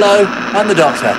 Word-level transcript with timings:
Hello, 0.00 0.24
I'm 0.54 0.68
the 0.68 0.76
Doctor. 0.76 1.12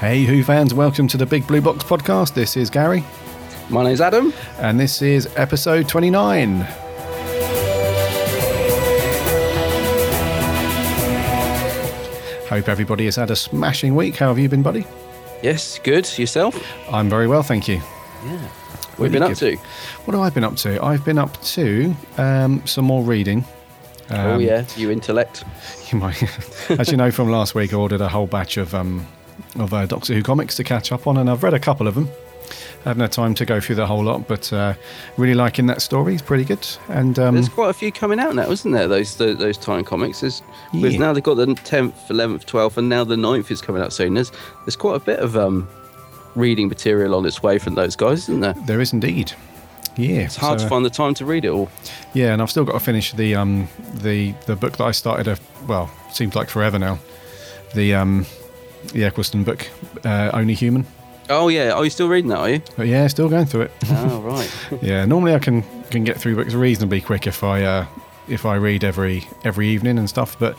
Hey, 0.00 0.24
Who 0.24 0.42
fans, 0.42 0.72
welcome 0.74 1.06
to 1.08 1.16
the 1.16 1.26
Big 1.26 1.46
Blue 1.46 1.60
Box 1.60 1.84
podcast. 1.84 2.32
This 2.34 2.56
is 2.56 2.70
Gary, 2.70 3.04
My 3.68 3.84
name's 3.84 4.00
Adam. 4.00 4.32
and 4.58 4.80
this 4.80 5.02
is 5.02 5.28
episode 5.36 5.88
29. 5.88 6.66
Hope 12.50 12.68
everybody 12.68 13.04
has 13.06 13.16
had 13.16 13.30
a 13.30 13.36
smashing 13.36 13.94
week. 13.94 14.16
How 14.16 14.28
have 14.28 14.38
you 14.38 14.48
been, 14.48 14.62
buddy? 14.62 14.84
Yes, 15.42 15.78
good. 15.78 16.18
Yourself? 16.18 16.60
I'm 16.92 17.08
very 17.08 17.26
well, 17.28 17.42
thank 17.42 17.68
you. 17.68 17.76
Yeah. 18.26 18.38
What 18.96 19.06
have 19.06 19.14
you 19.14 19.20
been 19.20 19.22
up 19.22 19.38
to? 19.38 19.56
What 20.04 20.14
have 20.14 20.22
I 20.22 20.30
been 20.30 20.44
up 20.44 20.56
to? 20.56 20.84
I've 20.84 21.04
been 21.04 21.16
up 21.18 21.40
to 21.42 21.94
um, 22.18 22.66
some 22.66 22.84
more 22.84 23.02
reading. 23.02 23.44
oh, 24.10 24.32
Um, 24.34 24.40
yeah. 24.40 24.64
You 24.76 24.90
intellect. 24.90 25.44
You 25.92 25.98
might, 25.98 26.22
as 26.78 26.92
you 26.92 26.96
know 26.96 27.10
from 27.10 27.30
last 27.32 27.56
week, 27.56 27.72
I 27.72 27.76
ordered 27.76 28.00
a 28.00 28.08
whole 28.08 28.28
batch 28.28 28.56
of 28.58 28.76
um, 28.76 29.04
of 29.56 29.74
uh, 29.74 29.86
Doctor 29.86 30.14
Who 30.14 30.22
comics 30.22 30.54
to 30.56 30.62
catch 30.62 30.92
up 30.92 31.08
on, 31.08 31.16
and 31.16 31.28
I've 31.28 31.42
read 31.42 31.52
a 31.52 31.58
couple 31.58 31.88
of 31.88 31.96
them. 31.96 32.08
Haven't 32.84 33.00
had 33.00 33.12
time 33.12 33.34
to 33.34 33.44
go 33.44 33.60
through 33.60 33.76
the 33.76 33.86
whole 33.86 34.02
lot, 34.04 34.26
but 34.28 34.52
uh, 34.52 34.74
really 35.16 35.34
liking 35.34 35.66
that 35.66 35.82
story. 35.82 36.14
It's 36.14 36.22
pretty 36.22 36.44
good. 36.44 36.66
And 36.88 37.18
um, 37.18 37.34
There's 37.34 37.48
quite 37.48 37.70
a 37.70 37.74
few 37.74 37.92
coming 37.92 38.18
out 38.18 38.34
now, 38.34 38.50
isn't 38.50 38.70
there? 38.70 38.88
Those 38.88 39.16
those, 39.16 39.38
those 39.38 39.58
Titan 39.58 39.84
comics. 39.84 40.20
There's, 40.20 40.42
Yeah. 40.72 40.96
now 40.98 41.12
they've 41.12 41.22
got 41.22 41.34
the 41.34 41.46
10th, 41.46 41.92
11th, 42.08 42.44
12th, 42.46 42.76
and 42.76 42.88
now 42.88 43.04
the 43.04 43.16
9th 43.16 43.50
is 43.50 43.60
coming 43.60 43.82
out 43.82 43.92
soon. 43.92 44.14
There's, 44.14 44.32
there's 44.64 44.76
quite 44.76 44.96
a 44.96 45.00
bit 45.04 45.18
of 45.20 45.36
um, 45.36 45.68
reading 46.34 46.68
material 46.68 47.14
on 47.14 47.26
its 47.26 47.42
way 47.42 47.58
from 47.58 47.74
those 47.74 47.96
guys, 47.96 48.20
isn't 48.28 48.40
there? 48.40 48.54
there 48.66 48.80
is 48.80 48.92
indeed. 48.92 49.32
Yeah, 49.96 50.20
It's 50.20 50.36
hard 50.36 50.60
so, 50.60 50.64
to 50.66 50.70
find 50.70 50.84
the 50.84 50.90
time 50.90 51.14
to 51.14 51.24
read 51.26 51.44
it 51.44 51.48
all. 51.48 51.68
Yeah, 52.14 52.32
and 52.32 52.40
I've 52.40 52.50
still 52.50 52.64
got 52.64 52.72
to 52.74 52.80
finish 52.80 53.12
the 53.12 53.34
um 53.34 53.68
the 53.96 54.32
the 54.46 54.54
book 54.56 54.76
that 54.78 54.84
I 54.84 54.92
started. 54.92 55.26
A, 55.28 55.36
well, 55.66 55.90
seems 56.12 56.34
like 56.36 56.48
forever 56.48 56.78
now. 56.78 56.98
The 57.74 57.94
um 57.96 58.24
the 58.94 59.04
Eccleston 59.04 59.44
book, 59.44 59.68
uh, 60.04 60.30
Only 60.32 60.54
Human. 60.54 60.86
Oh, 61.30 61.48
yeah. 61.48 61.72
Are 61.72 61.84
you 61.84 61.90
still 61.90 62.08
reading 62.08 62.28
that, 62.30 62.38
are 62.38 62.50
you? 62.50 62.60
But 62.76 62.88
yeah, 62.88 63.06
still 63.06 63.28
going 63.28 63.46
through 63.46 63.62
it. 63.62 63.72
oh, 63.88 64.20
right. 64.24 64.52
yeah, 64.82 65.04
normally 65.04 65.34
I 65.34 65.38
can 65.38 65.62
can 65.90 66.04
get 66.04 66.18
through 66.18 66.36
books 66.36 66.54
reasonably 66.54 67.00
quick 67.00 67.26
if 67.26 67.42
I 67.44 67.62
uh, 67.62 67.86
if 68.28 68.44
I 68.44 68.56
read 68.56 68.84
every 68.84 69.24
every 69.44 69.68
evening 69.68 69.98
and 69.98 70.08
stuff. 70.08 70.38
But 70.38 70.56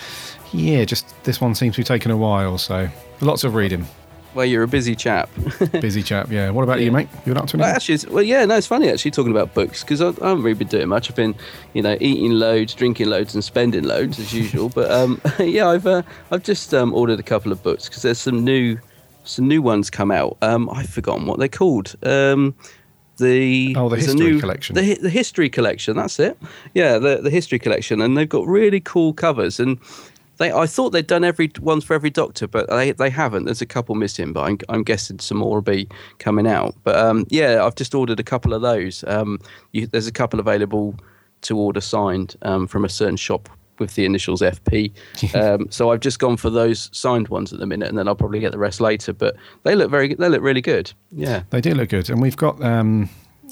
yeah, 0.53 0.85
just 0.85 1.21
this 1.23 1.39
one 1.41 1.55
seems 1.55 1.75
to 1.75 1.81
be 1.81 1.85
taking 1.85 2.11
a 2.11 2.17
while. 2.17 2.57
So 2.57 2.89
lots 3.19 3.43
of 3.43 3.53
reading. 3.55 3.85
well, 4.33 4.45
you're 4.45 4.63
a 4.63 4.67
busy 4.67 4.95
chap. 4.95 5.29
Busy 5.81 6.01
chap. 6.01 6.31
Yeah. 6.31 6.51
What 6.51 6.63
about 6.63 6.79
you, 6.79 6.89
mate? 6.91 7.09
You're 7.25 7.35
not 7.35 7.49
to 7.49 7.57
Well, 7.57 7.67
actually, 7.67 7.99
well, 8.13 8.23
yeah, 8.23 8.45
no, 8.45 8.55
it's 8.55 8.65
funny 8.67 8.89
actually 8.89 9.11
talking 9.11 9.31
about 9.31 9.53
books 9.53 9.83
because 9.83 9.99
I, 10.01 10.07
I 10.23 10.29
haven't 10.29 10.43
really 10.43 10.57
been 10.57 10.69
doing 10.69 10.87
much. 10.87 11.09
I've 11.09 11.17
been, 11.17 11.35
you 11.73 11.81
know, 11.81 11.97
eating 11.99 12.31
loads, 12.31 12.73
drinking 12.73 13.09
loads, 13.09 13.33
and 13.35 13.43
spending 13.43 13.83
loads 13.83 14.19
as 14.19 14.33
usual. 14.33 14.69
But 14.69 14.89
um, 14.89 15.19
yeah, 15.39 15.67
I've 15.67 15.85
uh, 15.85 16.03
I've 16.31 16.43
just 16.43 16.73
um, 16.73 16.93
ordered 16.93 17.19
a 17.19 17.23
couple 17.23 17.51
of 17.51 17.61
books 17.61 17.89
because 17.89 18.03
there's 18.03 18.19
some 18.19 18.45
new 18.45 18.77
some 19.23 19.47
new 19.47 19.61
ones 19.61 19.89
come 19.89 20.11
out. 20.11 20.37
Um, 20.41 20.69
I've 20.69 20.89
forgotten 20.89 21.25
what 21.27 21.39
they're 21.39 21.47
called. 21.47 21.95
Um, 22.03 22.55
the 23.17 23.75
Oh, 23.77 23.89
the 23.89 23.97
history 23.97 24.15
new- 24.31 24.39
collection. 24.39 24.75
The, 24.75 24.95
the 24.95 25.09
history 25.09 25.49
collection. 25.49 25.95
That's 25.95 26.19
it. 26.19 26.37
Yeah, 26.73 26.97
the 26.97 27.17
the 27.21 27.29
history 27.29 27.59
collection, 27.59 28.01
and 28.01 28.17
they've 28.17 28.27
got 28.29 28.47
really 28.47 28.79
cool 28.79 29.13
covers 29.13 29.59
and. 29.59 29.77
They, 30.37 30.51
I 30.51 30.65
thought 30.65 30.89
they'd 30.89 31.05
done 31.05 31.23
every 31.23 31.51
ones 31.59 31.83
for 31.83 31.93
every 31.93 32.09
doctor, 32.09 32.47
but 32.47 32.67
they, 32.67 32.93
they 32.93 33.11
haven't. 33.11 33.45
There's 33.45 33.61
a 33.61 33.65
couple 33.67 33.93
missing, 33.93 34.33
but 34.33 34.41
I'm, 34.41 34.57
I'm 34.69 34.81
guessing 34.81 35.19
some 35.19 35.37
more 35.37 35.55
will 35.55 35.61
be 35.61 35.87
coming 36.17 36.47
out. 36.47 36.73
But 36.83 36.95
um, 36.97 37.27
yeah, 37.29 37.63
I've 37.63 37.75
just 37.75 37.93
ordered 37.93 38.19
a 38.19 38.23
couple 38.23 38.51
of 38.55 38.63
those. 38.63 39.03
Um, 39.05 39.37
you, 39.71 39.85
there's 39.85 40.07
a 40.07 40.11
couple 40.11 40.39
available 40.39 40.95
to 41.41 41.55
order 41.59 41.79
signed 41.81 42.37
um, 42.41 42.65
from 42.65 42.85
a 42.85 42.89
certain 42.89 43.17
shop 43.17 43.49
with 43.81 43.95
the 43.95 44.05
initials 44.05 44.41
FP. 44.41 44.93
um, 45.35 45.69
so 45.69 45.91
I've 45.91 45.99
just 45.99 46.19
gone 46.19 46.37
for 46.37 46.49
those 46.49 46.89
signed 46.93 47.27
ones 47.27 47.51
at 47.51 47.59
the 47.59 47.65
minute, 47.65 47.89
and 47.89 47.97
then 47.97 48.07
I'll 48.07 48.15
probably 48.15 48.39
get 48.39 48.53
the 48.53 48.57
rest 48.57 48.79
later. 48.79 49.11
But 49.11 49.35
they 49.63 49.75
look 49.75 49.91
very, 49.91 50.13
they 50.13 50.29
look 50.29 50.41
really 50.41 50.61
good. 50.61 50.93
Yeah. 51.11 51.43
They 51.49 51.59
do 51.59 51.73
look 51.73 51.89
good, 51.89 52.09
and 52.09 52.21
we've 52.21 52.37
got. 52.37 52.63
Um, 52.63 53.09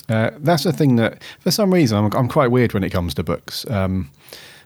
uh, 0.07 0.31
that's 0.39 0.63
the 0.63 0.73
thing 0.73 0.95
that, 0.95 1.21
for 1.39 1.51
some 1.51 1.71
reason, 1.71 1.95
I'm, 1.97 2.11
I'm 2.15 2.27
quite 2.27 2.49
weird 2.49 2.73
when 2.73 2.83
it 2.83 2.89
comes 2.89 3.13
to 3.15 3.23
books. 3.23 3.69
Um, 3.69 4.09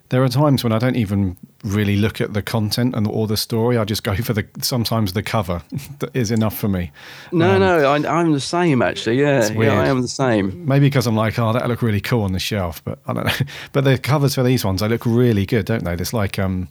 there 0.07 0.23
are 0.23 0.29
times 0.29 0.63
when 0.63 0.71
I 0.71 0.77
don't 0.77 0.95
even 0.95 1.35
really 1.63 1.95
look 1.95 2.19
at 2.19 2.33
the 2.33 2.41
content 2.41 2.93
and 2.93 3.07
or 3.07 3.25
the 3.25 3.37
story. 3.37 3.77
I 3.77 3.85
just 3.85 4.03
go 4.03 4.15
for 4.15 4.33
the 4.33 4.45
sometimes 4.61 5.13
the 5.13 5.23
cover 5.23 5.61
that 5.99 6.15
is 6.15 6.29
enough 6.31 6.57
for 6.57 6.67
me. 6.67 6.91
No, 7.31 7.53
Um, 7.53 7.59
no, 7.61 7.85
I, 7.85 8.19
I'm 8.19 8.33
the 8.33 8.39
same 8.39 8.81
actually. 8.81 9.19
Yeah, 9.19 9.49
yeah. 9.51 9.79
I 9.81 9.87
am 9.87 10.01
the 10.01 10.07
same. 10.07 10.65
Maybe 10.65 10.87
because 10.87 11.07
I'm 11.07 11.15
like, 11.15 11.39
oh, 11.39 11.53
that 11.53 11.67
look 11.67 11.81
really 11.81 12.01
cool 12.01 12.23
on 12.23 12.33
the 12.33 12.39
shelf, 12.39 12.83
but 12.83 12.99
I 13.07 13.13
don't 13.13 13.25
know. 13.25 13.33
But 13.71 13.85
the 13.85 13.97
covers 13.97 14.35
for 14.35 14.43
these 14.43 14.63
ones, 14.65 14.81
they 14.81 14.87
look 14.87 15.05
really 15.05 15.45
good, 15.45 15.65
don't 15.65 15.83
they? 15.83 15.93
It's 15.93 16.13
like, 16.13 16.37
um, 16.37 16.67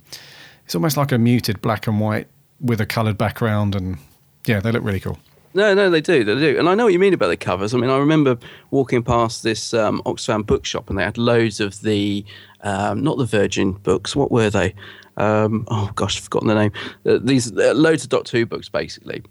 it's 0.64 0.74
almost 0.74 0.96
like 0.96 1.10
a 1.10 1.18
muted 1.18 1.60
black 1.62 1.86
and 1.86 1.98
white 1.98 2.28
with 2.60 2.80
a 2.80 2.86
coloured 2.86 3.18
background, 3.18 3.74
and 3.74 3.98
yeah, 4.46 4.60
they 4.60 4.70
look 4.70 4.84
really 4.84 5.00
cool. 5.00 5.18
No, 5.54 5.74
no, 5.74 5.90
they 5.90 6.00
do, 6.00 6.24
they 6.24 6.34
do, 6.34 6.58
and 6.58 6.68
I 6.68 6.74
know 6.74 6.84
what 6.84 6.92
you 6.92 6.98
mean 6.98 7.14
about 7.14 7.28
the 7.28 7.36
covers. 7.36 7.74
I 7.74 7.78
mean, 7.78 7.90
I 7.90 7.98
remember 7.98 8.38
walking 8.70 9.02
past 9.02 9.42
this 9.42 9.74
um, 9.74 10.00
Oxfam 10.06 10.46
bookshop, 10.46 10.88
and 10.88 10.98
they 10.98 11.04
had 11.04 11.18
loads 11.18 11.60
of 11.60 11.80
the, 11.82 12.24
um, 12.62 13.02
not 13.02 13.18
the 13.18 13.26
Virgin 13.26 13.72
books. 13.72 14.16
What 14.16 14.32
were 14.32 14.50
they? 14.50 14.74
Um, 15.16 15.66
oh 15.68 15.90
gosh, 15.94 16.16
I've 16.16 16.24
forgotten 16.24 16.48
the 16.48 16.54
name. 16.54 16.72
Uh, 17.04 17.18
these 17.22 17.52
uh, 17.52 17.74
loads 17.74 18.02
of 18.02 18.08
Doctor 18.08 18.38
Who 18.38 18.46
books, 18.46 18.68
basically. 18.68 19.22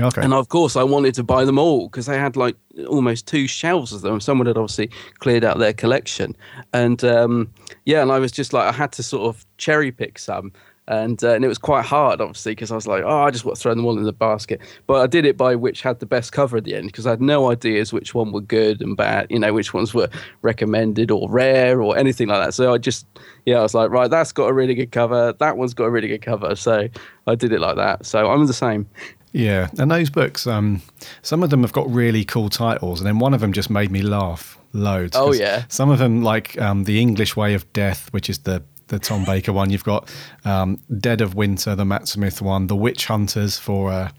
Okay. 0.00 0.22
And 0.22 0.34
of 0.34 0.48
course, 0.48 0.74
I 0.74 0.82
wanted 0.82 1.14
to 1.14 1.22
buy 1.22 1.44
them 1.44 1.58
all 1.58 1.88
because 1.88 2.06
they 2.06 2.18
had 2.18 2.36
like 2.36 2.56
almost 2.88 3.28
two 3.28 3.46
shelves 3.46 3.92
of 3.92 4.00
them. 4.02 4.20
Someone 4.20 4.46
had 4.46 4.56
obviously 4.56 4.90
cleared 5.18 5.44
out 5.44 5.58
their 5.58 5.72
collection, 5.72 6.36
and 6.72 7.02
um, 7.04 7.52
yeah, 7.84 8.02
and 8.02 8.10
I 8.10 8.18
was 8.18 8.32
just 8.32 8.52
like, 8.52 8.66
I 8.66 8.72
had 8.72 8.90
to 8.92 9.02
sort 9.02 9.28
of 9.28 9.46
cherry 9.56 9.92
pick 9.92 10.18
some, 10.18 10.52
and 10.86 11.22
uh, 11.24 11.30
and 11.30 11.44
it 11.44 11.48
was 11.48 11.58
quite 11.58 11.84
hard, 11.84 12.20
obviously, 12.20 12.52
because 12.52 12.70
I 12.70 12.74
was 12.74 12.86
like, 12.86 13.04
oh, 13.04 13.22
I 13.22 13.30
just 13.30 13.44
want 13.44 13.56
to 13.56 13.62
throw 13.62 13.74
them 13.74 13.86
all 13.86 13.96
in 13.96 14.04
the 14.04 14.12
basket. 14.12 14.60
But 14.86 15.00
I 15.00 15.06
did 15.06 15.24
it 15.24 15.36
by 15.36 15.54
which 15.54 15.80
had 15.80 16.00
the 16.00 16.06
best 16.06 16.32
cover 16.32 16.58
at 16.58 16.64
the 16.64 16.74
end 16.74 16.86
because 16.86 17.06
I 17.06 17.10
had 17.10 17.22
no 17.22 17.50
ideas 17.50 17.92
which 17.92 18.14
one 18.14 18.32
were 18.32 18.42
good 18.42 18.82
and 18.82 18.96
bad, 18.96 19.28
you 19.30 19.38
know, 19.38 19.52
which 19.52 19.72
ones 19.72 19.94
were 19.94 20.10
recommended 20.42 21.10
or 21.10 21.30
rare 21.30 21.80
or 21.80 21.96
anything 21.96 22.28
like 22.28 22.44
that. 22.44 22.54
So 22.54 22.74
I 22.74 22.78
just, 22.78 23.06
yeah, 23.46 23.58
I 23.58 23.62
was 23.62 23.74
like, 23.74 23.90
right, 23.90 24.10
that's 24.10 24.32
got 24.32 24.50
a 24.50 24.52
really 24.52 24.74
good 24.74 24.92
cover. 24.92 25.32
That 25.32 25.56
one's 25.56 25.74
got 25.74 25.84
a 25.84 25.90
really 25.90 26.08
good 26.08 26.22
cover. 26.22 26.54
So 26.54 26.88
I 27.26 27.34
did 27.34 27.52
it 27.52 27.60
like 27.60 27.76
that. 27.76 28.04
So 28.04 28.30
I'm 28.30 28.46
the 28.46 28.52
same. 28.52 28.86
Yeah, 29.32 29.68
and 29.78 29.90
those 29.90 30.10
books, 30.10 30.46
um, 30.46 30.80
some 31.22 31.42
of 31.42 31.50
them 31.50 31.62
have 31.62 31.72
got 31.72 31.90
really 31.90 32.24
cool 32.24 32.48
titles, 32.48 33.00
and 33.00 33.06
then 33.06 33.18
one 33.18 33.34
of 33.34 33.40
them 33.40 33.52
just 33.52 33.68
made 33.68 33.90
me 33.90 34.00
laugh 34.00 34.56
loads. 34.72 35.16
Oh 35.16 35.32
yeah. 35.32 35.64
some 35.68 35.90
of 35.90 35.98
them 35.98 36.22
like 36.22 36.60
um, 36.60 36.84
the 36.84 37.00
English 37.00 37.34
Way 37.34 37.54
of 37.54 37.70
Death, 37.72 38.12
which 38.12 38.30
is 38.30 38.38
the 38.40 38.62
the 38.88 38.98
Tom 38.98 39.24
Baker 39.24 39.52
one. 39.52 39.70
You've 39.70 39.84
got 39.84 40.12
um, 40.44 40.80
Dead 40.98 41.20
of 41.20 41.34
Winter, 41.34 41.74
the 41.74 41.84
Matt 41.84 42.08
Smith 42.08 42.42
one, 42.42 42.66
the 42.66 42.76
Witch 42.76 43.06
Hunters 43.06 43.58
for 43.58 43.90
uh, 43.92 44.10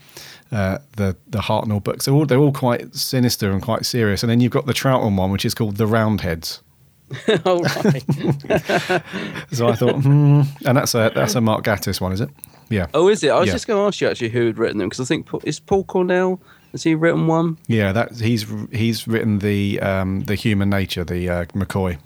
uh, 0.51 0.77
the 0.97 1.15
the 1.27 1.39
Hartnell 1.39 1.83
books. 1.83 2.05
They're 2.05 2.13
all 2.13 2.25
they're 2.25 2.39
all 2.39 2.51
quite 2.53 2.95
sinister 2.95 3.51
and 3.51 3.61
quite 3.61 3.85
serious, 3.85 4.23
and 4.23 4.29
then 4.29 4.39
you've 4.41 4.51
got 4.51 4.65
the 4.65 4.73
Troughton 4.73 5.17
one, 5.17 5.31
which 5.31 5.45
is 5.45 5.53
called 5.53 5.77
the 5.77 5.87
Roundheads. 5.87 6.61
oh, 7.45 7.61
right. 7.61 8.03
So 9.51 9.67
I 9.67 9.75
thought, 9.75 10.01
hmm, 10.01 10.41
and 10.65 10.77
that's 10.77 10.95
a 10.95 11.11
that's 11.13 11.35
a 11.35 11.41
Mark 11.41 11.63
Gatiss 11.63 12.01
one, 12.01 12.11
is 12.11 12.21
it? 12.21 12.29
Yeah. 12.69 12.87
Oh, 12.95 13.07
is 13.09 13.23
it? 13.23 13.29
I 13.29 13.39
was 13.39 13.47
Yeah. 13.47 13.53
just 13.53 13.67
going 13.67 13.79
to 13.79 13.87
ask 13.87 14.01
you 14.01 14.09
actually 14.09 14.29
who 14.29 14.47
had 14.47 14.57
written 14.57 14.79
them 14.79 14.89
because 14.89 14.99
I 14.99 15.05
think 15.05 15.27
is 15.43 15.59
Paul 15.59 15.83
Cornell. 15.83 16.41
Has 16.71 16.83
he 16.83 16.93
written 16.95 17.27
one? 17.27 17.57
Yeah, 17.67 17.91
that 17.93 18.17
he's 18.17 18.45
he's 18.71 19.07
written 19.07 19.39
the 19.39 19.79
um, 19.81 20.21
the 20.25 20.35
Human 20.35 20.69
Nature, 20.69 21.03
the 21.05 21.29
uh, 21.29 21.45
McCoy. 21.45 21.99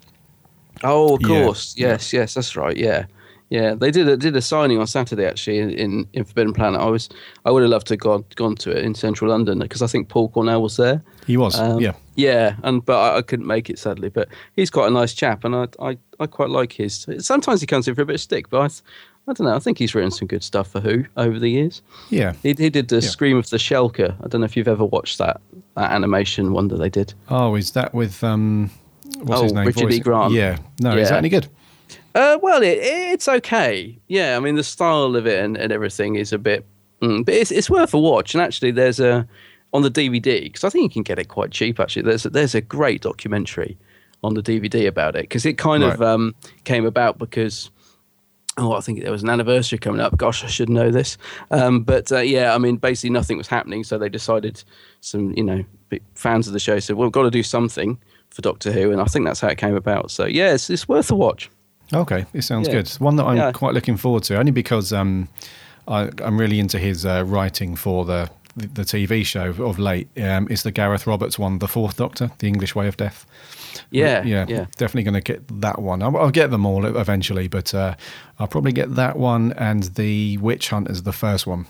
Oh, 0.84 1.16
of 1.16 1.22
Yeah, 1.22 1.28
course. 1.28 1.75
Yes, 1.78 2.13
yes, 2.13 2.34
that's 2.34 2.56
right. 2.56 2.75
Yeah, 2.78 3.06
yeah. 3.50 3.73
They 3.75 3.91
did 3.91 4.07
a, 4.07 4.16
did 4.17 4.36
a 4.36 4.42
signing 4.42 4.80
on 4.80 4.88
Saturday 4.88 5.25
actually 5.25 5.59
in, 5.59 5.69
in, 5.71 6.07
in 6.13 6.24
Forbidden 6.24 6.54
Planet. 6.54 6.80
I 6.81 6.86
was 6.86 7.09
I 7.45 7.51
would 7.51 7.62
have 7.63 7.71
loved 7.71 7.88
to 7.88 7.94
have 7.94 8.00
gone 8.00 8.25
gone 8.36 8.56
to 8.57 8.71
it 8.71 8.83
in 8.83 8.95
central 8.95 9.30
London 9.31 9.59
because 9.59 9.81
I 9.81 9.88
think 9.88 10.07
Paul 10.09 10.30
Cornell 10.30 10.62
was 10.62 10.77
there. 10.77 11.01
He 11.27 11.38
was, 11.38 11.59
Um, 11.59 11.80
yeah. 11.80 11.94
Yeah, 12.15 12.56
and 12.63 12.83
but 12.83 12.98
I, 13.00 13.18
I 13.18 13.21
couldn't 13.21 13.48
make 13.48 13.69
it 13.69 13.80
sadly. 13.80 14.09
But 14.09 14.27
he's 14.56 14.69
quite 14.69 14.88
a 14.88 14.92
nice 14.92 15.13
chap, 15.13 15.44
and 15.45 15.56
I, 15.56 15.68
I, 15.81 15.98
I 16.19 16.27
quite 16.27 16.50
like 16.50 16.74
his. 16.74 17.07
Sometimes 17.19 17.62
he 17.62 17.68
comes 17.68 17.88
in 17.88 17.95
for 17.95 18.01
a 18.01 18.06
bit 18.06 18.15
of 18.15 18.21
stick, 18.21 18.50
but 18.50 18.59
I, 18.59 18.65
I 19.31 19.33
don't 19.33 19.48
know. 19.48 19.56
I 19.56 19.59
think 19.59 19.77
he's 19.77 19.95
written 19.95 20.12
some 20.12 20.27
good 20.27 20.44
stuff 20.44 20.68
for 20.69 20.81
Who 20.81 21.06
over 21.15 21.39
the 21.39 21.50
years. 21.50 21.81
Yeah. 22.09 22.33
He, 22.44 22.50
he 22.57 22.69
did 22.69 22.89
the 22.89 22.95
Yeah. 22.98 23.09
Scream 23.09 23.38
of 23.38 23.50
the 23.51 23.57
Shalka. 23.57 24.15
I 24.21 24.27
don't 24.27 24.42
know 24.42 24.45
if 24.45 24.57
you've 24.57 24.68
ever 24.68 24.83
watched 24.86 25.18
that 25.19 25.39
that 25.75 25.92
animation 25.92 26.51
one 26.51 26.68
that 26.69 26.77
they 26.77 26.89
did. 26.89 27.13
Oh, 27.30 27.56
is 27.56 27.71
that 27.71 27.94
with 27.94 28.21
um, 28.24 28.69
what's 29.24 29.42
Oh, 29.42 29.44
his 29.44 29.54
name? 29.54 29.66
Richard 29.68 29.83
Voice- 29.83 29.94
E. 29.95 30.00
Grant. 30.00 30.33
Yeah. 30.33 30.57
No, 30.80 30.92
is 30.98 31.10
that 31.10 31.18
any 31.18 31.30
good? 31.30 31.48
Uh, 32.16 32.38
well, 32.42 32.62
it, 32.63 32.77
it's 32.81 33.27
okay. 33.27 33.98
Yeah, 34.07 34.36
I 34.36 34.39
mean 34.39 34.56
the 34.56 34.63
style 34.63 35.16
of 35.16 35.27
it 35.27 35.44
and, 35.44 35.56
and 35.57 35.71
everything 35.71 36.16
is 36.16 36.33
a 36.33 36.38
bit, 36.39 36.66
mm, 37.01 37.24
but 37.24 37.33
it's 37.33 37.51
it's 37.51 37.69
worth 37.69 37.94
a 37.94 38.00
watch. 38.00 38.33
And 38.33 38.42
actually, 38.42 38.71
there's 38.71 39.00
a 39.00 39.27
on 39.74 39.83
the 39.83 39.92
DVD 39.92 40.44
because 40.44 40.63
I 40.63 40.69
think 40.69 40.83
you 40.83 40.89
can 40.89 41.04
get 41.04 41.19
it 41.19 41.27
quite 41.27 41.51
cheap. 41.51 41.80
Actually, 41.80 42.01
there's 42.04 42.25
a, 42.25 42.30
there's 42.31 42.56
a 42.56 42.62
great 42.62 43.01
documentary 43.01 43.77
on 44.24 44.33
the 44.33 44.42
DVD 44.42 44.88
about 44.88 45.16
it 45.16 45.21
because 45.24 45.45
it 45.45 45.57
kind 45.57 45.83
of 45.83 46.01
um, 46.01 46.36
came 46.63 46.86
about 46.86 47.18
because 47.19 47.69
Oh, 48.57 48.74
I 48.74 48.81
think 48.81 49.01
there 49.01 49.12
was 49.12 49.24
an 49.24 49.30
anniversary 49.30 49.77
coming 49.77 50.01
up. 50.01 50.18
Gosh, 50.18 50.44
I 50.44 50.48
should 50.48 50.68
know 50.69 50.92
this. 50.92 51.18
Um, 51.50 51.81
but 51.83 52.12
uh, 52.12 52.18
yeah, 52.19 52.54
I 52.54 52.57
mean, 52.57 52.75
basically 52.75 53.12
nothing 53.12 53.38
was 53.38 53.48
happening, 53.48 53.86
so 53.86 53.98
they 53.98 54.10
decided 54.10 54.62
some, 55.00 55.31
you 55.38 55.44
know, 55.44 55.63
fans 56.16 56.45
of 56.48 56.51
the 56.51 56.60
show 56.60 56.77
said, 56.80 56.98
"Well, 56.98 57.06
we've 57.07 57.13
got 57.13 57.24
to 57.24 57.31
do 57.31 57.44
something 57.44 57.98
for 58.30 58.42
Doctor 58.42 58.72
Who," 58.72 58.92
and 58.92 59.02
I 59.02 59.06
think 59.06 59.26
that's 59.26 59.40
how 59.42 59.48
it 59.50 59.58
came 59.58 59.76
about. 59.76 60.12
So 60.12 60.26
yeah, 60.26 60.54
it's, 60.54 60.70
it's 60.70 60.88
worth 60.88 61.12
a 61.12 61.16
watch. 61.16 61.50
Okay, 61.94 62.26
it 62.34 62.44
sounds 62.44 62.68
Yeah. 62.68 62.76
good. 62.76 62.80
It's 62.81 63.00
one 63.00 63.16
that 63.16 63.26
I'm 63.26 63.38
Yeah. 63.38 63.52
quite 63.52 63.74
looking 63.74 63.98
forward 63.98 64.24
to, 64.24 64.38
only 64.38 64.52
because 64.52 64.94
um, 64.94 65.28
I, 65.88 66.10
I'm 66.24 66.40
really 66.40 66.60
into 66.60 66.78
his 66.78 67.06
uh, 67.06 67.24
writing 67.26 67.76
for 67.76 68.06
the 68.06 68.30
the 68.56 68.81
TV 68.84 69.26
show 69.26 69.50
of 69.64 69.80
late. 69.80 70.10
Um, 70.22 70.48
it's 70.50 70.64
the 70.64 70.72
Gareth 70.72 71.08
Roberts 71.08 71.40
one, 71.40 71.60
The 71.60 71.68
Fourth 71.68 71.96
Doctor, 71.96 72.30
The 72.40 72.48
English 72.48 72.76
Way 72.76 72.88
of 72.90 72.98
Death. 72.98 73.26
Yeah, 73.90 74.24
yeah, 74.24 74.46
yeah. 74.50 74.66
definitely 74.78 75.04
going 75.04 75.14
to 75.14 75.34
get 75.34 75.62
that 75.62 75.80
one. 75.81 76.02
I'll, 76.04 76.18
I'll 76.18 76.31
get 76.31 76.52
them 76.52 76.66
all 76.66 76.84
eventually, 76.86 77.48
but 77.48 77.74
uh, 77.74 77.96
I'll 78.38 78.48
probably 78.48 78.74
get 78.74 78.96
that 78.96 79.18
one 79.18 79.54
and 79.54 79.84
the 79.96 80.38
Witch 80.40 80.70
Hunt 80.72 80.90
as 80.90 81.04
the 81.04 81.14
first 81.14 81.48
one 81.48 81.66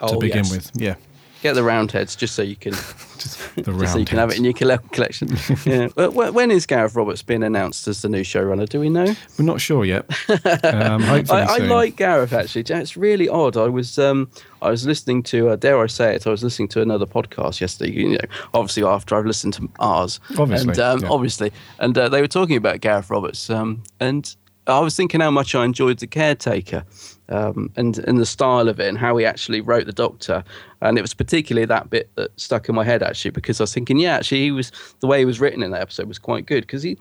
to 0.00 0.16
Oh, 0.16 0.18
begin 0.18 0.38
yes. 0.44 0.50
with. 0.50 0.70
Yeah, 0.74 0.94
Get 1.42 1.54
the 1.54 1.62
roundheads 1.62 2.16
just 2.16 2.34
so 2.34 2.42
you 2.42 2.56
can 2.56 2.72
just 3.18 3.38
the 3.56 3.72
round. 3.72 3.88
so 3.88 3.98
you 3.98 4.04
can 4.04 4.18
have 4.18 4.30
it 4.30 4.36
in 4.38 4.44
your 4.44 4.52
colle- 4.52 4.78
collection. 4.92 5.28
yeah. 5.64 5.86
When 5.88 6.50
is 6.50 6.66
Gareth 6.66 6.94
Roberts 6.94 7.22
being 7.22 7.42
announced 7.42 7.88
as 7.88 8.02
the 8.02 8.08
new 8.08 8.22
showrunner? 8.22 8.68
Do 8.68 8.80
we 8.80 8.90
know? 8.90 9.14
We're 9.38 9.44
not 9.44 9.60
sure 9.60 9.84
yet. 9.84 10.04
Um, 10.28 11.02
I, 11.04 11.24
I 11.30 11.58
like 11.58 11.96
Gareth 11.96 12.32
actually. 12.32 12.64
It's 12.68 12.96
really 12.96 13.28
odd. 13.28 13.56
I 13.56 13.68
was 13.68 13.98
um, 13.98 14.30
I 14.60 14.70
was 14.70 14.86
listening 14.86 15.22
to 15.24 15.50
uh, 15.50 15.56
dare 15.56 15.82
I 15.82 15.86
say 15.86 16.14
it? 16.14 16.26
I 16.26 16.30
was 16.30 16.44
listening 16.44 16.68
to 16.68 16.82
another 16.82 17.06
podcast 17.06 17.60
yesterday. 17.60 17.92
You 17.92 18.08
know, 18.10 18.18
obviously 18.54 18.84
after 18.84 19.16
I've 19.16 19.26
listened 19.26 19.54
to 19.54 19.68
ours, 19.78 20.20
Obviously, 20.38 20.70
and 20.70 20.78
um, 20.78 21.00
yeah. 21.00 21.08
obviously, 21.08 21.52
and 21.78 21.96
uh, 21.96 22.08
they 22.08 22.20
were 22.20 22.28
talking 22.28 22.56
about 22.56 22.80
Gareth 22.80 23.08
Roberts, 23.10 23.48
um, 23.50 23.82
and 23.98 24.34
I 24.66 24.78
was 24.80 24.94
thinking 24.94 25.20
how 25.20 25.30
much 25.30 25.54
I 25.54 25.64
enjoyed 25.64 25.98
the 25.98 26.06
caretaker. 26.06 26.84
Um, 27.30 27.70
and 27.76 27.98
and 27.98 28.18
the 28.18 28.26
style 28.26 28.68
of 28.68 28.80
it 28.80 28.88
and 28.88 28.98
how 28.98 29.16
he 29.16 29.24
actually 29.24 29.60
wrote 29.60 29.86
the 29.86 29.92
Doctor, 29.92 30.42
and 30.80 30.98
it 30.98 31.00
was 31.02 31.14
particularly 31.14 31.64
that 31.66 31.88
bit 31.88 32.10
that 32.16 32.30
stuck 32.40 32.68
in 32.68 32.74
my 32.74 32.84
head 32.84 33.02
actually 33.02 33.30
because 33.30 33.60
I 33.60 33.62
was 33.64 33.72
thinking, 33.72 33.98
yeah, 33.98 34.16
actually 34.16 34.40
he 34.42 34.50
was 34.50 34.72
the 34.98 35.06
way 35.06 35.20
he 35.20 35.24
was 35.24 35.38
written 35.40 35.62
in 35.62 35.70
that 35.70 35.80
episode 35.80 36.08
was 36.08 36.18
quite 36.18 36.46
good 36.46 36.62
because 36.62 36.82
he, 36.82 36.98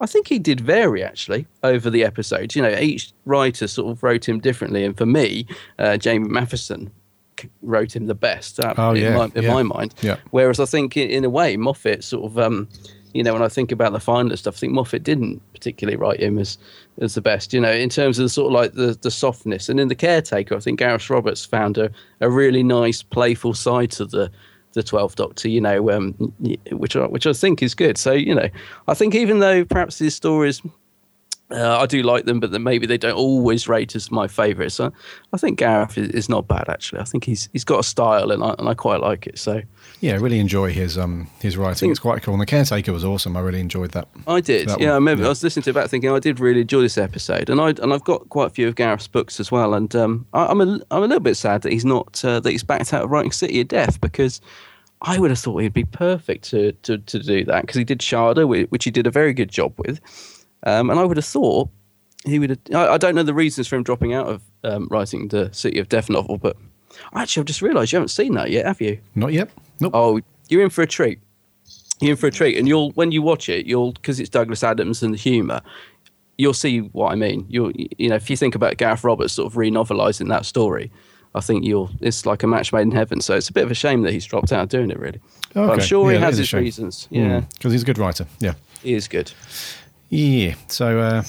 I 0.00 0.06
think 0.06 0.28
he 0.28 0.38
did 0.38 0.60
vary 0.60 1.02
actually 1.02 1.46
over 1.64 1.90
the 1.90 2.04
episodes. 2.04 2.54
You 2.54 2.62
know, 2.62 2.76
each 2.78 3.12
writer 3.24 3.66
sort 3.66 3.90
of 3.90 4.02
wrote 4.02 4.28
him 4.28 4.38
differently, 4.38 4.84
and 4.84 4.96
for 4.96 5.06
me, 5.06 5.46
uh, 5.80 5.96
Jamie 5.96 6.28
Mathieson 6.28 6.92
wrote 7.62 7.96
him 7.96 8.06
the 8.06 8.14
best. 8.14 8.60
Uh, 8.60 8.74
Oh, 8.78 8.90
in, 8.94 9.02
yeah, 9.02 9.16
my, 9.16 9.24
in 9.34 9.42
yeah. 9.42 9.52
my 9.52 9.62
mind. 9.62 9.94
Yeah. 10.02 10.16
Whereas 10.30 10.60
I 10.60 10.66
think 10.66 10.96
in, 10.96 11.10
in 11.10 11.24
a 11.24 11.30
way, 11.30 11.56
Moffat 11.56 12.04
sort 12.04 12.30
of, 12.30 12.38
um, 12.38 12.68
you 13.14 13.22
know, 13.22 13.32
when 13.32 13.42
I 13.42 13.48
think 13.48 13.70
about 13.70 13.92
the 13.92 14.00
final 14.00 14.36
stuff, 14.36 14.56
I 14.56 14.58
think 14.58 14.72
Moffat 14.72 15.04
didn't 15.04 15.40
particularly 15.52 15.96
write 15.96 16.20
him 16.20 16.36
as 16.36 16.58
as 17.00 17.14
the 17.14 17.20
best. 17.20 17.54
You 17.54 17.60
know, 17.60 17.70
in 17.70 17.88
terms 17.88 18.18
of 18.18 18.24
the 18.24 18.28
sort 18.28 18.48
of 18.48 18.52
like 18.52 18.72
the 18.74 18.98
the 19.00 19.10
softness, 19.10 19.68
and 19.68 19.78
in 19.78 19.88
the 19.88 19.94
caretaker, 19.94 20.56
I 20.56 20.58
think 20.58 20.80
Gareth 20.80 21.08
Roberts 21.08 21.44
found 21.44 21.78
a, 21.78 21.90
a 22.20 22.28
really 22.28 22.64
nice, 22.64 23.02
playful 23.02 23.54
side 23.54 23.92
to 23.92 24.04
the 24.04 24.30
the 24.72 24.82
Twelfth 24.82 25.14
Doctor. 25.14 25.48
You 25.48 25.60
know, 25.60 25.90
um, 25.92 26.12
which 26.72 26.96
I, 26.96 27.06
which 27.06 27.26
I 27.26 27.32
think 27.32 27.62
is 27.62 27.74
good. 27.74 27.96
So 27.96 28.12
you 28.12 28.34
know, 28.34 28.48
I 28.88 28.94
think 28.94 29.14
even 29.14 29.38
though 29.38 29.64
perhaps 29.64 29.98
his 29.98 30.14
stories. 30.14 30.60
Uh, 31.54 31.78
I 31.78 31.86
do 31.86 32.02
like 32.02 32.24
them, 32.24 32.40
but 32.40 32.50
then 32.50 32.62
maybe 32.62 32.86
they 32.86 32.98
don't 32.98 33.14
always 33.14 33.68
rate 33.68 33.94
as 33.94 34.10
my 34.10 34.26
favourite. 34.26 34.72
So 34.72 34.92
I 35.32 35.36
think 35.36 35.58
Gareth 35.58 35.96
is, 35.96 36.08
is 36.10 36.28
not 36.28 36.48
bad 36.48 36.68
actually. 36.68 37.00
I 37.00 37.04
think 37.04 37.24
he's 37.24 37.48
he's 37.52 37.64
got 37.64 37.80
a 37.80 37.82
style, 37.84 38.32
and 38.32 38.42
I 38.42 38.54
and 38.58 38.68
I 38.68 38.74
quite 38.74 39.00
like 39.00 39.26
it. 39.26 39.38
So 39.38 39.62
Yeah, 40.00 40.14
I 40.14 40.16
really 40.16 40.40
enjoy 40.40 40.72
his 40.72 40.98
um 40.98 41.28
his 41.40 41.56
writing. 41.56 41.90
It's 41.90 42.00
quite 42.00 42.22
cool. 42.22 42.34
And 42.34 42.40
the 42.40 42.46
caretaker 42.46 42.92
was 42.92 43.04
awesome. 43.04 43.36
I 43.36 43.40
really 43.40 43.60
enjoyed 43.60 43.92
that. 43.92 44.08
I 44.26 44.40
did. 44.40 44.68
That 44.68 44.80
Yeah, 44.80 44.86
one, 44.86 44.92
I 44.92 44.94
remember 44.96 45.22
yeah. 45.22 45.28
I 45.28 45.30
was 45.30 45.42
listening 45.42 45.62
to 45.64 45.70
it 45.70 45.74
back 45.74 45.90
thinking 45.90 46.10
I 46.10 46.18
did 46.18 46.40
really 46.40 46.62
enjoy 46.62 46.80
this 46.82 46.98
episode, 46.98 47.48
and 47.48 47.60
I 47.60 47.68
and 47.70 47.92
I've 47.92 48.04
got 48.04 48.28
quite 48.30 48.46
a 48.46 48.50
few 48.50 48.66
of 48.66 48.74
Gareth's 48.74 49.06
books 49.06 49.38
as 49.38 49.52
well, 49.52 49.74
and 49.74 49.94
um, 49.94 50.26
I, 50.32 50.46
I'm 50.46 50.60
a 50.60 50.80
I'm 50.90 51.02
a 51.02 51.06
little 51.06 51.20
bit 51.20 51.36
sad 51.36 51.62
that 51.62 51.72
he's 51.72 51.84
not 51.84 52.24
uh, 52.24 52.40
that 52.40 52.50
he's 52.50 52.64
backed 52.64 52.92
out 52.92 53.04
of 53.04 53.10
writing 53.10 53.32
City 53.32 53.60
of 53.60 53.68
Death 53.68 54.00
because. 54.00 54.40
I 55.06 55.18
would 55.18 55.28
have 55.30 55.38
thought 55.38 55.58
he'd 55.58 55.74
be 55.74 55.84
perfect 55.84 56.44
to, 56.50 56.72
to, 56.84 56.96
to 56.96 57.18
do 57.18 57.44
that 57.44 57.60
because 57.60 57.76
he 57.76 57.84
did 57.84 57.98
Shada, 57.98 58.48
which 58.70 58.84
he 58.84 58.90
did 58.90 59.06
a 59.06 59.10
very 59.10 59.34
good 59.34 59.50
job 59.50 59.74
with. 59.76 60.00
Um, 60.64 60.90
and 60.90 60.98
I 60.98 61.04
would 61.04 61.16
have 61.16 61.26
thought 61.26 61.68
he 62.24 62.38
would 62.38 62.50
have. 62.50 62.58
I, 62.74 62.94
I 62.94 62.98
don't 62.98 63.14
know 63.14 63.22
the 63.22 63.34
reasons 63.34 63.68
for 63.68 63.76
him 63.76 63.82
dropping 63.82 64.14
out 64.14 64.26
of 64.26 64.42
um, 64.64 64.88
writing 64.90 65.28
the 65.28 65.52
City 65.52 65.78
of 65.78 65.88
Death 65.88 66.08
novel, 66.08 66.38
but 66.38 66.56
actually, 67.14 67.42
I've 67.42 67.46
just 67.46 67.62
realised 67.62 67.92
you 67.92 67.96
haven't 67.96 68.08
seen 68.08 68.34
that 68.34 68.50
yet, 68.50 68.64
have 68.66 68.80
you? 68.80 68.98
Not 69.14 69.32
yet. 69.32 69.50
Nope. 69.80 69.92
Oh, 69.94 70.20
you're 70.48 70.62
in 70.62 70.70
for 70.70 70.82
a 70.82 70.86
treat. 70.86 71.18
You're 72.00 72.12
in 72.12 72.16
for 72.16 72.26
a 72.26 72.30
treat, 72.32 72.56
and 72.58 72.66
you'll 72.66 72.90
when 72.92 73.12
you 73.12 73.22
watch 73.22 73.48
it, 73.48 73.66
you'll 73.66 73.92
because 73.92 74.18
it's 74.20 74.30
Douglas 74.30 74.64
Adams 74.64 75.02
and 75.02 75.12
the 75.14 75.18
humour, 75.18 75.60
you'll 76.38 76.54
see 76.54 76.78
what 76.80 77.12
I 77.12 77.14
mean. 77.14 77.46
You'll 77.48 77.72
you 77.74 78.08
know 78.08 78.16
if 78.16 78.28
you 78.30 78.36
think 78.36 78.54
about 78.54 78.76
Gareth 78.78 79.04
Roberts 79.04 79.32
sort 79.34 79.46
of 79.46 79.56
re-novelising 79.56 80.28
that 80.28 80.44
story, 80.46 80.90
I 81.34 81.40
think 81.40 81.64
you'll 81.64 81.90
it's 82.00 82.24
like 82.26 82.42
a 82.42 82.46
match 82.46 82.72
made 82.72 82.82
in 82.82 82.90
heaven. 82.92 83.20
So 83.20 83.34
it's 83.36 83.48
a 83.48 83.52
bit 83.52 83.64
of 83.64 83.70
a 83.70 83.74
shame 83.74 84.02
that 84.02 84.12
he's 84.12 84.24
dropped 84.24 84.50
out 84.52 84.62
of 84.62 84.68
doing 84.70 84.90
it, 84.90 84.98
really. 84.98 85.20
But 85.52 85.70
I'm 85.70 85.80
sure 85.80 86.10
Yeah, 86.10 86.18
he 86.18 86.24
has 86.24 86.38
his 86.38 86.48
shame. 86.48 86.62
reasons. 86.62 87.06
Yeah, 87.10 87.40
because 87.52 87.72
he's 87.72 87.82
a 87.82 87.86
good 87.86 87.98
writer. 87.98 88.26
Yeah, 88.40 88.54
he 88.82 88.94
is 88.94 89.06
good. 89.08 89.30
Yeah. 90.14 90.54
So 90.68 91.00
uh, 91.00 91.22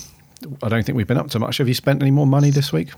I 0.63 0.69
don't 0.69 0.85
think 0.85 0.95
we've 0.95 1.07
been 1.07 1.17
up 1.17 1.29
to 1.31 1.39
much. 1.39 1.57
Have 1.57 1.67
you 1.67 1.73
spent 1.73 2.01
any 2.01 2.11
more 2.11 2.27
money 2.27 2.49
this 2.49 2.71
week? 2.71 2.89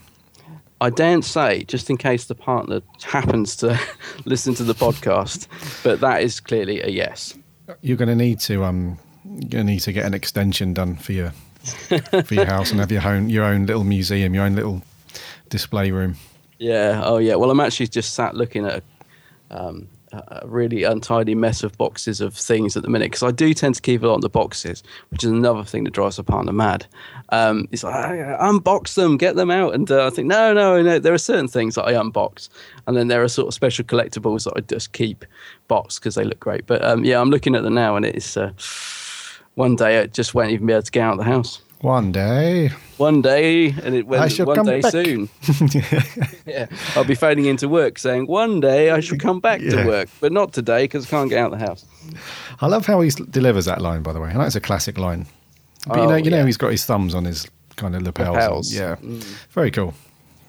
I 0.80 0.92
daren't 0.92 1.26
say, 1.26 1.64
just 1.64 1.90
in 1.90 1.98
case 1.98 2.26
the 2.26 2.36
partner 2.36 2.82
happens 3.04 3.56
to 3.58 3.80
listen 4.26 4.54
to 4.56 4.64
the 4.64 4.76
podcast, 4.76 5.48
but 5.84 6.00
that 6.02 6.22
is 6.22 6.40
clearly 6.40 6.82
a 6.82 6.88
yes. 6.88 7.34
You're 7.82 7.98
going 7.98 8.10
to 8.10 8.16
need 8.16 8.40
to 8.42 8.64
um, 8.64 9.00
you're 9.26 9.50
going 9.50 9.66
to 9.66 9.72
need 9.72 9.80
to 9.82 9.92
get 9.92 10.06
an 10.06 10.14
extension 10.14 10.74
done 10.74 10.96
for 10.96 11.14
your 11.14 11.34
for 12.24 12.34
your 12.34 12.46
house 12.46 12.72
and 12.72 12.80
have 12.80 12.92
your 12.92 13.06
own 13.06 13.30
your 13.30 13.44
own 13.44 13.66
little 13.66 13.84
museum, 13.84 14.34
your 14.34 14.46
own 14.46 14.56
little 14.56 14.84
display 15.50 15.92
room. 15.92 16.16
Yeah. 16.60 17.02
Oh, 17.04 17.18
yeah. 17.18 17.36
Well, 17.36 17.52
I'm 17.52 17.60
actually 17.60 17.88
just 17.88 18.14
sat 18.14 18.36
looking 18.36 18.66
at 18.66 18.84
a, 19.52 19.68
um, 19.68 19.88
a 20.14 20.44
really 20.46 20.84
untidy 20.84 21.36
mess 21.36 21.64
of 21.64 21.78
boxes 21.78 22.22
of 22.22 22.34
things 22.34 22.78
at 22.78 22.84
the 22.84 22.90
minute 22.90 23.08
because 23.08 23.24
I 23.24 23.32
do 23.32 23.54
tend 23.54 23.76
to 23.76 23.82
keep 23.82 24.04
a 24.04 24.08
lot 24.08 24.16
of 24.16 24.22
the 24.22 24.30
boxes, 24.30 24.84
which 25.10 25.24
is 25.24 25.32
another 25.32 25.64
thing 25.64 25.84
that 25.84 25.94
drives 25.94 26.18
a 26.18 26.24
partner 26.24 26.54
mad. 26.54 26.86
Um, 27.30 27.68
it's 27.72 27.84
like 27.84 27.94
"Ah, 27.94 28.38
unbox 28.42 28.96
them, 28.96 29.18
get 29.18 29.36
them 29.36 29.52
out, 29.52 29.74
and 29.74 29.90
uh, 29.92 30.08
I 30.08 30.10
think 30.10 30.28
no, 30.28 30.54
no, 30.54 30.82
no. 30.82 31.00
There 31.00 31.14
are 31.14 31.18
certain 31.18 31.48
things 31.48 31.76
that 31.76 31.86
I 31.86 31.94
unbox, 31.94 32.50
and 32.86 32.96
then 32.96 33.08
there 33.10 33.22
are 33.22 33.28
sort 33.28 33.50
of 33.50 33.54
special 33.54 33.84
collectibles 33.84 34.46
that 34.46 34.54
I 34.56 34.62
just 34.62 34.94
keep 34.94 35.26
boxed 35.68 36.00
because 36.00 36.16
they 36.16 36.24
look 36.24 36.40
great. 36.40 36.66
But 36.66 36.84
um, 36.84 37.04
yeah, 37.04 37.20
I'm 37.20 37.30
looking 37.30 37.56
at 37.56 37.64
them 37.64 37.74
now, 37.76 37.96
and 37.96 38.06
it's 38.06 38.38
uh, 38.38 38.52
one 39.56 39.76
day 39.76 40.00
I 40.00 40.08
just 40.08 40.34
won't 40.34 40.52
even 40.52 40.68
be 40.68 40.74
able 40.74 40.84
to 40.84 40.92
get 40.92 41.02
out 41.02 41.14
of 41.14 41.20
the 41.20 41.26
house. 41.26 41.62
One 41.82 42.12
day, 42.12 42.72
One 42.98 43.22
day, 43.22 43.68
and 43.84 43.94
it 43.94 44.08
shall 44.32 44.48
one 44.48 44.66
day 44.66 44.82
back. 44.82 44.92
soon. 44.92 45.30
yeah, 46.48 46.66
I'll 46.96 47.04
be 47.04 47.14
phoning 47.14 47.46
into 47.46 47.70
work 47.70 48.00
saying 48.00 48.26
one 48.26 48.60
day 48.60 48.90
I 48.90 49.00
shall 49.00 49.20
come 49.20 49.40
back 49.40 49.62
Yeah. 49.62 49.84
to 49.84 49.88
work, 49.88 50.10
but 50.20 50.32
not 50.32 50.54
today 50.54 50.86
because 50.86 51.06
I 51.06 51.10
can't 51.10 51.30
get 51.30 51.38
out 51.40 51.54
of 51.54 51.60
the 51.60 51.66
house. 51.66 51.86
I 52.62 52.66
love 52.68 52.88
how 52.88 53.00
he 53.02 53.12
delivers 53.30 53.66
that 53.66 53.80
line. 53.80 54.02
By 54.02 54.14
the 54.14 54.20
way, 54.20 54.30
I 54.30 54.34
know 54.34 54.42
it's 54.42 54.56
a 54.56 54.60
classic 54.62 54.98
line. 54.98 55.28
But 55.88 55.98
you 55.98 56.04
Oh, 56.04 56.10
know, 56.10 56.16
you 56.16 56.32
know, 56.32 56.46
he's 56.46 56.58
got 56.58 56.72
his 56.72 56.84
thumbs 56.84 57.14
on 57.14 57.26
his 57.26 57.46
kind 57.76 57.96
of 57.96 58.02
lapels. 58.02 58.28
and- 58.28 58.36
Lapels. 58.38 58.74
yeah, 58.74 58.96
Mm. 58.96 59.24
very 59.52 59.70
cool. 59.70 59.94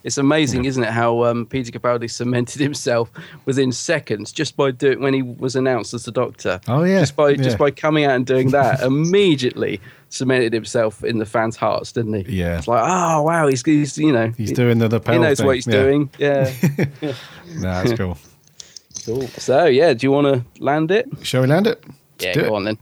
It's 0.09 0.19
amazing, 0.19 0.65
isn't 0.65 0.83
it, 0.83 0.91
how 0.91 1.23
um, 1.25 1.47
Peter 1.47 1.71
Capaldi 1.71 2.11
cemented 2.11 2.61
himself 2.61 3.11
within 3.45 3.71
seconds 3.73 4.33
just 4.33 4.57
by 4.57 4.73
doing 4.73 5.01
when 5.01 5.15
he 5.15 5.23
was 5.23 5.55
announced 5.55 5.95
as 5.95 6.05
the 6.05 6.11
Doctor. 6.13 6.61
Oh, 6.67 6.83
yeah, 6.83 7.01
just 7.01 7.15
by 7.15 7.29
yeah. 7.31 7.37
just 7.43 7.59
by 7.59 7.71
coming 7.71 8.05
out 8.05 8.17
and 8.17 8.27
doing 8.27 8.49
that, 8.51 8.81
immediately 8.93 9.81
cemented 10.09 10.53
himself 10.55 11.05
in 11.05 11.19
the 11.19 11.27
fans' 11.27 11.57
hearts, 11.57 11.93
didn't 11.93 12.15
he? 12.27 12.39
Yeah. 12.39 12.59
it's 12.59 12.67
like, 12.67 12.83
oh 12.85 13.23
wow, 13.23 13.47
he's, 13.47 13.63
he's 13.65 13.97
you 13.99 14.11
know 14.13 14.33
He's 14.37 14.53
doing 14.53 14.79
the 14.79 14.89
lapel. 14.89 15.15
he 15.15 15.21
knows 15.21 15.37
thing. 15.39 15.47
what 15.47 15.55
he's 15.57 15.67
Yeah. 15.67 15.73
doing. 15.83 16.11
Yeah, 16.19 16.53
Nah, 17.57 17.83
that's 17.85 17.93
cool. 17.93 18.17
cool. 19.05 19.29
So 19.29 19.67
yeah, 19.67 19.93
do 19.93 20.07
you 20.07 20.11
want 20.11 20.27
to 20.27 20.63
land 20.65 20.91
it? 20.91 21.07
Shall 21.23 21.43
we 21.43 21.47
land 21.47 21.67
it? 21.67 21.85
Let's 21.87 22.25
Yeah, 22.25 22.33
do 22.33 22.41
go 22.41 22.47
it. 22.47 22.53
on 22.57 22.65
then. 22.65 22.79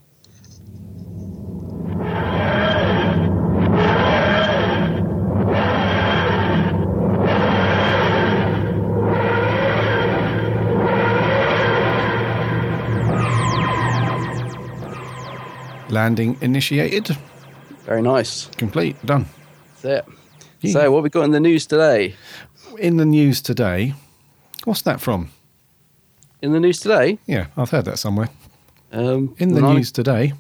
Landing 16.00 16.36
initiated. 16.42 17.16
Very 17.86 18.02
nice. 18.02 18.48
Complete. 18.58 18.94
Done. 19.06 19.24
That's 19.80 20.06
it. 20.08 20.14
Yeah. 20.60 20.72
So, 20.74 20.90
what 20.92 21.02
we 21.02 21.08
got 21.08 21.22
in 21.24 21.30
the 21.30 21.40
news 21.40 21.64
today? 21.66 22.14
In 22.78 22.98
the 22.98 23.06
news 23.06 23.40
today. 23.40 23.94
What's 24.64 24.82
that 24.82 25.00
from? 25.00 25.30
In 26.42 26.52
the 26.52 26.60
news 26.60 26.80
today, 26.80 27.18
Yeah, 27.26 27.46
I've 27.56 27.70
heard 27.70 27.86
that 27.86 27.98
somewhere. 27.98 28.28
um, 28.92 29.34
In 29.38 29.54
the 29.54 29.62
nine, 29.62 29.76
news 29.76 29.90
today. 29.90 30.34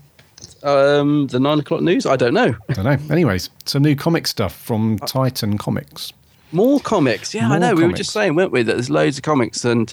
um, 0.62 1.26
the 1.28 1.40
nine 1.40 1.58
o'clock 1.60 1.80
news. 1.80 2.04
I 2.04 2.16
don't 2.16 2.34
know. 2.34 2.54
I 2.68 2.72
don't 2.74 2.84
know. 2.84 2.98
Anyways, 3.10 3.48
some 3.64 3.82
new 3.82 3.96
comic 3.96 4.26
stuff 4.26 4.54
from 4.54 4.98
Titan 5.06 5.56
Comics. 5.56 6.12
More 6.52 6.80
comics. 6.80 7.34
Yeah, 7.34 7.46
I 7.46 7.48
More 7.48 7.58
know. 7.60 7.74
We 7.74 7.86
were 7.86 7.92
just 7.94 8.12
saying, 8.12 8.34
weren't 8.34 8.52
we, 8.52 8.62
that 8.62 8.74
there's 8.74 8.90
loads 8.90 9.16
of 9.16 9.22
comics, 9.22 9.64
and, 9.64 9.92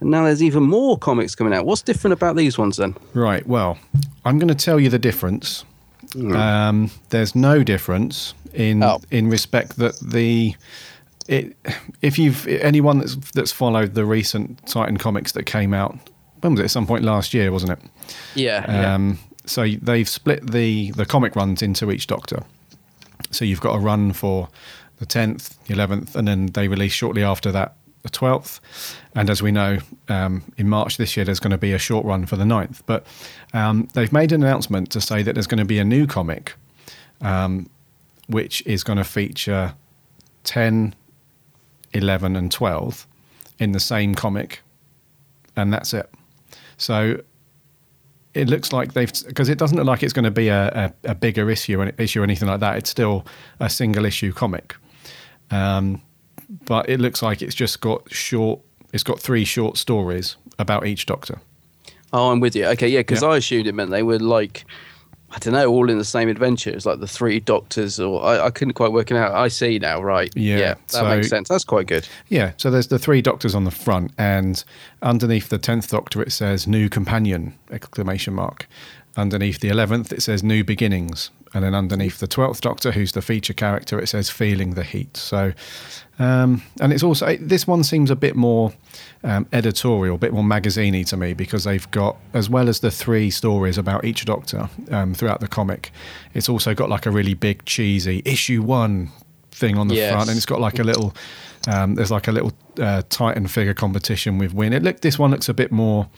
and 0.00 0.10
now 0.10 0.24
there's 0.24 0.42
even 0.42 0.62
more 0.62 0.98
comics 0.98 1.34
coming 1.34 1.52
out. 1.54 1.66
What's 1.66 1.82
different 1.82 2.12
about 2.12 2.36
these 2.36 2.58
ones 2.58 2.76
then? 2.76 2.94
Right. 3.14 3.46
Well, 3.46 3.78
I'm 4.24 4.38
going 4.38 4.48
to 4.48 4.54
tell 4.54 4.78
you 4.80 4.88
the 4.90 4.98
difference, 4.98 5.64
Um, 6.16 6.90
there's 7.10 7.34
no 7.34 7.62
difference 7.64 8.34
in 8.52 8.82
Oh. 8.82 9.00
in 9.10 9.28
respect 9.28 9.76
that 9.78 9.98
the 10.00 10.54
it, 11.26 11.56
if 12.02 12.18
you've 12.18 12.46
anyone 12.46 12.98
that's 12.98 13.16
that's 13.32 13.50
followed 13.52 13.94
the 13.94 14.04
recent 14.04 14.64
Titan 14.66 14.96
comics 14.98 15.32
that 15.32 15.44
came 15.44 15.72
out, 15.74 15.96
when 16.40 16.52
was 16.52 16.60
it? 16.60 16.64
At 16.64 16.70
some 16.70 16.86
point 16.86 17.02
last 17.04 17.32
year, 17.34 17.50
wasn't 17.50 17.72
it? 17.72 17.78
Yeah. 18.34 18.64
yeah. 18.70 18.94
Um, 18.94 19.18
so 19.46 19.66
they've 19.82 20.08
split 20.08 20.50
the 20.52 20.92
the 20.92 21.06
comic 21.06 21.34
runs 21.34 21.62
into 21.62 21.90
each 21.90 22.06
Doctor. 22.06 22.42
So 23.30 23.44
you've 23.44 23.60
got 23.62 23.74
a 23.74 23.78
run 23.80 24.12
for 24.12 24.48
the 24.98 25.06
tenth, 25.06 25.56
the 25.66 25.72
eleventh, 25.74 26.14
and 26.14 26.28
then 26.28 26.46
they 26.52 26.68
release 26.68 26.92
shortly 26.92 27.24
after 27.24 27.50
that 27.52 27.74
the 28.04 28.10
twelfth. 28.10 28.60
And 29.16 29.28
as 29.28 29.42
we 29.42 29.50
know, 29.50 29.78
um, 30.08 30.44
in 30.56 30.68
March 30.68 30.96
this 30.98 31.16
year, 31.16 31.24
there's 31.24 31.40
going 31.40 31.50
to 31.50 31.58
be 31.58 31.72
a 31.72 31.78
short 31.78 32.06
run 32.06 32.26
for 32.26 32.36
the 32.36 32.44
9th. 32.44 32.82
But 32.86 33.06
um, 33.52 33.88
they've 33.94 34.12
made 34.12 34.30
an 34.30 34.44
announcement 34.44 34.90
to 34.92 35.00
say 35.00 35.22
that 35.22 35.32
there's 35.32 35.46
going 35.48 35.58
to 35.58 35.64
be 35.64 35.78
a 35.78 35.84
new 35.84 36.06
comic, 36.06 36.54
um, 37.20 37.68
which 38.28 38.62
is 38.66 38.84
going 38.84 38.98
to 38.98 39.04
feature 39.04 39.74
10, 40.44 40.94
11, 41.92 42.36
and 42.36 42.52
12 42.52 43.06
in 43.58 43.72
the 43.72 43.80
same 43.80 44.14
comic, 44.14 44.60
and 45.56 45.72
that's 45.72 45.94
it. 45.94 46.10
So 46.76 47.22
it 48.34 48.48
looks 48.48 48.72
like 48.72 48.92
they've 48.92 49.12
because 49.26 49.48
it 49.48 49.58
doesn't 49.58 49.76
look 49.76 49.86
like 49.86 50.02
it's 50.02 50.12
going 50.12 50.24
to 50.24 50.30
be 50.30 50.48
a, 50.48 50.92
a, 51.04 51.10
a 51.10 51.14
bigger 51.14 51.48
issue 51.50 51.80
or 51.80 51.92
issue 51.98 52.20
or 52.20 52.24
anything 52.24 52.48
like 52.48 52.60
that. 52.60 52.76
It's 52.76 52.90
still 52.90 53.24
a 53.60 53.70
single 53.70 54.04
issue 54.04 54.32
comic, 54.32 54.74
um, 55.50 56.02
but 56.66 56.88
it 56.88 57.00
looks 57.00 57.22
like 57.22 57.42
it's 57.42 57.54
just 57.54 57.80
got 57.80 58.12
short. 58.12 58.60
It's 58.92 59.02
got 59.02 59.18
three 59.20 59.44
short 59.44 59.76
stories 59.76 60.36
about 60.58 60.86
each 60.86 61.06
Doctor. 61.06 61.40
Oh, 62.12 62.30
I'm 62.30 62.38
with 62.40 62.54
you. 62.54 62.64
Okay, 62.66 62.88
yeah, 62.88 63.00
because 63.00 63.22
Yeah. 63.22 63.28
I 63.30 63.36
assumed 63.38 63.66
it 63.66 63.74
meant 63.74 63.90
they 63.90 64.04
were 64.04 64.20
like, 64.20 64.64
I 65.32 65.38
don't 65.40 65.52
know, 65.52 65.66
all 65.66 65.90
in 65.90 65.98
the 65.98 66.04
same 66.04 66.28
adventure. 66.28 66.70
It's 66.70 66.86
like 66.86 67.00
the 67.00 67.08
three 67.08 67.40
doctors, 67.40 67.98
or 67.98 68.24
I, 68.24 68.46
I 68.46 68.50
couldn't 68.50 68.74
quite 68.74 68.92
work 68.92 69.10
it 69.10 69.16
out. 69.16 69.34
I 69.34 69.48
see 69.48 69.80
now, 69.80 70.00
right? 70.00 70.30
Yeah, 70.36 70.58
yeah 70.58 70.74
that 70.74 70.90
so- 70.92 71.08
makes 71.08 71.28
sense. 71.28 71.48
That's 71.48 71.64
quite 71.64 71.88
good. 71.88 72.06
Yeah, 72.28 72.52
so 72.56 72.70
there's 72.70 72.86
the 72.86 73.00
three 73.00 73.20
Doctors 73.20 73.52
on 73.56 73.64
the 73.64 73.72
front, 73.72 74.12
and 74.16 74.62
underneath 75.02 75.48
the 75.48 75.58
tenth 75.58 75.90
Doctor 75.90 76.22
it 76.22 76.30
says 76.30 76.68
"New 76.68 76.88
Companion!" 76.88 77.54
exclamation 77.72 78.32
mark. 78.34 78.68
Underneath 79.16 79.60
the 79.60 79.68
eleventh 79.68 80.12
it 80.12 80.22
says 80.22 80.42
"New 80.42 80.64
Beginnings," 80.64 81.30
and 81.54 81.62
then 81.62 81.74
underneath 81.74 82.18
the 82.18 82.26
twelfth 82.26 82.60
Doctor, 82.60 82.90
who's 82.92 83.12
the 83.12 83.22
feature 83.22 83.52
character, 83.54 84.00
it 84.00 84.08
says 84.08 84.28
"Feeling 84.28 84.74
the 84.74 84.82
Heat." 84.82 85.16
So, 85.16 85.52
um, 86.18 86.62
and 86.80 86.92
it's 86.92 87.02
also 87.04 87.36
this 87.40 87.66
one 87.66 87.84
seems 87.84 88.10
a 88.10 88.16
bit 88.16 88.34
more 88.34 88.72
um, 89.22 89.46
editorial, 89.52 90.16
a 90.16 90.18
bit 90.18 90.32
more 90.32 90.42
magaziney 90.42 91.06
to 91.06 91.16
me 91.16 91.32
because 91.32 91.62
they've 91.62 91.88
got 91.92 92.16
as 92.32 92.50
well 92.50 92.68
as 92.68 92.80
the 92.80 92.90
three 92.90 93.30
stories 93.30 93.78
about 93.78 94.04
each 94.04 94.24
Doctor 94.24 94.68
um, 94.90 95.14
throughout 95.14 95.38
the 95.40 95.48
comic, 95.48 95.92
it's 96.34 96.48
also 96.48 96.74
got 96.74 96.90
like 96.90 97.06
a 97.06 97.10
really 97.12 97.34
big 97.34 97.64
cheesy 97.66 98.20
issue 98.24 98.62
one 98.62 99.10
thing 99.52 99.78
on 99.78 99.86
the 99.86 99.94
Yes. 99.94 100.10
front, 100.12 100.28
and 100.28 100.36
it's 100.36 100.46
got 100.46 100.60
like 100.60 100.80
a 100.80 100.84
little. 100.84 101.14
Um, 101.68 101.94
there's 101.94 102.10
like 102.10 102.26
a 102.26 102.32
little 102.32 102.52
uh, 102.80 103.02
Titan 103.08 103.46
figure 103.46 103.74
competition 103.74 104.38
with 104.38 104.52
Win. 104.52 104.72
It 104.72 104.82
look 104.82 105.00
this 105.00 105.18
one 105.20 105.30
looks 105.30 105.48
a 105.48 105.54
bit 105.54 105.70
more. 105.70 106.08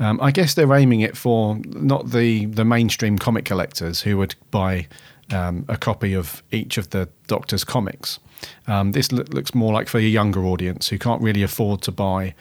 Um, 0.00 0.18
I 0.20 0.30
guess 0.30 0.54
they're 0.54 0.74
aiming 0.74 1.02
it 1.02 1.16
for 1.16 1.58
not 1.66 2.10
the 2.10 2.46
the 2.46 2.64
mainstream 2.64 3.18
comic 3.18 3.44
collectors 3.44 4.00
who 4.00 4.16
would 4.18 4.34
buy 4.50 4.88
um, 5.30 5.64
a 5.68 5.76
copy 5.76 6.14
of 6.14 6.42
each 6.50 6.78
of 6.78 6.90
the 6.90 7.08
Doctor's 7.26 7.64
comics. 7.64 8.18
Um, 8.66 8.92
this 8.92 9.12
loo- 9.12 9.24
looks 9.30 9.54
more 9.54 9.72
like 9.72 9.88
for 9.88 9.98
a 9.98 10.02
younger 10.02 10.44
audience 10.44 10.88
who 10.88 10.98
can't 10.98 11.22
really 11.22 11.42
afford 11.42 11.82
to 11.82 11.92
buy, 11.92 12.34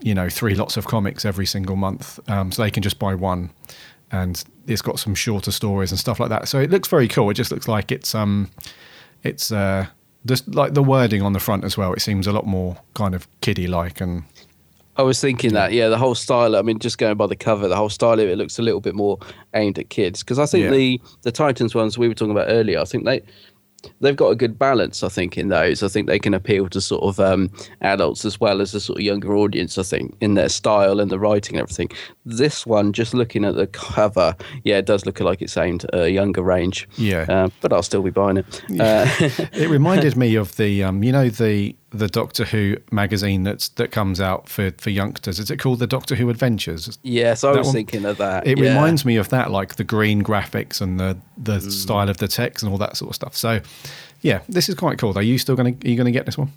you 0.00 0.14
know, 0.14 0.28
three 0.28 0.54
lots 0.54 0.76
of 0.76 0.86
comics 0.86 1.24
every 1.24 1.46
single 1.46 1.76
month, 1.76 2.20
um, 2.30 2.52
so 2.52 2.62
they 2.62 2.70
can 2.70 2.82
just 2.82 2.98
buy 2.98 3.14
one, 3.14 3.50
and 4.12 4.44
it's 4.68 4.82
got 4.82 5.00
some 5.00 5.14
shorter 5.14 5.50
stories 5.50 5.90
and 5.90 5.98
stuff 5.98 6.20
like 6.20 6.30
that. 6.30 6.48
So 6.48 6.60
it 6.60 6.70
looks 6.70 6.88
very 6.88 7.08
cool. 7.08 7.28
It 7.30 7.34
just 7.34 7.50
looks 7.50 7.66
like 7.66 7.90
it's 7.90 8.14
um, 8.14 8.48
it's 9.24 9.50
uh, 9.50 9.86
just 10.24 10.54
like 10.54 10.74
the 10.74 10.82
wording 10.82 11.22
on 11.22 11.32
the 11.32 11.40
front 11.40 11.64
as 11.64 11.76
well. 11.76 11.92
It 11.92 12.00
seems 12.00 12.26
a 12.28 12.32
lot 12.32 12.46
more 12.46 12.76
kind 12.94 13.14
of 13.14 13.26
kiddie 13.40 13.66
like 13.66 14.00
and 14.00 14.22
I 14.96 15.02
was 15.02 15.20
thinking 15.20 15.54
that, 15.54 15.72
yeah, 15.72 15.88
the 15.88 15.96
whole 15.98 16.14
style. 16.14 16.54
I 16.56 16.62
mean, 16.62 16.78
just 16.78 16.98
going 16.98 17.16
by 17.16 17.26
the 17.26 17.36
cover, 17.36 17.66
the 17.68 17.76
whole 17.76 17.88
style 17.88 18.20
of 18.20 18.28
it 18.28 18.36
looks 18.36 18.58
a 18.58 18.62
little 18.62 18.80
bit 18.80 18.94
more 18.94 19.18
aimed 19.54 19.78
at 19.78 19.88
kids. 19.88 20.22
Because 20.22 20.38
I 20.38 20.46
think 20.46 20.64
Yeah. 20.64 20.70
the 20.70 21.00
the 21.22 21.32
Titans 21.32 21.74
ones 21.74 21.96
we 21.96 22.08
were 22.08 22.14
talking 22.14 22.32
about 22.32 22.48
earlier, 22.50 22.78
I 22.80 22.84
think 22.84 23.04
they 23.04 23.22
they've 24.00 24.14
got 24.14 24.28
a 24.28 24.36
good 24.36 24.58
balance. 24.58 25.02
I 25.02 25.08
think 25.08 25.36
in 25.36 25.48
those, 25.48 25.82
I 25.82 25.88
think 25.88 26.06
they 26.06 26.18
can 26.20 26.34
appeal 26.34 26.68
to 26.68 26.80
sort 26.80 27.02
of 27.02 27.18
um, 27.18 27.50
adults 27.80 28.24
as 28.24 28.38
well 28.38 28.60
as 28.60 28.74
a 28.74 28.80
sort 28.80 28.98
of 28.98 29.02
younger 29.04 29.34
audience. 29.34 29.76
I 29.78 29.82
think 29.82 30.14
in 30.20 30.34
their 30.34 30.48
style 30.48 31.00
and 31.00 31.10
the 31.10 31.18
writing 31.18 31.56
and 31.56 31.62
everything. 31.62 31.88
This 32.24 32.64
one, 32.66 32.92
just 32.92 33.12
looking 33.14 33.44
at 33.44 33.54
the 33.56 33.66
cover, 33.66 34.36
yeah, 34.62 34.76
it 34.78 34.86
does 34.86 35.04
look 35.06 35.18
like 35.20 35.42
it's 35.42 35.56
aimed 35.56 35.84
at 35.86 35.94
a 35.98 36.10
younger 36.12 36.42
range. 36.42 36.88
Yeah. 36.96 37.24
uh, 37.28 37.48
but 37.60 37.72
I'll 37.72 37.82
still 37.82 38.02
be 38.02 38.10
buying 38.10 38.36
it. 38.36 38.62
Uh, 38.78 39.06
it 39.52 39.68
reminded 39.68 40.16
me 40.22 40.36
of 40.36 40.54
the 40.56 40.84
um, 40.84 41.02
you 41.02 41.10
know 41.12 41.28
the 41.28 41.74
the 41.94 42.08
Doctor 42.08 42.44
Who 42.44 42.76
magazine 42.90 43.42
that's 43.44 43.68
that 43.70 43.90
comes 43.90 44.20
out 44.20 44.48
for 44.48 44.70
for 44.78 44.90
youngsters. 44.90 45.38
Is 45.38 45.50
it 45.50 45.58
called 45.58 45.78
the 45.78 45.86
Doctor 45.86 46.14
Who 46.14 46.30
Adventures? 46.30 46.98
yes, 47.02 47.44
I 47.44 47.52
That 47.52 47.58
was 47.58 47.66
one- 47.68 47.74
thinking 47.74 48.04
of 48.04 48.16
that. 48.18 48.46
It 48.46 48.58
yeah. 48.58 48.68
reminds 48.70 49.04
me 49.04 49.16
of 49.16 49.28
that, 49.30 49.50
like 49.50 49.76
the 49.76 49.84
green 49.84 50.22
graphics 50.22 50.80
and 50.80 50.98
the 50.98 51.16
the 51.36 51.58
Mm. 51.58 51.70
style 51.70 52.08
of 52.08 52.16
the 52.18 52.28
text 52.28 52.62
and 52.62 52.72
all 52.72 52.78
that 52.78 52.96
sort 52.96 53.10
of 53.10 53.14
stuff. 53.14 53.36
So, 53.36 53.60
yeah, 54.22 54.40
this 54.48 54.68
is 54.68 54.74
quite 54.74 54.98
cool. 54.98 55.16
Are 55.18 55.22
you 55.22 55.38
still 55.38 55.54
going 55.56 55.76
to 55.78 55.86
are 55.86 55.90
you 55.90 55.96
going 55.96 56.06
to 56.12 56.18
get 56.18 56.26
this 56.26 56.38
one? 56.38 56.52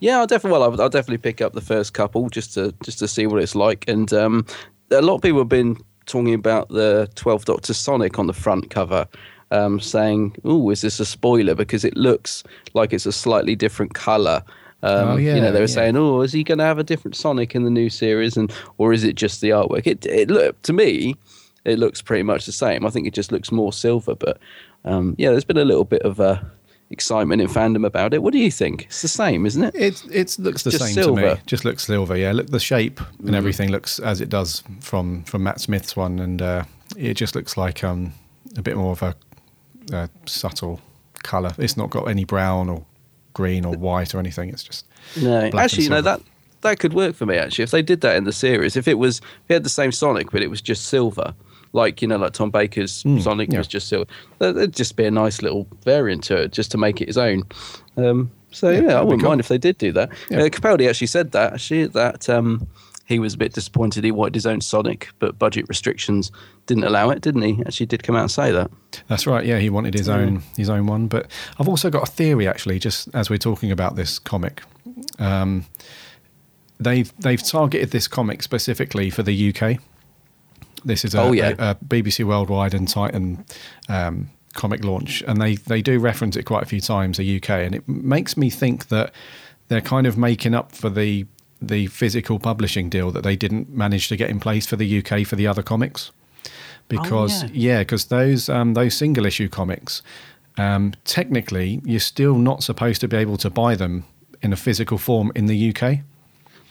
Yeah, 0.00 0.18
I'll 0.18 0.26
definitely. 0.26 0.58
Well, 0.58 0.70
I'll, 0.72 0.80
I'll 0.82 0.88
definitely 0.88 1.18
pick 1.18 1.40
up 1.40 1.52
the 1.52 1.60
first 1.60 1.92
couple 1.94 2.28
just 2.30 2.54
to 2.54 2.72
just 2.82 2.98
to 3.00 3.08
see 3.08 3.26
what 3.26 3.42
it's 3.42 3.54
like. 3.54 3.86
And 3.88 4.12
um, 4.12 4.46
a 4.90 5.02
lot 5.02 5.16
of 5.16 5.22
people 5.22 5.38
have 5.40 5.48
been 5.48 5.76
talking 6.06 6.34
about 6.34 6.68
the 6.70 7.08
Twelfth 7.14 7.44
Doctor 7.44 7.74
Sonic 7.74 8.18
on 8.18 8.26
the 8.26 8.32
front 8.32 8.70
cover, 8.70 9.06
um, 9.50 9.78
saying, 9.80 10.36
"Oh, 10.44 10.70
is 10.70 10.80
this 10.80 11.00
a 11.00 11.04
spoiler?" 11.04 11.54
Because 11.54 11.84
it 11.84 11.96
looks 11.96 12.42
like 12.72 12.92
it's 12.94 13.06
a 13.06 13.12
slightly 13.12 13.54
different 13.56 13.92
color. 13.94 14.42
Um, 14.82 15.08
Oh, 15.10 15.16
yeah, 15.16 15.34
you 15.34 15.40
know, 15.42 15.52
they 15.52 15.58
were 15.60 15.64
yeah. 15.64 15.74
saying, 15.74 15.96
"Oh, 15.96 16.22
is 16.22 16.32
he 16.32 16.42
going 16.42 16.58
to 16.58 16.64
have 16.64 16.78
a 16.78 16.84
different 16.84 17.16
Sonic 17.16 17.54
in 17.54 17.64
the 17.64 17.70
new 17.70 17.90
series?" 17.90 18.36
And 18.36 18.52
or 18.78 18.92
is 18.92 19.04
it 19.04 19.14
just 19.14 19.40
the 19.40 19.50
artwork? 19.50 19.86
It 19.86 20.06
it 20.06 20.30
look 20.30 20.60
to 20.62 20.72
me, 20.72 21.16
it 21.64 21.78
looks 21.78 22.00
pretty 22.02 22.22
much 22.22 22.46
the 22.46 22.52
same. 22.52 22.86
I 22.86 22.90
think 22.90 23.06
it 23.06 23.14
just 23.14 23.30
looks 23.32 23.52
more 23.52 23.72
silver. 23.72 24.14
But 24.14 24.38
um, 24.84 25.14
yeah, 25.18 25.30
there's 25.30 25.44
been 25.44 25.58
a 25.58 25.64
little 25.64 25.84
bit 25.84 26.00
of 26.02 26.18
uh, 26.20 26.40
excitement 26.88 27.42
in 27.42 27.48
fandom 27.48 27.84
about 27.86 28.14
it. 28.14 28.22
What 28.22 28.32
do 28.32 28.38
you 28.38 28.50
think? 28.50 28.84
It's 28.86 29.02
the 29.02 29.08
same, 29.08 29.44
isn't 29.44 29.62
it? 29.62 29.74
It 29.74 30.02
it 30.10 30.36
looks 30.38 30.62
the 30.62 30.70
Just 30.70 30.94
same 30.94 31.04
to 31.04 31.14
me. 31.14 31.34
Just 31.46 31.64
looks 31.66 31.84
silver. 31.84 32.16
Yeah, 32.16 32.32
look 32.32 32.46
the 32.48 32.58
shape 32.60 33.00
Mm. 33.00 33.26
and 33.26 33.34
everything 33.36 33.70
looks 33.70 33.98
as 33.98 34.20
it 34.22 34.28
does 34.30 34.62
from 34.80 35.24
from 35.24 35.42
Matt 35.42 35.60
Smith's 35.60 35.94
one, 35.96 36.18
and 36.18 36.40
uh, 36.40 36.64
it 36.96 37.14
just 37.14 37.34
looks 37.34 37.56
like 37.58 37.84
um, 37.84 38.12
a 38.56 38.62
bit 38.62 38.76
more 38.78 38.92
of 38.92 39.02
a, 39.02 39.14
a 39.92 40.08
subtle 40.26 40.80
color. 41.22 41.52
It's 41.58 41.76
not 41.76 41.90
got 41.90 42.04
any 42.08 42.24
brown 42.24 42.70
or 42.70 42.86
green 43.34 43.64
or 43.64 43.76
white 43.76 44.14
or 44.14 44.18
anything. 44.18 44.48
It's 44.50 44.62
just 44.64 44.86
No, 45.20 45.50
actually, 45.58 45.84
you 45.84 45.90
know 45.90 46.02
that 46.02 46.20
that 46.62 46.78
could 46.78 46.92
work 46.94 47.14
for 47.14 47.26
me. 47.26 47.36
Actually, 47.36 47.64
if 47.64 47.70
they 47.70 47.82
did 47.82 48.00
that 48.02 48.16
in 48.16 48.24
the 48.24 48.32
series, 48.32 48.76
if 48.76 48.86
it 48.88 48.98
was 48.98 49.18
if 49.18 49.50
it 49.50 49.54
had 49.54 49.64
the 49.64 49.68
same 49.70 49.92
Sonic 49.92 50.30
but 50.30 50.42
it 50.42 50.48
was 50.50 50.60
just 50.60 50.86
silver, 50.86 51.34
like 51.72 52.02
you 52.02 52.08
know, 52.08 52.16
like 52.16 52.32
Tom 52.32 52.50
Baker's 52.50 52.92
Sonic 53.22 53.48
Mm, 53.48 53.52
yeah. 53.54 53.58
was 53.58 53.68
just 53.68 53.88
silver, 53.88 54.06
that- 54.38 54.54
that'd 54.54 54.74
just 54.74 54.96
be 54.96 55.04
a 55.04 55.10
nice 55.10 55.42
little 55.42 55.66
variant 55.84 56.24
to 56.24 56.36
it, 56.42 56.52
just 56.52 56.70
to 56.72 56.78
make 56.78 57.00
it 57.00 57.08
his 57.08 57.18
own. 57.18 57.44
Um, 57.96 58.30
so 58.50 58.70
Yeah, 58.70 58.80
yeah, 58.80 58.94
I 58.98 59.02
wouldn't 59.02 59.22
cool. 59.22 59.30
mind 59.30 59.40
if 59.40 59.48
they 59.48 59.58
did 59.58 59.78
do 59.78 59.92
that. 59.92 60.10
Yeah. 60.28 60.38
Uh, 60.42 60.48
Capaldi 60.48 60.88
actually 60.88 61.06
said 61.06 61.30
that 61.32 61.52
actually 61.54 61.86
that 61.86 62.28
um, 62.28 62.66
he 63.10 63.18
was 63.18 63.34
a 63.34 63.36
bit 63.36 63.52
disappointed 63.52 64.04
he 64.04 64.10
wanted 64.12 64.34
his 64.34 64.46
own 64.46 64.60
Sonic, 64.62 65.10
but 65.18 65.38
budget 65.38 65.66
restrictions 65.68 66.32
didn't 66.66 66.84
allow 66.84 67.10
it, 67.10 67.20
didn't 67.20 67.42
he? 67.42 67.60
Actually, 67.66 67.86
did 67.86 68.02
come 68.02 68.16
out 68.16 68.22
and 68.22 68.30
say 68.30 68.50
that. 68.52 68.70
That's 69.08 69.26
right. 69.26 69.44
Yeah, 69.44 69.58
he 69.58 69.68
wanted 69.68 69.92
his 69.94 70.08
own 70.08 70.42
his 70.56 70.70
own 70.70 70.86
one. 70.86 71.08
But 71.08 71.30
I've 71.58 71.68
also 71.68 71.90
got 71.90 72.08
a 72.08 72.10
theory, 72.10 72.48
actually, 72.48 72.78
just 72.78 73.08
as 73.14 73.28
we're 73.28 73.36
talking 73.38 73.70
about 73.70 73.96
this 73.96 74.18
comic. 74.18 74.62
Um, 75.18 75.66
they've 76.78 77.12
they've 77.18 77.42
targeted 77.42 77.90
this 77.90 78.08
comic 78.08 78.42
specifically 78.42 79.10
for 79.10 79.22
the 79.22 79.54
UK. 79.54 79.78
This 80.84 81.04
is 81.04 81.14
a, 81.14 81.20
Oh, 81.20 81.32
yeah. 81.32 81.54
a, 81.58 81.70
a 81.72 81.74
BBC 81.74 82.24
Worldwide 82.24 82.72
and 82.72 82.88
Titan 82.88 83.44
um, 83.88 84.30
comic 84.54 84.84
launch, 84.84 85.22
and 85.26 85.40
they 85.40 85.56
they 85.56 85.82
do 85.82 85.98
reference 85.98 86.36
it 86.36 86.44
quite 86.44 86.62
a 86.62 86.66
few 86.66 86.80
times. 86.80 87.18
The 87.18 87.36
UK, 87.36 87.50
and 87.50 87.74
it 87.74 87.86
makes 87.88 88.36
me 88.36 88.48
think 88.50 88.88
that 88.88 89.12
they're 89.68 89.80
kind 89.80 90.06
of 90.06 90.16
making 90.16 90.54
up 90.54 90.72
for 90.72 90.88
the 90.88 91.26
the 91.60 91.86
physical 91.88 92.38
publishing 92.38 92.88
deal 92.88 93.10
that 93.10 93.22
they 93.22 93.36
didn't 93.36 93.70
manage 93.70 94.08
to 94.08 94.16
get 94.16 94.30
in 94.30 94.40
place 94.40 94.66
for 94.66 94.76
the 94.76 94.98
UK 94.98 95.26
for 95.26 95.36
the 95.36 95.46
other 95.46 95.62
comics 95.62 96.10
because 96.90 97.44
yeah. 97.44 97.48
yeah, 97.52 97.78
because 97.78 98.06
those 98.06 98.50
um, 98.50 98.74
those 98.74 98.94
single 98.94 99.24
issue 99.24 99.48
comics, 99.48 100.02
um, 100.58 100.92
technically, 101.04 101.80
you're 101.84 102.00
still 102.00 102.36
not 102.36 102.62
supposed 102.62 103.00
to 103.00 103.08
be 103.08 103.16
able 103.16 103.38
to 103.38 103.48
buy 103.48 103.74
them 103.74 104.04
in 104.42 104.52
a 104.52 104.56
physical 104.56 104.98
form 104.98 105.32
in 105.34 105.46
the 105.46 105.74
UK. 105.74 106.00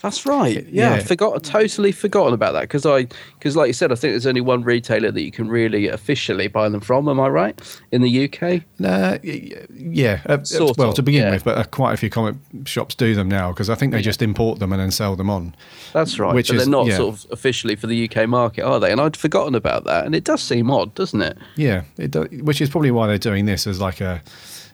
That's 0.01 0.25
right. 0.25 0.65
Yeah, 0.68 0.94
I 0.94 0.96
yeah. 0.98 1.03
forgot. 1.03 1.44
Totally 1.44 1.91
forgotten 1.91 2.34
about 2.34 2.53
that 2.53 2.62
because 2.62 2.86
I 2.86 3.08
because 3.38 3.56
like 3.56 3.68
you 3.68 3.74
said, 3.74 3.91
I 3.91 3.96
think 3.96 4.13
there's 4.13 4.25
only 4.27 4.41
one 4.41 4.63
retailer 4.63 5.12
that 5.12 5.22
you 5.22 5.32
can 5.32 5.50
really 5.50 5.88
officially 5.88 6.48
buy 6.48 6.70
them 6.70 6.79
from. 6.79 7.10
Am 7.10 7.20
I 7.20 7.27
right? 7.27 7.79
In 7.91 8.01
the 8.01 8.25
UK. 8.25 8.63
Uh, 8.84 9.18
y- 9.24 9.51
y- 9.51 9.65
yeah, 9.70 10.22
uh, 10.25 10.41
Sort 10.44 10.77
well 10.77 10.89
of, 10.89 10.96
to 10.96 11.03
begin 11.03 11.24
yeah. 11.24 11.32
with, 11.32 11.44
but 11.44 11.58
uh, 11.58 11.63
quite 11.65 11.94
a 11.94 11.98
few 11.98 12.10
comic 12.10 12.36
shops 12.65 12.96
do 12.96 13.13
them 13.13 13.27
now 13.27 13.51
because 13.51 13.70
I 13.70 13.75
think 13.75 13.91
they 13.91 14.01
just 14.01 14.22
import 14.22 14.60
them 14.60 14.72
and 14.72 14.82
then 14.82 14.91
sell 14.91 15.15
them 15.15 15.29
on. 15.29 15.53
That's 15.94 16.18
right. 16.18 16.34
Which 16.34 16.48
but 16.48 16.56
is- 16.58 16.63
they're 16.63 16.72
not 16.72 16.88
yeah. 16.88 16.98
sort 16.98 17.15
of 17.15 17.32
officially 17.32 17.75
for 17.75 17.88
the 17.88 18.10
UK 18.10 18.27
market, 18.29 18.63
are 18.63 18.79
they? 18.79 18.91
And 18.91 19.01
I'd 19.01 19.18
forgotten 19.18 19.56
about 19.56 19.84
that. 19.84 20.06
And 20.06 20.15
it 20.15 20.24
does 20.24 20.41
seem 20.41 20.72
odd, 20.72 20.96
doesn't 20.96 21.22
it? 21.22 21.38
Yeah, 21.56 21.84
it 21.98 22.12
do, 22.12 22.24
which 22.41 22.62
is 22.62 22.70
probably 22.70 22.91
why 22.91 23.08
they're 23.08 23.18
doing 23.18 23.46
this 23.46 23.68
as 23.68 23.82
like 23.82 24.00
a, 24.01 24.22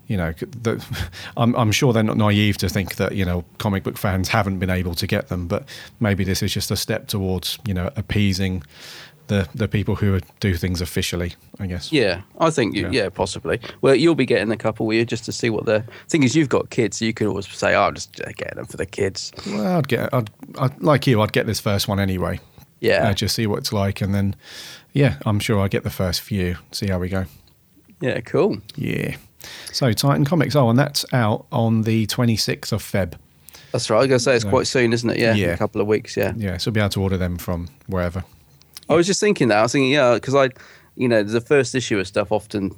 you 0.08 0.18
know, 0.18 0.34
the, 0.62 0.84
I'm, 1.38 1.56
I'm 1.56 1.72
sure 1.72 1.94
they're 1.94 2.04
not 2.04 2.18
naive 2.18 2.58
to 2.60 2.70
think 2.70 2.96
that 2.96 3.16
you 3.16 3.26
know 3.26 3.44
comic 3.58 3.84
book 3.84 3.98
fans 3.98 4.30
haven't 4.30 4.60
been 4.60 4.70
able 4.70 4.94
to 4.96 5.08
get 5.08 5.28
them, 5.30 5.48
but 5.48 5.68
maybe 6.00 6.24
this 6.24 6.42
is 6.44 6.54
just 6.54 6.72
a 6.72 6.76
step 6.76 7.08
towards 7.08 7.58
you 7.66 7.74
know 7.74 7.90
appeasing 7.96 8.64
the 9.28 9.48
the 9.56 9.68
people 9.68 9.96
who 9.96 10.20
do 10.40 10.54
things 10.56 10.82
officially. 10.82 11.34
I 11.60 11.66
guess. 11.68 11.92
Yeah, 11.92 12.22
I 12.40 12.50
think 12.52 12.76
you, 12.76 12.84
Yeah. 12.84 13.04
yeah. 13.04 13.10
possibly. 13.10 13.60
Well, 13.82 13.96
you'll 13.96 14.14
be 14.14 14.26
getting 14.28 14.52
a 14.52 14.58
couple, 14.58 14.86
will 14.86 14.94
you, 14.94 15.06
just 15.06 15.26
to 15.26 15.32
see 15.32 15.50
what 15.50 15.66
the 15.66 15.84
thing 16.10 16.22
is. 16.24 16.36
You've 16.36 16.50
got 16.50 16.70
kids, 16.70 16.98
so 16.98 17.06
you 17.06 17.14
can 17.14 17.28
always 17.28 17.48
say, 17.48 17.74
"Oh, 17.74 17.84
I'm 17.84 17.96
just 17.96 18.22
uh, 18.22 18.32
getting 18.38 18.58
them 18.58 18.66
for 18.66 18.78
the 18.78 18.86
kids." 18.86 19.32
Well, 19.48 19.78
I'd 19.78 19.88
get, 19.88 20.14
I'd, 20.14 20.30
I'd 20.60 20.82
like 20.84 21.08
you, 21.08 21.22
I'd 21.22 21.32
get 21.34 21.48
this 21.48 21.60
first 21.60 21.88
one 21.88 22.00
anyway. 22.00 22.40
Yeah, 22.82 23.10
Uh, 23.10 23.14
just 23.14 23.34
see 23.36 23.48
what 23.48 23.60
it's 23.60 23.74
like, 23.74 24.02
and 24.02 24.14
then, 24.14 24.36
yeah, 24.94 25.16
I'm 25.26 25.40
sure 25.40 25.60
I'll 25.60 25.70
get 25.70 25.84
the 25.84 25.90
first 25.90 26.22
few. 26.22 26.58
See 26.72 26.88
how 26.88 27.00
we 27.00 27.10
go. 27.10 27.26
yeah, 28.02 28.20
cool. 28.20 28.58
Yeah. 28.76 29.16
So 29.72 29.92
Titan 29.94 30.25
Comics. 30.25 30.56
Oh, 30.56 30.70
and 30.70 30.78
that's 30.80 31.06
out 31.14 31.46
on 31.52 31.84
the 31.84 32.06
26th 32.08 32.72
of 32.72 32.82
Feb. 32.82 33.14
That's 33.72 33.90
right. 33.90 33.98
I 33.98 34.00
was 34.02 34.08
gonna 34.08 34.20
say 34.20 34.36
it's 34.36 34.44
So- 34.44 34.50
quite 34.50 34.68
soon, 34.68 34.94
isn't 34.94 35.10
it? 35.10 35.18
Yeah, 35.20 35.32
in 35.32 35.38
Yeah. 35.38 35.48
a 35.48 35.58
couple 35.58 35.82
of 35.82 35.88
weeks. 35.88 36.16
Yeah. 36.16 36.34
Yeah, 36.38 36.58
so 36.58 36.70
we'll 36.70 36.75
be 36.75 36.80
able 36.80 36.90
to 36.92 37.02
order 37.02 37.18
them 37.18 37.38
from 37.38 37.68
wherever. 37.88 38.24
I 38.90 38.94
was 38.96 39.06
just 39.08 39.20
thinking 39.20 39.48
that. 39.50 39.58
I 39.58 39.62
was 39.64 39.72
thinking, 39.74 39.92
yeah, 39.92 40.14
because 40.14 40.36
I, 40.36 40.50
you 40.96 41.08
know, 41.08 41.24
the 41.24 41.42
first 41.42 41.75
issue 41.75 42.00
of 42.00 42.08
stuff 42.08 42.32
often 42.32 42.72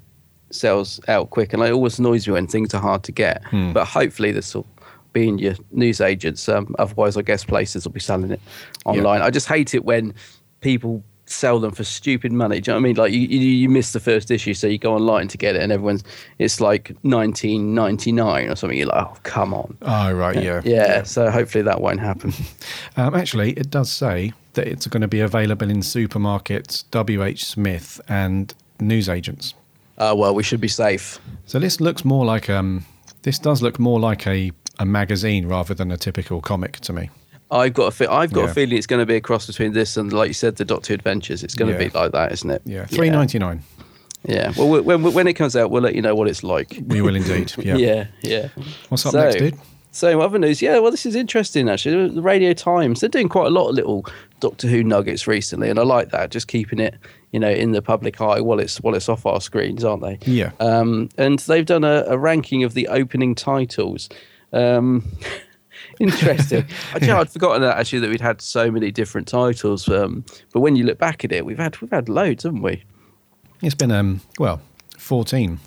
sells 0.49 0.99
out 1.07 1.29
quick, 1.29 1.53
and 1.53 1.61
it 1.61 1.71
always 1.71 1.99
annoys 1.99 2.25
me 2.27 2.33
when 2.33 2.47
things 2.47 2.73
are 2.73 2.81
hard 2.81 3.03
to 3.03 3.11
get. 3.11 3.43
Hmm. 3.45 3.73
But 3.73 3.85
hopefully, 3.85 4.31
this 4.31 4.55
will 4.55 4.65
be 5.13 5.27
in 5.27 5.37
your 5.37 5.55
news 5.71 5.99
agents. 6.01 6.47
Um, 6.47 6.73
otherwise, 6.79 7.17
I 7.17 7.21
guess 7.21 7.43
places 7.43 7.83
will 7.85 7.91
be 7.91 7.99
selling 7.99 8.31
it 8.31 8.39
online. 8.85 9.21
I 9.21 9.29
just 9.29 9.47
hate 9.47 9.73
it 9.73 9.83
when 9.85 10.13
people 10.61 11.03
sell 11.29 11.59
them 11.59 11.71
for 11.71 11.83
stupid 11.83 12.31
money. 12.31 12.59
Do 12.61 12.71
you 12.71 12.73
know 12.73 12.79
what 12.81 12.85
I 12.85 12.87
mean? 12.87 12.95
Like 12.95 13.11
you, 13.13 13.19
you, 13.19 13.39
you 13.39 13.69
miss 13.69 13.91
the 13.93 13.99
first 13.99 14.31
issue, 14.31 14.53
so 14.53 14.67
you 14.67 14.77
go 14.77 14.95
online 14.95 15.27
to 15.29 15.37
get 15.37 15.55
it, 15.55 15.61
and 15.61 15.71
everyone's 15.71 16.03
it's 16.39 16.59
like 16.61 16.95
nineteen 17.03 17.75
ninety 17.75 18.11
nine 18.11 18.49
or 18.49 18.55
something. 18.55 18.77
You're 18.77 18.87
like, 18.87 19.05
oh, 19.05 19.17
come 19.23 19.53
on. 19.53 19.77
Oh, 19.81 20.11
right, 20.13 20.41
yeah. 20.41 20.61
Yeah, 20.63 21.03
so 21.03 21.29
hopefully 21.29 21.63
that 21.63 21.81
won't 21.81 21.99
happen. 21.99 22.33
Um, 22.95 23.13
actually, 23.13 23.51
it 23.53 23.69
does 23.69 23.91
say 23.91 24.33
that 24.53 24.67
it's 24.67 24.87
going 24.87 25.01
to 25.01 25.07
be 25.07 25.19
available 25.19 25.69
in 25.69 25.77
supermarkets, 25.81 26.83
WH 26.91 27.39
Smith, 27.39 28.01
and 28.09 28.53
newsagents. 28.79 29.53
uh, 29.99 30.15
well, 30.17 30.33
we 30.33 30.41
should 30.43 30.59
be 30.61 30.67
safe. 30.67 31.19
So 31.45 31.59
this 31.59 31.79
looks 31.79 32.03
more 32.03 32.25
like 32.25 32.49
um, 32.49 32.85
this 33.21 33.37
does 33.37 33.61
look 33.61 33.77
more 33.79 33.99
like 33.99 34.25
a, 34.25 34.51
a 34.79 34.85
magazine 34.85 35.47
rather 35.47 35.73
than 35.75 35.91
a 35.91 35.97
typical 35.97 36.41
comic 36.41 36.79
to 36.81 36.93
me. 36.93 37.09
I've 37.49 37.73
got 37.73 37.85
a 37.87 37.91
fe- 37.91 38.07
I've 38.07 38.33
got 38.33 38.45
Yeah. 38.45 38.51
a 38.51 38.53
feeling 38.53 38.77
it's 38.77 38.87
going 38.87 38.99
to 39.01 39.05
be 39.05 39.15
a 39.15 39.21
cross 39.21 39.47
between 39.47 39.73
this 39.73 39.95
and, 39.97 40.11
like 40.11 40.27
you 40.27 40.33
said, 40.33 40.57
the 40.57 40.65
Doctor 40.65 40.93
Adventures. 40.93 41.43
It's 41.43 41.55
going 41.55 41.71
to 41.73 41.81
Yeah. 41.81 41.89
be 41.89 41.97
like 41.97 42.11
that, 42.11 42.31
isn't 42.33 42.49
it? 42.49 42.61
Yeah, 42.65 42.85
three 42.85 43.09
ninety 43.09 43.39
nine. 43.39 43.63
Yeah. 44.25 44.51
Well, 44.57 44.83
when 44.83 45.03
when 45.13 45.27
it 45.27 45.33
comes 45.33 45.55
out, 45.55 45.71
we'll 45.71 45.83
let 45.83 45.95
you 45.95 46.01
know 46.01 46.15
what 46.15 46.27
it's 46.27 46.43
like. 46.43 46.77
We 46.87 47.01
will 47.01 47.15
indeed. 47.15 47.53
Yeah. 47.63 47.77
Yeah. 47.77 48.05
Yeah. 48.21 48.47
What's 48.89 49.05
up 49.05 49.13
So- 49.13 49.21
next, 49.21 49.35
dude? 49.37 49.55
So 49.91 50.21
other 50.21 50.37
news, 50.37 50.61
yeah. 50.61 50.77
Well, 50.77 50.91
this 50.91 51.07
is 51.07 51.15
interesting 51.15 51.67
actually. 51.69 52.09
The 52.09 52.21
Radio 52.21 52.53
Times 52.53 52.99
they're 52.99 53.09
doing 53.09 53.29
quite 53.29 53.47
a 53.47 53.49
lot 53.49 53.69
of 53.69 53.75
little 53.75 54.05
Doctor 54.41 54.67
Who 54.67 54.83
nuggets 54.83 55.25
recently, 55.25 55.69
and 55.71 55.79
I 55.79 55.83
like 55.83 56.11
that. 56.11 56.29
Just 56.29 56.47
keeping 56.47 56.79
it, 56.79 56.93
you 57.31 57.39
know, 57.39 57.49
in 57.49 57.71
the 57.71 57.81
public 57.81 58.21
eye 58.21 58.39
while 58.41 58.59
it's 58.59 58.79
while 58.81 58.93
it's 58.93 59.09
off 59.09 59.25
our 59.25 59.41
screens, 59.41 59.83
aren't 59.83 60.03
they? 60.03 60.19
Yeah. 60.31 60.51
Um, 60.59 61.09
and 61.17 61.39
they've 61.39 61.65
done 61.65 61.83
a, 61.83 62.03
a 62.07 62.17
ranking 62.17 62.63
of 62.63 62.75
the 62.75 62.87
opening 62.89 63.33
titles. 63.33 64.07
Um, 64.53 65.03
interesting. 65.99 66.65
I, 66.93 66.99
you 66.99 67.07
know, 67.07 67.19
I'd 67.19 67.29
forgotten 67.29 67.61
that 67.61 67.77
actually 67.77 67.99
that 67.99 68.09
we'd 68.09 68.21
had 68.21 68.41
so 68.41 68.69
many 68.71 68.91
different 68.91 69.27
titles. 69.27 69.87
Um, 69.89 70.23
but 70.53 70.59
when 70.61 70.75
you 70.75 70.83
look 70.83 70.97
back 70.97 71.23
at 71.25 71.31
it, 71.31 71.45
we've 71.45 71.57
had 71.57 71.79
we've 71.81 71.91
had 71.91 72.09
loads, 72.09 72.43
haven't 72.43 72.61
we? 72.61 72.83
It's 73.61 73.75
been 73.75 73.91
um 73.91 74.21
well, 74.39 74.61
fourteen 74.97 75.59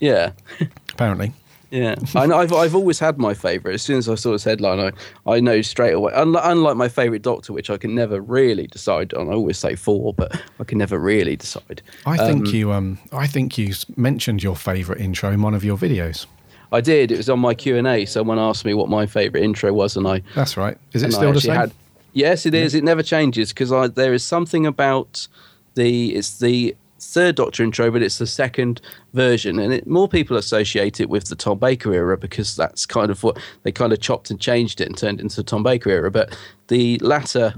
Yeah. 0.00 0.32
apparently. 0.92 1.32
Yeah, 1.70 1.96
I 2.14 2.26
know, 2.26 2.36
I've 2.38 2.52
I've 2.52 2.76
always 2.76 3.00
had 3.00 3.18
my 3.18 3.34
favourite. 3.34 3.74
As 3.74 3.82
soon 3.82 3.98
as 3.98 4.08
I 4.08 4.14
saw 4.14 4.30
this 4.30 4.44
headline, 4.44 4.78
I, 4.78 4.92
I 5.28 5.40
know 5.40 5.60
straight 5.60 5.94
away. 5.94 6.12
Unlike, 6.14 6.44
unlike 6.46 6.76
my 6.76 6.88
favourite 6.88 7.22
Doctor, 7.22 7.52
which 7.52 7.68
I 7.68 7.76
can 7.78 7.96
never 7.96 8.20
really 8.20 8.68
decide 8.68 9.12
on. 9.14 9.28
I 9.28 9.32
always 9.32 9.58
say 9.58 9.74
four, 9.74 10.14
but 10.14 10.40
I 10.60 10.64
can 10.64 10.78
never 10.78 11.00
really 11.00 11.34
decide. 11.34 11.82
I 12.06 12.16
think 12.16 12.46
Um, 12.46 12.54
you 12.54 12.70
um 12.70 12.98
I 13.10 13.26
think 13.26 13.58
you 13.58 13.74
mentioned 13.96 14.40
your 14.40 14.54
favourite 14.54 15.00
intro 15.00 15.32
in 15.32 15.42
one 15.42 15.54
of 15.54 15.64
your 15.64 15.76
videos. 15.76 16.26
I 16.74 16.80
did. 16.80 17.12
It 17.12 17.16
was 17.16 17.30
on 17.30 17.40
my 17.40 17.54
Q 17.54 17.76
and 17.76 17.86
A. 17.86 18.04
Someone 18.04 18.38
asked 18.38 18.64
me 18.64 18.74
what 18.74 18.88
my 18.88 19.06
favourite 19.06 19.44
intro 19.44 19.72
was, 19.72 19.96
and 19.96 20.06
I 20.06 20.22
That's 20.34 20.56
right. 20.56 20.76
Is 20.92 21.02
it 21.02 21.12
still 21.12 21.32
the 21.32 21.40
same? 21.40 21.54
had- 21.54 21.72
yes, 22.12 22.46
it 22.46 22.54
is. 22.54 22.74
It 22.74 22.84
never 22.84 23.02
changes 23.02 23.52
because 23.52 23.92
there 23.94 24.12
is 24.12 24.24
something 24.24 24.66
about 24.66 25.28
the 25.74 26.14
it's 26.14 26.38
the 26.38 26.76
third 26.98 27.36
Doctor 27.36 27.62
intro, 27.62 27.90
but 27.90 28.02
it's 28.02 28.18
the 28.18 28.26
second 28.26 28.80
version, 29.12 29.58
and 29.58 29.72
it, 29.72 29.86
more 29.86 30.08
people 30.08 30.36
associate 30.36 31.00
it 31.00 31.08
with 31.08 31.26
the 31.26 31.36
Tom 31.36 31.58
Baker 31.58 31.92
era 31.92 32.16
because 32.16 32.56
that's 32.56 32.86
kind 32.86 33.10
of 33.10 33.22
what 33.22 33.38
they 33.62 33.72
kind 33.72 33.92
of 33.92 34.00
chopped 34.00 34.30
and 34.30 34.40
changed 34.40 34.80
it 34.80 34.88
and 34.88 34.96
turned 34.96 35.20
it 35.20 35.22
into 35.22 35.36
the 35.36 35.44
Tom 35.44 35.62
Baker 35.62 35.90
era. 35.90 36.10
But 36.10 36.36
the 36.68 36.98
latter. 36.98 37.54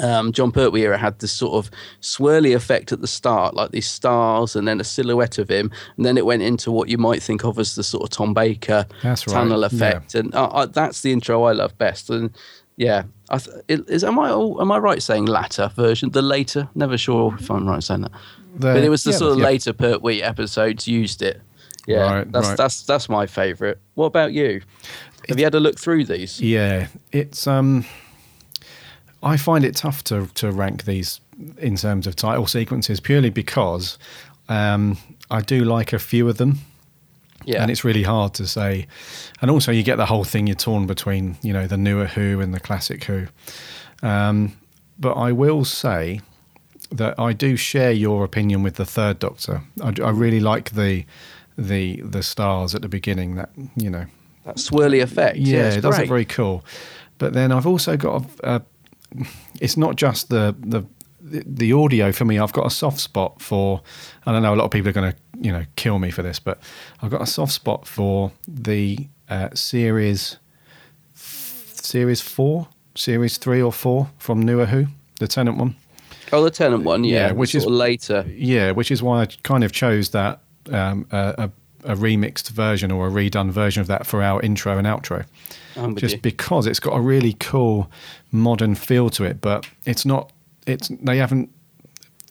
Um, 0.00 0.30
Jon 0.32 0.52
Pertwee 0.52 0.82
era 0.82 0.96
had 0.96 1.18
this 1.18 1.32
sort 1.32 1.54
of 1.54 1.70
swirly 2.00 2.54
effect 2.54 2.92
at 2.92 3.00
the 3.00 3.08
start, 3.08 3.54
like 3.54 3.72
these 3.72 3.88
stars, 3.88 4.54
and 4.54 4.68
then 4.68 4.80
a 4.80 4.84
silhouette 4.84 5.38
of 5.38 5.48
him, 5.50 5.70
and 5.96 6.06
then 6.06 6.16
it 6.16 6.24
went 6.24 6.42
into 6.42 6.70
what 6.70 6.88
you 6.88 6.96
might 6.96 7.22
think 7.22 7.44
of 7.44 7.58
as 7.58 7.74
the 7.74 7.82
sort 7.82 8.04
of 8.04 8.10
Tom 8.10 8.32
Baker 8.32 8.86
That's 9.02 9.26
right, 9.26 9.32
tunnel 9.34 9.60
yeah. 9.60 9.66
effect, 9.66 10.14
and 10.14 10.32
uh, 10.34 10.44
uh, 10.46 10.66
that's 10.66 11.00
the 11.02 11.10
intro 11.12 11.42
I 11.42 11.52
love 11.52 11.76
best. 11.76 12.08
And 12.08 12.30
yeah, 12.76 13.02
I 13.30 13.38
th- 13.38 13.56
it, 13.68 13.88
is 13.90 14.04
am 14.04 14.18
I 14.20 14.30
all- 14.30 14.60
am 14.60 14.70
I 14.70 14.78
right 14.78 15.02
saying 15.02 15.26
latter 15.26 15.72
version, 15.74 16.10
the 16.10 16.22
later? 16.22 16.68
Never 16.76 16.96
sure 16.96 17.34
if 17.38 17.50
I'm 17.50 17.66
right 17.68 17.82
saying 17.82 18.02
that, 18.02 18.12
The- 18.54 18.74
but 18.74 18.84
it 18.84 18.90
was 18.90 19.02
the 19.02 19.10
yeah, 19.10 19.16
sort 19.16 19.32
of 19.32 19.38
yeah. 19.38 19.44
later 19.44 19.72
Pertwee 19.72 20.22
episodes 20.22 20.86
used 20.86 21.20
it. 21.20 21.40
Yeah, 21.86 22.02
Right, 22.18 22.30
that's 22.30 22.48
right. 22.48 22.56
that's 22.56 22.82
that's 22.82 23.08
my 23.08 23.26
favourite. 23.26 23.78
What 23.94 24.06
about 24.06 24.32
you? 24.32 24.60
Have 25.28 25.38
you 25.38 25.44
had 25.44 25.54
a 25.54 25.60
look 25.60 25.78
through 25.80 26.04
these? 26.04 26.40
Yeah, 26.40 26.86
it's 27.10 27.46
um, 27.46 27.84
I 29.22 29.36
find 29.36 29.64
it 29.64 29.76
tough 29.76 30.02
to 30.04 30.26
to 30.34 30.50
rank 30.50 30.84
these 30.84 31.20
in 31.58 31.76
terms 31.76 32.06
of 32.06 32.14
title 32.16 32.46
sequences 32.46 33.00
purely 33.00 33.30
because 33.30 33.98
um, 34.48 34.98
I 35.30 35.40
do 35.40 35.64
like 35.64 35.92
a 35.94 35.98
few 35.98 36.28
of 36.28 36.36
them, 36.36 36.58
Yeah, 37.46 37.62
and 37.62 37.70
it's 37.70 37.84
really 37.84 38.02
hard 38.02 38.34
to 38.34 38.46
say. 38.46 38.86
And 39.40 39.50
also, 39.50 39.72
you 39.72 39.82
get 39.82 39.96
the 39.96 40.06
whole 40.06 40.24
thing 40.24 40.46
you're 40.46 40.56
torn 40.56 40.86
between, 40.86 41.36
you 41.42 41.52
know, 41.52 41.66
the 41.66 41.76
newer 41.76 42.06
Who 42.06 42.40
and 42.40 42.52
the 42.52 42.60
classic 42.60 43.04
Who. 43.04 43.26
Um, 44.02 44.52
but 44.98 45.12
I 45.12 45.32
will 45.32 45.64
say 45.64 46.20
that 46.90 47.18
I 47.18 47.32
do 47.32 47.56
share 47.56 47.92
your 47.92 48.24
opinion 48.24 48.62
with 48.62 48.74
the 48.74 48.84
third 48.84 49.18
Doctor. 49.18 49.62
I, 49.82 49.94
I 50.02 50.10
really 50.10 50.40
like 50.40 50.70
the 50.72 51.04
the 51.56 52.00
the 52.02 52.22
stars 52.22 52.74
at 52.74 52.82
the 52.82 52.88
beginning. 52.88 53.36
That 53.36 53.50
you 53.76 53.90
know, 53.90 54.06
that 54.44 54.56
swirly 54.56 55.00
effect. 55.02 55.36
yeah, 55.36 55.56
Yeah, 55.56 55.66
it's 55.68 55.76
it 55.76 55.80
does 55.82 55.94
great. 55.94 56.00
look 56.02 56.08
very 56.08 56.24
cool. 56.26 56.64
But 57.18 57.32
then 57.34 57.52
I've 57.52 57.66
also 57.66 57.96
got 57.96 58.24
a, 58.42 58.56
a 58.56 58.62
it's 59.60 59.76
not 59.76 59.96
just 59.96 60.28
the 60.28 60.54
the 60.58 60.84
the 61.22 61.72
audio 61.72 62.12
for 62.12 62.24
me. 62.24 62.38
I've 62.38 62.52
got 62.52 62.66
a 62.66 62.70
soft 62.70 62.98
spot 62.98 63.40
for. 63.42 63.82
I 64.26 64.32
don't 64.32 64.42
know. 64.42 64.54
A 64.54 64.56
lot 64.56 64.64
of 64.64 64.70
people 64.70 64.88
are 64.88 64.92
going 64.92 65.12
to 65.12 65.18
you 65.40 65.52
know 65.52 65.64
kill 65.76 65.98
me 65.98 66.10
for 66.10 66.22
this, 66.22 66.38
but 66.38 66.58
I've 67.02 67.10
got 67.10 67.22
a 67.22 67.26
soft 67.26 67.52
spot 67.52 67.86
for 67.86 68.32
the 68.48 69.06
uh, 69.28 69.48
series 69.54 70.38
series 71.14 72.20
four, 72.20 72.68
series 72.94 73.36
three 73.38 73.60
or 73.62 73.72
four 73.72 74.10
from 74.18 74.42
Newer 74.42 74.66
Who, 74.66 74.86
the 75.18 75.26
Tennant 75.28 75.56
one. 75.58 75.76
Oh, 76.32 76.44
the 76.44 76.50
Tennant 76.50 76.84
one, 76.84 77.02
yeah, 77.04 77.26
Yeah, 77.28 77.32
which 77.32 77.54
is- 77.54 77.66
later. 77.66 78.24
Yeah, 78.28 78.70
which 78.72 78.90
is 78.90 79.02
why 79.02 79.22
I 79.22 79.26
kind 79.42 79.64
of 79.64 79.72
chose 79.72 80.10
that 80.10 80.40
um, 80.70 81.06
a, 81.10 81.50
a, 81.84 81.92
a 81.92 81.96
remixed 81.96 82.50
version 82.50 82.90
or 82.92 83.08
a 83.08 83.10
redone 83.10 83.50
version 83.50 83.80
of 83.80 83.88
that 83.88 84.06
for 84.06 84.22
our 84.22 84.40
intro 84.42 84.78
and 84.78 84.86
outro. 84.86 85.24
Just 85.94 86.16
you. 86.16 86.20
because 86.20 86.66
it's 86.66 86.80
got 86.80 86.96
a 86.96 87.00
really 87.00 87.34
cool 87.34 87.90
modern 88.32 88.74
feel 88.74 89.10
to 89.10 89.24
it, 89.24 89.40
but 89.40 89.66
it's 89.86 90.04
not. 90.04 90.32
It's 90.66 90.88
they 90.88 91.18
haven't. 91.18 91.50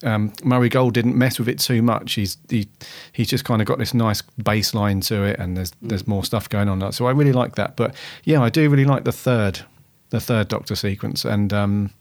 Um, 0.01 0.31
Murray 0.43 0.69
Gold 0.69 0.93
didn't 0.93 1.17
mess 1.17 1.39
with 1.39 1.49
it 1.49 1.59
too 1.59 1.81
much. 1.81 2.13
He's 2.13 2.37
he, 2.49 2.67
he's 3.11 3.27
just 3.27 3.45
kind 3.45 3.61
of 3.61 3.67
got 3.67 3.77
this 3.77 3.93
nice 3.93 4.21
baseline 4.41 5.05
to 5.07 5.23
it, 5.23 5.39
and 5.39 5.57
there's 5.57 5.71
there's 5.81 6.07
more 6.07 6.23
stuff 6.23 6.49
going 6.49 6.69
on. 6.69 6.91
So 6.91 7.05
I 7.05 7.11
really 7.11 7.33
like 7.33 7.55
that. 7.55 7.75
But 7.75 7.95
yeah, 8.23 8.41
I 8.41 8.49
do 8.49 8.69
really 8.69 8.85
like 8.85 9.03
the 9.03 9.11
third, 9.11 9.61
the 10.09 10.19
third 10.19 10.47
Doctor 10.47 10.75
sequence, 10.75 11.25
and 11.25 11.53
um, 11.53 11.91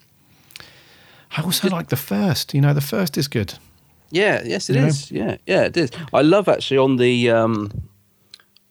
I 1.36 1.42
also 1.42 1.68
like 1.68 1.88
the 1.88 1.96
first. 1.96 2.54
You 2.54 2.60
know, 2.60 2.74
the 2.74 2.80
first 2.80 3.16
is 3.16 3.28
good. 3.28 3.54
Yeah, 4.10 4.42
yes, 4.44 4.70
it 4.70 4.76
You 4.76 4.82
know? 4.82 4.90
Yeah, 5.10 5.36
yeah, 5.46 5.62
it 5.64 5.76
is. 5.76 5.90
I 6.12 6.22
love 6.22 6.48
actually 6.48 6.78
on 6.78 6.96
the 6.96 7.30
um, 7.30 7.70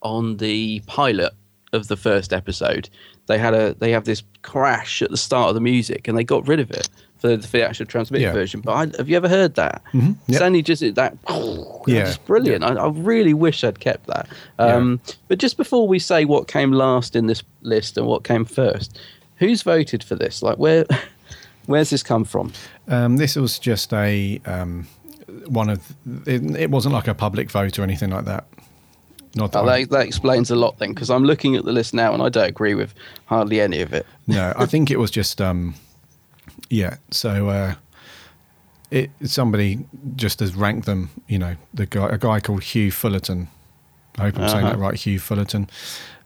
on 0.01 0.37
the 0.37 0.81
pilot 0.87 1.33
of 1.73 1.87
the 1.87 1.97
first 1.97 2.33
episode, 2.33 2.89
they 3.27 3.37
had 3.37 3.53
a 3.53 3.73
they 3.75 3.91
have 3.91 4.05
this 4.05 4.23
crash 4.41 5.01
at 5.01 5.11
the 5.11 5.17
start 5.17 5.49
of 5.49 5.55
the 5.55 5.61
music, 5.61 6.07
and 6.07 6.17
they 6.17 6.23
got 6.23 6.47
rid 6.47 6.59
of 6.59 6.71
it 6.71 6.89
for 7.19 7.29
the, 7.35 7.39
for 7.47 7.57
the 7.57 7.67
actual 7.67 7.85
transmitted 7.85 8.23
Yeah. 8.25 8.31
version. 8.31 8.61
But 8.61 8.71
I, 8.73 8.97
have 8.97 9.09
you 9.09 9.17
ever 9.17 9.27
heard 9.27 9.55
that? 9.55 9.81
Mhm. 9.93 10.15
It's 10.27 10.39
only 10.41 10.61
just 10.61 10.81
that. 10.95 11.17
Yeah. 11.87 12.07
it's 12.07 12.17
brilliant. 12.17 12.63
I, 12.63 12.73
I 12.75 12.87
really 12.89 13.33
wish 13.33 13.63
I'd 13.63 13.79
kept 13.79 14.07
that. 14.07 14.27
Um, 14.59 14.99
But 15.27 15.39
just 15.39 15.57
before 15.57 15.87
we 15.87 15.99
say 15.99 16.25
what 16.25 16.47
came 16.47 16.71
last 16.71 17.15
in 17.15 17.27
this 17.27 17.43
list 17.61 17.97
and 17.97 18.05
what 18.05 18.23
came 18.23 18.45
first, 18.45 18.99
who's 19.37 19.61
voted 19.63 20.03
for 20.03 20.15
this? 20.15 20.41
Like 20.41 20.57
where? 20.57 20.85
Where's 21.65 21.89
this 21.89 22.01
come 22.03 22.23
from? 22.23 22.53
Um, 22.87 23.17
this 23.17 23.35
was 23.35 23.59
just 23.59 23.91
a 23.93 24.39
um, 24.45 24.87
one 25.47 25.69
of. 25.69 25.81
It, 26.25 26.43
it 26.55 26.71
wasn't 26.71 26.93
like 26.93 27.09
a 27.09 27.13
public 27.13 27.51
vote 27.51 27.77
or 27.77 27.83
anything 27.83 28.09
like 28.11 28.23
that. 28.25 28.45
Not 29.37 29.51
that. 29.53 29.65
That, 29.65 29.89
that 29.91 30.05
explains 30.05 30.51
a 30.51 30.55
lot 30.55 30.77
then, 30.79 30.89
because 30.93 31.09
I'm 31.09 31.23
looking 31.23 31.55
at 31.55 31.63
the 31.65 31.71
list 31.71 31.93
now 31.93 32.13
and 32.13 32.21
I 32.23 32.29
don't 32.29 32.49
agree 32.49 32.73
with 32.75 32.93
hardly 33.25 33.61
any 33.61 33.81
of 33.81 33.93
it. 33.93 34.05
no, 34.27 34.53
I 34.57 34.65
think 34.65 34.91
it 34.91 34.97
was 34.99 35.11
just. 35.11 35.39
Um, 35.41 35.75
yeah. 36.69 36.95
So 37.11 37.49
uh, 37.49 37.75
it 38.91 39.09
somebody 39.23 39.85
just 40.15 40.39
has 40.39 40.55
ranked 40.55 40.85
them. 40.85 41.09
You 41.27 41.39
know, 41.39 41.55
the 41.73 41.85
guy, 41.85 42.07
a 42.09 42.17
guy 42.17 42.39
called 42.39 42.61
Huw 42.61 42.91
Fullerton. 42.91 43.47
I 44.17 44.23
hope 44.23 44.39
I'm 44.39 44.49
saying 44.49 44.65
Uh-huh. 44.65 44.73
that 44.75 44.79
right. 44.79 44.95
Huw 44.95 45.19
Fullerton 45.21 45.69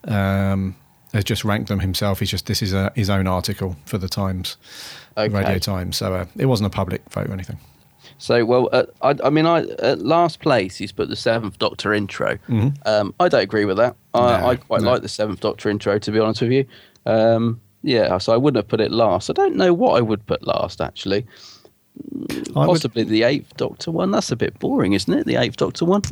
um, 0.06 0.76
has 1.13 1.24
just 1.26 1.43
ranked 1.43 1.67
them 1.67 1.80
himself. 1.82 2.19
He's 2.19 2.30
just 2.32 2.45
this 2.45 2.62
is 2.62 2.74
a, 2.74 2.91
his 2.95 3.10
own 3.10 3.28
article 3.28 3.76
for 3.86 3.97
the 3.97 4.08
Times, 4.08 4.56
Okay. 5.17 5.34
Radio 5.36 5.58
Times. 5.58 5.97
So 5.97 6.13
uh, 6.13 6.26
it 6.38 6.45
wasn't 6.45 6.67
a 6.67 6.69
public 6.69 7.02
vote 7.10 7.28
or 7.28 7.34
anything. 7.34 7.58
So, 8.22 8.46
well, 8.46 8.70
uh, 8.72 8.84
I, 9.02 9.16
I 9.24 9.30
mean, 9.32 9.48
I 9.48 9.62
at 9.80 10.00
last 10.04 10.42
place 10.42 10.78
he's 10.78 10.92
put 10.92 11.10
the 11.10 11.16
Seventh 11.16 11.58
Doctor 11.58 11.92
intro. 11.92 12.38
Mhm. 12.48 12.78
Um, 12.86 13.16
I 13.20 13.28
don't 13.30 13.42
agree 13.42 13.66
with 13.66 13.78
that. 13.78 13.96
I, 14.14 14.20
No, 14.40 14.48
I 14.50 14.56
quite 14.58 14.82
no. 14.82 14.92
like 14.92 15.02
the 15.02 15.10
Seventh 15.10 15.40
Doctor 15.40 15.70
intro, 15.72 15.98
to 15.98 16.12
be 16.12 16.20
honest 16.20 16.42
with 16.42 16.52
you. 16.52 16.66
Um, 17.08 17.60
yeah, 17.82 18.20
so 18.20 18.32
I 18.32 18.38
wouldn't 18.38 18.58
have 18.64 18.68
put 18.68 18.80
it 18.80 18.92
last. 18.92 19.32
I 19.32 19.34
don't 19.34 19.56
know 19.56 19.74
what 19.74 19.98
I 19.98 20.02
would 20.02 20.24
put 20.28 20.46
last 20.46 20.82
actually. 20.82 21.26
I 22.56 22.60
would- 22.60 22.68
Possibly 22.68 23.04
the 23.06 23.24
Eighth 23.24 23.58
Doctor 23.58 23.90
one. 23.90 24.12
That's 24.12 24.32
a 24.32 24.36
bit 24.36 24.60
boring, 24.60 24.94
isn't 24.94 25.12
it? 25.12 25.26
The 25.26 25.38
Eighth 25.38 25.58
Doctor 25.58 25.86
one. 25.86 26.04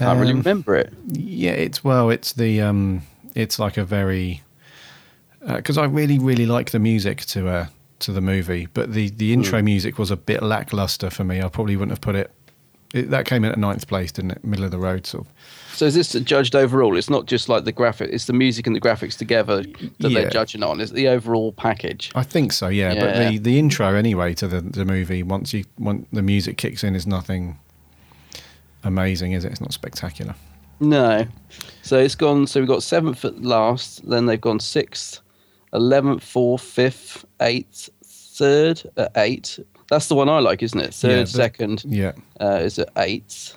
I 0.00 0.04
can't 0.04 0.18
really 0.18 0.32
Um, 0.32 0.38
remember 0.38 0.74
it. 0.74 0.92
Yeah, 1.06 1.52
it's 1.52 1.84
well, 1.84 2.10
it's 2.10 2.32
the 2.32 2.60
um, 2.62 3.02
it's 3.36 3.60
like 3.60 3.76
a 3.76 3.84
very 3.84 4.42
because 5.46 5.78
I 5.78 5.84
really 5.84 6.18
really 6.18 6.46
like 6.46 6.72
the 6.72 6.80
music 6.80 7.20
to 7.26 7.48
uh 7.48 7.66
to 8.00 8.12
the 8.12 8.20
movie, 8.20 8.66
but 8.74 8.92
the 8.92 9.10
the 9.10 9.32
intro 9.32 9.58
hmm. 9.60 9.66
music 9.66 9.98
was 9.98 10.10
a 10.10 10.16
bit 10.16 10.42
lackluster 10.42 11.10
for 11.10 11.24
me. 11.24 11.42
I 11.42 11.48
probably 11.48 11.76
wouldn't 11.76 11.92
have 11.92 12.00
put 12.00 12.14
it. 12.14 12.30
it 12.94 13.10
that 13.10 13.26
came 13.26 13.44
in 13.44 13.52
at 13.52 13.58
ninth 13.58 13.86
place, 13.88 14.12
didn't 14.12 14.32
it? 14.32 14.44
Middle 14.44 14.64
of 14.64 14.70
the 14.70 14.78
road, 14.78 15.06
sort 15.06 15.26
of. 15.26 15.32
So 15.74 15.86
is 15.86 15.94
this 15.94 16.12
judged 16.12 16.56
overall? 16.56 16.96
It's 16.96 17.10
not 17.10 17.26
just 17.26 17.48
like 17.48 17.64
the 17.64 17.72
graphic; 17.72 18.10
it's 18.12 18.26
the 18.26 18.32
music 18.32 18.66
and 18.66 18.74
the 18.74 18.80
graphics 18.80 19.16
together 19.16 19.62
that 19.62 20.10
Yeah. 20.10 20.20
they're 20.20 20.30
judging 20.30 20.62
on. 20.62 20.80
It's 20.80 20.92
the 20.92 21.08
overall 21.08 21.52
package. 21.52 22.10
I 22.14 22.22
think 22.22 22.52
so, 22.52 22.68
yeah. 22.68 22.94
But 22.94 23.30
the, 23.30 23.38
the 23.38 23.58
intro 23.58 23.94
anyway 23.94 24.34
to 24.34 24.48
the, 24.48 24.60
the 24.60 24.84
movie 24.84 25.22
once 25.22 25.52
you 25.52 25.64
once 25.78 26.06
the 26.12 26.22
music 26.22 26.56
kicks 26.56 26.84
in 26.84 26.94
is 26.94 27.06
nothing 27.06 27.58
amazing, 28.84 29.32
is 29.32 29.44
it? 29.44 29.52
It's 29.52 29.60
not 29.60 29.72
spectacular. 29.72 30.34
No. 30.80 31.26
So 31.82 31.98
it's 31.98 32.14
gone. 32.14 32.46
So 32.46 32.60
we've 32.60 32.68
got 32.68 32.82
seventh 32.82 33.24
at 33.24 33.42
last. 33.42 34.08
Then 34.08 34.26
they've 34.26 34.40
gone 34.40 34.60
sixth, 34.60 35.20
eleventh, 35.72 36.22
fourth, 36.22 36.62
fifth, 36.62 37.24
eighth, 37.40 37.90
third 38.04 38.82
at 38.96 39.12
eight. 39.16 39.58
That's 39.90 40.08
the 40.08 40.14
one 40.14 40.28
I 40.28 40.38
like, 40.40 40.62
isn't 40.62 40.78
it? 40.80 40.92
Third, 40.94 41.28
second 41.28 41.84
Yeah, 41.86 42.12
uh, 42.40 42.60
is 42.62 42.78
at 42.78 42.90
eight. 42.96 43.54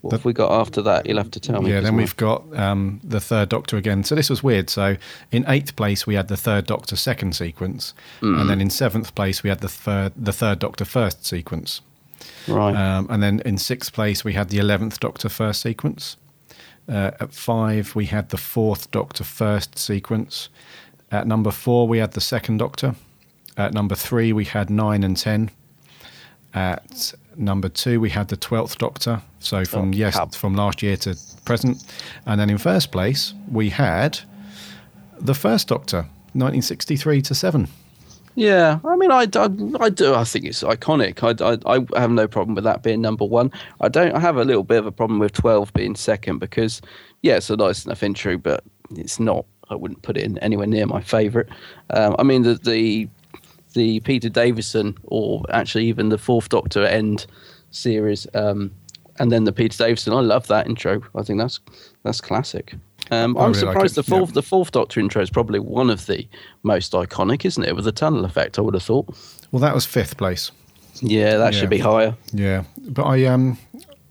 What 0.00 0.10
The- 0.10 0.16
have 0.16 0.24
we 0.24 0.32
got 0.32 0.50
after 0.50 0.82
that? 0.82 1.06
You'll 1.06 1.18
have 1.18 1.30
to 1.30 1.38
tell 1.38 1.62
me. 1.62 1.70
Yeah, 1.70 1.78
then 1.80 1.94
we've 1.94 2.16
got 2.16 2.42
um, 2.58 3.00
the 3.04 3.20
third 3.20 3.48
Doctor 3.48 3.76
again. 3.76 4.02
So 4.02 4.16
this 4.16 4.28
was 4.28 4.42
weird. 4.42 4.68
So 4.68 4.96
in 5.30 5.44
eighth 5.46 5.76
place 5.76 6.06
we 6.08 6.16
had 6.16 6.26
the 6.26 6.36
third 6.36 6.66
Doctor 6.66 6.96
second 6.96 7.36
sequence, 7.36 7.94
Mm. 8.20 8.40
and 8.40 8.50
then 8.50 8.60
in 8.60 8.68
seventh 8.70 9.14
place 9.14 9.44
we 9.44 9.48
had 9.50 9.60
the 9.60 9.68
third 9.68 10.12
the 10.16 10.32
third 10.32 10.58
Doctor 10.58 10.84
first 10.84 11.24
sequence, 11.24 11.80
right. 12.48 12.74
um, 12.74 13.06
and 13.10 13.22
then 13.22 13.40
in 13.44 13.56
sixth 13.58 13.92
place 13.92 14.24
we 14.24 14.32
had 14.32 14.48
the 14.48 14.58
eleventh 14.58 14.98
Doctor 14.98 15.28
first 15.28 15.60
sequence. 15.60 16.16
Uh, 16.88 17.12
at 17.20 17.32
five 17.32 17.94
we 17.94 18.06
had 18.06 18.30
the 18.30 18.36
fourth 18.36 18.90
Doctor 18.90 19.22
first 19.22 19.78
sequence. 19.78 20.48
At 21.12 21.26
number 21.26 21.50
four 21.52 21.86
we 21.86 21.98
had 21.98 22.12
the 22.12 22.20
second 22.20 22.56
Doctor. 22.56 22.94
At 23.56 23.74
number 23.74 23.94
three 23.94 24.32
we 24.32 24.44
had 24.44 24.70
nine 24.70 25.04
and 25.04 25.16
ten. 25.16 25.50
At 26.54 27.14
number 27.36 27.68
two, 27.70 27.98
we 28.00 28.10
had 28.10 28.28
the 28.28 28.36
twelfth 28.36 28.78
Doctor. 28.78 29.22
So 29.40 29.58
oh, 29.58 29.64
from 29.64 29.88
Oh, 29.90 29.92
yes, 29.92 30.16
cab. 30.16 30.34
from 30.34 30.54
last 30.54 30.82
year 30.82 30.96
to 30.98 31.16
present, 31.44 31.82
and 32.26 32.38
then 32.40 32.50
in 32.50 32.58
first 32.58 32.92
place 32.92 33.32
we 33.50 33.70
had 33.70 34.18
the 35.18 35.34
first 35.34 35.68
Doctor, 35.68 35.98
1963 36.34 37.22
to 37.22 37.34
seven. 37.34 37.68
Yeah, 38.34 38.78
I 38.84 38.96
mean, 38.96 39.10
I, 39.10 39.26
I, 39.34 39.48
I 39.80 39.90
do. 39.90 40.14
I 40.14 40.24
think 40.24 40.46
it's 40.46 40.62
iconic. 40.62 41.22
I, 41.22 41.70
I, 41.70 41.86
I 41.94 42.00
have 42.00 42.10
no 42.10 42.26
problem 42.26 42.54
with 42.54 42.64
that 42.64 42.82
being 42.82 43.02
number 43.02 43.26
one. 43.26 43.52
I 43.80 43.88
don't. 43.88 44.14
I 44.14 44.20
have 44.20 44.36
a 44.38 44.44
little 44.44 44.62
bit 44.62 44.78
of 44.78 44.86
a 44.86 44.92
problem 44.92 45.18
with 45.18 45.32
twelve 45.32 45.72
being 45.74 45.94
second 45.94 46.38
because, 46.38 46.80
yeah, 47.20 47.36
it's 47.36 47.50
a 47.50 47.56
nice 47.56 47.84
enough 47.84 48.02
intro, 48.02 48.38
but 48.38 48.64
it's 48.90 49.20
not. 49.20 49.44
I 49.72 49.76
wouldn't 49.76 50.02
put 50.02 50.16
it 50.16 50.24
in 50.24 50.38
anywhere 50.38 50.66
near 50.66 50.86
my 50.86 51.00
favourite. 51.00 51.48
Um, 51.90 52.14
I 52.18 52.22
mean, 52.22 52.42
the 52.42 52.54
the 52.54 53.08
the 53.74 54.00
Peter 54.00 54.28
Davison 54.28 54.96
or 55.04 55.42
actually 55.50 55.86
even 55.86 56.10
the 56.10 56.18
Fourth 56.18 56.48
Doctor 56.50 56.84
end 56.84 57.26
series, 57.70 58.26
um, 58.34 58.70
and 59.18 59.32
then 59.32 59.44
the 59.44 59.52
Peter 59.52 59.76
Davison. 59.78 60.12
I 60.12 60.20
love 60.20 60.46
that 60.48 60.66
intro. 60.66 61.02
I 61.14 61.22
think 61.22 61.38
that's 61.38 61.60
that's 62.02 62.20
classic. 62.20 62.74
Um, 63.10 63.36
I'm 63.36 63.48
really 63.52 63.54
surprised 63.60 63.92
it, 63.98 64.06
the 64.06 64.10
fourth 64.10 64.30
yeah. 64.30 64.34
the 64.34 64.42
Fourth 64.42 64.70
Doctor 64.72 65.00
intro 65.00 65.20
is 65.22 65.30
probably 65.30 65.58
one 65.58 65.90
of 65.90 66.06
the 66.06 66.26
most 66.62 66.92
iconic, 66.92 67.44
isn't 67.44 67.64
it? 67.64 67.74
With 67.74 67.84
the 67.84 67.92
tunnel 67.92 68.24
effect, 68.24 68.58
I 68.58 68.62
would 68.62 68.74
have 68.74 68.82
thought. 68.82 69.08
Well, 69.50 69.60
that 69.60 69.74
was 69.74 69.84
fifth 69.84 70.16
place. 70.16 70.50
Yeah, 71.00 71.36
that 71.38 71.52
Yeah. 71.52 71.60
should 71.60 71.70
be 71.70 71.78
higher. 71.78 72.16
Yeah, 72.32 72.64
but 72.78 73.04
I 73.04 73.24
um, 73.26 73.58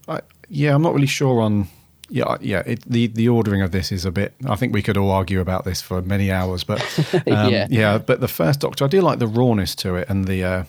I, 0.08 0.20
yeah, 0.48 0.74
I'm 0.74 0.82
not 0.82 0.94
really 0.94 1.06
sure 1.06 1.40
on. 1.40 1.68
Yeah, 2.14 2.36
yeah. 2.42 2.62
It, 2.66 2.82
the 2.84 3.06
the 3.06 3.28
ordering 3.30 3.62
of 3.62 3.70
this 3.70 3.90
is 3.90 4.04
a 4.04 4.10
bit. 4.12 4.34
I 4.46 4.54
think 4.56 4.74
we 4.74 4.82
could 4.82 4.98
all 4.98 5.10
argue 5.10 5.40
about 5.40 5.64
this 5.64 5.80
for 5.80 6.02
many 6.02 6.30
hours, 6.30 6.62
but 6.62 6.80
um, 7.26 7.50
Yeah. 7.50 7.66
yeah. 7.70 7.96
But 7.98 8.20
the 8.20 8.28
first 8.28 8.60
Doctor, 8.60 8.84
I 8.84 8.88
do 8.88 9.00
like 9.00 9.18
the 9.18 9.26
rawness 9.26 9.74
to 9.76 9.94
it 9.94 10.10
and 10.10 10.26
the, 10.26 10.44
uh, 10.44 10.64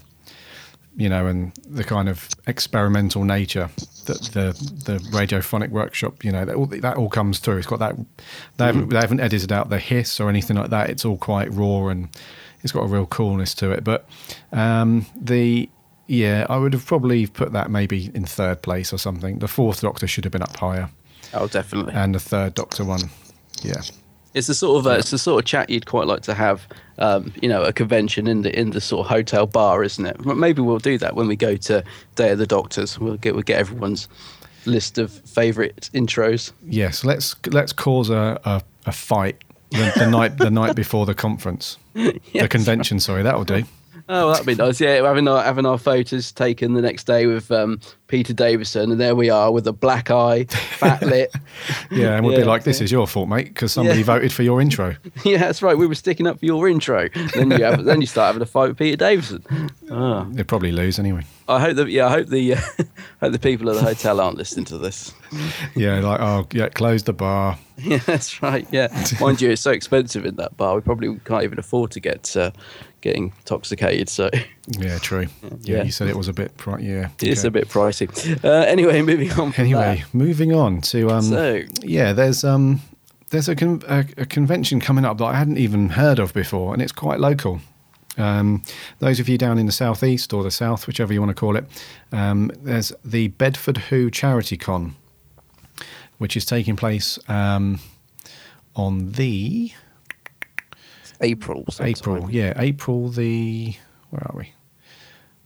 you 0.95 1.09
know, 1.09 1.27
and 1.27 1.51
the 1.67 1.83
kind 1.83 2.07
of 2.07 2.29
experimental 2.47 3.25
nature 3.25 3.69
that 4.05 4.21
the 4.31 4.53
the 4.85 4.99
radiophonic 5.11 5.69
workshop. 5.69 6.23
You 6.23 6.31
know, 6.31 6.45
that 6.45 6.55
all, 6.55 6.65
that 6.67 6.95
all 6.95 7.09
comes 7.09 7.39
through. 7.39 7.57
It's 7.57 7.67
got 7.67 7.79
that. 7.79 7.95
They 8.55 8.65
haven't 8.65 8.89
they 8.89 8.99
haven't 9.01 9.19
edited 9.19 9.51
out 9.51 9.69
the 9.69 9.79
hiss 9.79 10.21
or 10.21 10.29
anything 10.29 10.55
like 10.55 10.69
that. 10.69 10.89
It's 10.89 11.03
all 11.03 11.17
quite 11.17 11.51
raw 11.51 11.87
and 11.87 12.07
it's 12.63 12.71
got 12.71 12.83
a 12.83 12.87
real 12.87 13.05
coolness 13.05 13.53
to 13.55 13.71
it. 13.71 13.83
But 13.83 14.07
um, 14.53 15.05
the 15.19 15.69
yeah, 16.07 16.45
I 16.49 16.57
would 16.57 16.71
have 16.73 16.85
probably 16.85 17.27
put 17.27 17.51
that 17.51 17.69
maybe 17.69 18.11
in 18.13 18.23
third 18.25 18.61
place 18.61 18.93
or 18.93 18.97
something. 18.97 19.39
The 19.39 19.47
fourth 19.49 19.81
Doctor 19.81 20.07
should 20.07 20.23
have 20.25 20.31
been 20.31 20.43
up 20.43 20.55
higher, 20.57 20.89
Oh, 21.33 21.47
definitely. 21.47 21.93
and 21.93 22.13
the 22.15 22.19
third 22.19 22.53
Doctor 22.53 22.83
one, 22.85 23.09
yeah, 23.61 23.81
It's 24.33 24.47
the 24.47 24.53
sort 24.53 24.79
of 24.79 24.87
uh, 24.87 24.97
it's 24.99 25.11
the 25.11 25.17
sort 25.17 25.43
of 25.43 25.45
chat 25.47 25.69
you'd 25.69 25.85
quite 25.85 26.07
like 26.07 26.21
to 26.23 26.33
have, 26.33 26.67
um, 26.97 27.33
you 27.41 27.47
know, 27.49 27.63
a 27.63 27.71
convention 27.73 28.27
in 28.27 28.41
the 28.43 28.57
in 28.59 28.71
the 28.71 28.81
sort 28.81 29.05
of 29.05 29.09
hotel 29.11 29.45
bar, 29.47 29.83
isn't 29.83 30.05
it? 30.05 30.25
Maybe 30.25 30.61
we'll 30.61 30.79
do 30.79 30.97
that 30.99 31.15
when 31.15 31.27
we 31.27 31.35
go 31.35 31.55
to 31.55 31.83
Day 32.15 32.31
of 32.31 32.37
the 32.39 32.47
Doctors. 32.47 32.99
We'll 32.99 33.17
get 33.17 33.33
we'll 33.33 33.43
get 33.43 33.59
everyone's 33.59 34.07
list 34.65 34.97
of 34.97 35.11
favourite 35.11 35.89
intros. 35.93 36.51
yes. 36.67 37.03
Let's 37.03 37.35
let's 37.47 37.73
cause 37.73 38.09
a 38.09 38.39
a, 38.45 38.61
a 38.85 38.91
fight 38.91 39.37
the, 39.71 39.91
the 39.97 40.07
night 40.09 40.37
the 40.37 40.51
night 40.51 40.75
before 40.75 41.05
the 41.05 41.13
conference, 41.15 41.77
the 41.93 42.19
Yes. 42.31 42.47
convention. 42.49 42.99
Sorry, 42.99 43.23
that'll 43.23 43.43
do. 43.43 43.63
Oh, 44.15 44.29
that'd 44.31 44.45
be 44.45 44.53
nice. 44.53 44.79
Yeah, 44.79 45.01
having 45.01 45.27
our 45.27 45.43
having 45.43 45.65
our 45.65 45.79
photos 45.79 46.31
taken 46.31 46.73
the 46.73 46.81
next 46.83 47.05
day 47.05 47.25
with 47.25 47.51
um, 47.51 47.79
Peter 48.07 48.31
Davison, 48.31 48.91
and 48.91 48.99
there 49.01 49.15
we 49.15 49.31
are 49.31 49.51
with 49.51 49.65
a 49.65 49.73
black 49.73 50.11
eye, 50.11 50.43
fat 50.43 51.01
lip. 51.05 51.33
Yeah, 51.89 52.15
and 52.17 52.23
we'll 52.25 52.37
be 52.37 52.43
like, 52.43 52.63
"This 52.63 52.79
is 52.79 52.91
your 52.91 53.07
fault, 53.07 53.27
mate, 53.27 53.45
because 53.47 53.71
somebody 53.71 53.99
Yeah. 54.01 54.05
voted 54.05 54.31
for 54.31 54.43
your 54.43 54.61
intro." 54.61 54.95
yeah, 55.25 55.37
that's 55.39 55.63
right. 55.63 55.75
We 55.75 55.87
were 55.87 55.95
sticking 55.95 56.27
up 56.27 56.37
for 56.39 56.45
your 56.45 56.69
intro. 56.69 57.09
Then 57.33 57.49
you 57.49 57.63
have, 57.63 57.83
then 57.85 58.01
you 58.01 58.07
start 58.07 58.27
having 58.27 58.43
a 58.43 58.45
fight 58.45 58.67
with 58.69 58.77
Peter 58.77 58.97
Davison. 58.97 59.43
Ah. 59.91 60.25
They'd 60.31 60.47
probably 60.47 60.71
lose 60.71 60.97
anyway. 60.97 61.23
I 61.47 61.59
hope 61.59 61.75
that 61.75 61.87
yeah, 61.89 62.07
I 62.07 62.09
hope 62.09 62.27
the 62.27 62.53
uh, 62.55 62.61
hope 63.19 63.31
the 63.31 63.37
people 63.37 63.69
at 63.69 63.75
the 63.75 63.81
hotel 63.83 64.19
aren't 64.19 64.37
listening 64.37 64.65
to 64.65 64.77
this. 64.79 65.13
Yeah, 65.75 65.99
like 65.99 66.19
oh 66.19 66.47
yeah, 66.51 66.69
close 66.69 67.03
the 67.03 67.13
bar. 67.13 67.59
Yeah, 67.77 67.97
that's 67.97 68.41
right. 68.41 68.65
Yeah, 68.71 68.87
mind 69.19 69.39
you, 69.41 69.51
it's 69.51 69.61
so 69.61 69.69
expensive 69.71 70.25
in 70.25 70.35
that 70.37 70.57
bar. 70.57 70.73
We 70.75 70.81
probably 70.81 71.19
can't 71.25 71.43
even 71.43 71.59
afford 71.59 71.91
to 71.91 71.99
get 71.99 72.35
uh, 72.35 72.51
getting 73.03 73.25
intoxicated. 73.39 74.09
So 74.09 74.29
Yeah, 74.79 74.97
true. 74.97 75.27
Yeah, 75.61 75.77
Yeah. 75.77 75.83
you 75.83 75.91
said 75.91 76.07
it 76.07 76.15
was 76.15 76.27
a 76.27 76.33
bit. 76.33 76.57
Pri- 76.57 76.81
yeah, 76.81 77.09
it's 77.21 77.41
okay. 77.41 77.47
a 77.49 77.51
bit 77.51 77.67
pricey. 77.69 78.07
Uh, 78.43 78.49
anyway, 78.65 79.01
moving 79.03 79.31
on. 79.33 79.53
Anyway, 79.57 80.03
moving 80.13 80.53
on 80.55 80.81
to 80.81 81.09
um. 81.11 81.21
So- 81.21 81.61
yeah, 81.83 82.13
there's 82.13 82.43
um, 82.43 82.81
there's 83.29 83.47
a, 83.49 83.55
con- 83.55 83.83
a 83.87 84.05
a 84.17 84.25
convention 84.25 84.79
coming 84.79 85.05
up 85.05 85.17
that 85.19 85.25
I 85.25 85.35
hadn't 85.35 85.57
even 85.57 85.89
heard 85.89 86.17
of 86.19 86.33
before, 86.33 86.73
and 86.73 86.81
it's 86.81 86.91
quite 86.93 87.19
local. 87.19 87.59
Um, 88.17 88.61
those 88.99 89.19
of 89.19 89.27
you 89.27 89.37
down 89.37 89.57
in 89.57 89.65
the 89.65 89.71
southeast 89.71 90.33
or 90.33 90.43
the 90.43 90.51
south, 90.51 90.85
whichever 90.87 91.11
you 91.13 91.19
want 91.19 91.31
to 91.35 91.39
call 91.39 91.55
it, 91.57 91.65
um, 92.11 92.51
there's 92.63 92.91
the 93.03 93.29
Bedford 93.29 93.77
Who 93.89 94.11
Charity 94.11 94.55
Con, 94.55 94.95
which 96.19 96.37
is 96.37 96.45
taking 96.45 96.75
place 96.75 97.17
um, 97.27 97.79
on 98.75 99.13
the 99.13 99.71
April. 101.23 101.65
sometime. 101.69 101.89
April. 101.89 102.31
Yeah, 102.31 102.53
April 102.57 103.09
the. 103.09 103.75
Where 104.09 104.21
are 104.25 104.35
we? 104.37 104.53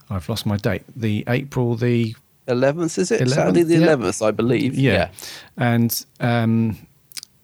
I've 0.09 0.27
lost 0.29 0.45
my 0.45 0.57
date. 0.57 0.83
The 0.95 1.23
April 1.27 1.75
the 1.75 2.15
11th, 2.47 2.97
is 2.97 3.11
it? 3.11 3.21
11th, 3.21 3.29
Saturday 3.29 3.63
the 3.63 3.77
yeah. 3.77 3.87
11th, 3.87 4.25
I 4.25 4.31
believe. 4.31 4.75
yeah, 4.75 5.09
and 5.57 6.05
um, 6.19 6.77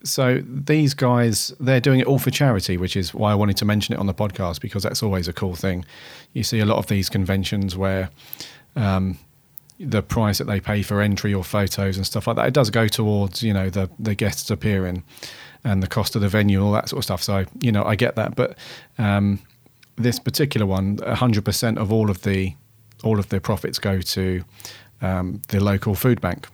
so 0.02 0.42
these 0.46 0.94
guys 0.94 1.52
they're 1.60 1.80
doing 1.80 2.00
it 2.00 2.06
all 2.06 2.18
for 2.18 2.30
charity, 2.30 2.76
which 2.76 2.96
is 2.96 3.14
why 3.14 3.32
I 3.32 3.34
wanted 3.34 3.56
to 3.58 3.64
mention 3.64 3.94
it 3.94 3.98
on 3.98 4.06
the 4.06 4.14
podcast 4.14 4.60
because 4.60 4.82
that's 4.82 5.02
always 5.02 5.28
a 5.28 5.32
cool 5.32 5.54
thing. 5.54 5.84
You 6.32 6.42
see 6.42 6.60
a 6.60 6.66
lot 6.66 6.78
of 6.78 6.86
these 6.86 7.08
conventions 7.08 7.76
where. 7.76 8.10
Um, 8.76 9.18
the 9.80 10.02
price 10.02 10.38
that 10.38 10.44
they 10.44 10.60
pay 10.60 10.82
for 10.82 11.00
entry 11.00 11.34
or 11.34 11.42
photos 11.42 11.96
and 11.96 12.06
stuff 12.06 12.28
like 12.28 12.36
that, 12.36 12.46
it 12.46 12.54
does 12.54 12.70
go 12.70 12.86
towards 12.86 13.42
you 13.42 13.52
know 13.52 13.68
the 13.68 13.90
the 13.98 14.14
guests 14.14 14.48
appearing 14.48 15.02
and 15.64 15.82
the 15.82 15.86
cost 15.88 16.14
of 16.16 16.22
the 16.22 16.28
venue, 16.28 16.62
all 16.62 16.72
that 16.72 16.88
sort 16.88 16.98
of 16.98 17.04
stuff. 17.04 17.22
So 17.22 17.44
you 17.60 17.72
know 17.72 17.84
I 17.84 17.96
get 17.96 18.14
that, 18.16 18.36
but 18.36 18.56
um, 18.98 19.38
this 19.96 20.18
particular 20.18 20.66
one, 20.66 20.96
one, 20.96 21.16
hundred 21.16 21.44
percent 21.44 21.78
of 21.78 21.92
all 21.92 22.10
of 22.10 22.22
the 22.22 22.54
all 23.02 23.18
of 23.18 23.28
the 23.28 23.40
profits 23.40 23.78
go 23.78 24.00
to 24.00 24.44
um, 25.02 25.40
the 25.48 25.60
local 25.62 25.94
food 25.94 26.20
bank, 26.20 26.46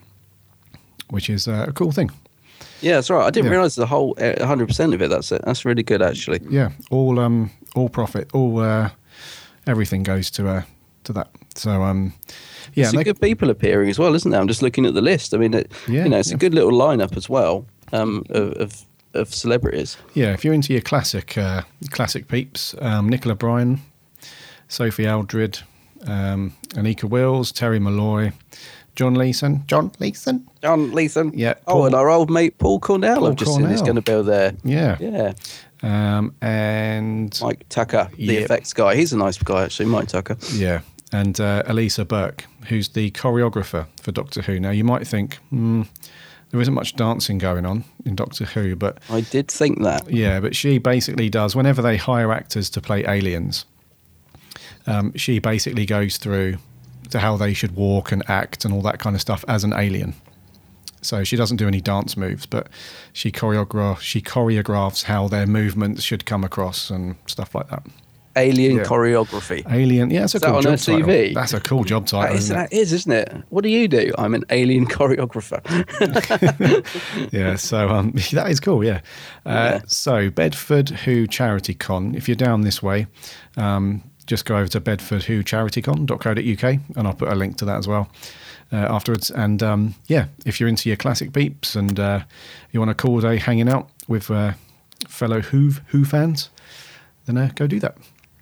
which 1.11 1.31
is 1.31 1.47
uh, 1.49 1.67
a 1.69 1.73
cool 1.73 1.93
thing. 1.93 2.11
Yeah, 2.83 2.95
that's 2.95 3.11
right. 3.11 3.27
I 3.27 3.31
didn't 3.31 3.47
Yeah. 3.47 3.53
realize 3.53 3.75
the 3.75 3.87
whole 3.87 4.15
uh, 4.19 4.35
100% 4.39 4.95
of 4.95 5.03
it. 5.03 5.11
That's 5.11 5.31
it. 5.33 5.43
That's 5.45 5.65
really 5.67 5.83
good, 5.83 6.01
actually. 6.03 6.41
Yeah, 6.49 6.71
all 6.91 7.19
um 7.21 7.51
all 7.75 7.89
profit, 7.89 8.31
all 8.35 8.59
uh, 8.61 8.91
everything 9.67 10.03
goes 10.03 10.31
to 10.33 10.49
uh, 10.49 10.63
to 11.05 11.13
that. 11.13 11.29
So 11.55 11.83
um 11.83 12.13
yeah, 12.75 12.87
some 12.87 12.97
they- 12.97 13.05
good 13.05 13.21
people 13.21 13.51
appearing 13.51 13.91
as 13.91 13.99
well, 13.99 14.15
isn't 14.15 14.31
there? 14.31 14.41
I'm 14.41 14.49
just 14.49 14.63
looking 14.63 14.87
at 14.87 14.95
the 14.95 15.03
list. 15.03 15.35
I 15.35 15.39
mean, 15.39 15.55
it, 15.55 15.73
Yeah, 15.89 16.05
you 16.05 16.09
know, 16.11 16.19
it's 16.19 16.31
yeah. 16.31 16.37
a 16.37 16.39
good 16.39 16.55
little 16.55 16.73
lineup 16.73 17.17
as 17.17 17.29
well 17.29 17.67
um, 17.93 18.25
of, 18.31 18.53
of 18.53 18.85
of 19.15 19.35
celebrities. 19.35 19.97
Yeah, 20.15 20.33
if 20.33 20.45
you're 20.45 20.55
into 20.55 20.73
your 20.73 20.83
classic 20.83 21.37
uh, 21.39 21.63
classic 21.91 22.29
peeps, 22.29 22.75
um, 22.81 23.09
Nicola 23.09 23.35
Bryant, 23.35 23.81
Sophie 24.69 25.09
Aldred, 25.09 25.61
um, 26.07 26.55
Anneke 26.71 27.05
Wills, 27.05 27.53
Terry 27.53 27.79
Molloy, 27.79 28.33
John 28.97 29.15
Leeson, 29.15 29.65
John 29.67 29.91
Leeson, 29.99 30.47
John 30.63 30.93
Leeson. 30.93 31.33
Yeah, 31.35 31.55
Oh, 31.67 31.85
and 31.87 31.95
our 31.95 32.09
old 32.11 32.31
mate 32.31 32.59
Paul 32.59 32.81
Cornell. 32.81 33.17
Paul 33.19 33.29
I've 33.29 33.37
just 33.37 33.53
seen 33.55 33.69
he's 33.69 33.81
Cornell. 33.81 34.03
going 34.03 34.05
to 34.05 34.23
be 34.23 34.31
there. 34.31 34.55
yeah, 34.65 34.97
Yeah, 35.01 35.33
Um, 36.17 36.35
and 36.41 37.39
Mike 37.43 37.65
Tucker, 37.69 38.11
the 38.17 38.25
Yep. 38.35 38.45
effects 38.45 38.73
guy. 38.73 38.97
He's 38.97 39.13
a 39.13 39.17
nice 39.19 39.39
guy, 39.39 39.65
actually. 39.65 39.87
Mike 39.87 40.09
Tucker. 40.09 40.37
yeah, 40.53 40.81
and 41.13 41.41
uh, 41.41 41.63
Ailsa 41.67 42.05
Berk, 42.07 42.45
who's 42.69 42.89
the 42.91 43.11
choreographer 43.13 43.87
for 44.03 44.13
Doctor 44.13 44.43
Who. 44.43 44.61
Now 44.61 44.71
you 44.71 44.85
might 44.85 45.07
think 45.07 45.37
hmm, 45.51 45.83
there 46.51 46.61
isn't 46.61 46.75
much 46.75 46.97
dancing 46.97 47.39
going 47.39 47.65
on 47.65 47.85
in 48.05 48.17
Doctor 48.17 48.45
Who, 48.45 48.77
but 48.77 48.99
I 49.09 49.21
did 49.21 49.49
think 49.49 49.83
that. 49.83 50.11
Yeah, 50.11 50.41
but 50.41 50.57
she 50.57 50.79
basically 50.79 51.29
does 51.29 51.55
whenever 51.55 51.81
they 51.81 51.97
hire 51.97 52.33
actors 52.33 52.69
to 52.71 52.81
play 52.81 53.05
aliens. 53.07 53.65
Um, 54.87 55.13
she 55.15 55.39
basically 55.39 55.87
goes 55.87 56.17
through 56.17 56.57
to 57.11 57.19
how 57.21 57.37
they 57.37 57.53
should 57.53 57.77
walk 57.77 58.13
and 58.13 58.29
act 58.29 58.65
and 58.65 58.75
all 58.75 58.83
that 58.83 58.99
kind 58.99 59.15
of 59.15 59.21
stuff 59.21 59.45
as 59.47 59.65
an 59.65 59.73
alien. 59.73 60.15
So 61.03 61.25
she 61.25 61.37
doesn't 61.37 61.57
do 61.57 61.67
any 61.67 61.81
dance 61.81 62.17
moves, 62.17 62.47
but 62.47 62.69
she 63.13 63.31
choreograph 63.31 64.01
she 64.01 64.21
choreographs 64.21 65.05
how 65.05 65.29
their 65.29 65.47
movements 65.47 66.03
should 66.03 66.27
come 66.27 66.45
across 66.45 66.91
and 66.91 67.17
stuff 67.27 67.55
like 67.55 67.69
that. 67.69 67.87
Alien 68.37 68.77
Yeah. 68.77 68.85
choreography. 68.85 69.65
Alien, 69.71 70.11
yeah, 70.11 70.21
that's 70.21 70.35
a 70.35 70.37
Is 70.37 70.41
that 70.43 70.47
cool 70.49 70.57
on 70.57 70.63
job 70.63 70.71
her 70.73 70.77
title. 70.79 71.09
CV? 71.09 71.35
That's 71.35 71.53
a 71.53 71.61
cool 71.61 71.85
job 71.85 72.07
title. 72.07 72.29
That 72.29 72.37
is, 72.39 72.45
isn't 72.45 72.57
it? 72.57 72.71
that 72.71 72.73
is, 72.77 72.93
isn't 72.93 73.13
it? 73.13 73.33
What 73.49 73.63
do 73.65 73.69
you 73.71 73.89
do? 73.89 74.13
I'm 74.19 74.35
an 74.35 74.45
alien 74.51 74.87
choreographer. 74.97 75.61
yeah, 77.33 77.57
so 77.57 77.89
um, 77.89 78.13
that 78.33 78.51
is 78.51 78.61
cool. 78.61 78.85
Yeah. 78.85 79.01
Uh, 79.45 79.51
Yeah. 79.51 79.81
So 79.87 80.31
Bedford 80.31 80.91
Who 80.91 81.27
Charity 81.27 81.75
Con. 81.75 82.15
If 82.15 82.29
you're 82.29 82.37
down 82.37 82.61
this 82.63 82.83
way, 82.83 83.07
um, 83.57 84.03
just 84.27 84.45
go 84.45 84.57
over 84.57 84.69
to 84.69 84.81
bedfordwhocharitycon.co.uk 84.81 86.63
and 86.97 87.07
I'll 87.09 87.15
put 87.15 87.29
a 87.29 87.35
link 87.35 87.57
to 87.59 87.65
that 87.65 87.79
as 87.79 87.89
well 87.89 88.09
uh, 88.73 88.77
afterwards. 88.77 89.31
And 89.31 89.61
um, 89.63 89.95
yeah, 90.07 90.27
if 90.47 90.61
you're 90.61 90.69
into 90.69 90.89
your 90.89 90.97
classic 90.97 91.33
beeps 91.33 91.75
and 91.75 91.99
uh, 91.99 92.21
you 92.71 92.79
want 92.81 92.91
a 92.91 92.95
cool 92.95 93.21
day 93.21 93.39
hanging 93.39 93.69
out 93.69 93.89
with 94.09 94.31
uh, 94.31 94.53
fellow 95.09 95.41
Who 95.41 95.73
Who 95.89 96.05
fans, 96.05 96.49
then 97.27 97.37
uh, 97.37 97.51
go 97.55 97.67
do 97.67 97.81
that. 97.81 97.97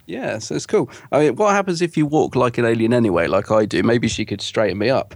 Yeah, 0.08 0.38
so 0.38 0.54
it's 0.54 0.64
cool. 0.64 0.90
I 1.12 1.20
mean, 1.20 1.36
what 1.36 1.54
happens 1.54 1.82
if 1.82 1.96
you 1.96 2.06
walk 2.06 2.34
like 2.34 2.56
an 2.56 2.64
alien 2.64 2.94
anyway, 2.94 3.26
like 3.26 3.50
I 3.50 3.66
do? 3.66 3.82
Maybe 3.82 4.08
she 4.08 4.24
could 4.24 4.40
straighten 4.40 4.78
me 4.78 4.88
up. 4.88 5.14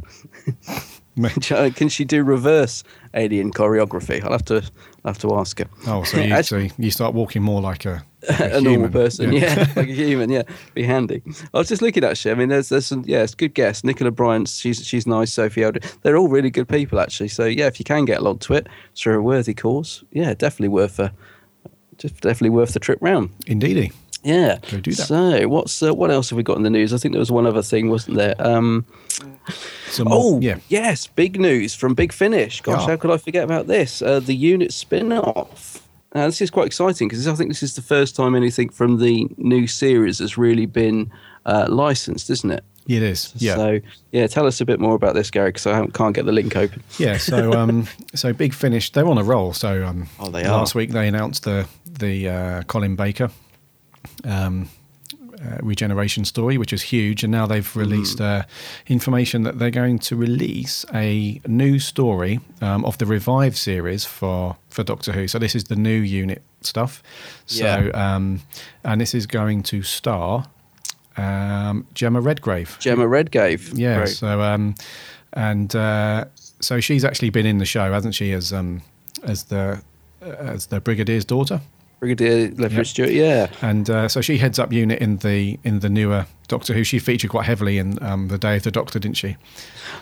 Can 1.40 1.88
she 1.88 2.05
do 2.05 2.22
reverse 2.22 2.85
alien 3.14 3.52
choreography? 3.52 4.22
I'll 4.22 4.33
have 4.33 4.44
to 4.46 4.57
I'll 5.05 5.12
have 5.12 5.18
to 5.20 5.35
ask 5.35 5.59
her. 5.59 5.66
Oh, 5.87 6.05
so 6.05 6.20
you, 6.20 6.42
so 6.42 6.68
you 6.78 6.90
start 6.90 7.14
walking 7.14 7.42
more 7.42 7.62
like 7.62 7.87
a, 7.87 8.05
like 8.28 8.40
a, 8.40 8.48
human. 8.48 8.64
normal 8.64 8.88
person, 8.90 9.33
yeah. 9.33 9.66
like 9.76 9.88
a 9.88 9.92
human, 9.92 10.31
yeah, 10.31 10.42
be 10.74 10.85
handy. 10.85 11.22
I 11.55 11.59
was 11.59 11.68
just 11.68 11.81
looking 11.81 12.05
actually. 12.05 12.33
I 12.33 12.35
mean, 12.35 12.50
there's 12.50 12.68
there's 12.68 12.87
some, 12.87 13.02
yeah, 13.07 13.22
it's 13.22 13.35
good 13.35 13.55
guess. 13.55 13.85
Nicola 13.85 14.11
Bryant, 14.11 14.48
she's 14.48 14.87
she's 14.87 15.07
nice. 15.07 15.33
Sophie 15.33 15.64
Aldred, 15.64 15.85
they're 16.02 16.18
all 16.18 16.28
really 16.28 16.50
good 16.50 16.68
people 16.68 17.00
actually. 17.00 17.28
So 17.28 17.46
yeah, 17.46 17.66
if 17.66 17.78
you 17.78 17.85
can 17.85 18.05
get 18.05 18.18
along 18.18 18.40
to 18.40 18.55
it 18.55 18.66
through 18.94 19.18
a 19.18 19.22
worthy 19.22 19.55
cause, 19.55 20.05
yeah, 20.12 20.35
definitely 20.35 20.68
worth 20.68 20.98
a, 20.98 21.14
just 21.98 22.20
definitely 22.20 22.50
worth 22.50 22.72
the 22.72 22.81
trip 22.81 22.98
round. 23.00 23.31
Indeedy. 23.46 23.92
Yeah. 24.24 24.59
Go 24.70 24.78
do 24.81 24.92
that. 24.92 25.07
So 25.07 25.48
what's 25.48 25.83
uh, 25.83 25.92
what 25.94 26.11
else 26.11 26.31
have 26.31 26.37
we 26.37 26.42
got 26.42 26.57
in 26.57 26.62
the 26.62 26.70
news? 26.70 26.92
I 26.94 26.96
think 26.98 27.12
there 27.12 27.18
was 27.18 27.33
one 27.33 27.46
other 27.46 27.62
thing, 27.62 27.90
wasn't 27.90 28.16
there? 28.16 28.35
Um, 28.38 28.85
Some 29.88 30.09
oh 30.11 30.40
yeah. 30.40 30.59
yes, 30.68 31.07
big 31.09 31.38
news 31.40 31.74
from 31.74 31.94
Big 31.94 32.12
Finish. 32.12 32.61
Gosh, 32.61 32.87
how 32.87 32.96
could 32.96 33.11
I 33.11 33.16
forget 33.16 33.44
about 33.44 33.66
this? 33.66 34.00
Uh, 34.00 34.20
the 34.20 34.35
unit 34.35 34.72
spin-off. 34.72 35.87
Now, 36.14 36.26
this 36.26 36.40
is 36.40 36.50
quite 36.50 36.66
exciting 36.66 37.09
because 37.09 37.26
I 37.26 37.35
think 37.35 37.50
this 37.50 37.62
is 37.62 37.74
the 37.74 37.83
first 37.83 38.14
time 38.14 38.35
anything 38.35 38.68
from 38.68 38.98
the 38.98 39.26
new 39.38 39.66
series 39.66 40.18
has 40.18 40.37
really 40.38 40.66
been 40.66 41.11
uh, 41.46 41.66
licensed, 41.68 42.28
isn't 42.31 42.50
it? 42.50 42.62
It 42.87 43.02
is. 43.02 43.33
Yeah. 43.37 43.55
So 43.57 43.81
yeah, 44.11 44.26
tell 44.26 44.46
us 44.46 44.61
a 44.61 44.64
bit 44.64 44.78
more 44.81 44.94
about 44.94 45.14
this, 45.14 45.31
Gary, 45.31 45.48
because 45.50 45.66
I 45.66 45.87
can't 45.88 46.14
get 46.14 46.26
the 46.26 46.33
link 46.33 46.55
open. 46.57 46.83
Yeah, 46.98 47.16
so 47.16 47.52
um, 47.55 47.87
so 48.14 48.33
Big 48.33 48.52
Finish, 48.55 48.90
they're 48.92 49.07
on 49.07 49.18
a 49.18 49.22
roll. 49.24 49.52
So 49.52 49.85
um, 49.87 50.09
Oh, 50.18 50.31
they 50.31 50.44
last 50.46 50.74
are. 50.74 50.78
week 50.78 50.90
they 50.90 51.07
announced 51.09 51.44
the 51.44 51.66
the 52.06 52.28
uh, 52.28 52.62
Colin 52.72 52.96
Baker 52.96 53.30
um, 54.24 54.68
uh, 55.40 55.58
regeneration 55.62 56.24
story, 56.24 56.56
which 56.58 56.72
is 56.72 56.82
huge, 56.82 57.24
and 57.24 57.32
now 57.32 57.46
they've 57.46 57.76
released 57.76 58.18
Hmm. 58.18 58.24
uh, 58.24 58.42
information 58.86 59.42
that 59.44 59.58
they're 59.58 59.70
going 59.82 59.98
to 60.08 60.16
release 60.16 60.84
a 60.94 61.40
new 61.46 61.78
story 61.78 62.40
um, 62.60 62.84
of 62.84 62.96
the 62.98 63.06
Revive 63.06 63.56
series 63.56 64.04
for 64.04 64.56
for 64.70 64.84
Doctor 64.84 65.12
Who. 65.12 65.26
So 65.28 65.38
this 65.38 65.54
is 65.54 65.64
the 65.64 65.76
new 65.76 66.00
unit 66.22 66.42
stuff. 66.60 67.02
So 67.46 67.64
Yeah. 67.64 68.14
um, 68.14 68.40
and 68.84 69.00
this 69.00 69.14
is 69.14 69.26
going 69.26 69.62
to 69.64 69.82
star 69.82 70.44
um, 71.16 71.84
Jemma 71.94 72.20
Redgrave. 72.24 72.78
Jemma 72.80 73.06
Redgrave. 73.08 73.72
Yeah. 73.78 74.04
So 74.06 74.40
um, 74.40 74.74
and 75.32 75.74
uh, 75.74 76.24
so 76.60 76.80
she's 76.80 77.04
actually 77.04 77.30
been 77.30 77.46
in 77.46 77.58
the 77.58 77.66
show, 77.66 77.92
hasn't 77.92 78.14
she? 78.14 78.32
As 78.32 78.52
um, 78.52 78.80
as 79.22 79.44
the 79.44 79.82
as 80.20 80.66
the 80.66 80.80
brigadier's 80.80 81.24
daughter, 81.24 81.60
Brigadier 82.02 82.48
Lefford 82.48 82.78
Yep. 82.78 82.86
Stewart. 82.86 83.10
Yeah. 83.12 83.46
and 83.62 83.88
uh, 83.88 84.08
so 84.08 84.20
she 84.20 84.36
heads 84.36 84.58
up 84.58 84.72
unit 84.72 84.98
in 85.00 85.18
the 85.18 85.56
in 85.62 85.78
the 85.78 85.88
newer 85.88 86.26
Doctor 86.48 86.74
Who. 86.74 86.82
She 86.82 86.98
featured 86.98 87.30
quite 87.30 87.44
heavily 87.46 87.78
in 87.78 88.02
um, 88.02 88.26
the 88.26 88.38
Day 88.38 88.56
of 88.56 88.64
the 88.64 88.72
Doctor, 88.72 88.98
didn't 88.98 89.16
she? 89.16 89.36